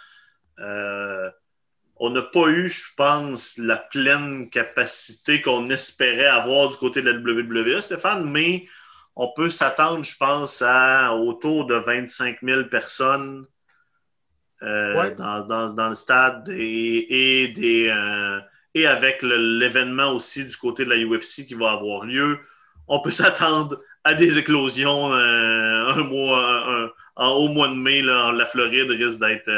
On 1.97 2.11
n'a 2.11 2.23
pas 2.23 2.49
eu, 2.49 2.69
je 2.69 2.83
pense, 2.97 3.57
la 3.59 3.77
pleine 3.77 4.51
capacité 4.51 5.41
qu'on 5.43 5.69
espérait 5.71 6.27
avoir 6.27 6.69
du 6.71 6.77
côté 6.77 7.01
de 7.03 7.11
la 7.11 7.19
WWE, 7.19 7.81
Stéphane, 7.81 8.29
mais 8.31 8.67
on 9.15 9.29
peut 9.35 9.51
s'attendre, 9.51 10.03
je 10.05 10.17
pense, 10.17 10.63
à 10.63 11.15
autour 11.15 11.67
de 11.67 11.75
25 11.77 12.39
000 12.43 12.65
personnes 12.65 13.47
euh, 14.63 14.95
Ouais. 14.97 15.15
dans, 15.17 15.41
dans- 15.47 15.73
dans 15.75 15.89
le 15.89 15.95
stade 15.95 16.49
et, 16.51 17.43
et 17.45 17.49
des, 17.49 17.89
euh, 17.89 18.41
et 18.75 18.87
avec 18.87 19.23
l'événement 19.23 20.13
aussi 20.13 20.45
du 20.45 20.57
côté 20.57 20.85
de 20.85 20.91
la 20.91 20.97
UFC 20.97 21.47
qui 21.47 21.55
va 21.55 21.73
avoir 21.73 22.05
lieu. 22.05 22.39
On 22.89 23.01
peut 23.01 23.11
s'attendre 23.11 23.81
à 24.05 24.15
des 24.15 24.39
éclosions 24.39 25.13
euh, 25.15 25.89
un 25.89 26.03
mois, 26.05 26.39
un- 26.47 26.85
un- 26.87 26.91
en 27.17 27.31
au 27.33 27.49
mois 27.49 27.69
de 27.69 27.75
mai. 27.75 28.03
Là, 28.03 28.33
la 28.33 28.47
Floride 28.47 28.91
risque 28.91 29.19
d'être 29.21 29.51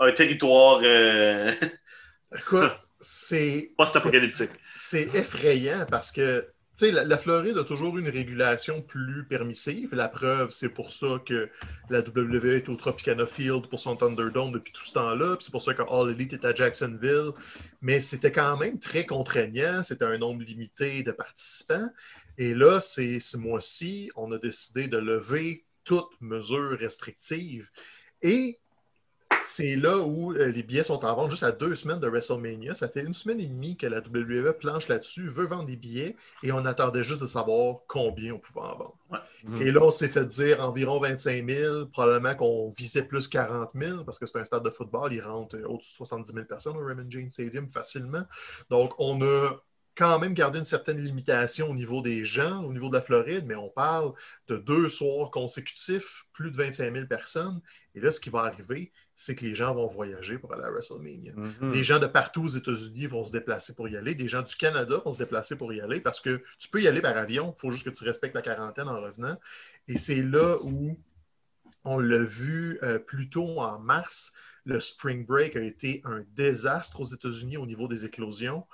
un 0.00 0.12
territoire 0.12 0.80
euh, 0.82 1.52
Écoute, 2.36 2.72
c'est. 3.00 3.72
post-apocalyptique. 3.78 4.50
C'est 4.76 5.14
effrayant 5.14 5.86
parce 5.88 6.10
que 6.10 6.46
sais, 6.74 6.90
la, 6.90 7.04
la 7.04 7.18
Floride 7.18 7.56
a 7.56 7.64
toujours 7.64 7.96
une 7.98 8.08
régulation 8.08 8.82
plus 8.82 9.24
permissive. 9.24 9.94
La 9.94 10.08
preuve, 10.08 10.50
c'est 10.50 10.68
pour 10.68 10.90
ça 10.90 11.20
que 11.24 11.48
la 11.88 12.00
WWE 12.00 12.56
est 12.56 12.68
au 12.68 12.76
Tropicana 12.76 13.26
Field 13.26 13.68
pour 13.68 13.78
son 13.78 13.96
Thunderdome 13.96 14.52
depuis 14.52 14.72
tout 14.72 14.84
ce 14.84 14.92
temps-là. 14.94 15.36
C'est 15.40 15.52
pour 15.52 15.62
ça 15.62 15.74
que 15.74 15.82
All 15.82 16.10
Elite 16.10 16.32
est 16.34 16.44
à 16.44 16.54
Jacksonville. 16.54 17.30
Mais 17.80 18.00
c'était 18.00 18.32
quand 18.32 18.56
même 18.56 18.78
très 18.78 19.06
contraignant. 19.06 19.82
C'était 19.82 20.04
un 20.04 20.18
nombre 20.18 20.42
limité 20.42 21.02
de 21.02 21.12
participants. 21.12 21.88
Et 22.38 22.54
là, 22.54 22.80
c'est 22.80 23.20
ce 23.20 23.36
mois-ci, 23.36 24.10
on 24.16 24.32
a 24.32 24.38
décidé 24.38 24.88
de 24.88 24.98
lever 24.98 25.64
toute 25.84 26.10
mesure 26.20 26.76
restrictive. 26.78 27.70
Et 28.22 28.58
c'est 29.46 29.76
là 29.76 29.98
où 29.98 30.32
euh, 30.32 30.50
les 30.50 30.62
billets 30.62 30.82
sont 30.82 31.04
en 31.04 31.14
vente 31.14 31.30
juste 31.30 31.42
à 31.42 31.52
deux 31.52 31.74
semaines 31.74 32.00
de 32.00 32.08
WrestleMania. 32.08 32.74
Ça 32.74 32.88
fait 32.88 33.02
une 33.02 33.14
semaine 33.14 33.40
et 33.40 33.46
demie 33.46 33.76
que 33.76 33.86
la 33.86 34.00
WWE 34.00 34.52
planche 34.58 34.88
là-dessus, 34.88 35.28
veut 35.28 35.46
vendre 35.46 35.66
des 35.66 35.76
billets 35.76 36.16
et 36.42 36.52
on 36.52 36.64
attendait 36.66 37.04
juste 37.04 37.22
de 37.22 37.26
savoir 37.26 37.80
combien 37.86 38.34
on 38.34 38.38
pouvait 38.38 38.60
en 38.60 38.76
vendre. 38.76 38.96
Ouais. 39.10 39.66
Et 39.66 39.72
là, 39.72 39.80
on 39.82 39.90
s'est 39.90 40.08
fait 40.08 40.26
dire 40.26 40.60
environ 40.60 41.00
25 41.00 41.48
000, 41.48 41.86
probablement 41.86 42.34
qu'on 42.34 42.70
visait 42.70 43.04
plus 43.04 43.28
40 43.28 43.70
000 43.74 44.04
parce 44.04 44.18
que 44.18 44.26
c'est 44.26 44.38
un 44.38 44.44
stade 44.44 44.64
de 44.64 44.70
football, 44.70 45.12
il 45.12 45.20
rentre 45.20 45.56
euh, 45.56 45.66
au-dessus 45.66 45.92
de 45.92 45.96
70 45.98 46.32
000 46.32 46.44
personnes 46.46 46.76
au 46.76 46.84
Raymond 46.84 47.06
James 47.08 47.30
Stadium 47.30 47.68
facilement. 47.68 48.24
Donc, 48.70 48.94
on 48.98 49.20
a 49.22 49.50
quand 49.94 50.18
même 50.18 50.34
gardé 50.34 50.58
une 50.58 50.64
certaine 50.64 51.00
limitation 51.00 51.70
au 51.70 51.74
niveau 51.74 52.02
des 52.02 52.24
gens, 52.24 52.62
au 52.64 52.72
niveau 52.72 52.88
de 52.88 52.94
la 52.94 53.02
Floride, 53.02 53.44
mais 53.46 53.54
on 53.54 53.68
parle 53.68 54.12
de 54.48 54.56
deux 54.56 54.88
soirs 54.88 55.30
consécutifs, 55.30 56.26
plus 56.32 56.50
de 56.50 56.56
25 56.56 56.92
000 56.92 57.06
personnes. 57.06 57.60
Et 57.94 58.00
là, 58.00 58.10
ce 58.10 58.18
qui 58.18 58.30
va 58.30 58.40
arriver, 58.40 58.92
c'est 59.14 59.36
que 59.36 59.44
les 59.44 59.54
gens 59.54 59.74
vont 59.74 59.86
voyager 59.86 60.38
pour 60.38 60.52
aller 60.52 60.64
à 60.64 60.70
WrestleMania. 60.70 61.32
Mhm. 61.34 61.70
Des 61.70 61.82
gens 61.82 61.98
de 61.98 62.06
partout 62.06 62.44
aux 62.44 62.48
États-Unis 62.48 63.06
vont 63.06 63.24
se 63.24 63.32
déplacer 63.32 63.74
pour 63.74 63.88
y 63.88 63.96
aller. 63.96 64.14
Des 64.14 64.28
gens 64.28 64.42
du 64.42 64.54
Canada 64.56 65.00
vont 65.04 65.12
se 65.12 65.18
déplacer 65.18 65.56
pour 65.56 65.72
y 65.72 65.80
aller 65.80 66.00
parce 66.00 66.20
que 66.20 66.42
tu 66.58 66.68
peux 66.68 66.82
y 66.82 66.88
aller 66.88 67.00
par 67.00 67.16
avion. 67.16 67.54
Il 67.56 67.60
faut 67.60 67.70
juste 67.70 67.84
que 67.84 67.90
tu 67.90 68.04
respectes 68.04 68.34
la 68.34 68.42
quarantaine 68.42 68.88
en 68.88 69.00
revenant. 69.00 69.38
Et 69.86 69.98
c'est 69.98 70.22
là 70.22 70.58
où 70.62 70.98
on 71.84 71.98
l'a 71.98 72.22
vu 72.22 72.78
euh, 72.82 72.98
plus 72.98 73.30
tôt 73.30 73.60
en 73.60 73.78
mars. 73.78 74.32
Le 74.64 74.80
spring 74.80 75.24
break 75.24 75.56
a 75.56 75.62
été 75.62 76.00
un 76.04 76.24
désastre 76.34 77.00
aux 77.00 77.04
États-Unis 77.04 77.56
au 77.56 77.66
niveau 77.66 77.86
des 77.86 78.04
éclosions. 78.04 78.66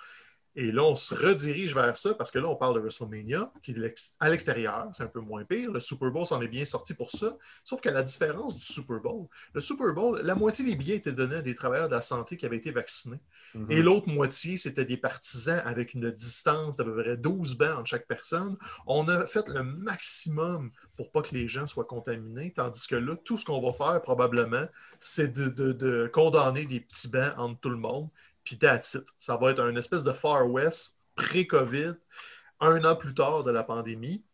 Et 0.56 0.72
là, 0.72 0.82
on 0.82 0.94
se 0.96 1.14
redirige 1.14 1.74
vers 1.74 1.96
ça 1.96 2.14
parce 2.14 2.30
que 2.30 2.38
là, 2.38 2.48
on 2.48 2.56
parle 2.56 2.74
de 2.74 2.80
WrestleMania, 2.80 3.52
qui 3.62 3.70
est 3.70 4.12
à 4.18 4.28
l'extérieur, 4.28 4.88
c'est 4.92 5.04
un 5.04 5.08
peu 5.08 5.20
moins 5.20 5.44
pire. 5.44 5.70
Le 5.70 5.78
Super 5.80 6.10
Bowl 6.10 6.26
s'en 6.26 6.40
est 6.42 6.48
bien 6.48 6.64
sorti 6.64 6.92
pour 6.94 7.10
ça. 7.12 7.36
Sauf 7.64 7.80
que 7.80 7.88
la 7.88 8.02
différence 8.02 8.56
du 8.56 8.64
Super 8.64 8.98
Bowl, 9.00 9.26
le 9.54 9.60
Super 9.60 9.92
Bowl, 9.94 10.20
la 10.24 10.34
moitié 10.34 10.64
des 10.64 10.74
billets 10.74 10.96
étaient 10.96 11.12
donnés 11.12 11.36
à 11.36 11.42
des 11.42 11.54
travailleurs 11.54 11.88
de 11.88 11.94
la 11.94 12.00
santé 12.00 12.36
qui 12.36 12.46
avaient 12.46 12.56
été 12.56 12.72
vaccinés. 12.72 13.20
Mhm. 13.54 13.66
Et 13.70 13.82
l'autre 13.82 14.08
moitié, 14.08 14.56
c'était 14.56 14.84
des 14.84 14.96
partisans 14.96 15.62
avec 15.64 15.94
une 15.94 16.10
distance 16.10 16.76
d'à 16.76 16.84
peu 16.84 16.94
près 16.96 17.16
12 17.16 17.56
bancs 17.56 17.78
entre 17.78 17.86
chaque 17.86 18.06
personne. 18.08 18.56
On 18.86 19.08
a 19.08 19.26
fait 19.26 19.48
le 19.48 19.62
maximum 19.62 20.70
pour 20.96 21.10
pas 21.12 21.22
que 21.22 21.34
les 21.34 21.46
gens 21.48 21.66
soient 21.66 21.84
contaminés, 21.84 22.52
tandis 22.52 22.86
que 22.86 22.96
là, 22.96 23.14
tout 23.24 23.38
ce 23.38 23.44
qu'on 23.44 23.60
va 23.60 23.72
faire 23.72 24.00
probablement, 24.02 24.66
c'est 24.98 25.32
de, 25.32 25.48
de- 25.48 25.72
de 25.72 26.10
condamner 26.12 26.64
des 26.66 26.80
petits 26.80 27.08
bancs 27.08 27.32
entre 27.38 27.60
tout 27.60 27.70
le 27.70 27.76
monde, 27.76 28.08
puis 28.50 28.58
that's 28.58 28.94
it. 28.94 29.04
Ça 29.16 29.36
va 29.36 29.52
être 29.52 29.60
un 29.62 29.76
espèce 29.76 30.02
de 30.02 30.12
Far 30.12 30.50
West 30.50 30.98
pré-COVID, 31.14 31.92
un 32.58 32.84
an 32.84 32.96
plus 32.96 33.14
tard 33.14 33.44
de 33.44 33.52
la 33.52 33.62
pandémie. 33.62 34.24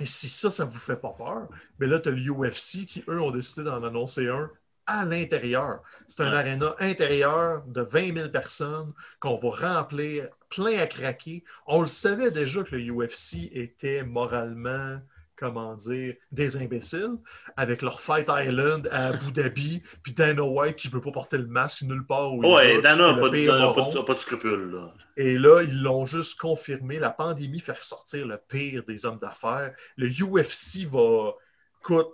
Et 0.00 0.06
si 0.06 0.26
ça, 0.30 0.50
ça 0.50 0.64
vous 0.64 0.78
fait 0.78 0.96
pas 0.96 1.12
peur, 1.12 1.48
mais 1.78 1.86
là, 1.86 1.98
tu 2.00 2.08
as 2.08 2.12
l'UFC 2.12 2.86
qui, 2.86 3.04
eux, 3.08 3.20
ont 3.20 3.30
décidé 3.30 3.64
d'en 3.64 3.82
annoncer 3.84 4.26
un 4.28 4.50
à 4.86 5.04
l'intérieur. 5.04 5.82
C'est 6.08 6.22
un 6.22 6.32
Ouais. 6.32 6.38
aréna 6.38 6.74
intérieur 6.78 7.62
de 7.66 7.82
20 7.82 8.14
000 8.16 8.28
personnes 8.30 8.94
qu'on 9.20 9.36
va 9.36 9.50
remplir 9.50 10.28
plein 10.48 10.78
à 10.78 10.86
craquer. 10.86 11.44
On 11.66 11.82
le 11.82 11.88
savait 11.88 12.30
déjà 12.30 12.62
que 12.62 12.74
le 12.74 12.90
UFC 12.90 13.50
était 13.52 14.02
moralement, 14.02 14.98
comment 15.36 15.74
dire, 15.74 16.14
des 16.30 16.56
imbéciles, 16.56 17.16
avec 17.56 17.82
leur 17.82 18.00
Fight 18.00 18.28
Island 18.28 18.88
à 18.92 19.08
Abu 19.08 19.32
Dhabi, 19.32 19.82
puis 20.02 20.12
Dana 20.12 20.42
White 20.42 20.76
qui 20.76 20.88
veut 20.88 21.00
pas 21.00 21.10
porter 21.10 21.38
le 21.38 21.46
masque 21.46 21.82
nulle 21.82 22.06
part 22.06 22.34
où 22.34 22.42
il 22.42 22.50
Ouais, 22.50 22.76
va, 22.76 22.82
Dana 22.82 23.12
n'a 23.12 23.20
pas, 23.20 23.92
pas 23.92 24.02
pas 24.04 24.14
de 24.14 24.18
scrupules. 24.18 24.70
Là. 24.72 24.94
Et 25.16 25.38
là, 25.38 25.62
ils 25.62 25.82
l'ont 25.82 26.06
juste 26.06 26.38
confirmé. 26.38 26.98
La 26.98 27.10
pandémie 27.10 27.60
fait 27.60 27.72
ressortir 27.72 28.26
le 28.26 28.38
pire 28.38 28.82
des 28.86 29.04
hommes 29.04 29.18
d'affaires. 29.18 29.74
Le 29.96 30.08
UFC 30.08 30.86
va, 30.86 31.32
écoute, 31.80 32.08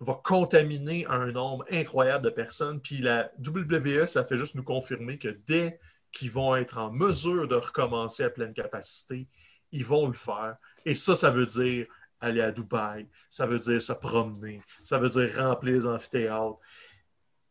va 0.00 0.20
contaminer 0.22 1.06
un 1.06 1.26
nombre 1.32 1.64
incroyable 1.70 2.24
de 2.24 2.30
personnes. 2.30 2.80
Puis 2.80 2.98
la 2.98 3.30
WWE, 3.44 4.06
ça 4.06 4.24
fait 4.24 4.36
juste 4.36 4.54
nous 4.54 4.62
confirmer 4.62 5.18
que 5.18 5.28
dès 5.46 5.78
qu'ils 6.12 6.30
vont 6.30 6.56
être 6.56 6.78
en 6.78 6.90
mesure 6.90 7.48
de 7.48 7.56
recommencer 7.56 8.24
à 8.24 8.30
pleine 8.30 8.54
capacité, 8.54 9.26
ils 9.72 9.84
vont 9.84 10.06
le 10.06 10.14
faire. 10.14 10.56
Et 10.86 10.94
ça, 10.94 11.14
ça 11.14 11.30
veut 11.30 11.46
dire 11.46 11.86
aller 12.20 12.40
à 12.40 12.50
Dubaï, 12.50 13.06
ça 13.28 13.46
veut 13.46 13.58
dire 13.58 13.80
se 13.80 13.92
promener, 13.92 14.60
ça 14.84 14.98
veut 14.98 15.08
dire 15.08 15.30
remplir 15.38 15.74
les 15.74 15.86
amphithéâtres. 15.86 16.58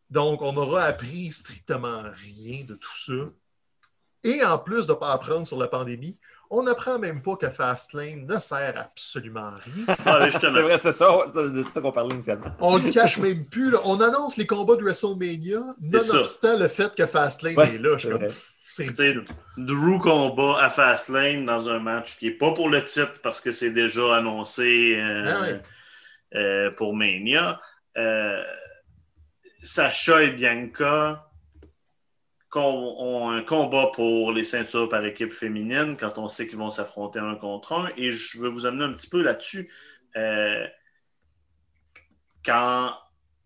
Donc, 0.09 0.41
on 0.41 0.55
aura 0.55 0.83
appris 0.83 1.31
strictement 1.31 2.03
rien 2.03 2.63
de 2.65 2.75
tout 2.75 2.95
ça. 2.97 3.29
Et 4.23 4.43
en 4.43 4.57
plus 4.57 4.87
de 4.87 4.93
ne 4.93 4.97
pas 4.97 5.11
apprendre 5.11 5.45
sur 5.45 5.57
la 5.57 5.67
pandémie, 5.67 6.17
on 6.49 6.63
n'apprend 6.63 6.97
même 6.97 7.21
pas 7.21 7.35
que 7.35 7.49
Fastlane 7.49 8.25
ne 8.25 8.39
sert 8.39 8.77
absolument 8.77 9.47
à 9.47 9.55
rien. 9.55 9.95
Ah, 10.05 10.29
C'est 10.31 10.47
vrai, 10.61 10.77
c'est 10.77 10.91
ça, 10.93 11.17
c'est 11.33 11.49
de 11.51 11.65
ça 11.73 11.81
qu'on 11.81 11.91
parlait 11.91 12.15
initialement. 12.15 12.47
On 12.59 12.77
le 12.77 12.89
cache 12.89 13.17
même 13.19 13.45
plus. 13.45 13.71
là. 13.71 13.79
On 13.83 13.99
annonce 14.01 14.37
les 14.37 14.47
combats 14.47 14.75
de 14.75 14.81
WrestleMania, 14.83 15.61
nonobstant 15.81 16.57
le 16.57 16.67
fait 16.67 16.95
que 16.95 17.05
Fastlane 17.05 17.57
Ouais, 17.57 17.75
est 17.75 17.77
là. 17.77 17.95
Je 17.97 18.09
c'est. 18.69 19.15
Drew 19.57 19.99
combat 19.99 20.59
à 20.61 20.69
Fastlane 20.69 21.45
dans 21.45 21.69
un 21.69 21.79
match 21.79 22.17
qui 22.17 22.25
n'est 22.25 22.31
pas 22.31 22.53
pour 22.53 22.69
le 22.69 22.83
titre 22.83 23.19
parce 23.23 23.41
que 23.41 23.51
c'est 23.51 23.71
déjà 23.71 24.17
annoncé 24.17 24.95
euh, 24.97 25.19
Ah 25.25 25.41
ouais. 25.41 25.61
euh, 26.35 26.71
pour 26.71 26.95
Mania. 26.95 27.61
Euh, 27.97 28.43
Sacha 29.61 30.23
et 30.23 30.31
Bianca 30.31 31.23
ont 32.53 33.29
un 33.29 33.43
combat 33.43 33.91
pour 33.93 34.31
les 34.31 34.43
ceintures 34.43 34.89
par 34.89 35.05
équipe 35.05 35.31
féminine 35.31 35.95
quand 35.95 36.17
on 36.17 36.27
sait 36.27 36.47
qu'ils 36.47 36.57
vont 36.57 36.71
s'affronter 36.71 37.19
un 37.19 37.35
contre 37.35 37.73
un. 37.73 37.89
Et 37.97 38.11
je 38.11 38.39
veux 38.39 38.49
vous 38.49 38.65
amener 38.65 38.85
un 38.85 38.93
petit 38.93 39.09
peu 39.09 39.21
là-dessus. 39.21 39.71
Quand 42.43 42.93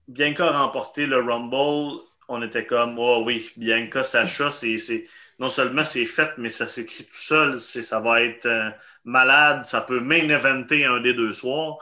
Bianca 0.07 0.47
a 0.47 0.59
remporté 0.63 1.07
le 1.07 1.19
Rumble, 1.19 2.01
on 2.32 2.41
était 2.43 2.65
comme, 2.65 2.97
oh 2.99 3.23
oui, 3.25 3.51
Bianca, 3.57 4.03
Sacha, 4.03 4.51
c'est, 4.51 4.77
c'est- 4.77 5.07
non 5.39 5.49
seulement 5.49 5.84
c'est 5.84 6.05
fait, 6.05 6.32
mais 6.38 6.49
ça 6.49 6.67
s'écrit 6.67 7.05
tout 7.05 7.11
seul. 7.15 7.59
C'est, 7.61 7.84
ça 7.84 7.99
va 7.99 8.21
être 8.21 8.45
euh, 8.47 8.69
malade. 9.05 9.65
Ça 9.65 9.82
peut 9.82 9.99
main 9.99 10.29
eventer 10.29 10.86
un 10.86 11.01
des 11.01 11.13
deux 11.13 11.34
soirs. 11.34 11.77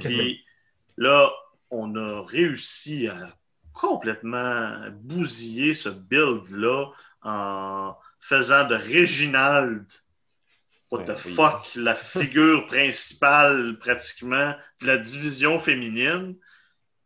Puis 0.00 0.44
là, 0.96 1.30
on 1.70 1.94
a 1.96 2.22
réussi 2.26 3.08
à 3.08 3.36
complètement 3.72 4.76
bousiller 4.92 5.74
ce 5.74 5.88
build-là 5.88 6.90
en 7.22 7.96
faisant 8.20 8.66
de 8.66 8.74
Reginald, 8.76 9.86
what 10.90 11.04
Ouais, 11.04 11.06
the 11.06 11.16
oui. 11.24 11.34
fuck, 11.36 11.74
la 11.74 11.94
figure 11.94 12.66
principale 12.66 13.78
pratiquement 13.78 14.54
de 14.80 14.86
la 14.86 14.96
division 14.98 15.58
féminine. 15.58 16.36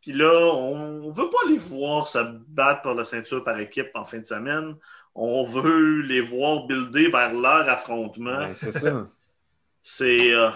Puis 0.09 0.17
là, 0.17 0.55
on 0.55 1.07
ne 1.07 1.11
veut 1.13 1.29
pas 1.29 1.51
les 1.51 1.59
voir 1.59 2.07
se 2.07 2.19
battre 2.49 2.81
pour 2.81 2.95
la 2.95 3.05
ceinture 3.05 3.45
par 3.45 3.59
équipe 3.61 3.91
en 3.95 4.05
fin 4.07 4.21
de 4.21 4.25
semaine. 4.25 4.75
On 5.15 5.45
veut 5.45 6.01
les 6.01 6.23
voir 6.23 6.67
builder 6.67 7.09
vers 7.11 7.35
leur 7.35 7.69
affrontement. 7.69 8.39
Ben, 8.39 8.55
c'est 8.55 8.73
ça. 8.73 9.07
C'est. 9.83 10.33
euh, 10.33 10.51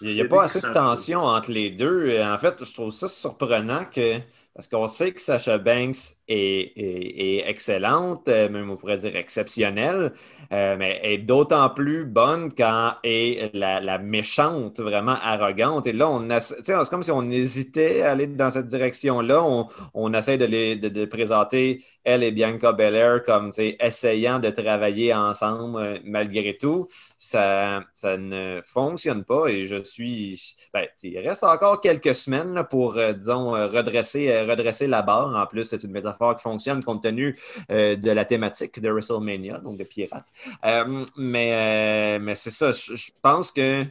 Il 0.00 0.14
n'y 0.14 0.20
a 0.22 0.24
pas 0.24 0.44
assez 0.44 0.62
de 0.62 0.72
tension 0.72 1.20
entre 1.24 1.50
les 1.52 1.70
deux. 1.70 2.20
En 2.22 2.38
fait, 2.38 2.64
je 2.64 2.72
trouve 2.72 2.90
ça 2.90 3.08
surprenant 3.08 3.84
que. 3.84 4.18
Parce 4.54 4.68
qu'on 4.68 4.86
sait 4.86 5.12
que 5.12 5.20
Sasha 5.20 5.58
Banks 5.58 6.15
est, 6.28 7.48
excellente, 7.48 8.28
euh, 8.28 8.48
même 8.48 8.70
on 8.70 8.76
pourrait 8.76 8.98
dire 8.98 9.16
exceptionnelle, 9.16 10.12
euh, 10.52 10.76
mais 10.78 11.00
est 11.02 11.18
d'autant 11.18 11.70
plus 11.70 12.04
bonne 12.04 12.52
quand 12.52 12.94
est 13.04 13.50
la, 13.54 13.98
méchante, 13.98 14.80
vraiment 14.80 15.16
arrogante. 15.22 15.86
Et 15.86 15.92
là, 15.92 16.10
on 16.10 16.26
c'est 16.38 16.74
comme 16.90 17.02
si 17.02 17.10
on 17.10 17.30
hésitait 17.30 18.02
à 18.02 18.12
aller 18.12 18.26
dans 18.26 18.50
cette 18.50 18.66
direction-là. 18.66 19.42
On, 19.42 19.66
on 19.94 20.12
essaie 20.14 20.38
de, 20.38 20.44
les, 20.44 20.76
de, 20.76 21.04
présenter 21.04 21.84
elle 22.04 22.22
et 22.22 22.30
Bianca 22.30 22.72
Belair 22.72 23.22
comme 23.24 23.50
essayant 23.58 24.38
de 24.38 24.50
travailler 24.50 25.12
ensemble 25.14 25.78
euh, 25.80 25.98
malgré 26.04 26.56
tout. 26.56 26.86
Ça, 27.18 27.82
ça 27.92 28.16
ne 28.16 28.60
fonctionne 28.64 29.24
pas 29.24 29.46
et 29.48 29.66
je 29.66 29.82
suis. 29.82 30.54
Ben, 30.72 30.86
il 31.02 31.18
reste 31.18 31.44
encore 31.44 31.80
quelques 31.80 32.14
semaines 32.14 32.64
pour, 32.68 32.94
disons, 32.94 33.52
redresser, 33.52 34.42
redresser 34.42 34.86
la 34.86 35.02
barre. 35.02 35.34
En 35.34 35.46
plus, 35.46 35.64
c'est 35.64 35.82
une 35.82 35.92
métaphore 35.92 36.15
qui 36.34 36.42
fonctionne 36.42 36.82
compte 36.82 37.02
tenu 37.02 37.38
euh, 37.70 37.96
de 37.96 38.10
la 38.10 38.24
thématique 38.24 38.80
de 38.80 38.90
WrestleMania, 38.90 39.58
donc 39.58 39.78
de 39.78 39.84
pirates. 39.84 40.32
Euh, 40.64 41.04
mais 41.16 42.16
euh, 42.16 42.18
mais 42.20 42.34
c'est 42.34 42.50
ça, 42.50 42.70
je, 42.72 43.10
pense 43.22 43.52
que. 43.52 43.84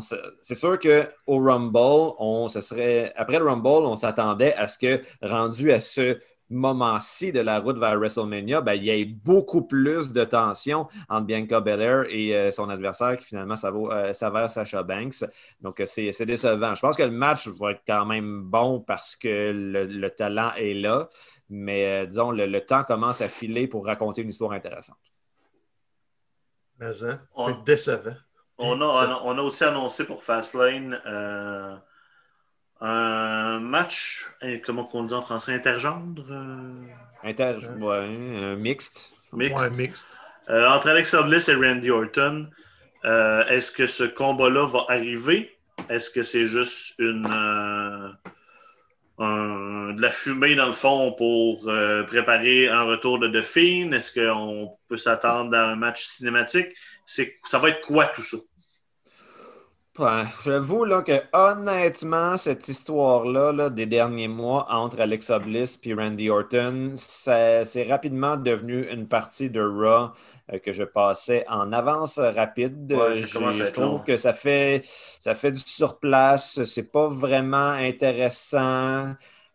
se- 0.00 0.14
C'est 0.42 0.54
sûr 0.54 0.78
qu'au 0.78 1.38
Rumble, 1.38 2.14
on, 2.18 2.48
ce 2.48 2.60
serait, 2.60 3.12
après 3.16 3.38
le 3.38 3.44
Rumble, 3.46 3.68
on 3.86 3.96
s'attendait 3.96 4.54
à 4.54 4.66
ce 4.66 4.78
que, 4.78 5.00
rendu 5.22 5.72
à 5.72 5.80
ce 5.80 6.18
moment-ci 6.50 7.32
de 7.32 7.40
la 7.40 7.58
route 7.58 7.78
vers 7.78 7.98
WrestleMania, 7.98 8.60
ben, 8.60 8.74
il 8.74 8.84
y 8.84 8.90
a 8.90 9.04
beaucoup 9.24 9.62
plus 9.62 10.12
de 10.12 10.24
tension 10.24 10.88
entre 11.08 11.26
Bianca 11.26 11.60
Belair 11.60 12.04
et 12.08 12.36
euh, 12.36 12.50
son 12.50 12.68
adversaire 12.68 13.16
qui 13.16 13.26
finalement 13.26 13.54
euh, 13.64 14.12
s'avère 14.12 14.48
Sasha 14.48 14.82
Banks. 14.82 15.24
Donc, 15.60 15.80
euh, 15.80 15.86
c'est 15.86 16.26
décevant. 16.26 16.74
Je 16.74 16.80
pense 16.80 16.96
que 16.96 17.02
le 17.02 17.10
match 17.10 17.48
va 17.48 17.72
être 17.72 17.82
quand 17.86 18.06
même 18.06 18.42
bon 18.42 18.80
parce 18.80 19.16
que 19.16 19.52
le, 19.52 20.08
talent 20.10 20.52
est 20.56 20.74
là, 20.74 21.08
mais 21.50 22.06
disons, 22.06 22.30
le, 22.30 22.60
temps 22.60 22.84
commence 22.84 23.20
à 23.20 23.28
filer 23.28 23.66
pour 23.66 23.84
raconter 23.84 24.22
une 24.22 24.30
histoire 24.30 24.52
intéressante. 24.52 24.96
Mais 26.78 27.04
hein, 27.04 27.20
c'est 27.34 27.64
décevant. 27.64 28.14
On 28.58 28.80
a, 28.80 29.20
on 29.24 29.36
a, 29.36 29.42
aussi 29.42 29.64
annoncé 29.64 30.06
pour 30.06 30.22
Fastlane 30.22 30.98
un 32.80 33.58
match, 33.60 34.26
comment 34.64 34.88
on 34.92 35.04
dit 35.04 35.14
en 35.14 35.22
français, 35.22 35.54
intergendre? 35.54 36.24
Euh? 36.30 36.84
Inter, 37.24 37.56
ouais, 37.80 38.56
mixte. 38.56 39.12
Mixte. 39.32 40.18
Euh, 40.48 40.68
entre 40.68 40.88
Alexa 40.90 41.22
Bliss 41.22 41.48
et 41.48 41.54
Randy 41.54 41.90
Orton. 41.90 42.48
Euh, 43.04 43.44
est-ce 43.46 43.72
que 43.72 43.86
ce 43.86 44.04
combat-là 44.04 44.66
va 44.66 44.84
arriver? 44.88 45.56
Est-ce 45.88 46.10
que 46.10 46.22
c'est 46.22 46.46
juste 46.46 46.94
une 46.98 47.22
de 49.18 50.00
la 50.00 50.10
fumée 50.10 50.54
dans 50.56 50.66
le 50.66 50.72
fond 50.72 51.12
pour 51.12 51.70
préparer 52.06 52.68
un 52.68 52.82
retour 52.82 53.18
de 53.18 53.28
The 53.28 53.42
Fiend? 53.42 53.92
Est-ce 53.92 54.12
qu'on 54.20 54.76
peut 54.88 54.96
s'attendre 54.96 55.56
à 55.56 55.70
un 55.70 55.76
match 55.76 56.04
cinématique? 56.04 56.68
Ça 57.06 57.58
va 57.58 57.70
être 57.70 57.80
quoi 57.80 58.06
tout 58.06 58.22
ça? 58.22 58.36
J'avoue 60.44 60.84
là, 60.84 61.02
que 61.02 61.22
honnêtement, 61.32 62.36
cette 62.36 62.68
histoire-là 62.68 63.70
des 63.70 63.86
derniers 63.86 64.28
mois 64.28 64.66
entre 64.70 65.00
Alexa 65.00 65.38
Bliss 65.38 65.78
et 65.84 65.94
Randy 65.94 66.28
Orton, 66.28 66.92
c'est 66.96 67.86
rapidement 67.88 68.36
devenu 68.36 68.90
une 68.90 69.08
partie 69.08 69.48
de 69.48 69.60
Raw 69.60 70.10
euh, 70.52 70.58
que 70.58 70.72
je 70.72 70.84
passais 70.84 71.44
en 71.48 71.72
avance 71.72 72.18
rapide. 72.18 72.94
je 73.14 73.72
trouve 73.72 74.02
que 74.04 74.16
ça 74.16 74.32
fait, 74.32 74.82
ça 75.18 75.34
fait 75.34 75.52
du 75.52 75.60
surplace, 75.60 76.62
c'est 76.64 76.90
pas 76.90 77.08
vraiment 77.08 77.70
intéressant. 77.70 79.06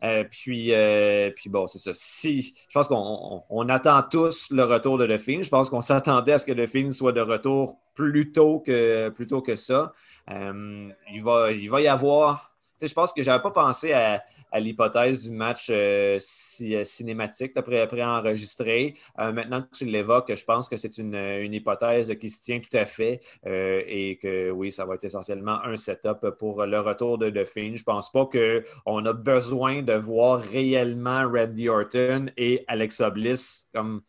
Euh, 0.04 0.24
puis, 0.30 0.74
euh, 0.74 1.30
puis 1.36 1.50
bon, 1.50 1.68
c'est 1.68 1.78
ça. 1.78 1.92
Si, 1.94 2.56
je 2.68 2.74
pense 2.74 2.88
qu'on 2.88 3.70
attend 3.70 4.02
tous 4.10 4.50
le 4.50 4.64
retour 4.64 4.98
de 4.98 5.06
The 5.06 5.20
Fiend. 5.20 5.44
Je 5.44 5.50
pense 5.50 5.70
qu'on 5.70 5.82
s'attendait 5.82 6.34
à 6.34 6.39
ce 6.39 6.46
que 6.46 6.52
The 6.52 6.66
Fiend 6.68 6.92
soit 6.92 7.12
de 7.12 7.22
retour 7.22 7.78
plus 7.94 8.32
tôt 8.32 8.60
que, 8.60 9.10
plus 9.10 9.28
tôt 9.28 9.42
que 9.42 9.56
ça. 9.56 9.94
Euh, 10.30 10.90
il, 11.14 11.24
va, 11.24 11.52
il 11.52 11.70
va 11.70 11.82
y 11.82 11.88
avoir. 11.88 12.50
Je 12.82 12.92
pense 12.94 13.14
que 13.14 13.22
je 13.22 13.30
n'avais 13.30 13.44
pas 13.44 13.52
pensé 13.52 13.94
à, 13.94 14.24
l'hypothèse 14.60 15.22
du 15.24 15.32
match 15.32 15.68
euh, 15.70 16.18
euh, 16.62 16.84
cinématique 16.84 17.52
après, 17.56 17.80
après 17.80 18.04
enregistré. 18.04 18.96
maintenant 19.18 19.62
que 19.62 19.68
tu 19.72 19.86
l'évoques, 19.86 20.34
je 20.36 20.44
pense 20.44 20.68
que 20.68 20.78
c'est 20.78 20.98
une, 20.98 21.54
hypothèse 21.54 22.12
qui 22.20 22.30
se 22.32 22.42
tient 22.42 22.60
tout 22.60 22.76
à 22.76 22.86
fait 22.86 23.22
et 23.46 24.18
que 24.20 24.50
oui, 24.50 24.72
ça 24.72 24.86
va 24.86 24.96
être 24.96 25.04
essentiellement 25.04 25.64
un 25.64 25.78
setup 25.78 26.32
pour 26.40 26.66
le 26.66 26.80
retour 26.80 27.20
de 27.20 27.44
Fiend. 27.46 27.76
Je 27.76 27.82
ne 27.82 27.86
pense 27.86 28.12
pas 28.12 28.26
qu'on 28.26 29.06
a 29.06 29.14
besoin 29.14 29.84
de 29.84 29.94
voir 29.94 30.42
réellement 30.42 31.30
Randy 31.32 31.70
Orton 31.70 32.32
et 32.36 32.66
Alexa 32.68 33.12
Bliss 33.12 33.70
comme 33.76 34.02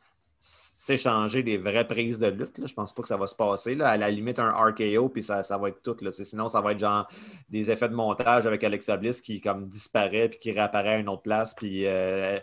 s'échanger 0.96 1.42
des 1.42 1.56
vraies 1.56 1.86
prises 1.86 2.18
de 2.18 2.28
lutte. 2.28 2.66
Je 2.66 2.74
pense 2.74 2.92
pas 2.92 3.02
que 3.02 3.08
ça 3.08 3.16
va 3.16 3.26
se 3.26 3.34
passer. 3.34 3.74
Là. 3.74 3.88
À 3.88 3.96
la 3.96 4.10
limite, 4.10 4.38
un 4.38 4.50
RKO, 4.50 5.08
puis 5.08 5.22
ça, 5.22 5.42
va 5.58 5.68
être 5.68 5.82
tout. 5.82 5.96
Là. 6.00 6.10
Sinon, 6.10 6.48
ça 6.48 6.60
va 6.60 6.72
être 6.72 6.80
genre 6.80 7.08
des 7.48 7.70
effets 7.70 7.88
de 7.88 7.94
montage 7.94 8.46
avec 8.46 8.62
Alexa 8.64 8.96
Bliss 8.96 9.20
qui 9.20 9.40
comme 9.40 9.68
disparaît 9.68 10.28
puis 10.28 10.38
qui 10.38 10.52
réapparaît 10.52 10.94
à 10.94 10.98
une 10.98 11.08
autre 11.08 11.22
place. 11.22 11.54
Puis 11.54 11.86
euh, 11.86 12.38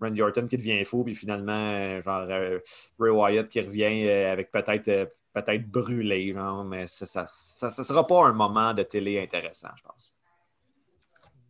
Randy 0.00 0.22
Orton 0.22 0.46
qui 0.46 0.58
devient 0.58 0.84
fou, 0.84 1.04
puis 1.04 1.14
finalement, 1.14 1.72
euh, 1.74 2.02
genre 2.02 2.26
euh, 2.28 2.58
Bray 2.98 3.10
Wyatt 3.10 3.48
qui 3.48 3.60
revient 3.60 4.08
avec 4.08 4.50
peut-être 4.50 5.10
peut-être 5.32 5.70
brûlé, 5.70 6.32
genre, 6.32 6.64
mais 6.64 6.86
ça 6.86 7.26
ne 7.62 7.84
sera 7.84 8.06
pas 8.06 8.24
un 8.24 8.32
moment 8.32 8.72
de 8.72 8.82
télé 8.82 9.20
intéressant, 9.20 9.68
je 9.76 9.82
pense. 9.82 10.12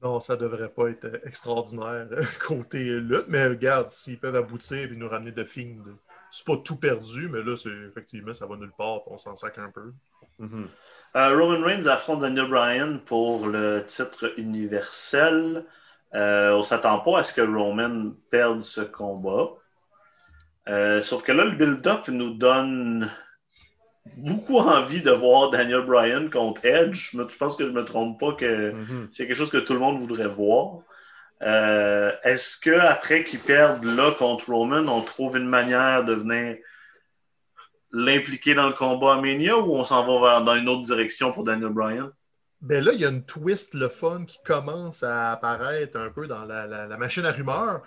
Non, 0.03 0.21
ça 0.21 0.37
devrait 0.37 0.69
pas 0.69 0.89
être 0.89 1.21
extraordinaire 1.25 2.09
côté 2.47 2.85
lutte, 2.85 3.27
mais 3.29 3.47
regarde, 3.47 3.91
s'ils 3.91 4.19
peuvent 4.19 4.37
aboutir 4.37 4.93
et 4.93 4.97
nous 4.97 5.09
ramener 5.09 5.33
de 5.33 5.45
films 5.45 5.97
c'est 6.31 6.47
pas 6.47 6.57
tout 6.57 6.77
perdu, 6.77 7.29
mais 7.29 7.43
là, 7.43 7.57
c'est 7.57 7.71
effectivement, 7.89 8.33
ça 8.33 8.47
va 8.47 8.57
nulle 8.57 8.73
part, 8.77 9.01
on 9.07 9.19
s'en 9.19 9.35
sac 9.35 9.59
un 9.59 9.71
peu. 9.71 9.93
Mm-hmm. 10.41 10.67
Euh, 11.17 11.39
Roman 11.39 11.65
Reigns 11.65 11.87
affronte 11.87 12.21
Daniel 12.21 12.49
Bryan 12.49 13.01
pour 13.05 13.47
le 13.47 13.85
titre 13.87 14.33
universel. 14.37 15.65
Euh, 16.15 16.53
on 16.53 16.63
s'attend 16.63 16.99
pas 17.01 17.21
à 17.21 17.25
ce 17.25 17.33
que 17.33 17.41
Roman 17.41 18.13
perde 18.31 18.61
ce 18.61 18.83
combat. 18.83 19.51
Euh, 20.69 21.03
sauf 21.03 21.23
que 21.23 21.33
là, 21.33 21.45
le 21.45 21.53
build-up 21.53 22.09
nous 22.09 22.35
donne 22.35 23.11
beaucoup 24.17 24.59
envie 24.59 25.03
de 25.03 25.11
voir 25.11 25.51
Daniel 25.51 25.83
Bryan 25.83 26.29
contre 26.31 26.65
Edge. 26.65 27.13
Je 27.13 27.37
pense 27.37 27.57
que 27.57 27.65
je 27.65 27.71
me 27.71 27.85
trompe 27.85 28.21
pas 28.21 28.33
que 28.33 28.73
mm-hmm. 28.73 29.09
c'est 29.13 29.27
quelque 29.27 29.37
chose 29.37 29.51
que 29.51 29.59
tout 29.59 29.73
le 29.73 29.81
monde 29.81 29.99
voudrait 29.99 30.29
voir. 30.29 30.81
Euh, 31.43 32.13
est-ce 32.25 32.59
qu'après 32.59 33.25
qu'ils 33.25 33.41
perdent 33.41 33.85
là 33.85 34.13
contre 34.13 34.51
Roman, 34.51 34.87
on 34.89 35.03
trouve 35.03 35.37
une 35.37 35.49
manière 35.49 36.05
de 36.05 36.15
venir 36.15 36.57
l'impliquer 37.93 38.55
dans 38.55 38.67
le 38.67 38.73
combat 38.73 39.15
à 39.15 39.21
Mania 39.21 39.59
ou 39.59 39.75
on 39.75 39.85
s'en 39.85 40.07
va 40.07 40.29
vers, 40.29 40.45
dans 40.45 40.55
une 40.55 40.69
autre 40.69 40.83
direction 40.83 41.33
pour 41.33 41.45
Daniel 41.45 41.71
Bryan? 41.71 42.11
Ben 42.63 42.83
là, 42.83 42.93
il 42.95 43.01
y 43.01 43.05
a 43.05 43.11
une 43.11 43.25
twist, 43.25 43.75
le 43.75 43.89
fun, 43.89 44.25
qui 44.27 44.39
commence 44.45 45.03
à 45.03 45.33
apparaître 45.33 45.99
un 45.99 46.11
peu 46.11 46.27
dans 46.27 46.45
la, 46.45 46.87
machine 46.97 47.25
à 47.27 47.33
rumeurs. 47.33 47.83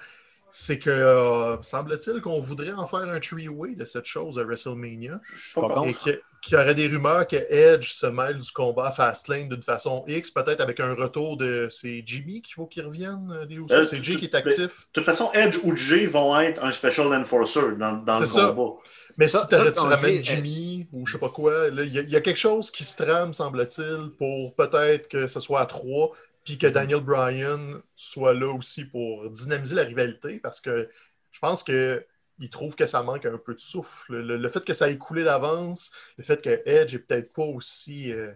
C'est 0.52 0.80
que, 0.80 0.90
euh, 0.90 1.62
semble-t-il, 1.62 2.22
qu'on 2.22 2.40
voudrait 2.40 2.72
en 2.72 2.88
faire 2.88 3.08
un 3.08 3.20
three-way 3.20 3.76
de 3.76 3.86
cette 3.86 4.06
chose 4.06 4.40
à 4.40 4.44
WrestleMania. 4.44 5.20
Je 5.34 5.50
suis 5.52 5.62
pas 5.62 5.84
et 5.86 6.22
qu'il 6.42 6.58
y 6.58 6.62
aurait 6.62 6.76
des 6.76 6.88
rumeurs 6.88 7.28
que 7.28 7.36
Edge 7.36 7.92
se 7.92 8.06
mêle 8.06 8.38
du 8.38 8.52
combat 8.52 8.88
à 8.88 8.92
Fastlane 8.92 9.50
d'une 9.50 9.64
façon 9.64 10.04
X, 10.08 10.32
peut-être 10.32 10.62
avec 10.62 10.80
un 10.80 10.94
retour 10.94 11.38
de. 11.38 11.68
C'est 11.70 12.04
Jimmy 12.06 12.42
qu'il 12.42 12.54
faut 12.54 12.66
qu'il 12.66 12.86
revienne 12.86 13.32
euh, 13.32 13.46
des 13.46 13.58
euh, 13.58 13.84
C'est 13.84 14.04
Jay 14.04 14.16
qui 14.16 14.26
est 14.26 14.36
actif? 14.36 14.58
De 14.58 14.94
toute 14.94 15.06
façon, 15.06 15.32
Edge 15.34 15.58
ou 15.64 15.76
Jay 15.76 16.06
vont 16.06 16.40
être 16.40 16.64
un 16.64 16.72
special 16.72 17.14
enforcer 17.14 17.76
dans, 17.78 17.94
dans 17.94 18.20
le 18.20 18.26
ça. 18.26 18.54
combat. 18.56 18.80
Mais 19.18 19.28
si 19.28 19.38
tu 19.48 19.56
ramènes 19.56 20.24
Jimmy 20.24 20.88
ou 20.94 21.06
je 21.06 21.14
sais 21.14 21.20
pas 21.20 21.30
quoi, 21.30 21.68
il 21.72 22.10
y, 22.10 22.16
a 22.16 22.22
quelque 22.22 22.40
chose 22.40 22.72
qui 22.72 22.86
se 22.86 22.96
trame, 23.04 23.34
semble-t-il, 23.34 24.12
pour 24.18 24.56
peut-être 24.56 25.10
que 25.10 25.28
ce 25.28 25.42
soit 25.42 25.60
à 25.60 25.66
trois, 25.66 26.12
puis 26.46 26.58
que 26.58 26.68
Daniel 26.68 27.02
Bryan 27.02 27.82
soit 27.98 28.34
là 28.34 28.48
aussi 28.48 28.86
pour 28.86 29.30
dynamiser 29.30 29.76
la 29.76 29.84
rivalité, 29.84 30.40
parce 30.40 30.62
que 30.62 30.90
je 31.32 31.40
pense 31.40 31.64
que 31.64 32.06
il 32.40 32.50
trouve 32.50 32.76
que 32.76 32.86
ça 32.86 33.04
manque 33.04 33.26
un 33.26 33.38
peu 33.38 33.54
de 33.54 33.60
souffle. 33.60 34.18
Le, 34.18 34.50
fait 34.50 34.64
que 34.64 34.74
ça 34.74 34.90
ait 34.90 34.98
coulé 34.98 35.24
d'avance, 35.24 35.92
le 36.18 36.24
fait 36.24 36.42
que 36.42 36.62
Edge 36.66 36.96
est 36.96 37.00
peut-être 37.00 37.34
pas 37.34 37.44
aussi 37.44 38.12
euh, 38.12 38.32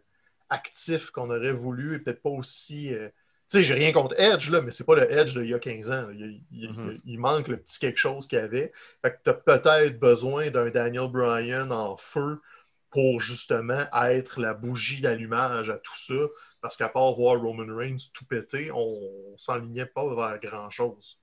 actif 0.49 1.11
qu'on 1.11 1.29
aurait 1.29 1.53
voulu, 1.53 1.95
et 1.95 1.99
peut-être 1.99 2.21
pas 2.21 2.29
aussi. 2.29 2.93
Euh, 2.93 3.09
tu 3.49 3.57
sais, 3.57 3.63
j'ai 3.63 3.73
rien 3.73 3.91
contre 3.91 4.19
Edge, 4.19 4.49
là, 4.49 4.61
mais 4.61 4.71
c'est 4.71 4.83
pas 4.83 4.95
le 4.95 5.11
Edge 5.11 5.37
d'il 5.37 5.49
y 5.49 5.53
a 5.53 5.59
15 5.59 5.91
ans. 5.91 6.07
Mm-hmm. 6.11 7.01
Il, 7.05 7.19
manque 7.19 7.47
le 7.47 7.57
petit 7.57 7.79
quelque 7.79 7.97
chose 7.97 8.27
qu'il 8.27 8.39
y 8.39 8.41
avait. 8.41 8.71
Fait 9.01 9.11
que 9.11 9.17
tu 9.23 9.29
as 9.29 9.33
peut-être 9.33 9.99
besoin 9.99 10.49
d'un 10.49 10.69
Daniel 10.69 11.07
Bryan 11.07 11.71
en 11.71 11.95
feu 11.97 12.41
pour 12.89 13.19
justement 13.19 13.85
être 13.93 14.39
la 14.39 14.53
bougie 14.53 15.01
d'allumage 15.01 15.69
à 15.69 15.77
tout 15.77 15.97
ça. 15.97 16.13
Parce 16.61 16.77
qu'à 16.77 16.89
part 16.89 17.13
voir 17.13 17.41
Roman 17.41 17.75
Reigns 17.75 17.97
tout 18.13 18.25
péter, 18.25 18.71
on, 18.71 18.77
on 18.77 19.37
s'enlignait 19.37 19.85
pas 19.85 20.15
vers 20.15 20.39
grand-chose. 20.39 21.19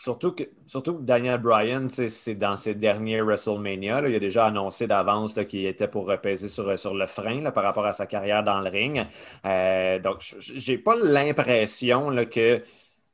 Surtout 0.00 0.32
que, 0.32 0.44
Daniel 1.00 1.40
Bryan, 1.40 1.88
c'est 1.90 2.34
dans 2.34 2.56
ses 2.56 2.74
derniers 2.74 3.20
WrestleMania. 3.20 4.08
il 4.08 4.14
a 4.14 4.18
déjà 4.18 4.46
annoncé 4.46 4.86
d'avance 4.86 5.34
qu'il 5.48 5.66
était 5.66 5.88
pour 5.88 6.06
repaiser 6.06 6.48
sur, 6.48 6.78
sur 6.78 6.94
le 6.94 7.06
frein 7.06 7.50
par 7.50 7.64
rapport 7.64 7.86
à 7.86 7.92
sa 7.92 8.06
carrière 8.06 8.42
dans 8.42 8.60
le 8.60 8.70
ring. 8.70 9.06
Euh, 9.44 9.98
donc, 9.98 10.18
j'ai 10.38 10.78
pas 10.78 10.96
l'impression 10.96 12.10
que 12.26 12.62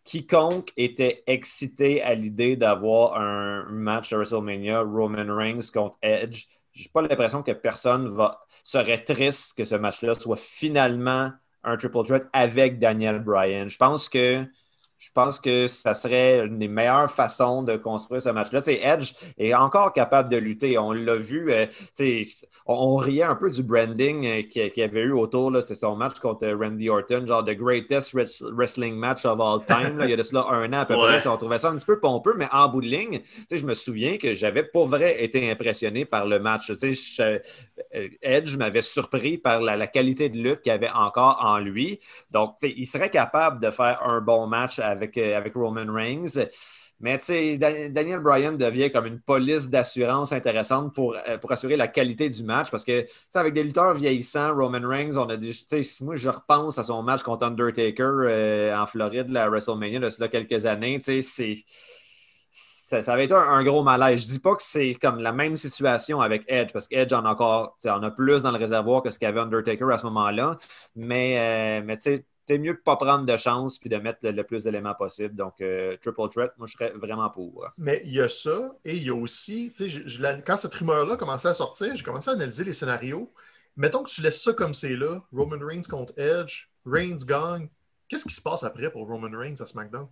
quiconque 0.05 0.73
était 0.77 1.25
excité 1.27 2.03
à 2.03 2.15
l'idée 2.15 2.57
d'avoir 2.57 3.21
un 3.21 3.67
match 3.71 4.13
à 4.13 4.17
WrestleMania, 4.17 4.81
Roman 4.81 5.35
Reigns 5.35 5.71
contre 5.73 5.97
Edge, 6.03 6.47
j'ai 6.77 6.91
pas 6.91 7.01
l'impression 7.01 7.43
que 7.43 7.53
personne 7.53 8.17
serait 8.63 9.03
triste 9.03 9.57
que 9.57 9.65
ce 9.65 9.75
match-là 9.75 10.15
soit 10.15 10.37
finalement 10.37 11.33
un 11.65 11.77
triple 11.77 12.05
threat 12.05 12.25
avec 12.33 12.79
Daniel 12.79 13.21
Bryan. 13.21 13.69
Je 13.69 13.79
pense 13.79 14.09
que 14.09 14.45
je 14.99 15.11
pense 15.13 15.41
que 15.41 15.67
ça 15.67 15.93
serait 15.93 16.47
une 16.47 16.59
des 16.59 16.69
meilleures 16.69 17.11
façons 17.11 17.63
de 17.63 17.77
construire 17.77 18.23
ce 18.23 18.31
match-là. 18.31 18.63
Edge 18.67 19.13
est 19.37 19.53
encore 19.53 19.93
capable 19.93 20.31
de 20.31 20.39
lutter. 20.39 20.79
On 20.79 20.93
l'a 20.93 21.17
vu. 21.17 21.53
Euh, 21.53 21.67
on, 22.67 22.97
riait 22.97 23.23
un 23.23 23.35
peu 23.35 23.51
du 23.51 23.63
branding 23.63 24.27
euh, 24.27 24.43
qu'il 24.43 24.73
y 24.77 24.83
avait 24.83 25.03
eu 25.03 25.13
autour. 25.13 25.53
C'est 25.63 25.75
son 25.75 25.97
match 25.97 26.19
contre 26.19 26.49
Randy 26.49 26.89
Orton, 26.89 27.27
genre 27.27 27.45
the 27.45 27.51
greatest 27.51 28.15
wrestling 28.53 28.97
match 28.97 29.27
of 29.27 29.39
all 29.39 29.61
time. 29.67 30.01
il 30.03 30.11
y 30.11 30.13
a 30.15 30.17
de 30.17 30.23
cela 30.23 30.47
un 30.51 30.73
an 30.73 30.81
à 30.81 30.87
peu 30.87 30.97
près. 30.97 31.27
On 31.27 31.37
trouvait 31.37 31.59
ça 31.59 31.69
un 31.69 31.77
petit 31.77 31.85
peu 31.85 32.01
pompeux, 32.01 32.35
mais 32.37 32.49
en 32.51 32.69
bout 32.69 32.81
de 32.81 32.87
ligne, 32.87 33.21
je 33.51 33.67
me 33.67 33.75
souviens 33.75 34.17
que 34.17 34.35
j'avais 34.35 34.63
pour 34.63 34.87
vrai 34.87 35.23
été 35.23 35.51
impressionné 35.51 36.07
par 36.07 36.27
le 36.27 36.39
match. 36.39 36.73
Euh, 37.21 37.39
Edge 38.23 38.57
m'avait 38.57 38.83
surpris 38.83 39.37
par 39.37 39.61
la, 39.61 39.77
la, 39.77 39.87
qualité 39.87 40.29
de 40.29 40.39
lutte 40.39 40.63
qu'il 40.63 40.73
avait 40.73 40.91
encore 40.91 41.39
en 41.43 41.59
lui. 41.59 42.01
Donc, 42.31 42.55
il 42.63 42.87
serait 42.87 43.11
capable 43.11 43.61
de 43.61 43.71
faire 43.71 44.03
un 44.03 44.21
bon 44.21 44.47
match 44.47 44.79
avec, 44.87 45.17
euh, 45.19 45.37
avec 45.37 45.55
Roman 45.55 45.93
Reigns. 45.93 46.47
Mais 46.99 47.19
tu 47.19 47.27
sais, 47.27 47.59
Daniel 47.59 48.21
Bryan 48.21 48.57
devient 48.57 48.91
comme 48.91 49.05
une 49.05 49.21
police 49.21 49.69
d'assurance 49.69 50.33
intéressante 50.33 50.95
pour, 50.95 51.15
euh, 51.29 51.37
pour 51.37 51.53
assurer 51.53 51.77
la 51.77 51.89
qualité 51.89 52.31
du 52.31 52.43
match 52.43 52.71
parce 52.71 52.85
que 52.87 53.05
avec 53.35 53.53
des 53.53 53.65
lutteurs 53.65 53.93
vieillissants, 53.93 54.55
Roman 54.55 54.81
Reigns, 54.89 55.19
on 55.19 55.29
a 55.29 55.37
des, 55.37 55.53
moi 56.01 56.17
je 56.17 56.31
repense 56.31 56.79
à 56.79 56.85
son 56.85 57.03
match 57.03 57.23
contre 57.23 57.45
Undertaker 57.47 58.13
euh, 58.25 58.75
en 58.75 58.87
Floride, 58.87 59.29
la 59.29 59.51
WrestleMania, 59.51 60.01
de 60.01 60.09
cela 60.09 60.29
quelques 60.29 60.65
années. 60.65 60.99
C'est 61.03 61.21
ça, 61.21 63.03
ça, 63.03 63.13
avait 63.13 63.25
été 63.25 63.35
un, 63.35 63.63
gros 63.65 63.83
malaise. 63.83 64.23
Je 64.23 64.29
dis 64.29 64.39
pas 64.39 64.55
que 64.55 64.63
c'est 64.63 64.95
comme 64.95 65.19
la 65.19 65.33
même 65.33 65.57
situation 65.57 66.21
avec 66.21 66.45
Edge, 66.47 66.73
parce 66.73 66.89
qu'Edge 66.89 67.13
en 67.13 67.25
a 67.27 67.31
encore, 67.33 67.77
en 67.85 68.03
a 68.03 68.11
plus 68.11 68.43
dans 68.43 68.53
le 68.53 68.59
réservoir 68.59 69.03
que 69.03 69.11
ce 69.11 69.19
qu'avait 69.19 69.41
Undertaker 69.41 69.91
à 69.93 69.99
ce 69.99 70.07
moment-là. 70.07 70.57
Mais, 70.95 71.83
mais 71.83 71.97
tu 71.97 72.03
sais, 72.03 72.25
c'est 72.47 72.59
mieux 72.59 72.73
de 72.73 72.79
ne 72.79 72.83
pas 72.83 72.97
prendre 72.97 73.25
de 73.25 73.37
chance 73.37 73.79
puis 73.79 73.89
de 73.91 73.97
mettre 73.97 74.21
le, 74.23 74.43
plus 74.45 74.65
d'éléments 74.65 74.95
possible. 74.95 75.35
Donc, 75.35 75.61
euh, 75.61 75.97
Triple 76.01 76.29
Threat, 76.31 76.53
moi, 76.59 76.67
je 76.67 76.75
serais 76.75 76.93
vraiment 76.93 77.29
pour. 77.29 77.67
Mais 77.77 78.03
il 78.05 78.13
y 78.13 78.21
a 78.21 78.29
ça, 78.29 78.77
et 78.85 78.97
il 78.97 79.03
y 79.03 79.11
a 79.11 79.15
aussi, 79.15 79.73
tu 79.75 79.91
sais, 79.91 80.43
quand 80.47 80.57
cette 80.57 80.75
rumeur-là 80.75 81.17
commençait 81.17 81.49
à 81.49 81.55
sortir, 81.55 81.95
j'ai 81.95 82.05
commencé 82.05 82.31
à 82.31 82.35
analyser 82.35 82.65
les 82.65 82.73
scénarios. 82.73 83.33
Mettons 83.77 84.03
que 84.03 84.11
tu 84.11 84.23
laisses 84.23 84.43
ça 84.43 84.53
comme 84.53 84.75
c'est 84.75 84.97
là, 84.97 85.23
Roman 85.33 85.59
Reigns 85.61 85.83
contre 85.89 86.19
Edge, 86.19 86.69
Reigns 86.87 87.25
gagne. 87.27 87.69
Qu'est-ce 88.09 88.25
qui 88.25 88.35
se 88.35 88.43
passe 88.43 88.63
après 88.63 88.91
pour 88.91 89.07
Roman 89.07 89.37
Reigns 89.37 89.61
à 89.61 89.67
SmackDown? 89.67 90.09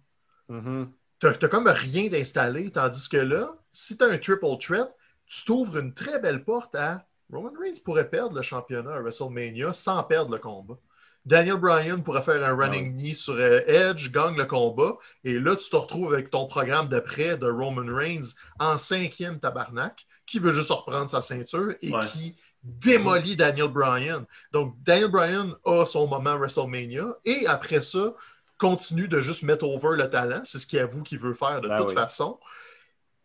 Mm 0.48 0.84
Tu 1.20 1.26
n'as 1.26 1.48
comme 1.48 1.68
rien 1.68 2.08
d'installé, 2.08 2.70
tandis 2.70 3.08
que 3.08 3.16
là, 3.16 3.56
si 3.70 3.96
tu 3.96 4.04
as 4.04 4.08
un 4.08 4.18
Triple 4.18 4.58
Threat, 4.60 4.94
tu 5.26 5.44
t'ouvres 5.44 5.78
une 5.78 5.94
très 5.94 6.18
belle 6.18 6.44
porte 6.44 6.74
à 6.74 7.06
Roman 7.32 7.52
Reigns 7.58 7.80
pourrait 7.84 8.10
perdre 8.10 8.36
le 8.36 8.42
championnat 8.42 8.94
à 8.94 9.00
WrestleMania 9.00 9.72
sans 9.72 10.02
perdre 10.02 10.32
le 10.32 10.38
combat. 10.38 10.78
Daniel 11.24 11.56
Bryan 11.56 12.02
pourrait 12.02 12.22
faire 12.22 12.44
un 12.44 12.54
running 12.54 12.92
ah 12.94 13.00
knee 13.00 13.14
sur 13.14 13.34
euh, 13.34 13.60
Edge, 13.66 14.10
gagne 14.10 14.36
le 14.36 14.44
combat, 14.44 14.96
et 15.24 15.38
là, 15.38 15.56
tu 15.56 15.70
te 15.70 15.76
retrouves 15.76 16.12
avec 16.12 16.30
ton 16.30 16.46
programme 16.46 16.88
d'après 16.88 17.36
de 17.38 17.46
Roman 17.46 17.94
Reigns 17.94 18.34
en 18.58 18.76
cinquième 18.76 19.40
tabarnak, 19.40 20.06
qui 20.26 20.38
veut 20.38 20.52
juste 20.52 20.70
reprendre 20.70 21.08
sa 21.08 21.22
ceinture 21.22 21.74
et 21.80 21.92
qui 22.12 22.36
démolit 22.62 23.36
Daniel 23.36 23.68
Bryan. 23.68 24.24
Donc, 24.52 24.74
Daniel 24.82 25.10
Bryan 25.10 25.54
a 25.64 25.86
son 25.86 26.06
moment 26.06 26.36
WrestleMania, 26.36 27.16
et 27.24 27.46
après 27.46 27.80
ça, 27.80 28.14
continue 28.58 29.08
de 29.08 29.20
juste 29.20 29.42
mettre 29.42 29.64
over 29.64 29.96
le 29.96 30.08
talent. 30.08 30.42
C'est 30.44 30.58
ce 30.58 30.66
qu'il 30.66 30.78
avoue 30.78 31.02
qu'il 31.02 31.18
veut 31.18 31.34
faire 31.34 31.60
de 31.60 31.68
ben 31.68 31.78
toute 31.78 31.92
façon. 31.92 32.38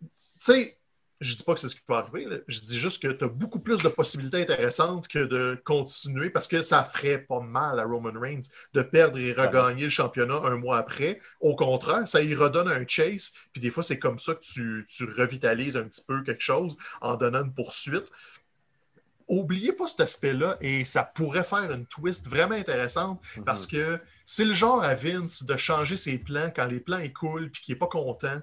Tu 0.02 0.08
sais, 0.40 0.79
je 1.20 1.36
dis 1.36 1.44
pas 1.44 1.54
que 1.54 1.60
c'est 1.60 1.68
ce 1.68 1.76
qui 1.76 1.82
peut 1.82 1.96
arriver. 1.96 2.44
Je 2.48 2.62
dis 2.62 2.80
juste 2.80 3.02
que 3.02 3.10
tu 3.10 3.26
as 3.26 3.28
beaucoup 3.28 3.60
plus 3.60 3.82
de 3.84 3.90
possibilités 3.90 4.42
intéressantes 4.42 5.08
que 5.08 5.20
de 5.20 5.62
continuer 5.66 6.30
parce 6.30 6.48
que 6.48 6.62
ça 6.62 6.84
ferait 6.86 7.18
pas 7.18 7.42
mal 7.42 7.80
à 7.80 7.84
Roman 7.84 8.18
Reigns 8.18 8.48
de 8.74 8.82
perdre 8.82 9.18
et 9.18 9.34
regagner 9.34 9.84
le 9.84 9.90
championnat 9.90 10.42
un 10.46 10.56
mois 10.56 10.78
après. 10.78 11.20
Au 11.42 11.56
contraire, 11.56 12.08
ça 12.08 12.22
y 12.22 12.34
redonne 12.36 12.70
un 12.70 12.86
chase. 12.88 13.34
Puis 13.52 13.62
des 13.62 13.70
fois, 13.70 13.84
c'est 13.84 14.00
comme 14.00 14.18
ça 14.18 14.34
que 14.34 14.42
tu, 14.42 14.86
tu, 14.88 15.04
revitalises 15.04 15.76
un 15.76 15.84
petit 15.84 16.04
peu 16.08 16.24
quelque 16.24 16.44
chose 16.44 16.78
en 17.02 17.16
donnant 17.16 17.44
une 17.44 17.54
poursuite. 17.54 18.10
Oubliez 19.28 19.74
pas 19.74 19.88
cet 19.88 20.00
aspect-là 20.00 20.58
et 20.62 20.86
ça 20.86 21.04
pourrait 21.04 21.44
faire 21.44 21.72
une 21.72 21.86
twist 21.86 22.30
vraiment 22.30 22.56
intéressante 22.56 23.22
mm-hmm. 23.24 23.44
parce 23.44 23.68
que 23.68 24.00
c'est 24.26 24.46
le 24.46 24.54
genre 24.54 24.82
à 24.82 24.96
Vince 24.96 25.44
de 25.44 25.58
changer 25.58 25.98
ses 25.98 26.18
plans 26.18 26.52
quand 26.56 26.66
les 26.66 26.80
plans 26.80 26.98
écoulent 26.98 27.52
puis 27.52 27.62
qu'il 27.62 27.76
n'est 27.76 27.80
pas 27.80 27.88
content 27.88 28.42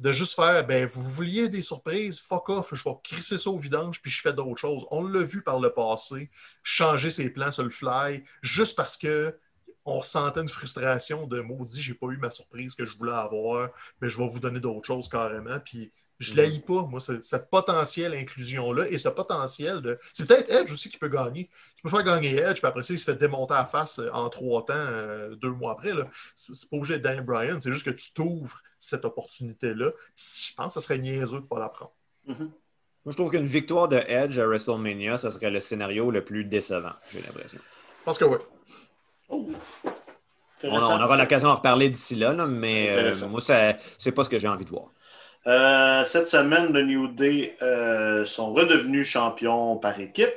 de 0.00 0.12
juste 0.12 0.34
faire, 0.34 0.66
ben, 0.66 0.86
vous 0.86 1.08
vouliez 1.08 1.48
des 1.48 1.62
surprises, 1.62 2.20
fuck 2.20 2.48
off, 2.48 2.74
je 2.74 2.82
vais 2.82 2.96
crisser 3.02 3.38
ça 3.38 3.50
au 3.50 3.58
vidange, 3.58 4.00
puis 4.02 4.10
je 4.10 4.20
fais 4.20 4.32
d'autres 4.32 4.60
choses. 4.60 4.86
On 4.90 5.04
l'a 5.04 5.22
vu 5.22 5.42
par 5.42 5.60
le 5.60 5.72
passé, 5.72 6.30
changer 6.62 7.10
ses 7.10 7.30
plans 7.30 7.52
sur 7.52 7.62
le 7.62 7.70
fly, 7.70 8.24
juste 8.42 8.76
parce 8.76 8.96
que 8.96 9.38
on 9.84 9.98
ressentait 9.98 10.40
une 10.40 10.48
frustration 10.48 11.26
de 11.26 11.40
maudit, 11.40 11.80
j'ai 11.82 11.94
pas 11.94 12.06
eu 12.06 12.16
ma 12.16 12.30
surprise 12.30 12.74
que 12.74 12.84
je 12.84 12.96
voulais 12.96 13.12
avoir, 13.12 13.70
mais 14.00 14.08
je 14.08 14.18
vais 14.18 14.26
vous 14.26 14.40
donner 14.40 14.60
d'autres 14.60 14.86
choses 14.86 15.08
carrément. 15.08 15.60
Puis 15.60 15.92
je 16.18 16.32
ne 16.32 16.36
l'haïs 16.38 16.60
pas, 16.60 16.82
moi, 16.82 17.00
cette 17.00 17.50
potentielle 17.50 18.14
inclusion-là 18.14 18.86
et 18.88 18.98
ce 18.98 19.08
potentiel 19.08 19.80
de. 19.82 19.98
C'est 20.12 20.26
peut-être 20.26 20.50
Edge 20.50 20.72
aussi 20.72 20.88
qui 20.88 20.98
peut 20.98 21.08
gagner. 21.08 21.48
Tu 21.76 21.82
peux 21.82 21.88
faire 21.88 22.04
gagner 22.04 22.36
Edge, 22.36 22.58
puis 22.58 22.66
après 22.66 22.82
ça, 22.82 22.94
il 22.94 22.98
se 22.98 23.04
fait 23.04 23.16
démonter 23.16 23.54
à 23.54 23.66
face 23.66 23.98
euh, 23.98 24.10
en 24.12 24.28
trois 24.28 24.64
temps, 24.64 24.74
euh, 24.74 25.34
deux 25.34 25.50
mois 25.50 25.72
après. 25.72 25.92
C'est 26.34 26.70
pas 26.70 26.76
obligé 26.76 26.94
d'être 26.94 27.02
Daniel 27.02 27.24
Bryan, 27.24 27.60
c'est 27.60 27.72
juste 27.72 27.84
que 27.84 27.90
tu 27.90 28.12
t'ouvres 28.12 28.60
cette 28.78 29.04
opportunité-là. 29.04 29.90
Je 30.16 30.54
pense 30.54 30.74
que 30.74 30.80
ça 30.80 30.80
serait 30.80 30.98
niaiseux 30.98 31.38
de 31.38 31.42
ne 31.42 31.48
pas 31.48 31.58
la 31.58 31.68
prendre. 31.68 31.92
Mm-hmm. 32.28 32.38
Moi, 33.04 33.12
je 33.12 33.16
trouve 33.16 33.30
qu'une 33.30 33.46
victoire 33.46 33.88
de 33.88 33.96
Edge 33.96 34.38
à 34.38 34.46
WrestleMania, 34.46 35.18
ça 35.18 35.30
serait 35.30 35.50
le 35.50 35.60
scénario 35.60 36.10
le 36.10 36.24
plus 36.24 36.44
décevant, 36.44 36.92
j'ai 37.12 37.20
l'impression. 37.20 37.58
Je 37.98 38.04
pense 38.04 38.18
que 38.18 38.24
oui. 38.24 38.38
Oh. 39.28 39.48
On, 40.62 40.76
aura 40.76 41.16
l'occasion 41.16 41.48
d'en 41.48 41.56
reparler 41.56 41.90
d'ici 41.90 42.14
là, 42.14 42.32
mais 42.46 42.88
euh, 42.90 43.28
moi, 43.28 43.40
c'est 43.40 44.12
pas 44.12 44.24
ce 44.24 44.28
que 44.28 44.38
j'ai 44.38 44.48
envie 44.48 44.64
de 44.64 44.70
voir. 44.70 44.86
Euh, 45.46 46.04
cette 46.04 46.28
semaine, 46.28 46.72
le 46.72 46.82
New 46.82 47.08
Day 47.08 47.56
euh, 47.62 48.24
sont 48.24 48.52
redevenus 48.52 49.06
champions 49.06 49.76
par 49.76 50.00
équipe. 50.00 50.32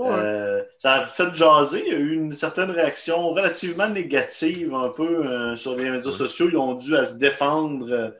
Euh, 0.00 0.62
ça 0.78 0.94
a 0.94 1.04
fait 1.04 1.34
jaser. 1.34 1.82
Il 1.86 1.92
y 1.92 1.94
a 1.94 1.98
eu 1.98 2.14
une 2.14 2.34
certaine 2.34 2.70
réaction 2.70 3.30
relativement 3.30 3.88
négative 3.88 4.74
un 4.74 4.88
peu 4.88 5.54
sur 5.56 5.76
les 5.76 5.90
médias 5.90 6.10
sociaux. 6.10 6.48
Ils 6.48 6.56
ont 6.56 6.72
dû 6.72 6.96
à 6.96 7.04
se 7.04 7.14
défendre 7.14 8.14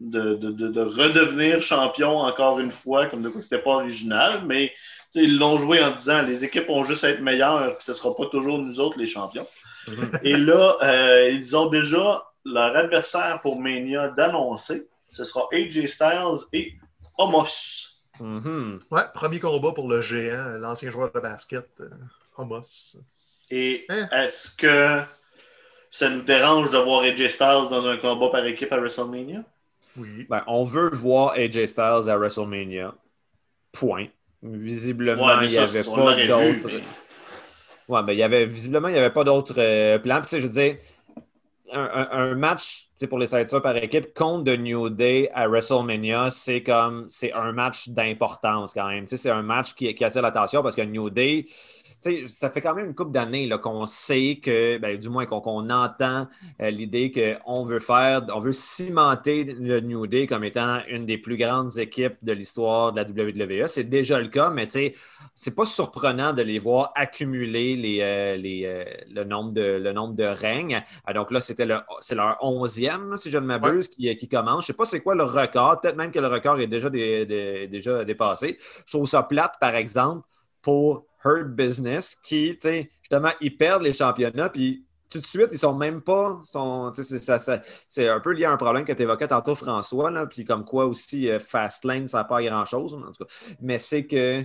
de, 0.00 0.82
redevenir 0.82 1.62
champions 1.62 2.18
encore 2.18 2.58
une 2.58 2.72
fois, 2.72 3.06
comme 3.06 3.22
de 3.22 3.28
quoi 3.28 3.42
c'était 3.42 3.58
pas 3.58 3.74
original, 3.74 4.40
mais 4.44 4.72
ils 5.14 5.38
l'ont 5.38 5.56
joué 5.56 5.80
en 5.80 5.92
disant 5.92 6.22
les 6.22 6.44
équipes 6.44 6.68
ont 6.68 6.82
juste 6.82 7.04
à 7.04 7.10
être 7.10 7.20
meilleures, 7.20 7.76
ce 7.80 7.92
ne 7.92 7.96
sera 7.96 8.16
pas 8.16 8.26
toujours 8.26 8.58
nous 8.58 8.80
autres 8.80 8.98
les 8.98 9.06
champions. 9.06 9.46
Et 10.24 10.36
là, 10.36 11.28
ils 11.30 11.56
ont 11.56 11.66
déjà 11.66 12.24
leur 12.44 12.76
adversaire 12.76 13.38
pour 13.40 13.60
Mania 13.60 14.08
d'annoncer 14.08 14.89
ce 15.10 15.24
sera 15.24 15.46
AJ 15.52 15.86
Styles 15.86 16.46
et 16.52 16.74
Homos. 17.18 17.98
Mm-hmm. 18.18 18.80
Ouais, 18.90 19.02
premier 19.14 19.40
combat 19.40 19.72
pour 19.72 19.88
le 19.88 20.00
géant, 20.00 20.58
l'ancien 20.58 20.90
joueur 20.90 21.12
de 21.12 21.20
basket, 21.20 21.68
euh, 21.80 21.88
Homos. 22.36 22.96
Et 23.50 23.84
hein? 23.88 24.08
est-ce 24.12 24.50
que 24.56 25.02
ça 25.90 26.08
nous 26.08 26.22
dérange 26.22 26.70
de 26.70 26.78
voir 26.78 27.02
AJ 27.02 27.26
Styles 27.26 27.68
dans 27.70 27.86
un 27.86 27.96
combat 27.96 28.28
par 28.30 28.46
équipe 28.46 28.72
à 28.72 28.78
WrestleMania? 28.78 29.42
Oui. 29.96 30.26
Ben, 30.28 30.42
on 30.46 30.64
veut 30.64 30.90
voir 30.90 31.32
AJ 31.32 31.66
Styles 31.66 32.08
à 32.08 32.16
WrestleMania. 32.16 32.94
Point. 33.72 34.06
Visiblement, 34.42 35.40
il 35.40 35.48
n'y 35.48 35.58
avait 35.58 35.84
pas 35.84 36.26
d'autres. 36.26 36.70
Ouais, 37.88 38.02
mais 38.04 38.14
il 38.14 38.18
y 38.18 38.22
avait 38.22 38.46
visiblement, 38.46 38.88
il 38.88 38.92
n'y 38.92 38.98
avait 38.98 39.10
pas 39.10 39.24
d'autres 39.24 39.58
euh, 39.58 39.98
plans. 39.98 40.20
Puis, 40.22 40.40
je 40.40 40.46
veux 40.46 40.52
dire, 40.52 40.76
un, 41.72 42.34
match 42.34 42.88
pour 43.08 43.18
les 43.18 43.26
ceintures 43.26 43.62
par 43.62 43.76
équipe 43.76 44.12
contre 44.14 44.52
The 44.52 44.58
New 44.58 44.90
Day 44.90 45.30
à 45.32 45.48
WrestleMania, 45.48 46.30
c'est 46.30 46.62
comme 46.62 47.06
c'est 47.08 47.32
un 47.32 47.52
match 47.52 47.88
d'importance 47.88 48.74
quand 48.74 48.88
même. 48.88 49.06
C'est 49.06 49.30
un 49.30 49.42
match 49.42 49.74
qui, 49.74 49.88
attire 50.04 50.22
l'attention 50.22 50.62
parce 50.62 50.76
que 50.76 50.82
New 50.82 51.10
Day, 51.10 51.44
ça 52.26 52.50
fait 52.50 52.60
quand 52.60 52.74
même 52.74 52.86
une 52.86 52.94
couple 52.94 53.12
d'années 53.12 53.48
qu'on 53.62 53.86
sait 53.86 54.40
que, 54.42 54.78
ben, 54.78 54.96
du 54.98 55.08
moins 55.08 55.26
qu'on 55.26 55.68
entend 55.70 56.28
euh, 56.60 56.70
l'idée 56.70 57.12
qu'on 57.12 57.64
veut 57.64 57.78
faire, 57.78 58.26
on 58.34 58.40
veut 58.40 58.52
cimenter 58.52 59.44
le 59.44 59.80
New 59.80 60.06
Day 60.06 60.26
comme 60.26 60.44
étant 60.44 60.80
une 60.88 61.04
des 61.04 61.18
plus 61.18 61.36
grandes 61.36 61.78
équipes 61.78 62.16
de 62.22 62.32
l'histoire 62.32 62.92
de 62.92 63.00
la 63.00 63.08
WWE. 63.08 63.66
C'est 63.66 63.84
déjà 63.84 64.18
le 64.18 64.28
cas, 64.28 64.50
mais 64.50 64.68
c'est 65.34 65.54
pas 65.54 65.64
surprenant 65.64 66.32
de 66.32 66.42
les 66.42 66.58
voir 66.58 66.92
accumuler 66.94 67.76
les, 67.76 68.00
euh, 68.00 68.40
euh, 68.42 68.84
le, 69.12 69.24
nombre 69.24 69.52
de, 69.52 69.78
le 69.82 69.92
nombre 69.92 70.14
de 70.14 70.24
règnes. 70.24 70.82
Ah, 71.06 71.12
donc 71.12 71.30
là, 71.30 71.40
c'était 71.40 71.59
c'est 72.00 72.14
leur 72.14 72.36
onzième, 72.42 73.16
si 73.16 73.30
je 73.30 73.38
ne 73.38 73.46
m'abuse, 73.46 73.88
qui, 73.88 74.14
qui, 74.16 74.28
commence. 74.28 74.66
Je 74.66 74.72
ne 74.72 74.74
sais 74.74 74.76
pas 74.76 74.84
c'est 74.84 75.00
quoi 75.00 75.14
le 75.14 75.24
record. 75.24 75.80
Peut-être 75.80 75.96
même 75.96 76.12
que 76.12 76.18
le 76.18 76.28
record 76.28 76.58
est 76.60 76.66
déjà, 76.66 76.90
déjà 76.90 78.04
dépassé. 78.04 78.58
Je 78.86 78.92
trouve 78.92 79.08
ça 79.08 79.22
plate, 79.22 79.54
par 79.60 79.74
exemple, 79.74 80.26
pour 80.62 81.06
Hurt 81.24 81.48
Business 81.48 82.16
qui, 82.22 82.58
tu 82.60 82.68
sais, 82.68 82.88
justement, 83.02 83.30
ils 83.40 83.56
perdent 83.56 83.82
les 83.82 83.92
championnats, 83.92 84.48
puis 84.48 84.86
tout 85.10 85.20
de 85.20 85.26
suite, 85.26 85.48
ils 85.52 85.58
sont 85.58 85.74
même 85.74 86.00
pas. 86.00 86.40
Sont, 86.44 86.92
c'est 86.94 88.08
un 88.08 88.20
peu 88.20 88.32
lié 88.32 88.44
à 88.44 88.52
un 88.52 88.56
problème 88.56 88.84
que 88.84 88.92
tu 88.92 89.02
évoquais 89.02 89.28
tantôt, 89.28 89.54
François, 89.54 90.10
là, 90.10 90.26
puis 90.26 90.44
comme 90.44 90.64
quoi 90.64 90.86
aussi 90.86 91.28
euh, 91.28 91.40
Fastlane, 91.40 92.06
ça 92.06 92.18
n'a 92.18 92.24
pas 92.24 92.42
grand-chose, 92.42 92.94
en 92.94 93.12
tout 93.12 93.24
cas. 93.24 93.30
Mais 93.60 93.78
c'est 93.78 94.06
que 94.06 94.44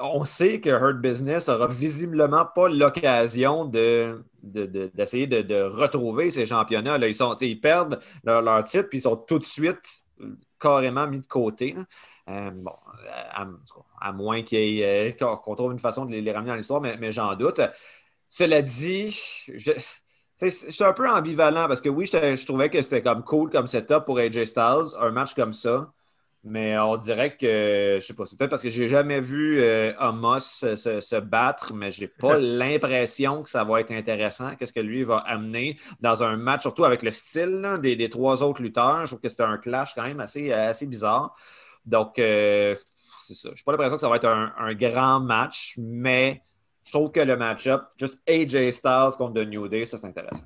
on 0.00 0.24
sait 0.24 0.60
que 0.60 0.70
Hurt 0.70 1.00
Business 1.00 1.48
aura 1.48 1.66
visiblement 1.66 2.46
pas 2.46 2.68
l'occasion 2.68 3.64
de, 3.64 4.24
d'essayer 4.42 5.26
de, 5.26 5.62
retrouver 5.62 6.30
ces 6.30 6.46
championnats. 6.46 6.98
Là, 6.98 7.08
ils, 7.08 7.60
perdent 7.60 8.00
leur, 8.24 8.64
titre, 8.64 8.88
puis 8.88 8.98
ils 8.98 9.02
sont 9.02 9.16
tout 9.16 9.38
de 9.38 9.44
suite 9.44 10.04
carrément 10.58 11.06
mis 11.06 11.20
de 11.20 11.26
côté. 11.26 11.74
Euh, 12.28 12.50
bon, 12.52 12.72
à, 14.00 14.12
moins 14.12 14.42
euh, 14.52 15.12
qu'on 15.12 15.54
trouve 15.54 15.72
une 15.72 15.78
façon 15.78 16.06
de 16.06 16.16
les, 16.16 16.32
ramener 16.32 16.50
dans 16.50 16.56
l'histoire, 16.56 16.80
mais, 16.80 17.12
j'en 17.12 17.34
doute. 17.34 17.60
Cela 18.28 18.62
dit, 18.62 19.10
je, 19.54 19.72
suis 20.38 20.84
un 20.84 20.92
peu 20.92 21.08
ambivalent 21.08 21.68
parce 21.68 21.80
que 21.80 21.88
oui, 21.88 22.06
je, 22.06 22.46
trouvais 22.46 22.70
que 22.70 22.80
c'était 22.80 23.02
comme 23.02 23.22
cool 23.24 23.50
comme 23.50 23.66
setup 23.66 24.04
pour 24.06 24.18
AJ 24.18 24.44
Styles, 24.44 24.96
un 24.98 25.10
match 25.10 25.34
comme 25.34 25.52
ça. 25.52 25.92
Mais 26.44 26.76
on 26.76 26.96
dirait 26.96 27.36
que, 27.36 27.98
je 28.00 28.04
sais 28.04 28.14
pas, 28.14 28.24
c'est 28.24 28.36
peut-être 28.36 28.50
parce 28.50 28.62
que 28.62 28.70
j'ai 28.70 28.88
jamais 28.88 29.20
vu 29.20 29.60
euh, 29.60 29.92
Amos 29.98 30.40
se, 30.40 30.74
se 30.74 31.20
battre, 31.20 31.72
mais 31.72 31.92
j'ai 31.92 32.08
pas 32.08 32.36
l'impression 32.40 33.44
que 33.44 33.48
ça 33.48 33.62
va 33.62 33.80
être 33.80 33.92
intéressant. 33.92 34.56
Qu'est-ce 34.56 34.72
que 34.72 34.80
lui 34.80 35.04
va 35.04 35.18
amener 35.18 35.78
dans 36.00 36.24
un 36.24 36.36
match, 36.36 36.62
surtout 36.62 36.84
avec 36.84 37.02
le 37.04 37.12
style 37.12 37.60
là, 37.60 37.78
des, 37.78 37.94
des, 37.94 38.08
trois 38.08 38.42
autres 38.42 38.60
lutteurs. 38.60 39.06
Je 39.06 39.12
trouve 39.12 39.20
que 39.20 39.28
c'était 39.28 39.44
un 39.44 39.56
clash 39.56 39.94
quand 39.94 40.02
même 40.02 40.18
assez, 40.18 40.52
assez 40.52 40.86
bizarre. 40.86 41.36
Donc, 41.84 42.18
euh, 42.18 42.74
c'est 43.20 43.34
ça. 43.34 43.50
Je 43.54 43.60
n'ai 43.60 43.64
pas 43.64 43.72
l'impression 43.72 43.96
que 43.96 44.00
ça 44.00 44.08
va 44.08 44.16
être 44.16 44.28
un, 44.28 44.52
un, 44.58 44.74
grand 44.74 45.20
match, 45.20 45.74
mais 45.78 46.42
je 46.84 46.90
trouve 46.90 47.12
que 47.12 47.20
le 47.20 47.36
match-up, 47.36 47.84
juste 47.96 48.20
AJ 48.28 48.70
Styles 48.70 49.12
contre 49.16 49.34
The 49.34 49.46
New 49.46 49.68
Day, 49.68 49.86
ça, 49.86 49.96
c'est 49.96 50.08
intéressant. 50.08 50.44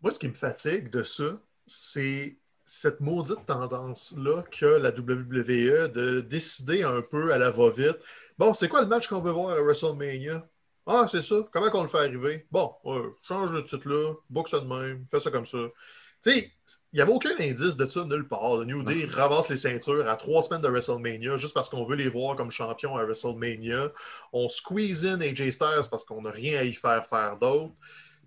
Moi, 0.00 0.10
ce 0.10 0.18
qui 0.18 0.28
me 0.28 0.34
fatigue 0.34 0.90
de 0.90 1.04
ça, 1.04 1.40
c'est 1.68 2.36
cette 2.64 3.00
maudite 3.00 3.44
tendance-là 3.46 4.42
que 4.50 4.66
la 4.66 4.90
WWE 4.90 5.88
de 5.88 6.20
décider 6.20 6.82
un 6.82 7.02
peu 7.02 7.32
à 7.32 7.38
la 7.38 7.50
va-vite. 7.50 7.98
Bon, 8.38 8.54
c'est 8.54 8.68
quoi 8.68 8.82
le 8.82 8.88
match 8.88 9.08
qu'on 9.08 9.20
veut 9.20 9.32
voir 9.32 9.50
à 9.50 9.60
WrestleMania? 9.60 10.48
Ah, 10.86 11.06
c'est 11.08 11.22
ça. 11.22 11.36
Comment 11.52 11.70
qu'on 11.70 11.82
le 11.82 11.88
fait 11.88 11.98
arriver? 11.98 12.46
Bon, 12.50 12.72
change 13.22 13.52
le 13.52 13.62
titre-là, 13.62 14.14
book 14.30 14.48
ça 14.48 14.60
de 14.60 14.66
même, 14.66 15.04
fais 15.06 15.20
ça 15.20 15.30
comme 15.30 15.46
ça. 15.46 15.58
Tu 16.24 16.30
sais, 16.30 16.52
il 16.92 16.96
n'y 16.96 17.00
avait 17.00 17.12
aucun 17.12 17.36
indice 17.38 17.76
de 17.76 17.84
ça 17.84 18.04
nulle 18.04 18.28
part. 18.28 18.56
Le 18.58 18.64
New 18.64 18.84
Day 18.84 19.06
ramasse 19.06 19.48
les 19.48 19.56
ceintures 19.56 20.08
à 20.08 20.14
trois 20.14 20.42
semaines 20.42 20.62
de 20.62 20.68
WrestleMania 20.68 21.36
juste 21.36 21.52
parce 21.52 21.68
qu'on 21.68 21.84
veut 21.84 21.96
les 21.96 22.08
voir 22.08 22.36
comme 22.36 22.50
champions 22.50 22.96
à 22.96 23.04
WrestleMania. 23.04 23.92
On 24.32 24.48
squeeze 24.48 25.04
in 25.04 25.20
AJ 25.20 25.50
Styles 25.50 25.88
parce 25.90 26.04
qu'on 26.04 26.22
n'a 26.22 26.30
rien 26.30 26.60
à 26.60 26.62
y 26.62 26.74
faire 26.74 27.04
faire 27.06 27.38
d'autre 27.38 27.74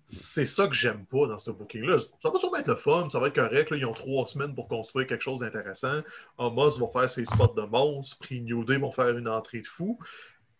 c'est 0.05 0.45
ça 0.45 0.67
que 0.67 0.73
j'aime 0.73 1.05
pas 1.05 1.27
dans 1.27 1.37
ce 1.37 1.51
booking-là. 1.51 1.97
Ça 2.19 2.29
va 2.29 2.37
sûrement 2.37 2.57
être 2.57 2.67
le 2.67 2.75
fun, 2.75 3.09
ça 3.09 3.19
va 3.19 3.27
être 3.27 3.35
correct. 3.35 3.71
Là, 3.71 3.77
ils 3.77 3.85
ont 3.85 3.93
trois 3.93 4.25
semaines 4.25 4.53
pour 4.53 4.67
construire 4.67 5.07
quelque 5.07 5.23
chose 5.23 5.39
d'intéressant. 5.39 6.01
Amos 6.37 6.77
va 6.79 6.87
faire 6.87 7.09
ses 7.09 7.25
spots 7.25 7.53
de 7.55 7.63
monstre, 7.63 8.17
puis 8.21 8.41
New 8.41 8.63
Day 8.63 8.77
vont 8.77 8.91
faire 8.91 9.17
une 9.17 9.27
entrée 9.27 9.61
de 9.61 9.67
fou. 9.67 9.99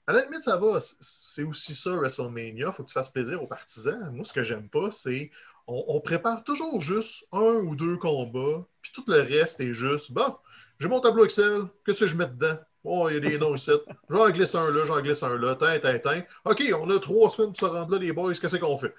À 0.08 0.14
la 0.14 0.24
limite, 0.24 0.42
ça 0.42 0.58
va. 0.58 0.80
C'est 1.00 1.44
aussi 1.44 1.74
ça, 1.76 1.92
WrestleMania. 1.92 2.72
Faut 2.72 2.84
que 2.84 2.90
tu 2.90 2.94
fasses 2.94 3.10
plaisir 3.10 3.42
aux 3.42 3.48
partisans. 3.48 4.10
Moi, 4.12 4.24
ce 4.24 4.34
que 4.34 4.44
j'aime 4.44 4.70
pas, 4.70 4.92
c'est 4.92 5.32
on, 5.68 6.00
prépare 6.00 6.44
toujours 6.44 6.80
juste 6.80 7.28
un 7.32 7.56
ou 7.56 7.76
deux 7.76 7.98
combats, 7.98 8.66
puis 8.82 8.92
tout 8.94 9.04
le 9.08 9.22
reste 9.22 9.60
est 9.62 9.74
juste 9.74 10.12
bon, 10.12 10.36
j'ai 10.80 10.88
mon 10.88 11.00
tableau 11.00 11.26
Excel, 11.26 11.64
qu'est-ce 11.86 12.02
que 12.02 12.08
je 12.08 12.18
mets 12.18 12.28
dedans? 12.28 12.58
Oh, 12.84 13.10
il 13.10 13.16
y 13.16 13.18
a 13.18 13.20
des 13.20 13.38
noms 13.40 13.56
ici. 13.56 13.72
J'en 14.10 14.30
glisse 14.30 14.54
un 14.54 14.70
là, 14.70 14.86
j'en 14.86 15.02
glisse 15.02 15.24
un 15.24 15.38
là, 15.38 15.56
tin, 15.56 15.80
tin, 15.80 15.98
tin. 15.98 16.22
OK, 16.44 16.64
on 16.80 16.90
a 16.92 17.00
trois 17.00 17.30
semaines 17.30 17.52
pour 17.52 17.58
se 17.58 17.66
rendre 17.66 17.92
là, 17.92 17.98
les 17.98 18.12
boys, 18.12 18.34
qu'est-ce 18.34 18.58
qu'on 18.58 18.78
fait? 18.78 18.94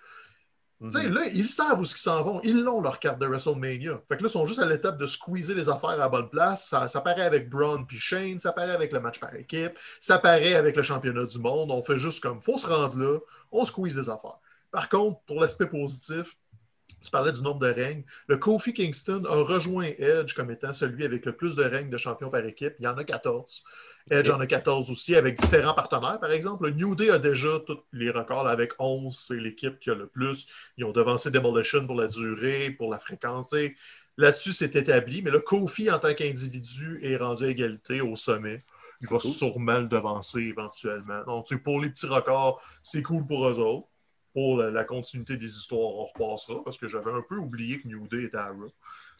Mhm. 0.81 1.14
Là, 1.14 1.27
ils 1.33 1.49
savent 1.49 1.81
où 1.81 1.85
ils 1.85 1.89
s'en 1.89 2.22
vont. 2.22 2.41
Ils 2.43 2.62
l'ont, 2.62 2.83
leur 2.83 3.01
carte 3.01 3.18
de 3.18 3.27
WrestleMania. 3.27 4.01
Fait 4.09 4.16
que 4.16 4.22
là, 4.22 4.29
ils 4.29 4.31
sont 4.31 4.47
juste 4.47 4.59
à 4.59 4.66
l'étape 4.66 4.99
de 4.99 5.07
squeezer 5.07 5.55
les 5.55 5.68
affaires 5.70 5.91
à 5.91 5.97
la 5.97 6.09
bonne 6.09 6.29
place. 6.29 6.68
Ça, 6.68 6.87
ça 6.89 7.01
paraît 7.01 7.22
avec 7.22 7.49
Braun 7.49 7.85
puis 7.85 7.99
Shane, 7.99 8.39
ça 8.39 8.53
paraît 8.53 8.74
avec 8.74 8.93
le 8.93 9.01
match 9.01 9.18
par 9.18 9.35
équipe, 9.35 9.79
ça 10.01 10.18
paraît 10.18 10.55
avec 10.55 10.77
le 10.77 10.83
championnat 10.83 11.24
du 11.24 11.39
monde. 11.39 11.70
On 11.70 11.83
fait 11.83 11.99
juste 11.99 12.22
comme, 12.22 12.43
faut 12.43 12.59
se 12.59 12.66
rendre 12.66 12.99
là, 12.99 13.18
on 13.51 13.64
squeeze 13.64 13.97
les 13.97 14.11
affaires. 14.11 14.39
Par 14.70 14.91
contre, 14.91 15.20
pour 15.20 15.41
l'aspect 15.41 15.66
positif, 15.66 16.37
tu 17.03 17.11
parlais 17.11 17.32
du 17.32 17.42
nombre 17.42 17.61
de 17.61 17.68
règnes. 17.72 18.05
Le 18.26 18.36
Kofi 18.36 18.72
Kingston 18.72 19.24
a 19.26 19.42
rejoint 19.42 19.90
Edge 19.99 20.34
comme 20.34 20.51
étant 20.51 20.72
celui 20.72 21.05
avec 21.05 21.24
le 21.24 21.36
plus 21.36 21.55
de 21.55 21.62
règnes 21.62 21.90
de 21.90 21.97
champion 21.99 22.30
par 22.30 22.44
équipe. 22.44 22.74
Il 22.80 22.84
y 22.84 22.88
en 22.88 22.97
a 22.97 23.05
14. 23.05 23.64
Edge 24.11 24.30
en 24.30 24.40
a 24.40 24.47
14 24.47 24.90
aussi 24.90 25.16
avec 25.16 25.38
différents 25.38 25.74
partenaires, 25.74 26.18
par 26.20 26.30
exemple. 26.30 26.66
Le 26.66 26.70
New 26.70 26.94
Day 26.94 27.11
a 27.11 27.18
déjà 27.18 27.61
tous 27.66 27.78
les 27.92 28.11
records 28.11 28.47
avec 28.47 28.72
11. 28.78 29.16
C'est 29.16 29.36
l'équipe 29.36 29.78
qui 29.78 29.90
a 29.90 29.94
le 29.94 30.07
plus. 30.07 30.47
Ils 30.76 30.84
ont 30.84 30.92
devancé 30.92 31.30
Demolition 31.30 31.86
pour 31.86 32.01
la 32.01 32.07
durée, 32.07 32.70
pour 32.70 32.90
la 32.90 32.99
fréquence. 32.99 33.55
Là-dessus, 34.16 34.53
c'est 34.53 34.76
établi. 34.76 35.22
Mais 35.22 35.30
le 35.30 35.40
Kofi, 35.40 35.90
en 35.90 35.99
tant 35.99 36.14
qu'individu, 36.14 37.01
est 37.03 37.16
rendu 37.16 37.44
à 37.44 37.49
égalité 37.49 38.01
au 38.01 38.14
sommet. 38.16 38.64
Il 39.03 39.09
va 39.09 39.18
sûrement 39.20 39.78
le 39.80 39.88
devancer 39.88 40.40
éventuellement. 40.40 41.22
Donc, 41.24 41.55
pour 41.62 41.80
les 41.80 41.90
petits 41.90 42.07
records, 42.07 42.62
c'est 42.82 43.03
cool 43.03 43.26
pour 43.26 43.47
eux 43.49 43.59
autres. 43.59 43.88
Pour 44.37 44.59
la, 44.59 44.84
continuité 44.84 45.39
des 45.39 45.47
histoires, 45.47 45.80
on 45.80 46.05
repassera 46.05 46.62
parce 46.62 46.76
que 46.76 46.87
j'avais 46.89 47.11
un 47.11 47.22
peu 47.26 47.37
oublié 47.37 47.80
que 47.80 47.89
New 47.89 48.07
Day 48.07 48.24
était 48.24 48.37
à 48.37 48.49
Raw. 48.49 48.70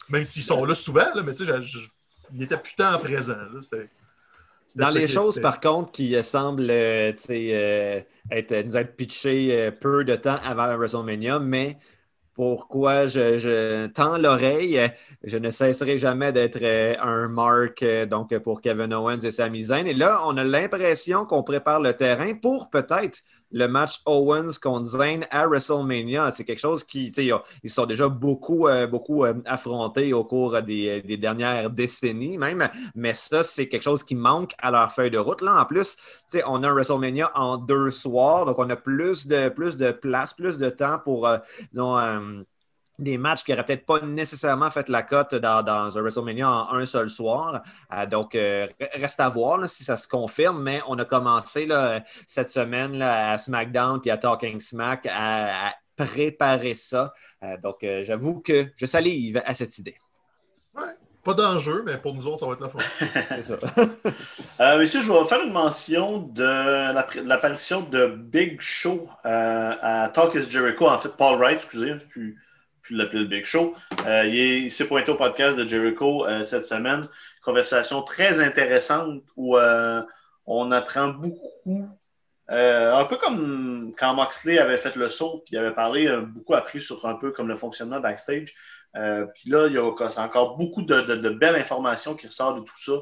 Même 0.09 0.25
s'ils 0.25 0.43
sont 0.43 0.63
là 0.63 0.75
souvent, 0.75 1.07
là, 1.15 1.23
mais 1.23 1.33
tu 1.33 1.43
sais, 1.43 1.51
il 2.35 2.43
était 2.43 2.57
putain 2.57 2.93
en 2.93 2.99
présent. 2.99 3.35
C'était 3.59 3.89
dans 4.75 4.89
les 4.89 5.07
choses, 5.07 5.39
par 5.39 5.59
contre, 5.59 5.91
qui 5.91 6.15
euh, 6.15 6.21
semblent 6.21 6.69
euh, 6.69 7.13
euh, 7.29 8.01
être, 8.31 8.65
nous 8.65 8.77
être 8.77 8.95
pitchées 8.95 9.71
peu 9.79 10.03
de 10.03 10.15
temps 10.15 10.37
avant 10.43 10.75
WrestleMania, 10.75 11.39
mais 11.39 11.77
pourquoi 12.33 13.07
je, 13.07 13.87
tends 13.87 14.17
l'oreille. 14.17 14.79
Je 15.23 15.37
ne 15.37 15.49
cesserai 15.49 15.97
jamais 15.97 16.31
d'être 16.31 16.63
un 17.01 17.27
mark 17.27 17.83
donc 18.07 18.37
pour 18.39 18.61
Kevin 18.61 18.93
Owens 18.93 19.21
et 19.21 19.31
Sami 19.31 19.63
Zayn. 19.63 19.87
Et 19.87 19.93
là, 19.93 20.21
on 20.25 20.37
a 20.37 20.43
l'impression 20.43 21.25
qu'on 21.25 21.41
prépare 21.41 21.79
le 21.79 21.93
terrain 21.93 22.35
pour 22.35 22.69
peut-être 22.69 23.23
le 23.51 23.67
match 23.67 24.01
Owens 24.05 24.57
contre 24.61 24.85
Zayn 24.85 25.25
à 25.31 25.47
WrestleMania. 25.47 26.31
C'est 26.31 26.43
quelque 26.43 26.59
chose 26.59 26.83
qui, 26.83 27.11
ils 27.63 27.69
sont 27.69 27.85
déjà 27.85 28.09
beaucoup, 28.09 28.67
euh, 28.67 28.87
beaucoup 28.87 29.25
euh, 29.25 29.33
affrontés 29.45 30.13
au 30.13 30.23
cours 30.23 30.61
des, 30.61 31.01
dernières 31.17 31.69
décennies 31.69 32.37
même, 32.37 32.69
mais 32.95 33.13
ça, 33.13 33.43
c'est 33.43 33.67
quelque 33.67 33.83
chose 33.83 34.03
qui 34.03 34.15
manque 34.15 34.53
à 34.59 34.71
leur 34.71 34.91
feuille 34.91 35.11
de 35.11 35.17
route. 35.17 35.41
Là, 35.41 35.61
en 35.61 35.65
plus, 35.65 35.97
on 36.45 36.63
a 36.63 36.67
un 36.67 36.73
WrestleMania 36.73 37.31
en 37.35 37.57
deux 37.57 37.89
soirs, 37.89 38.45
donc 38.45 38.59
on 38.59 38.69
a 38.69 38.75
plus 38.75 39.27
de, 39.27 39.49
plus 39.49 39.77
de 39.77 39.91
place, 39.91 40.33
plus 40.33 40.57
de 40.57 40.69
temps 40.69 40.99
pour, 41.03 41.27
euh, 41.27 41.37
disons, 41.71 41.97
des 42.99 43.17
matchs 43.17 43.43
qui 43.43 43.51
n'auraient 43.51 43.63
peut-être 43.63 43.85
pas 43.85 43.99
nécessairement 44.01 44.71
fait 44.71 44.89
la 44.89 45.03
cote 45.03 45.35
dans, 45.35 45.97
un 45.97 46.01
WrestleMania 46.01 46.49
en 46.49 46.75
un 46.75 46.85
seul 46.85 47.09
soir. 47.09 47.61
Euh, 47.93 48.05
donc, 48.05 48.35
euh, 48.35 48.67
reste 48.95 49.19
à 49.19 49.29
voir 49.29 49.67
si 49.67 49.83
ça 49.83 49.97
se 49.97 50.07
confirme, 50.07 50.61
mais 50.61 50.81
on 50.87 50.97
a 50.97 51.05
commencé 51.05 51.65
là, 51.65 52.03
cette 52.25 52.49
semaine 52.49 52.97
là, 52.97 53.31
à 53.31 53.37
SmackDown 53.37 54.01
et 54.05 54.11
à 54.11 54.17
Talking 54.17 54.59
Smack 54.59 55.07
à, 55.11 55.73
préparer 55.95 56.75
ça. 56.75 57.11
Euh, 57.43 57.57
donc, 57.57 57.77
j'avoue 58.03 58.39
que 58.41 58.67
je 58.75 58.85
salive 58.85 59.41
à 59.45 59.55
cette 59.55 59.77
idée. 59.79 59.95
Ouais. 60.75 60.93
Pas 61.23 61.33
d'enjeu, 61.33 61.81
mais 61.83 61.97
pour 61.97 62.13
nous 62.13 62.27
autres, 62.27 62.39
ça 62.39 62.45
va 62.45 62.53
être 62.53 62.61
la 62.61 62.69
fin. 62.69 62.79
C'est 63.29 63.41
ça. 63.41 63.57
Monsieur, 64.77 65.01
je 65.01 65.11
vais 65.11 65.23
faire 65.25 65.41
une 65.41 65.51
mention 65.51 66.19
de 66.19 67.23
l'apparition 67.23 67.81
de 67.81 68.05
Big 68.05 68.61
Show 68.61 69.09
à 69.23 70.09
Talk 70.13 70.35
is 70.35 70.49
Jericho. 70.49 70.87
En 70.87 70.99
fait, 70.99 71.17
Paul 71.17 71.39
Wright, 71.39 71.57
excusez, 71.57 71.95
puis 72.87 72.95
l'appeler 72.95 73.19
le 73.19 73.27
Big 73.27 73.43
Show. 73.43 73.75
Euh, 74.05 74.25
il 74.25 74.71
s'est 74.71 74.87
pointé 74.87 75.11
au 75.11 75.15
podcast 75.15 75.57
de 75.57 75.67
Jericho 75.67 76.25
euh, 76.25 76.45
cette 76.45 76.65
semaine. 76.65 77.09
Conversation 77.43 78.01
très 78.01 78.39
intéressante 78.39 79.23
où 79.35 79.57
euh, 79.57 80.01
on 80.45 80.71
apprend 80.71 81.09
beaucoup. 81.09 81.85
un 82.47 83.05
peu 83.05 83.17
comme 83.17 83.93
quand 83.97 84.13
Moxley 84.13 84.57
avait 84.57 84.77
fait 84.77 84.95
le 84.95 85.09
saut, 85.09 85.43
puis 85.45 85.55
il 85.55 85.57
avait 85.57 85.73
parlé, 85.73 86.09
beaucoup 86.27 86.53
appris 86.53 86.79
sur 86.79 87.05
un 87.05 87.15
peu 87.15 87.31
comme 87.31 87.49
le 87.49 87.57
fonctionnement 87.57 87.99
backstage. 87.99 88.53
puis 88.93 89.49
là, 89.49 89.67
il 89.67 89.73
y 89.73 89.77
a 89.77 89.83
encore 89.83 90.55
beaucoup 90.55 90.81
de, 90.81 91.29
belles 91.29 91.57
informations 91.57 92.15
qui 92.15 92.27
ressortent 92.27 92.59
de 92.59 92.63
tout 92.63 92.77
ça. 92.77 92.93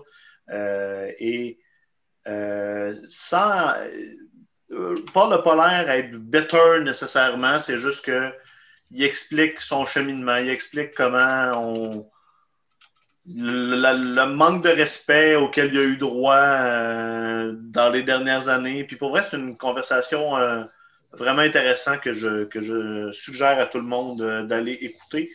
et 1.20 1.60
sans. 3.08 3.74
Pas 5.14 5.56
l'air 5.56 5.90
être 5.92 6.16
better 6.18 6.80
nécessairement, 6.82 7.60
c'est 7.60 7.78
juste 7.78 8.04
que 8.04 8.32
il 8.96 9.04
explique 9.04 9.60
son 9.60 9.86
cheminement, 9.86 10.38
il 10.38 10.50
explique 10.50 10.94
comment 10.96 11.52
on. 11.56 12.10
Le, 13.28 14.26
manque 14.26 14.64
de 14.64 14.70
respect 14.70 15.36
auquel 15.36 15.74
il 15.74 15.80
a 15.80 15.84
eu 15.84 15.98
droit 15.98 16.36
euh, 16.36 17.54
dans 17.56 17.90
les 17.90 18.04
dernières 18.04 18.50
années. 18.50 18.84
Puis 18.84 18.98
pour 18.98 19.10
vrai, 19.10 19.24
c'est 19.24 19.36
une 19.36 19.58
conversation 19.58 20.38
euh, 20.38 20.64
vraiment 21.14 21.42
intéressante 21.42 22.02
que 22.02 22.14
je, 22.14 23.10
suggère 23.12 23.60
à 23.60 23.66
tout 23.66 23.80
le 23.80 23.86
monde 23.86 24.22
euh, 24.22 24.44
d'aller 24.44 24.74
écouter. 24.74 25.32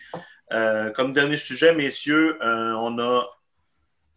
comme 0.95 1.13
dernier 1.13 1.37
sujet, 1.37 1.75
messieurs, 1.75 2.39
on 2.43 2.99
a, 2.99 3.27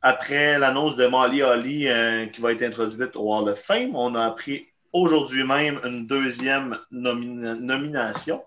après 0.02 0.60
l'annonce 0.60 0.96
de 0.96 1.08
Molly 1.08 1.42
Holly 1.42 1.88
qui 2.32 2.42
va 2.42 2.52
être 2.52 2.64
introduite 2.64 3.16
au 3.16 3.34
Hall 3.34 3.50
of 3.50 3.60
Fame, 3.60 3.96
on 3.96 4.16
a 4.16 4.26
appris 4.26 4.68
aujourd'hui 4.94 5.44
même 5.44 5.80
une 5.84 6.06
deuxième 6.06 6.80
nomination. 6.92 8.44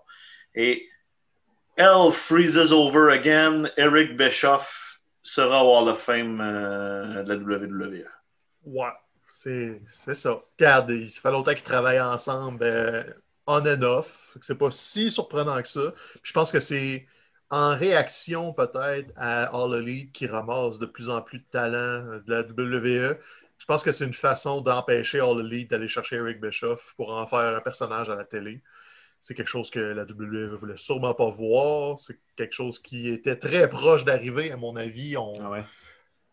Et 0.57 0.89
Hell 1.77 2.11
freezes 2.11 2.73
over 2.73 3.11
again. 3.11 3.69
Eric 3.77 4.17
Bischoff 4.17 4.99
sera 5.21 5.63
au 5.63 5.75
Hall 5.75 5.89
of 5.89 5.99
Fame 5.99 6.41
euh, 6.41 7.21
de 7.23 7.33
la 7.33 7.59
WWE. 7.59 8.05
Ouais, 8.65 8.87
c'est 9.27 9.79
ça. 9.87 10.41
Regarde, 10.57 10.91
ça 11.05 11.21
fait 11.21 11.31
longtemps 11.31 11.53
qu'ils 11.53 11.61
travaillent 11.61 12.01
ensemble 12.01 12.63
euh, 12.63 13.03
on 13.45 13.61
and 13.65 13.83
off. 13.83 14.35
C'est 14.41 14.57
pas 14.57 14.71
si 14.71 15.11
surprenant 15.11 15.61
que 15.61 15.67
ça. 15.67 15.93
je 16.23 16.33
pense 16.33 16.51
que 16.51 16.59
c'est 16.59 17.05
en 17.51 17.75
réaction 17.75 18.51
peut-être 18.51 19.13
à 19.15 19.43
All 19.55 19.75
Elite 19.75 20.11
qui 20.11 20.25
ramasse 20.25 20.79
de 20.79 20.87
plus 20.87 21.11
en 21.11 21.21
plus 21.21 21.39
de 21.39 21.45
talent 21.51 22.19
de 22.25 22.33
la 22.33 22.41
WWE. 22.41 23.19
Je 23.59 23.65
pense 23.65 23.83
que 23.83 23.91
c'est 23.91 24.05
une 24.05 24.13
façon 24.13 24.61
d'empêcher 24.61 25.19
All 25.19 25.39
Elite 25.39 25.69
d'aller 25.69 25.87
chercher 25.87 26.15
Eric 26.15 26.41
Bischoff 26.41 26.95
pour 26.97 27.13
en 27.13 27.27
faire 27.27 27.55
un 27.55 27.61
personnage 27.61 28.09
à 28.09 28.15
la 28.15 28.25
télé. 28.25 28.61
C'est 29.27 29.33
quelque 29.33 29.49
chose 29.49 29.69
que 29.69 29.79
la 29.81 30.03
WWE 30.03 30.51
ne 30.51 30.55
voulait 30.55 30.77
sûrement 30.77 31.13
pas 31.13 31.29
voir. 31.29 31.99
C'est 31.99 32.17
quelque 32.37 32.53
chose 32.53 32.79
qui 32.79 33.09
était 33.09 33.35
très 33.35 33.67
proche 33.67 34.05
d'arriver, 34.05 34.53
à 34.53 34.55
mon 34.55 34.77
avis. 34.77 35.17
On, 35.17 35.33
ah 35.41 35.65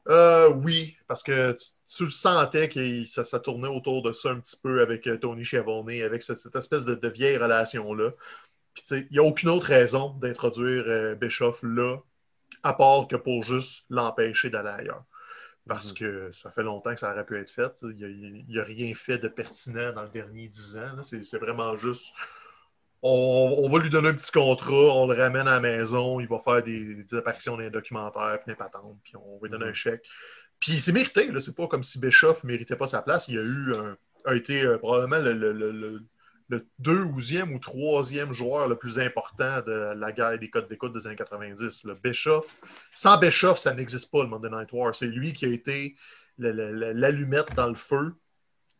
Euh, 0.07 0.49
oui, 0.51 0.97
parce 1.09 1.25
que 1.25 1.51
tu, 1.55 1.65
tu 1.97 2.05
le 2.05 2.11
sentais 2.11 2.69
que 2.69 3.03
ça, 3.03 3.25
ça 3.25 3.41
tournait 3.41 3.67
autour 3.67 4.01
de 4.03 4.13
ça 4.13 4.31
un 4.31 4.39
petit 4.39 4.57
peu 4.63 4.81
avec 4.81 5.09
euh, 5.09 5.19
Tony 5.19 5.45
Schiavone, 5.45 5.91
avec 6.03 6.23
cette, 6.23 6.39
cette 6.39 6.55
espèce 6.55 6.85
de, 6.85 6.95
de 6.95 7.09
vieille 7.09 7.37
relation-là. 7.37 8.13
Puis, 8.75 8.85
tu 8.85 8.89
sais, 8.91 9.07
il 9.11 9.13
n'y 9.15 9.19
a 9.19 9.25
aucune 9.25 9.49
autre 9.49 9.67
raison 9.67 10.11
d'introduire 10.21 10.85
euh, 10.87 11.17
Bischoff 11.17 11.65
là, 11.65 11.97
à 12.63 12.75
part 12.75 13.09
que 13.09 13.17
pour 13.17 13.43
juste 13.43 13.87
l'empêcher 13.91 14.51
d'aller 14.51 14.69
ailleurs. 14.69 15.05
Parce 15.67 15.91
Mhm. 15.93 15.99
que 15.99 16.31
ça 16.31 16.53
fait 16.53 16.63
longtemps 16.63 16.95
que 16.95 17.01
ça 17.01 17.11
aurait 17.11 17.27
pu 17.27 17.37
être 17.39 17.51
fait. 17.51 17.73
Il 17.83 18.45
n'y 18.49 18.59
a, 18.61 18.63
rien 18.63 18.95
fait 18.95 19.19
de 19.19 19.27
pertinent 19.27 19.93
dans 19.93 20.05
le 20.05 20.11
dernier 20.11 20.47
dix 20.47 20.77
ans. 20.77 21.03
c'est 21.03 21.39
vraiment 21.39 21.75
juste. 21.75 22.15
On, 23.07 23.57
on 23.65 23.69
va 23.69 23.79
lui 23.81 23.91
donner 23.91 24.09
un 24.09 24.15
petit 24.15 24.33
contrat, 24.33 24.73
on 24.73 25.07
le 25.07 25.15
ramène 25.15 25.47
à 25.47 25.53
la 25.57 25.61
maison, 25.61 26.21
il 26.21 26.27
va 26.27 26.39
faire 26.39 26.63
des, 26.63 27.05
des 27.05 27.17
apparitions 27.19 27.53
dans 27.53 27.59
les 27.63 27.69
documentaires, 27.71 28.39
puis 28.47 28.55
patentes, 28.55 28.97
puis 29.05 29.13
on 29.17 29.39
va 29.39 29.47
lui 29.47 29.51
donner 29.51 29.67
un 29.67 29.75
chèque. 29.75 30.07
Puis 30.59 30.79
c'est 30.79 30.93
mérité, 30.93 31.31
là. 31.31 31.39
c'est 31.41 31.55
pas 31.55 31.67
comme 31.67 31.83
si 31.83 32.01
Bischoff 32.01 32.43
ne 32.45 32.49
méritait 32.49 32.77
pas 32.77 32.87
sa 32.87 33.03
place. 33.03 33.29
Il 33.29 33.39
a 33.39 33.43
eu 33.43 33.75
un- 33.75 33.97
a 34.25 34.35
été 34.35 34.63
euh, 34.63 34.79
probablement 34.79 35.19
le, 35.19 35.35
le, 35.35 35.53
le, 35.53 35.71
le- 36.49 36.67
deuxième 36.79 37.53
ou 37.53 37.59
troisième 37.59 38.33
joueur 38.33 38.69
le 38.69 38.77
plus 38.77 38.99
important 38.99 39.61
de 39.67 39.93
la 39.97 40.13
guerre 40.13 40.39
des 40.39 40.49
codes 40.49 40.69
d'écoute 40.69 40.95
des 40.95 41.07
années 41.07 41.17
90. 41.17 41.85
Le 41.85 41.95
Bischoff, 41.95 42.57
sans 42.95 43.19
Bischoff, 43.19 43.59
ça 43.59 43.75
n'existe 43.75 44.11
pas 44.11 44.23
le 44.23 44.29
Monday 44.31 44.49
Night 44.51 44.73
War. 44.73 44.95
C'est 44.95 45.07
lui 45.09 45.33
qui 45.35 45.45
a 45.45 45.49
été 45.49 45.95
l'allumette 46.39 47.55
dans 47.55 47.69
le 47.69 47.75
feu 47.75 48.15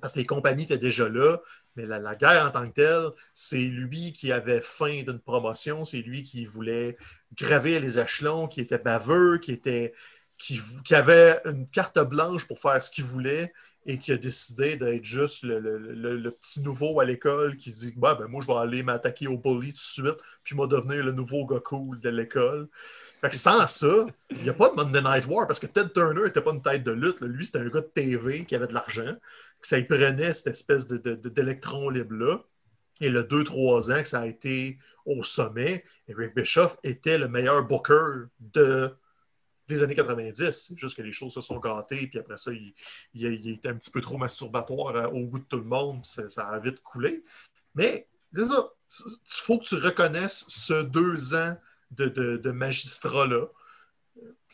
parce 0.05 0.13
que 0.13 0.19
les 0.19 0.27
compagnies 0.27 0.65
étaient 0.65 0.77
déjà 0.77 1.09
là. 1.09 1.39
Mais 1.77 1.87
la, 1.87 2.15
guerre 2.15 2.45
en 2.45 2.51
tant 2.51 2.69
que 2.69 2.75
telle, 2.75 3.09
c'est 3.33 3.57
lui 3.57 4.13
qui 4.13 4.33
avait 4.33 4.61
faim 4.61 5.03
d'une 5.03 5.19
promotion, 5.19 5.87
c'est 5.87 6.03
lui 6.03 6.23
qui 6.23 6.45
voulait 6.45 6.99
gravir 7.35 7.81
les 7.81 7.99
échelons, 7.99 8.47
qui 8.47 8.61
était 8.61 8.77
baveux, 8.77 9.39
qui, 9.39 9.53
était, 9.53 9.95
qui, 10.37 10.61
qui 10.85 10.95
avait 10.95 11.41
une 11.47 11.67
carte 11.71 11.99
blanche 12.01 12.47
pour 12.47 12.59
faire 12.59 12.83
ce 12.83 12.91
qu'il 12.91 13.05
voulait 13.05 13.51
et 13.87 13.97
qui 13.97 14.13
a 14.13 14.19
décidé 14.19 14.77
d'être 14.77 15.05
juste 15.05 15.43
le, 15.43 15.59
le- 15.59 16.31
petit 16.33 16.61
nouveau 16.61 17.01
à 17.01 17.07
l'école 17.07 17.57
qui 17.57 17.71
dit 17.71 17.95
bah, 17.97 18.15
ben, 18.15 18.27
Moi, 18.27 18.43
je 18.43 18.47
vais 18.47 18.59
aller 18.59 18.83
m'attaquer 18.83 19.27
au 19.27 19.39
bully 19.39 19.69
tout 19.69 19.73
de 19.73 19.79
suite, 19.79 20.21
puis 20.43 20.55
moi 20.55 20.67
devenir 20.67 21.03
le 21.03 21.13
nouveau 21.13 21.47
gars 21.47 21.61
cool 21.61 21.99
de 22.01 22.11
l'école. 22.11 22.69
Fait 23.23 23.31
que 23.31 23.37
sans 23.37 23.67
ça, 23.67 24.07
il 24.31 24.43
n'y 24.43 24.51
a 24.51 24.53
pas 24.53 24.69
de 24.69 24.75
Monday 24.75 25.01
Night 25.01 25.27
War 25.27 25.47
parce 25.47 25.59
que 25.59 25.67
Ted 25.67 25.91
Turner 25.95 26.25
n'était 26.25 26.43
pas 26.43 26.53
une 26.53 26.61
tête 26.61 26.85
de 26.85 26.93
lutte. 26.93 27.23
Lui, 27.23 27.47
c'était 27.47 27.61
un 27.61 27.69
gars 27.69 27.81
de 27.81 27.87
TV 27.87 28.45
qui 28.45 28.55
avait 28.55 28.67
de 28.67 28.75
l'argent, 28.75 29.17
que 29.65 29.69
ça 29.69 29.79
y 29.79 29.85
prenait 29.85 30.35
cette 30.35 30.49
espèce 30.49 30.87
de- 30.87 30.99
de- 30.99 31.15
de- 31.15 31.29
d'électron 31.31 31.89
libre-là. 31.89 32.45
Et 33.01 33.09
le 33.09 33.25
2-3 33.25 33.91
ans 33.91 34.03
que 34.03 34.09
ça 34.09 34.21
a 34.21 34.27
été 34.27 34.79
au 35.07 35.23
sommet, 35.23 35.85
Eric 36.07 36.35
Bischoff 36.35 36.77
était 36.85 37.17
le 37.17 37.29
meilleur 37.29 37.65
booker 37.67 38.27
de, 38.41 38.95
des 39.67 39.83
années 39.83 39.95
90. 39.95 40.51
C'est 40.51 40.77
juste 40.79 40.97
que 40.97 41.03
les 41.03 41.13
choses 41.13 41.33
se 41.33 41.41
sont 41.41 41.59
gâtées, 41.59 42.07
puis 42.07 42.19
après 42.19 42.37
ça, 42.37 42.53
il, 42.53 42.75
était 43.49 43.69
un 43.71 43.75
petit 43.77 43.91
peu 43.91 44.03
trop 44.03 44.19
masturbatoire 44.19 44.97
euh, 44.97 45.07
au 45.09 45.21
goût 45.25 45.39
de 45.39 45.45
tout 45.45 45.57
le 45.57 45.65
monde, 45.65 46.05
ça, 46.05 46.47
a 46.47 46.59
vite 46.59 46.83
coulé. 46.83 47.25
Mais 47.75 48.07
c'est. 48.33 48.71
Il 49.01 49.17
faut 49.27 49.59
que 49.59 49.65
tu 49.65 49.77
reconnaisses 49.77 50.45
ce 50.47 50.83
deux 50.83 51.35
ans 51.35 51.57
de, 51.91 52.07
de, 52.07 52.37
de 52.37 52.51
magistrat-là. 52.51 53.47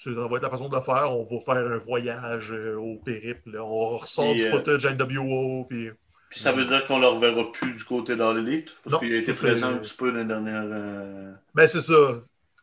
Ça 0.03 0.11
va 0.13 0.37
être 0.37 0.43
la 0.43 0.51
façon 0.51 0.69
de 0.69 0.75
le 0.77 0.81
faire. 0.83 1.13
On 1.13 1.25
va 1.25 1.41
faire 1.41 1.67
un 1.73 1.77
voyage 1.79 2.53
euh, 2.53 2.77
au 2.77 2.97
périple. 2.97 3.51
là. 3.53 3.65
On 3.65 3.97
ressort 3.99 4.35
du 4.35 4.43
euh, 4.43 4.51
footage 4.51 4.87
NWO. 4.87 5.67
Puis... 5.69 5.91
Puis 6.31 6.41
ça 6.41 6.53
veut 6.53 6.65
dire 6.65 6.85
qu'on 6.87 6.97
ne 6.99 7.03
le 7.03 7.09
reverra 7.09 7.51
plus 7.53 7.73
du 7.73 7.83
côté 7.85 8.15
dans 8.17 8.33
l'élite, 8.33 8.77
parce 8.85 8.95
Non, 8.95 8.99
qu'il 9.01 9.13
a 9.13 9.17
été 9.17 9.33
présent 9.33 9.69
c'est- 9.69 9.75
un 9.75 9.79
petit 9.79 9.97
peu 9.97 10.13
dans 10.13 10.19
les 10.19 10.25
dernières. 10.25 10.63
euh, 10.65 11.33
Ben, 11.55 11.67
c'est 11.67 11.81
ça. 11.81 12.21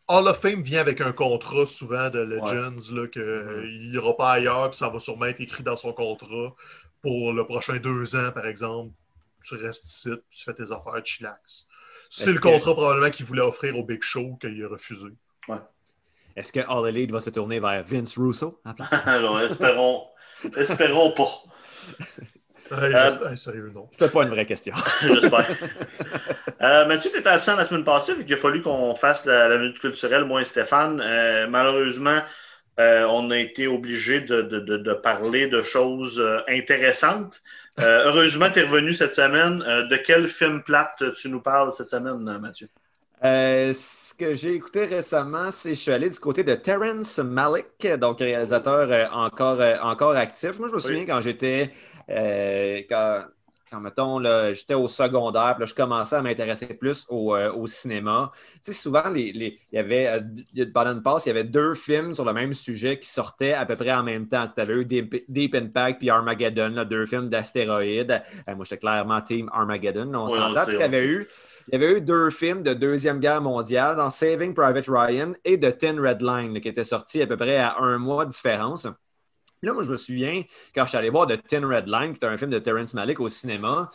Hall 0.08 0.26
of 0.28 0.40
Fame 0.40 0.62
vient 0.62 0.80
avec 0.80 1.02
un 1.02 1.12
contrat 1.12 1.66
souvent 1.66 2.10
de 2.10 2.20
Legends, 2.20 2.96
là, 2.96 3.08
que, 3.08 3.20
euh, 3.20 3.66
il 3.66 3.92
n'ira 3.92 4.16
pas 4.16 4.32
ailleurs, 4.32 4.70
puis 4.70 4.78
ça 4.78 4.88
va 4.88 5.00
sûrement 5.02 5.26
être 5.26 5.42
écrit 5.42 5.64
dans 5.64 5.76
son 5.76 5.92
contrat 5.92 6.56
pour 7.02 7.34
le 7.34 7.44
prochain 7.46 7.76
deux 7.78 8.16
ans, 8.16 8.32
par 8.34 8.48
exemple. 8.48 8.94
Tu 9.46 9.56
restes 9.56 9.84
ici, 9.86 10.10
tu 10.30 10.44
fais 10.46 10.54
tes 10.54 10.72
affaires, 10.72 11.02
chillax. 11.04 11.68
C'est 12.10 12.24
Est-ce 12.24 12.30
le 12.36 12.38
que- 12.40 12.48
contrat 12.48 12.74
probablement 12.74 13.10
qu'il 13.10 13.26
voulait 13.26 13.42
offrir 13.42 13.78
au 13.78 13.84
Big 13.84 14.02
Show 14.02 14.38
qu'il 14.40 14.64
a 14.64 14.70
refusé. 14.70 15.10
Est-ce 16.38 16.54
que 16.54 16.60
All 16.60 16.88
Elite 16.88 17.12
va 17.12 17.20
se 17.20 17.32
tourner 17.32 17.60
vers 17.60 17.84
Vince 17.84 18.16
Russo 18.18 18.62
à 18.64 18.70
la 18.70 18.74
place? 18.76 18.94
Alors, 19.08 19.42
espérons, 19.42 20.04
espérons 20.56 21.12
pas. 21.12 21.30
Euh, 22.72 23.36
sérieux, 23.36 23.72
non. 23.74 23.88
C'était 23.92 24.10
pas 24.10 24.24
une 24.24 24.30
vraie 24.30 24.46
question. 24.46 24.76
J'espère. 25.02 25.48
Euh, 26.62 26.86
Mathieu, 26.86 27.10
tu 27.12 27.18
étais 27.18 27.30
absent 27.30 27.56
la 27.56 27.66
semaine 27.66 27.84
passée, 27.84 28.14
fait 28.14 28.24
qu'il 28.26 28.34
a 28.36 28.38
fallu 28.38 28.62
qu'on 28.62 28.94
fasse 28.94 29.26
la, 29.26 29.48
la 29.48 29.58
minute 29.58 29.80
culturelle, 29.80 30.26
moi 30.26 30.42
et 30.42 30.44
Stéphane. 30.44 31.02
Euh, 31.04 31.48
malheureusement, 31.48 32.20
euh, 32.80 33.06
on 33.10 33.32
a 33.32 33.38
été 33.40 33.68
obligé 33.68 34.20
de, 34.22 34.42
de- 34.44 34.60
de- 34.60 34.78
de 34.78 34.94
parler 34.94 35.48
de 35.48 35.64
choses 35.64 36.20
euh, 36.20 36.42
intéressantes. 36.50 37.42
Euh, 37.80 38.04
heureusement, 38.06 38.50
tu 38.52 38.60
es 38.60 38.64
revenu 38.64 38.94
cette 38.94 39.16
semaine. 39.16 39.64
Euh, 39.68 39.88
de 39.88 39.96
quel 39.96 40.28
film 40.28 40.62
plate 40.62 41.04
tu 41.16 41.30
nous 41.30 41.42
parles 41.42 41.72
cette 41.72 41.90
semaine, 41.90 42.28
euh, 42.28 42.38
Mathieu? 42.38 42.68
Ce 44.20 44.26
que 44.26 44.34
j'ai 44.34 44.56
écouté 44.56 44.86
récemment, 44.86 45.52
c'est 45.52 45.76
je 45.76 45.80
suis 45.80 45.92
allé 45.92 46.10
du 46.10 46.18
côté 46.18 46.44
de 46.44 46.56
Terrence 46.56 47.20
Malick, 47.20 47.86
donc 48.00 48.18
réalisateur 48.18 48.92
euh, 48.92 49.06
encore, 49.12 49.62
euh, 49.62 49.78
encore 49.84 50.16
actif. 50.16 50.58
Moi, 50.58 50.70
je 50.70 50.74
me 50.74 50.80
souviens 50.80 51.06
quand 51.06 51.22
j'étais 51.22 51.72
euh, 52.10 52.82
quand, 52.90 53.26
quand, 53.70 53.80
mettons, 53.82 54.22
j'étais 54.54 54.74
au 54.74 54.88
secondaire, 54.88 55.54
puis 55.56 55.62
là, 55.62 55.66
je 55.66 55.74
commençais 55.76 56.16
à 56.16 56.22
m'intéresser 56.22 56.68
plus 56.74 57.06
au, 57.10 57.36
euh, 57.36 57.52
au 57.54 57.68
cinéma. 57.68 58.32
Tu 58.64 58.72
sais, 58.72 58.74
souvent, 58.74 59.10
les, 59.10 59.32
les- 59.34 59.60
il 59.72 59.76
y 59.76 59.80
avait, 59.80 60.08
euh, 60.08 60.20
il 60.54 60.60
y 60.60 60.62
a- 60.62 60.66
pendant 60.74 60.92
une 60.94 61.04
passe, 61.04 61.26
il 61.26 61.30
y 61.30 61.32
avait 61.32 61.44
deux 61.44 61.74
films 61.74 62.14
sur 62.14 62.26
le 62.26 62.34
même 62.34 62.54
sujet 62.54 63.00
qui 63.00 63.10
sortaient 63.10 63.54
à 63.54 63.66
peu 63.66 63.76
près 63.76 63.92
en 63.94 64.04
même 64.04 64.28
temps. 64.28 64.48
Tu 64.48 64.62
avais 64.62 64.74
eu 64.76 64.86
Deep, 64.86 65.16
Deep 65.30 65.56
Impact 65.56 66.00
puis 66.00 66.10
Armageddon, 66.10 66.70
là, 66.70 66.86
deux 66.86 67.06
films 67.06 67.30
d'astéroïdes. 67.30 68.22
Euh, 68.48 68.56
moi, 68.56 68.64
j'étais 68.66 68.78
clairement 68.78 69.22
Team 69.22 69.50
Armageddon, 69.54 70.14
on 70.16 70.30
Oui, 70.30 70.38
s'entend. 70.38 70.66
le 70.68 70.90
sait. 70.90 71.06
eu 71.06 71.28
il 71.70 71.74
y 71.74 71.76
avait 71.76 71.98
eu 71.98 72.02
deux 72.02 72.30
films 72.30 72.64
de 72.64 72.74
Deuxième 72.74 73.20
Guerre 73.20 73.42
mondiale, 73.42 73.96
dans 73.98 74.10
Saving 74.10 74.54
Private 74.54 74.86
Ryan 74.88 75.34
et 75.44 75.60
The 75.60 75.78
Tin 75.78 76.02
Red 76.02 76.22
Line, 76.22 76.60
qui 76.62 76.68
étaient 76.70 76.84
sortis 76.86 77.22
à 77.22 77.28
peu 77.28 77.36
près 77.38 77.58
à 77.58 77.78
un 77.80 77.98
mois 77.98 78.26
de 78.26 78.30
différence. 78.32 78.88
Puis 79.60 79.68
là, 79.68 79.74
moi, 79.74 79.84
je 79.84 79.92
me 79.92 79.96
souviens, 79.96 80.44
quand 80.76 80.84
je 80.84 80.90
suis 80.90 80.98
allé 80.98 81.10
voir 81.10 81.28
The 81.28 81.42
Tin 81.48 81.68
Red 81.68 81.88
Line, 81.88 82.12
qui 82.12 82.18
était 82.18 82.28
un 82.28 82.38
film 82.38 82.52
de 82.52 82.60
Terrence 82.60 82.94
Malick 82.94 83.20
au 83.20 83.30
cinéma, 83.30 83.90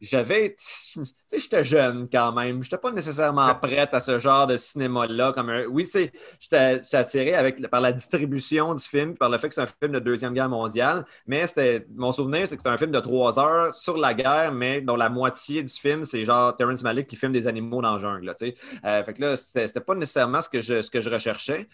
j'avais. 0.00 0.54
Tu 0.54 1.04
sais, 1.26 1.38
j'étais 1.38 1.64
jeune 1.64 2.08
quand 2.10 2.32
même. 2.32 2.62
J'étais 2.62 2.78
pas 2.78 2.92
nécessairement 2.92 3.54
prête 3.54 3.94
à 3.94 4.00
ce 4.00 4.18
genre 4.18 4.46
de 4.46 4.56
cinéma-là. 4.56 5.32
Comme 5.32 5.48
un... 5.50 5.64
Oui, 5.66 5.84
tu 5.84 5.90
sais, 5.90 6.12
j'étais 6.38 6.96
attiré 6.96 7.34
avec, 7.34 7.66
par 7.68 7.80
la 7.80 7.92
distribution 7.92 8.74
du 8.74 8.82
film, 8.82 9.16
par 9.16 9.28
le 9.30 9.38
fait 9.38 9.48
que 9.48 9.54
c'est 9.54 9.62
un 9.62 9.66
film 9.66 9.92
de 9.92 9.98
Deuxième 9.98 10.34
Guerre 10.34 10.48
mondiale. 10.48 11.04
Mais 11.26 11.46
c'était 11.46 11.86
mon 11.94 12.12
souvenir, 12.12 12.46
c'est 12.46 12.56
que 12.56 12.62
c'est 12.62 12.68
un 12.68 12.76
film 12.76 12.90
de 12.90 13.00
trois 13.00 13.38
heures 13.38 13.74
sur 13.74 13.96
la 13.96 14.14
guerre, 14.14 14.52
mais 14.52 14.80
dont 14.80 14.96
la 14.96 15.08
moitié 15.08 15.62
du 15.62 15.72
film, 15.72 16.04
c'est 16.04 16.24
genre 16.24 16.54
Terrence 16.54 16.82
Malick 16.82 17.06
qui 17.06 17.16
filme 17.16 17.32
des 17.32 17.46
animaux 17.48 17.80
dans 17.82 17.92
la 17.94 17.98
jungle. 17.98 18.26
là, 18.26 18.34
tu 18.34 18.46
sais. 18.46 18.54
Euh, 18.84 19.02
fait 19.02 19.14
que 19.14 19.22
là, 19.22 19.36
c'était 19.36 19.66
c'était 19.66 19.80
pas 19.80 19.94
nécessairement 19.94 20.40
ce 20.40 20.48
que 20.48 20.60
je, 20.60 20.82
ce 20.82 20.90
que 20.90 21.00
je 21.00 21.10
recherchais. 21.10 21.68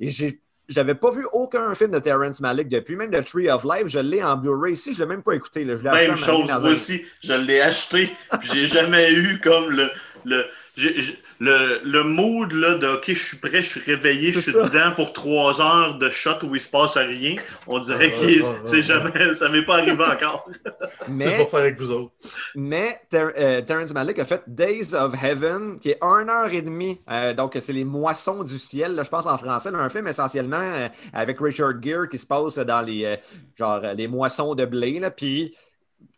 Et 0.00 0.10
j'ai 0.10 0.40
j'avais 0.72 0.94
pas 0.94 1.10
vu 1.10 1.24
aucun 1.32 1.74
film 1.74 1.90
de 1.90 1.98
Terrence 1.98 2.40
Malick 2.40 2.68
depuis, 2.68 2.96
même 2.96 3.10
The 3.10 3.24
Tree 3.24 3.50
of 3.50 3.64
Life, 3.64 3.88
je 3.88 3.98
l'ai 3.98 4.22
en 4.22 4.36
Blu-ray 4.36 4.72
ici, 4.72 4.94
je 4.94 5.00
l'ai 5.00 5.06
même 5.06 5.22
pas 5.22 5.34
écouté. 5.34 5.64
là. 5.64 5.76
Je 5.76 5.86
acheté 5.86 6.08
Même 6.08 6.16
chose, 6.16 6.48
moi 6.48 6.64
aussi, 6.66 7.04
je 7.22 7.32
l'ai 7.34 7.60
acheté, 7.60 8.10
j'ai 8.42 8.66
jamais 8.66 9.12
eu 9.12 9.40
comme 9.40 9.70
le, 9.70 9.90
le, 10.24 10.44
le, 10.76 11.80
le 11.84 12.04
mood 12.04 12.52
là, 12.52 12.76
de 12.76 12.86
OK, 12.88 13.04
je 13.08 13.14
suis 13.14 13.36
prêt, 13.38 13.62
je 13.62 13.78
suis 13.78 13.80
réveillé, 13.80 14.32
je 14.32 14.40
suis 14.40 14.52
ça. 14.52 14.64
dedans 14.64 14.92
pour 14.94 15.12
trois 15.12 15.60
heures 15.60 15.98
de 15.98 16.08
shot 16.10 16.42
où 16.44 16.54
il 16.54 16.60
se 16.60 16.68
passe 16.70 16.96
rien. 16.96 17.36
On 17.66 17.78
dirait 17.78 18.10
Ah, 18.10 18.20
que 18.20 18.40
ah, 18.40 18.56
ah, 18.62 18.62
c'est 18.64 18.82
ah. 18.82 18.82
jamais, 18.82 19.34
ça 19.34 19.48
m'est 19.48 19.64
pas 19.64 19.78
arrivé 19.78 20.04
encore. 20.04 20.48
Que 21.18 21.28
je 21.28 21.32
Mais 21.32 21.36
vais 21.36 21.46
faire 21.46 21.60
avec 21.60 21.78
vous 21.78 21.90
autres. 21.90 22.14
Mais 22.54 23.00
Ter- 23.10 23.32
euh, 23.36 23.62
Terrence 23.62 23.92
Malick 23.94 24.18
a 24.18 24.24
fait 24.24 24.42
Days 24.46 24.94
of 24.94 25.14
Heaven, 25.22 25.78
qui 25.80 25.90
est 25.90 25.98
1 26.02 26.28
heure 26.28 26.52
et 26.52 26.62
demie. 26.62 27.00
Euh, 27.10 27.32
donc, 27.34 27.56
c'est 27.60 27.72
les 27.72 27.84
moissons 27.84 28.44
du 28.44 28.58
ciel, 28.58 28.94
là, 28.94 29.02
je 29.02 29.08
pense 29.08 29.26
en 29.26 29.38
français. 29.38 29.70
là, 29.70 29.78
un 29.78 29.88
film 29.88 30.06
essentiellement 30.08 30.60
euh, 30.60 30.88
avec 31.12 31.38
Richard 31.40 31.82
Gere 31.82 32.08
qui 32.08 32.18
se 32.18 32.26
passe 32.26 32.56
dans 32.58 32.82
les, 32.82 33.04
euh, 33.04 33.16
genre, 33.56 33.80
les 33.94 34.08
moissons 34.08 34.54
de 34.54 34.64
blé. 34.64 35.00
Là, 35.00 35.10
puis, 35.10 35.54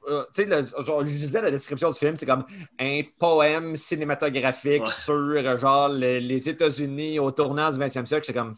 euh, 0.09 0.25
tu 0.35 0.45
sais, 0.45 0.49
je 0.51 1.11
disais 1.11 1.41
la 1.41 1.51
description 1.51 1.91
du 1.91 1.99
film, 1.99 2.17
c'est 2.17 2.27
comme 2.27 2.45
un 2.79 3.01
poème 3.19 3.77
cinématographique 3.77 4.83
Ouais. 4.83 4.87
sur 4.87 5.15
euh, 5.15 5.59
genre 5.59 5.89
le- 5.89 6.19
les 6.19 6.49
États-Unis 6.49 7.19
au 7.19 7.31
tournant 7.31 7.71
du 7.71 7.79
20e 7.79 8.07
siècle. 8.07 8.25
C'est 8.27 8.33
comme. 8.33 8.55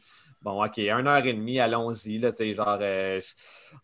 Bon, 0.47 0.65
OK, 0.65 0.79
1 0.79 1.05
heure 1.09 1.27
et 1.27 1.33
demie, 1.33 1.59
allons-y. 1.59 2.19
Là, 2.19 2.31
genre, 2.31 2.79
euh, 2.81 3.21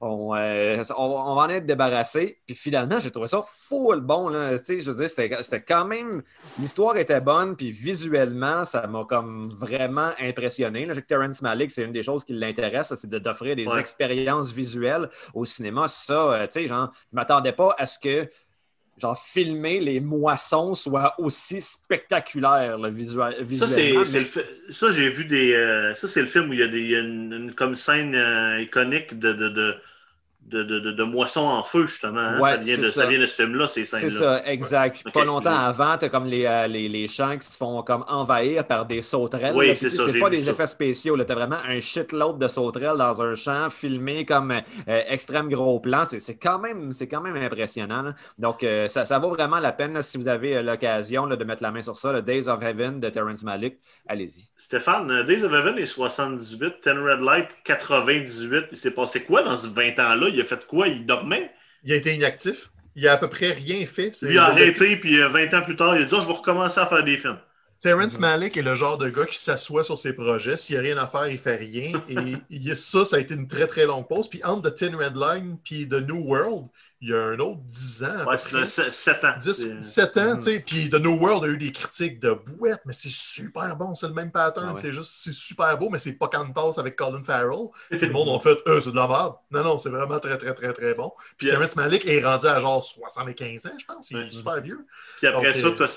on, 0.00 0.32
euh, 0.36 0.80
on, 0.96 1.02
on 1.06 1.34
va 1.34 1.42
en 1.42 1.48
être 1.48 1.66
débarrassé. 1.66 2.38
Puis 2.46 2.54
finalement, 2.54 3.00
j'ai 3.00 3.10
trouvé 3.10 3.26
ça 3.26 3.42
full 3.44 3.98
bon. 3.98 4.28
Là. 4.28 4.54
Je 4.56 4.88
veux 4.88 4.94
dire, 4.94 5.08
c'était 5.10 5.60
quand 5.66 5.84
même. 5.84 6.22
L'histoire 6.60 6.96
était 6.98 7.20
bonne, 7.20 7.56
puis 7.56 7.72
visuellement, 7.72 8.62
ça 8.64 8.86
m'a 8.86 9.04
comme 9.06 9.48
vraiment 9.48 10.12
impressionné. 10.20 10.86
Là. 10.86 10.94
Que 10.94 11.00
Terrence 11.00 11.42
Malick, 11.42 11.72
c'est 11.72 11.82
une 11.82 11.90
des 11.92 12.04
choses 12.04 12.24
qui 12.24 12.32
l'intéresse, 12.34 12.94
c'est 12.94 13.10
de- 13.10 13.18
d'offrir 13.18 13.56
des 13.56 13.66
Ouais. 13.66 13.80
expériences 13.80 14.52
visuelles 14.52 15.10
au 15.34 15.44
cinéma. 15.44 15.88
Ça, 15.88 16.14
euh, 16.32 16.46
tu 16.46 16.60
sais, 16.60 16.66
genre, 16.68 16.92
je 17.10 17.16
m'attendais 17.16 17.52
pas 17.54 17.74
à 17.76 17.86
ce 17.86 17.98
que 17.98 18.28
genre 19.00 19.18
filmer 19.18 19.80
les 19.80 20.00
moissons 20.00 20.74
soit 20.74 21.14
aussi 21.18 21.60
spectaculaire 21.60 22.78
le 22.78 22.90
visuel, 22.90 23.34
ça, 23.38 23.42
visuellement. 23.42 24.04
c'est, 24.04 24.20
mais- 24.36 24.72
ça, 24.72 24.90
j'ai 24.90 25.08
vu 25.08 25.24
des. 25.24 25.52
euh, 25.54 25.94
ça, 25.94 26.06
c'est 26.06 26.20
le 26.20 26.26
film 26.26 26.50
où 26.50 26.52
il 26.52 26.60
y 26.60 26.62
a, 26.62 26.68
des, 26.68 26.80
il 26.80 26.90
y 26.90 26.96
a 26.96 27.00
une, 27.00 27.32
une 27.32 27.52
comme 27.54 27.74
scène 27.74 28.14
euh, 28.14 28.60
iconique 28.60 29.18
de, 29.18 29.32
de, 29.32 29.48
de, 29.48 29.76
de, 30.46 30.62
de, 30.62 30.92
de- 30.92 31.02
moisson 31.04 31.40
en 31.42 31.62
feu, 31.64 31.86
justement. 31.86 32.20
hein. 32.20 32.38
Ouais, 32.40 32.50
ça, 32.50 32.56
vient 32.58 32.78
de, 32.78 32.82
ça 32.84 32.90
ça. 33.02 33.06
vient 33.06 33.18
de 33.18 33.26
ce 33.26 33.42
film-là, 33.42 33.66
ces 33.66 33.84
scènes-là. 33.84 34.08
C'est 34.10 34.16
ça, 34.18 34.42
exact. 34.46 35.00
Puis 35.02 35.12
Pas 35.12 35.24
longtemps 35.24 35.54
avant, 35.54 35.96
tu 35.96 36.04
as 36.04 36.08
comme 36.10 36.26
les, 36.26 36.44
euh, 36.44 36.66
les, 36.66 36.88
les 36.88 37.08
champs 37.08 37.36
qui 37.38 37.46
se 37.46 37.56
font 37.56 37.82
comme 37.82 38.04
envahir 38.08 38.66
par 38.66 38.84
des 38.84 39.00
sauterelles. 39.02 39.54
Oui, 39.56 39.74
c'est 39.74 39.88
ça, 39.88 40.04
C'est 40.10 40.18
pas 40.18 40.28
des 40.30 40.36
ça. 40.38 40.50
effets 40.50 40.66
spéciaux. 40.66 41.16
Tu 41.24 41.30
as 41.32 41.34
vraiment 41.34 41.56
un 41.66 41.80
shitload 41.80 42.38
de 42.38 42.48
sauterelles 42.48 42.98
dans 42.98 43.22
un 43.22 43.34
champ 43.34 43.70
filmé 43.70 44.24
comme 44.26 44.50
euh, 44.52 44.60
extrême 45.08 45.48
gros 45.48 45.80
plan. 45.80 46.04
C'est 46.06 46.36
quand, 46.36 46.58
même- 46.58 46.90
quand 47.10 47.20
même 47.22 47.36
impressionnant. 47.36 48.02
là. 48.02 48.14
Donc, 48.38 48.62
euh, 48.62 48.88
ça, 48.88 49.04
ça 49.04 49.18
vaut 49.18 49.30
vraiment 49.30 49.58
la 49.58 49.72
peine 49.72 49.94
là, 49.94 50.02
si 50.02 50.18
vous 50.18 50.28
avez 50.28 50.62
l'occasion 50.62 51.26
de 51.26 51.44
mettre 51.44 51.62
la 51.62 51.70
main 51.70 51.82
sur 51.82 51.96
ça. 51.96 52.12
Le 52.12 52.20
Days 52.22 52.48
of 52.48 52.62
Heaven 52.62 53.00
de 53.00 53.08
Terrence 53.08 53.42
Malick. 53.42 53.78
Allez-y. 54.08 54.44
Stéphane, 54.56 55.24
Days 55.26 55.44
of 55.44 55.52
Heaven 55.52 55.78
est 55.78 55.86
78, 55.86 56.80
Ten 56.82 56.98
Red 56.98 57.20
Light 57.20 57.48
98. 57.64 58.66
Il 58.72 58.76
s'est 58.76 58.90
passé 58.94 59.22
quoi 59.24 59.42
dans 59.42 59.56
ce 59.56 59.68
20 59.68 59.98
ans-là? 59.98 60.30
Il 60.32 60.40
a 60.40 60.44
fait 60.44 60.66
quoi? 60.66 60.88
Il 60.88 61.06
dormait? 61.06 61.50
Il 61.84 61.92
a 61.92 61.96
été 61.96 62.14
inactif. 62.14 62.70
Il 62.94 63.06
a 63.08 63.12
à 63.12 63.16
peu 63.16 63.28
près 63.28 63.52
rien 63.52 63.86
fait. 63.86 64.20
Lui 64.22 64.38
a 64.38 64.44
arrêté, 64.44 64.96
puis 64.96 65.20
euh, 65.20 65.28
20 65.28 65.54
ans 65.54 65.62
plus 65.62 65.76
tard, 65.76 65.96
il 65.96 66.02
a 66.02 66.04
dit 66.04 66.14
Ah, 66.16 66.20
Je 66.20 66.26
vais 66.26 66.32
recommencer 66.32 66.80
à 66.80 66.86
faire 66.86 67.02
des 67.04 67.16
films. 67.16 67.38
Terrence 67.82 68.14
Mhm. 68.14 68.20
Malick 68.20 68.56
est 68.56 68.62
le 68.62 68.76
genre 68.76 68.96
de 68.96 69.08
gars 69.10 69.26
qui 69.26 69.36
s'assoit 69.38 69.82
sur 69.82 69.98
ses 69.98 70.12
projets. 70.12 70.56
S'il 70.56 70.76
n'y 70.76 70.78
a 70.78 70.82
rien 70.94 70.98
à 71.02 71.08
faire, 71.08 71.26
il 71.26 71.36
fait 71.36 71.56
rien. 71.56 72.00
Et 72.08 72.14
il 72.50 72.76
ça, 72.76 73.04
ça 73.04 73.16
a 73.16 73.18
été 73.18 73.34
une 73.34 73.48
très 73.48 73.66
très 73.66 73.86
longue 73.86 74.06
pause. 74.06 74.28
Puis 74.30 74.42
entre 74.44 74.70
The 74.70 74.74
Tin 74.76 74.96
Red 74.96 75.16
Line 75.16 75.56
puis 75.64 75.88
The 75.88 75.94
New 75.94 76.20
World, 76.28 76.68
il 77.00 77.08
y 77.08 77.12
a 77.12 77.20
un 77.20 77.38
autre 77.40 77.58
10 77.64 78.04
ans. 78.04 78.24
Ouais, 78.24 78.38
c'est 78.38 78.50
près. 78.50 78.60
le 78.60 78.66
7 78.66 79.24
ans. 79.24 79.34
10, 79.40 79.52
C'est- 79.52 79.74
17 79.74 80.16
ans, 80.16 80.30
Mhm. 80.34 80.38
tu 80.38 80.42
sais. 80.44 80.60
Puis 80.64 80.90
The 80.90 81.00
New 81.00 81.16
World 81.18 81.42
a 81.44 81.48
eu 81.48 81.58
des 81.58 81.72
critiques 81.72 82.20
de 82.20 82.30
bouette, 82.30 82.82
mais 82.86 82.92
c'est 82.92 83.10
super 83.10 83.74
bon. 83.76 83.96
C'est 83.96 84.06
le 84.06 84.14
même 84.14 84.30
pattern. 84.30 84.68
Ah 84.68 84.72
ouais. 84.74 84.80
C'est 84.80 84.92
juste, 84.92 85.10
c'est 85.24 85.32
super 85.32 85.76
beau, 85.76 85.88
mais 85.90 85.98
c'est 85.98 86.12
pas 86.12 86.28
Cantos 86.28 86.78
avec 86.78 86.94
Colin 86.94 87.24
Farrell. 87.24 87.66
Puis 87.90 87.98
le 88.06 88.12
monde 88.12 88.28
a 88.28 88.38
fait, 88.38 88.58
euh, 88.68 88.80
c'est 88.80 88.92
de 88.92 88.96
la 88.96 89.08
merde. 89.08 89.34
Non, 89.50 89.64
non, 89.64 89.78
c'est 89.78 89.90
vraiment 89.90 90.20
très, 90.20 90.38
très, 90.38 90.54
très, 90.54 90.72
très 90.72 90.94
bon. 90.94 91.10
Puis 91.16 91.34
Puis, 91.38 91.48
Terrence 91.48 91.74
Malick 91.74 92.06
est 92.06 92.24
rendu 92.24 92.46
à 92.46 92.60
genre 92.60 92.80
75 92.80 93.66
ans, 93.66 93.70
je 93.76 93.84
pense. 93.84 94.08
Il 94.12 94.18
est 94.18 94.20
Ouais. 94.20 94.28
super 94.30 94.60
vieux. 94.60 94.86
Puis 95.18 95.26
après 95.26 95.52
ça, 95.54 95.68
t'as 95.76 95.88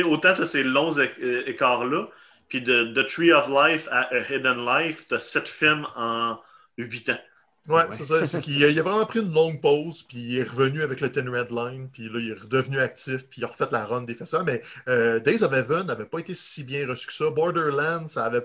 sais, 0.00 0.02
autant 0.02 0.34
tu 0.34 0.44
ces 0.46 0.62
longs 0.62 0.92
écarts-là, 0.92 2.08
puis 2.48 2.60
de 2.60 2.92
The 2.94 3.06
Tree 3.06 3.32
of 3.32 3.48
Life 3.48 3.88
à 3.90 4.02
A 4.14 4.20
Hidden 4.30 4.64
Life, 4.66 5.08
tu 5.08 5.14
as 5.14 5.20
sept 5.20 5.48
films 5.48 5.86
en 5.94 6.38
8 6.78 7.10
ans. 7.10 7.20
Ouais, 7.68 7.74
Ouais. 7.76 7.86
c'est 7.92 8.04
ça. 8.04 8.26
C'est 8.26 8.40
qu'il 8.40 8.62
a, 8.64 8.68
il 8.68 8.78
a 8.78 8.82
vraiment 8.82 9.06
pris 9.06 9.20
une 9.20 9.32
longue 9.32 9.60
pause, 9.60 10.02
puis 10.02 10.18
il 10.18 10.38
est 10.38 10.42
revenu 10.42 10.82
avec 10.82 11.00
le 11.00 11.12
Ten 11.12 11.28
Red 11.28 11.50
Line, 11.52 11.88
puis 11.92 12.08
là, 12.08 12.18
il 12.18 12.30
est 12.30 12.40
redevenu 12.40 12.78
actif, 12.80 13.26
puis 13.28 13.40
il 13.40 13.44
a 13.44 13.46
refait 13.46 13.68
la 13.70 13.84
run 13.84 14.02
des 14.02 14.14
faiseurs. 14.16 14.44
Mais 14.44 14.60
euh, 14.88 15.20
Days 15.20 15.44
of 15.44 15.52
Heaven 15.52 15.86
n'avait 15.86 16.06
pas 16.06 16.18
été 16.18 16.34
si 16.34 16.64
bien 16.64 16.88
reçu 16.88 17.06
que 17.06 17.12
ça. 17.12 17.30
Borderlands, 17.30 18.06
ça 18.08 18.24
avait, 18.24 18.44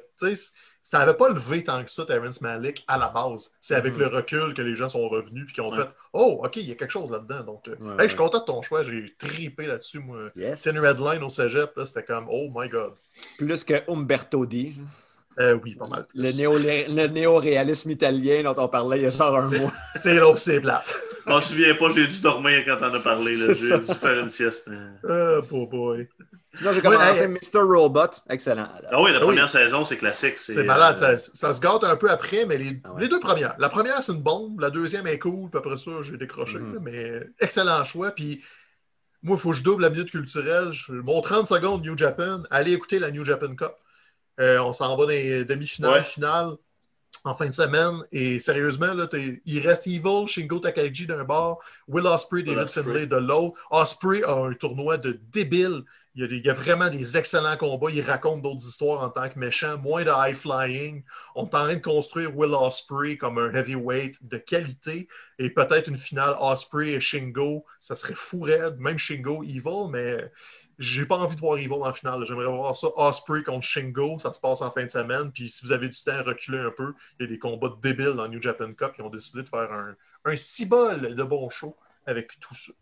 ça 0.84 1.00
avait 1.00 1.16
pas 1.16 1.30
levé 1.30 1.64
tant 1.64 1.84
que 1.84 1.90
ça, 1.90 2.06
Terrence 2.06 2.42
Malick, 2.42 2.84
à 2.88 2.98
la 3.00 3.10
base. 3.10 3.52
C'est 3.60 3.74
avec 3.76 3.94
Mhm. 3.96 4.00
le 4.02 4.08
recul 4.08 4.54
que 4.54 4.62
les 4.62 4.76
gens 4.76 4.88
sont 4.88 5.10
revenus, 5.10 5.46
puis 5.46 5.54
qui 5.56 5.62
ont 5.62 5.72
Ouais. 5.72 5.78
fait 5.78 5.90
Oh, 6.14 6.42
OK, 6.44 6.56
il 6.58 6.70
y 6.70 6.72
a 6.72 6.76
quelque 6.76 6.92
chose 6.92 7.12
là-dedans. 7.12 7.44
Donc, 7.44 7.68
euh, 7.68 7.76
Ouais, 7.80 7.94
hey, 7.94 8.04
je 8.04 8.08
suis 8.10 8.18
content 8.18 8.40
de 8.40 8.46
ton 8.46 8.62
choix. 8.62 8.84
J'ai 8.84 9.06
tripé 9.18 9.66
là-dessus, 9.66 10.00
moi. 10.00 10.30
Yes. 10.36 10.62
Ten 10.62 10.78
Red 10.80 11.00
Line 11.00 11.24
au 11.24 11.30
cégep, 11.30 11.76
là, 11.76 11.86
c'était 11.86 12.04
comme 12.04 12.28
Oh 12.32 12.50
my 12.56 12.70
God. 12.70 12.94
Plus 13.40 13.64
que 13.64 13.90
Umberto 13.92 14.46
D. 14.46 14.74
Euh, 15.40 15.60
oui, 15.64 15.76
pas 15.76 15.88
mal. 15.88 16.06
plus. 16.08 16.20
Le, 16.22 16.32
néo- 16.32 16.58
le 16.58 17.08
néo-réalisme 17.08 17.92
italien 17.92 18.42
dont 18.44 18.56
on 18.58 18.68
parlait 18.68 18.98
il 18.98 19.04
y 19.04 19.06
a 19.06 19.10
genre 19.12 19.38
un 19.38 19.50
C'est- 19.50 19.60
mois. 19.60 19.72
C'est 19.94 20.16
long, 20.16 20.36
c'est 20.36 20.60
plate. 20.60 20.96
Je 21.28 21.32
m'en 21.32 21.42
souviens 21.42 21.76
pas, 21.76 21.90
j'ai 21.90 22.08
dû 22.08 22.20
dormir 22.22 22.64
quand 22.66 22.78
t'en 22.78 22.94
as 22.94 23.00
parlé. 23.00 23.34
J'ai 23.34 23.78
dû 23.80 23.86
faire 23.94 24.20
une 24.20 24.30
sieste. 24.30 24.68
Oh, 25.08 25.68
boy. 25.68 26.08
Sinon, 26.56 26.72
j'ai 26.72 26.82
commencé. 26.82 27.28
Mr. 27.28 27.60
Robot. 27.62 28.10
Excellent. 28.30 28.68
Ah 28.90 29.02
oui, 29.04 29.12
la 29.12 29.18
Ah 29.18 29.20
oui. 29.20 29.26
première 29.28 29.50
saison, 29.50 29.86
c'est 29.86 29.98
classique. 29.98 30.40
C'est 30.40 30.64
malade, 30.64 30.96
euh, 31.04 31.18
ça, 31.18 31.32
ça 31.36 31.54
se 31.54 31.62
gâte 31.62 31.84
un 31.84 31.96
peu 31.98 32.10
après, 32.10 32.46
mais 32.46 32.58
les, 32.58 32.82
Ah 32.84 32.94
ouais. 32.94 33.02
les 33.02 33.08
deux 33.10 33.20
premières. 33.20 33.54
La 33.60 33.70
première, 33.70 34.04
c'est 34.04 34.14
une 34.14 34.22
bombe, 34.24 34.60
la 34.62 34.72
deuxième 34.72 35.06
est 35.06 35.20
cool, 35.20 35.52
puis 35.52 35.60
après 35.60 35.78
ça, 35.78 35.92
j'ai 36.02 36.18
décroché. 36.18 36.58
Mhm. 36.58 36.74
là, 36.74 36.80
mais 36.82 37.20
excellent 37.40 37.84
choix. 37.84 38.10
Puis 38.10 38.42
moi, 39.22 39.36
il 39.38 39.40
faut 39.40 39.52
que 39.52 39.58
je 39.58 39.64
double 39.64 39.84
la 39.84 39.92
minute 39.92 40.10
culturelle. 40.10 40.72
Je- 40.72 40.94
mon 40.94 41.22
30 41.22 41.46
secondes 41.46 41.84
New 41.84 41.96
Japan, 41.98 42.42
allez 42.50 42.72
écouter 42.74 42.98
la 42.98 43.12
New 43.12 43.24
Japan 43.26 43.54
Cup. 43.56 43.74
Euh, 44.40 44.60
on 44.60 44.72
s'en 44.72 44.96
va 44.96 45.04
dans 45.04 45.10
les 45.10 45.46
demi-finales, 45.46 45.94
Ouais. 45.94 46.04
finales 46.04 46.52
en 47.24 47.34
fin 47.36 47.48
de 47.48 47.52
semaine. 47.54 48.00
Et 48.12 48.40
sérieusement, 48.40 48.94
là, 48.94 49.08
il 49.46 49.60
reste 49.68 49.88
Evil, 49.88 50.28
Shingo 50.28 50.60
Takagi 50.60 51.08
d'un 51.08 51.24
bord, 51.24 51.62
Will 51.88 52.06
Ospreay, 52.06 52.44
David 52.44 52.60
Ospreay. 52.64 52.84
Finlay 52.84 53.06
de 53.08 53.16
l'autre. 53.18 53.60
Ospreay 53.72 54.24
a 54.24 54.34
un 54.34 54.54
tournoi 54.54 54.98
de 54.98 55.20
débile. 55.32 55.84
Il 56.16 56.22
y, 56.22 56.24
a 56.24 56.28
des- 56.28 56.38
il 56.38 56.46
y 56.46 56.50
a 56.50 56.54
vraiment 56.54 56.90
des 56.90 57.16
excellents 57.16 57.58
combats. 57.58 57.92
Il 57.92 58.02
raconte 58.02 58.42
d'autres 58.42 58.66
histoires 58.68 59.04
en 59.04 59.10
tant 59.10 59.30
que 59.30 59.38
méchant. 59.38 59.78
Moins 59.78 60.04
de 60.04 60.10
high 60.12 60.36
flying. 60.36 61.04
On 61.36 61.44
est 61.44 61.46
en 61.56 61.60
train 61.66 61.76
de 61.76 61.82
construire 61.82 62.36
Will 62.36 62.54
Ospreay 62.56 63.18
comme 63.18 63.38
un 63.38 63.54
heavyweight 63.54 64.28
de 64.28 64.38
qualité. 64.38 65.08
Et 65.38 65.52
peut-être 65.52 65.90
une 65.90 65.98
finale 65.98 66.36
Ospreay 66.40 66.94
et 66.94 67.00
Shingo. 67.00 67.66
Ça 67.80 67.96
serait 67.96 68.16
fou 68.16 68.40
raide. 68.42 68.78
Même 68.80 68.98
Shingo, 68.98 69.44
Evil, 69.44 69.90
mais 69.92 70.32
j'ai 70.80 71.06
pas 71.06 71.18
envie 71.18 71.36
de 71.36 71.40
voir 71.42 71.58
Evil 71.58 71.72
en 71.74 71.92
finale. 71.94 72.24
J'aimerais 72.26 72.46
voir 72.46 72.76
ça. 72.76 72.88
Ospreay 72.96 73.44
contre 73.44 73.66
Shingo. 73.66 74.20
Ça 74.20 74.32
se 74.34 74.40
passe 74.40 74.62
en 74.62 74.72
fin 74.72 74.84
de 74.86 74.90
semaine. 74.90 75.32
Puis 75.32 75.50
si 75.50 75.66
vous 75.66 75.72
avez 75.72 75.90
du 75.90 75.98
temps, 76.04 76.22
reculez 76.24 76.60
un 76.60 76.72
peu. 76.72 76.94
Il 77.20 77.24
y 77.24 77.26
a 77.26 77.30
des 77.30 77.40
combats 77.40 77.76
débiles 77.82 78.14
dans 78.16 78.28
New 78.28 78.42
Japan 78.42 78.72
Cup. 78.74 78.94
Ils 79.00 79.02
ont 79.04 79.10
décidé 79.10 79.44
de 79.44 79.50
faire 79.50 79.72
un, 79.72 79.96
un 80.26 80.36
cibole 80.36 81.16
de 81.16 81.24
bon 81.24 81.50
show 81.50 81.76
avec 82.06 82.40
tout 82.40 82.54
ça. 82.56 82.74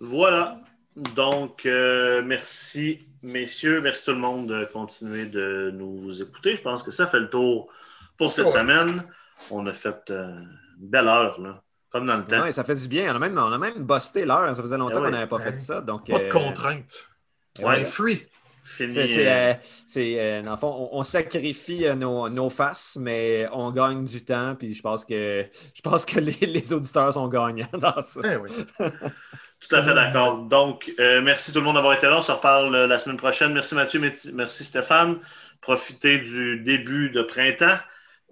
Voilà. 0.00 0.60
Donc, 0.96 1.64
euh, 1.66 2.22
merci, 2.22 3.06
messieurs. 3.22 3.80
Merci 3.80 4.06
tout 4.06 4.12
le 4.12 4.18
monde 4.18 4.48
de 4.48 4.64
continuer 4.64 5.26
de 5.26 5.70
nous 5.74 6.22
écouter. 6.22 6.56
Je 6.56 6.62
pense 6.62 6.82
que 6.82 6.90
ça 6.90 7.06
fait 7.06 7.20
le 7.20 7.30
tour 7.30 7.70
pour 8.16 8.32
cette 8.32 8.46
Ouais. 8.46 8.52
semaine. 8.52 9.04
On 9.50 9.66
a 9.66 9.72
fait 9.72 10.10
euh, 10.10 10.28
une 10.80 10.88
belle 10.88 11.06
heure, 11.06 11.40
là, 11.40 11.62
comme 11.90 12.06
dans 12.06 12.16
le 12.16 12.24
temps. 12.24 12.42
Ouais, 12.42 12.52
ça 12.52 12.64
fait 12.64 12.74
du 12.76 12.88
bien. 12.88 13.12
On 13.12 13.16
a 13.16 13.18
même, 13.18 13.36
on 13.38 13.52
a 13.52 13.58
même 13.58 13.84
busté 13.84 14.24
l'heure. 14.26 14.54
Ça 14.54 14.62
faisait 14.62 14.76
longtemps 14.78 14.96
oui. 14.98 15.04
qu'on 15.04 15.10
n'avait 15.10 15.26
pas 15.26 15.36
Ouais. 15.36 15.44
fait 15.52 15.58
ça. 15.60 15.80
Donc, 15.80 16.06
Pas 16.10 16.18
de 16.18 16.24
euh, 16.24 16.28
contraintes. 16.28 17.08
On 17.60 17.68
Ouais. 17.68 17.80
est 17.82 17.84
free. 17.84 18.22
Fini. 18.62 18.92
C'est, 18.92 19.06
c'est, 19.06 19.26
euh, 19.26 19.30
euh, 19.30 19.54
c'est, 19.86 20.20
euh, 20.20 20.42
dans 20.42 20.50
le 20.52 20.56
fond, 20.58 20.88
on, 20.92 20.98
on 20.98 21.02
sacrifie 21.02 21.86
euh, 21.86 21.94
nos, 21.94 22.28
nos 22.28 22.50
faces, 22.50 22.96
mais 23.00 23.48
on 23.52 23.72
gagne 23.72 24.04
du 24.04 24.22
temps. 24.24 24.54
Puis 24.56 24.74
je 24.74 24.82
pense 24.82 25.04
que, 25.04 25.46
je 25.74 25.80
pense 25.80 26.04
que 26.04 26.20
les, 26.20 26.32
les 26.46 26.72
auditeurs 26.74 27.12
sont 27.12 27.26
gagnants 27.28 27.66
dans 27.72 28.00
ça. 28.02 28.20
Eh 28.24 28.36
oui. 28.36 28.50
Tout 29.60 29.74
à 29.74 29.82
fait 29.82 29.94
d'accord. 29.94 30.42
Donc, 30.44 30.92
euh, 31.00 31.20
merci 31.20 31.52
tout 31.52 31.58
le 31.58 31.64
monde 31.64 31.74
d'avoir 31.74 31.94
été 31.94 32.06
là. 32.06 32.18
On 32.18 32.22
se 32.22 32.30
reparle 32.30 32.76
la 32.76 32.98
semaine 32.98 33.16
prochaine. 33.16 33.52
Merci 33.54 33.74
Mathieu, 33.74 33.98
merci- 34.34 34.64
Stéphane. 34.64 35.18
Profitez 35.60 36.18
du 36.18 36.60
début 36.60 37.10
de 37.10 37.22
printemps. 37.22 37.78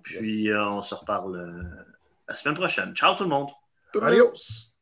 Puis 0.04 0.50
euh, 0.52 0.64
on 0.68 0.82
se 0.82 0.94
reparle 0.94 1.34
euh, 1.36 1.82
la 2.28 2.36
semaine 2.36 2.56
prochaine. 2.56 2.94
Ciao 2.94 3.14
tout 3.14 3.24
le 3.24 3.28
monde. 3.28 3.50
Adios. 4.02 4.75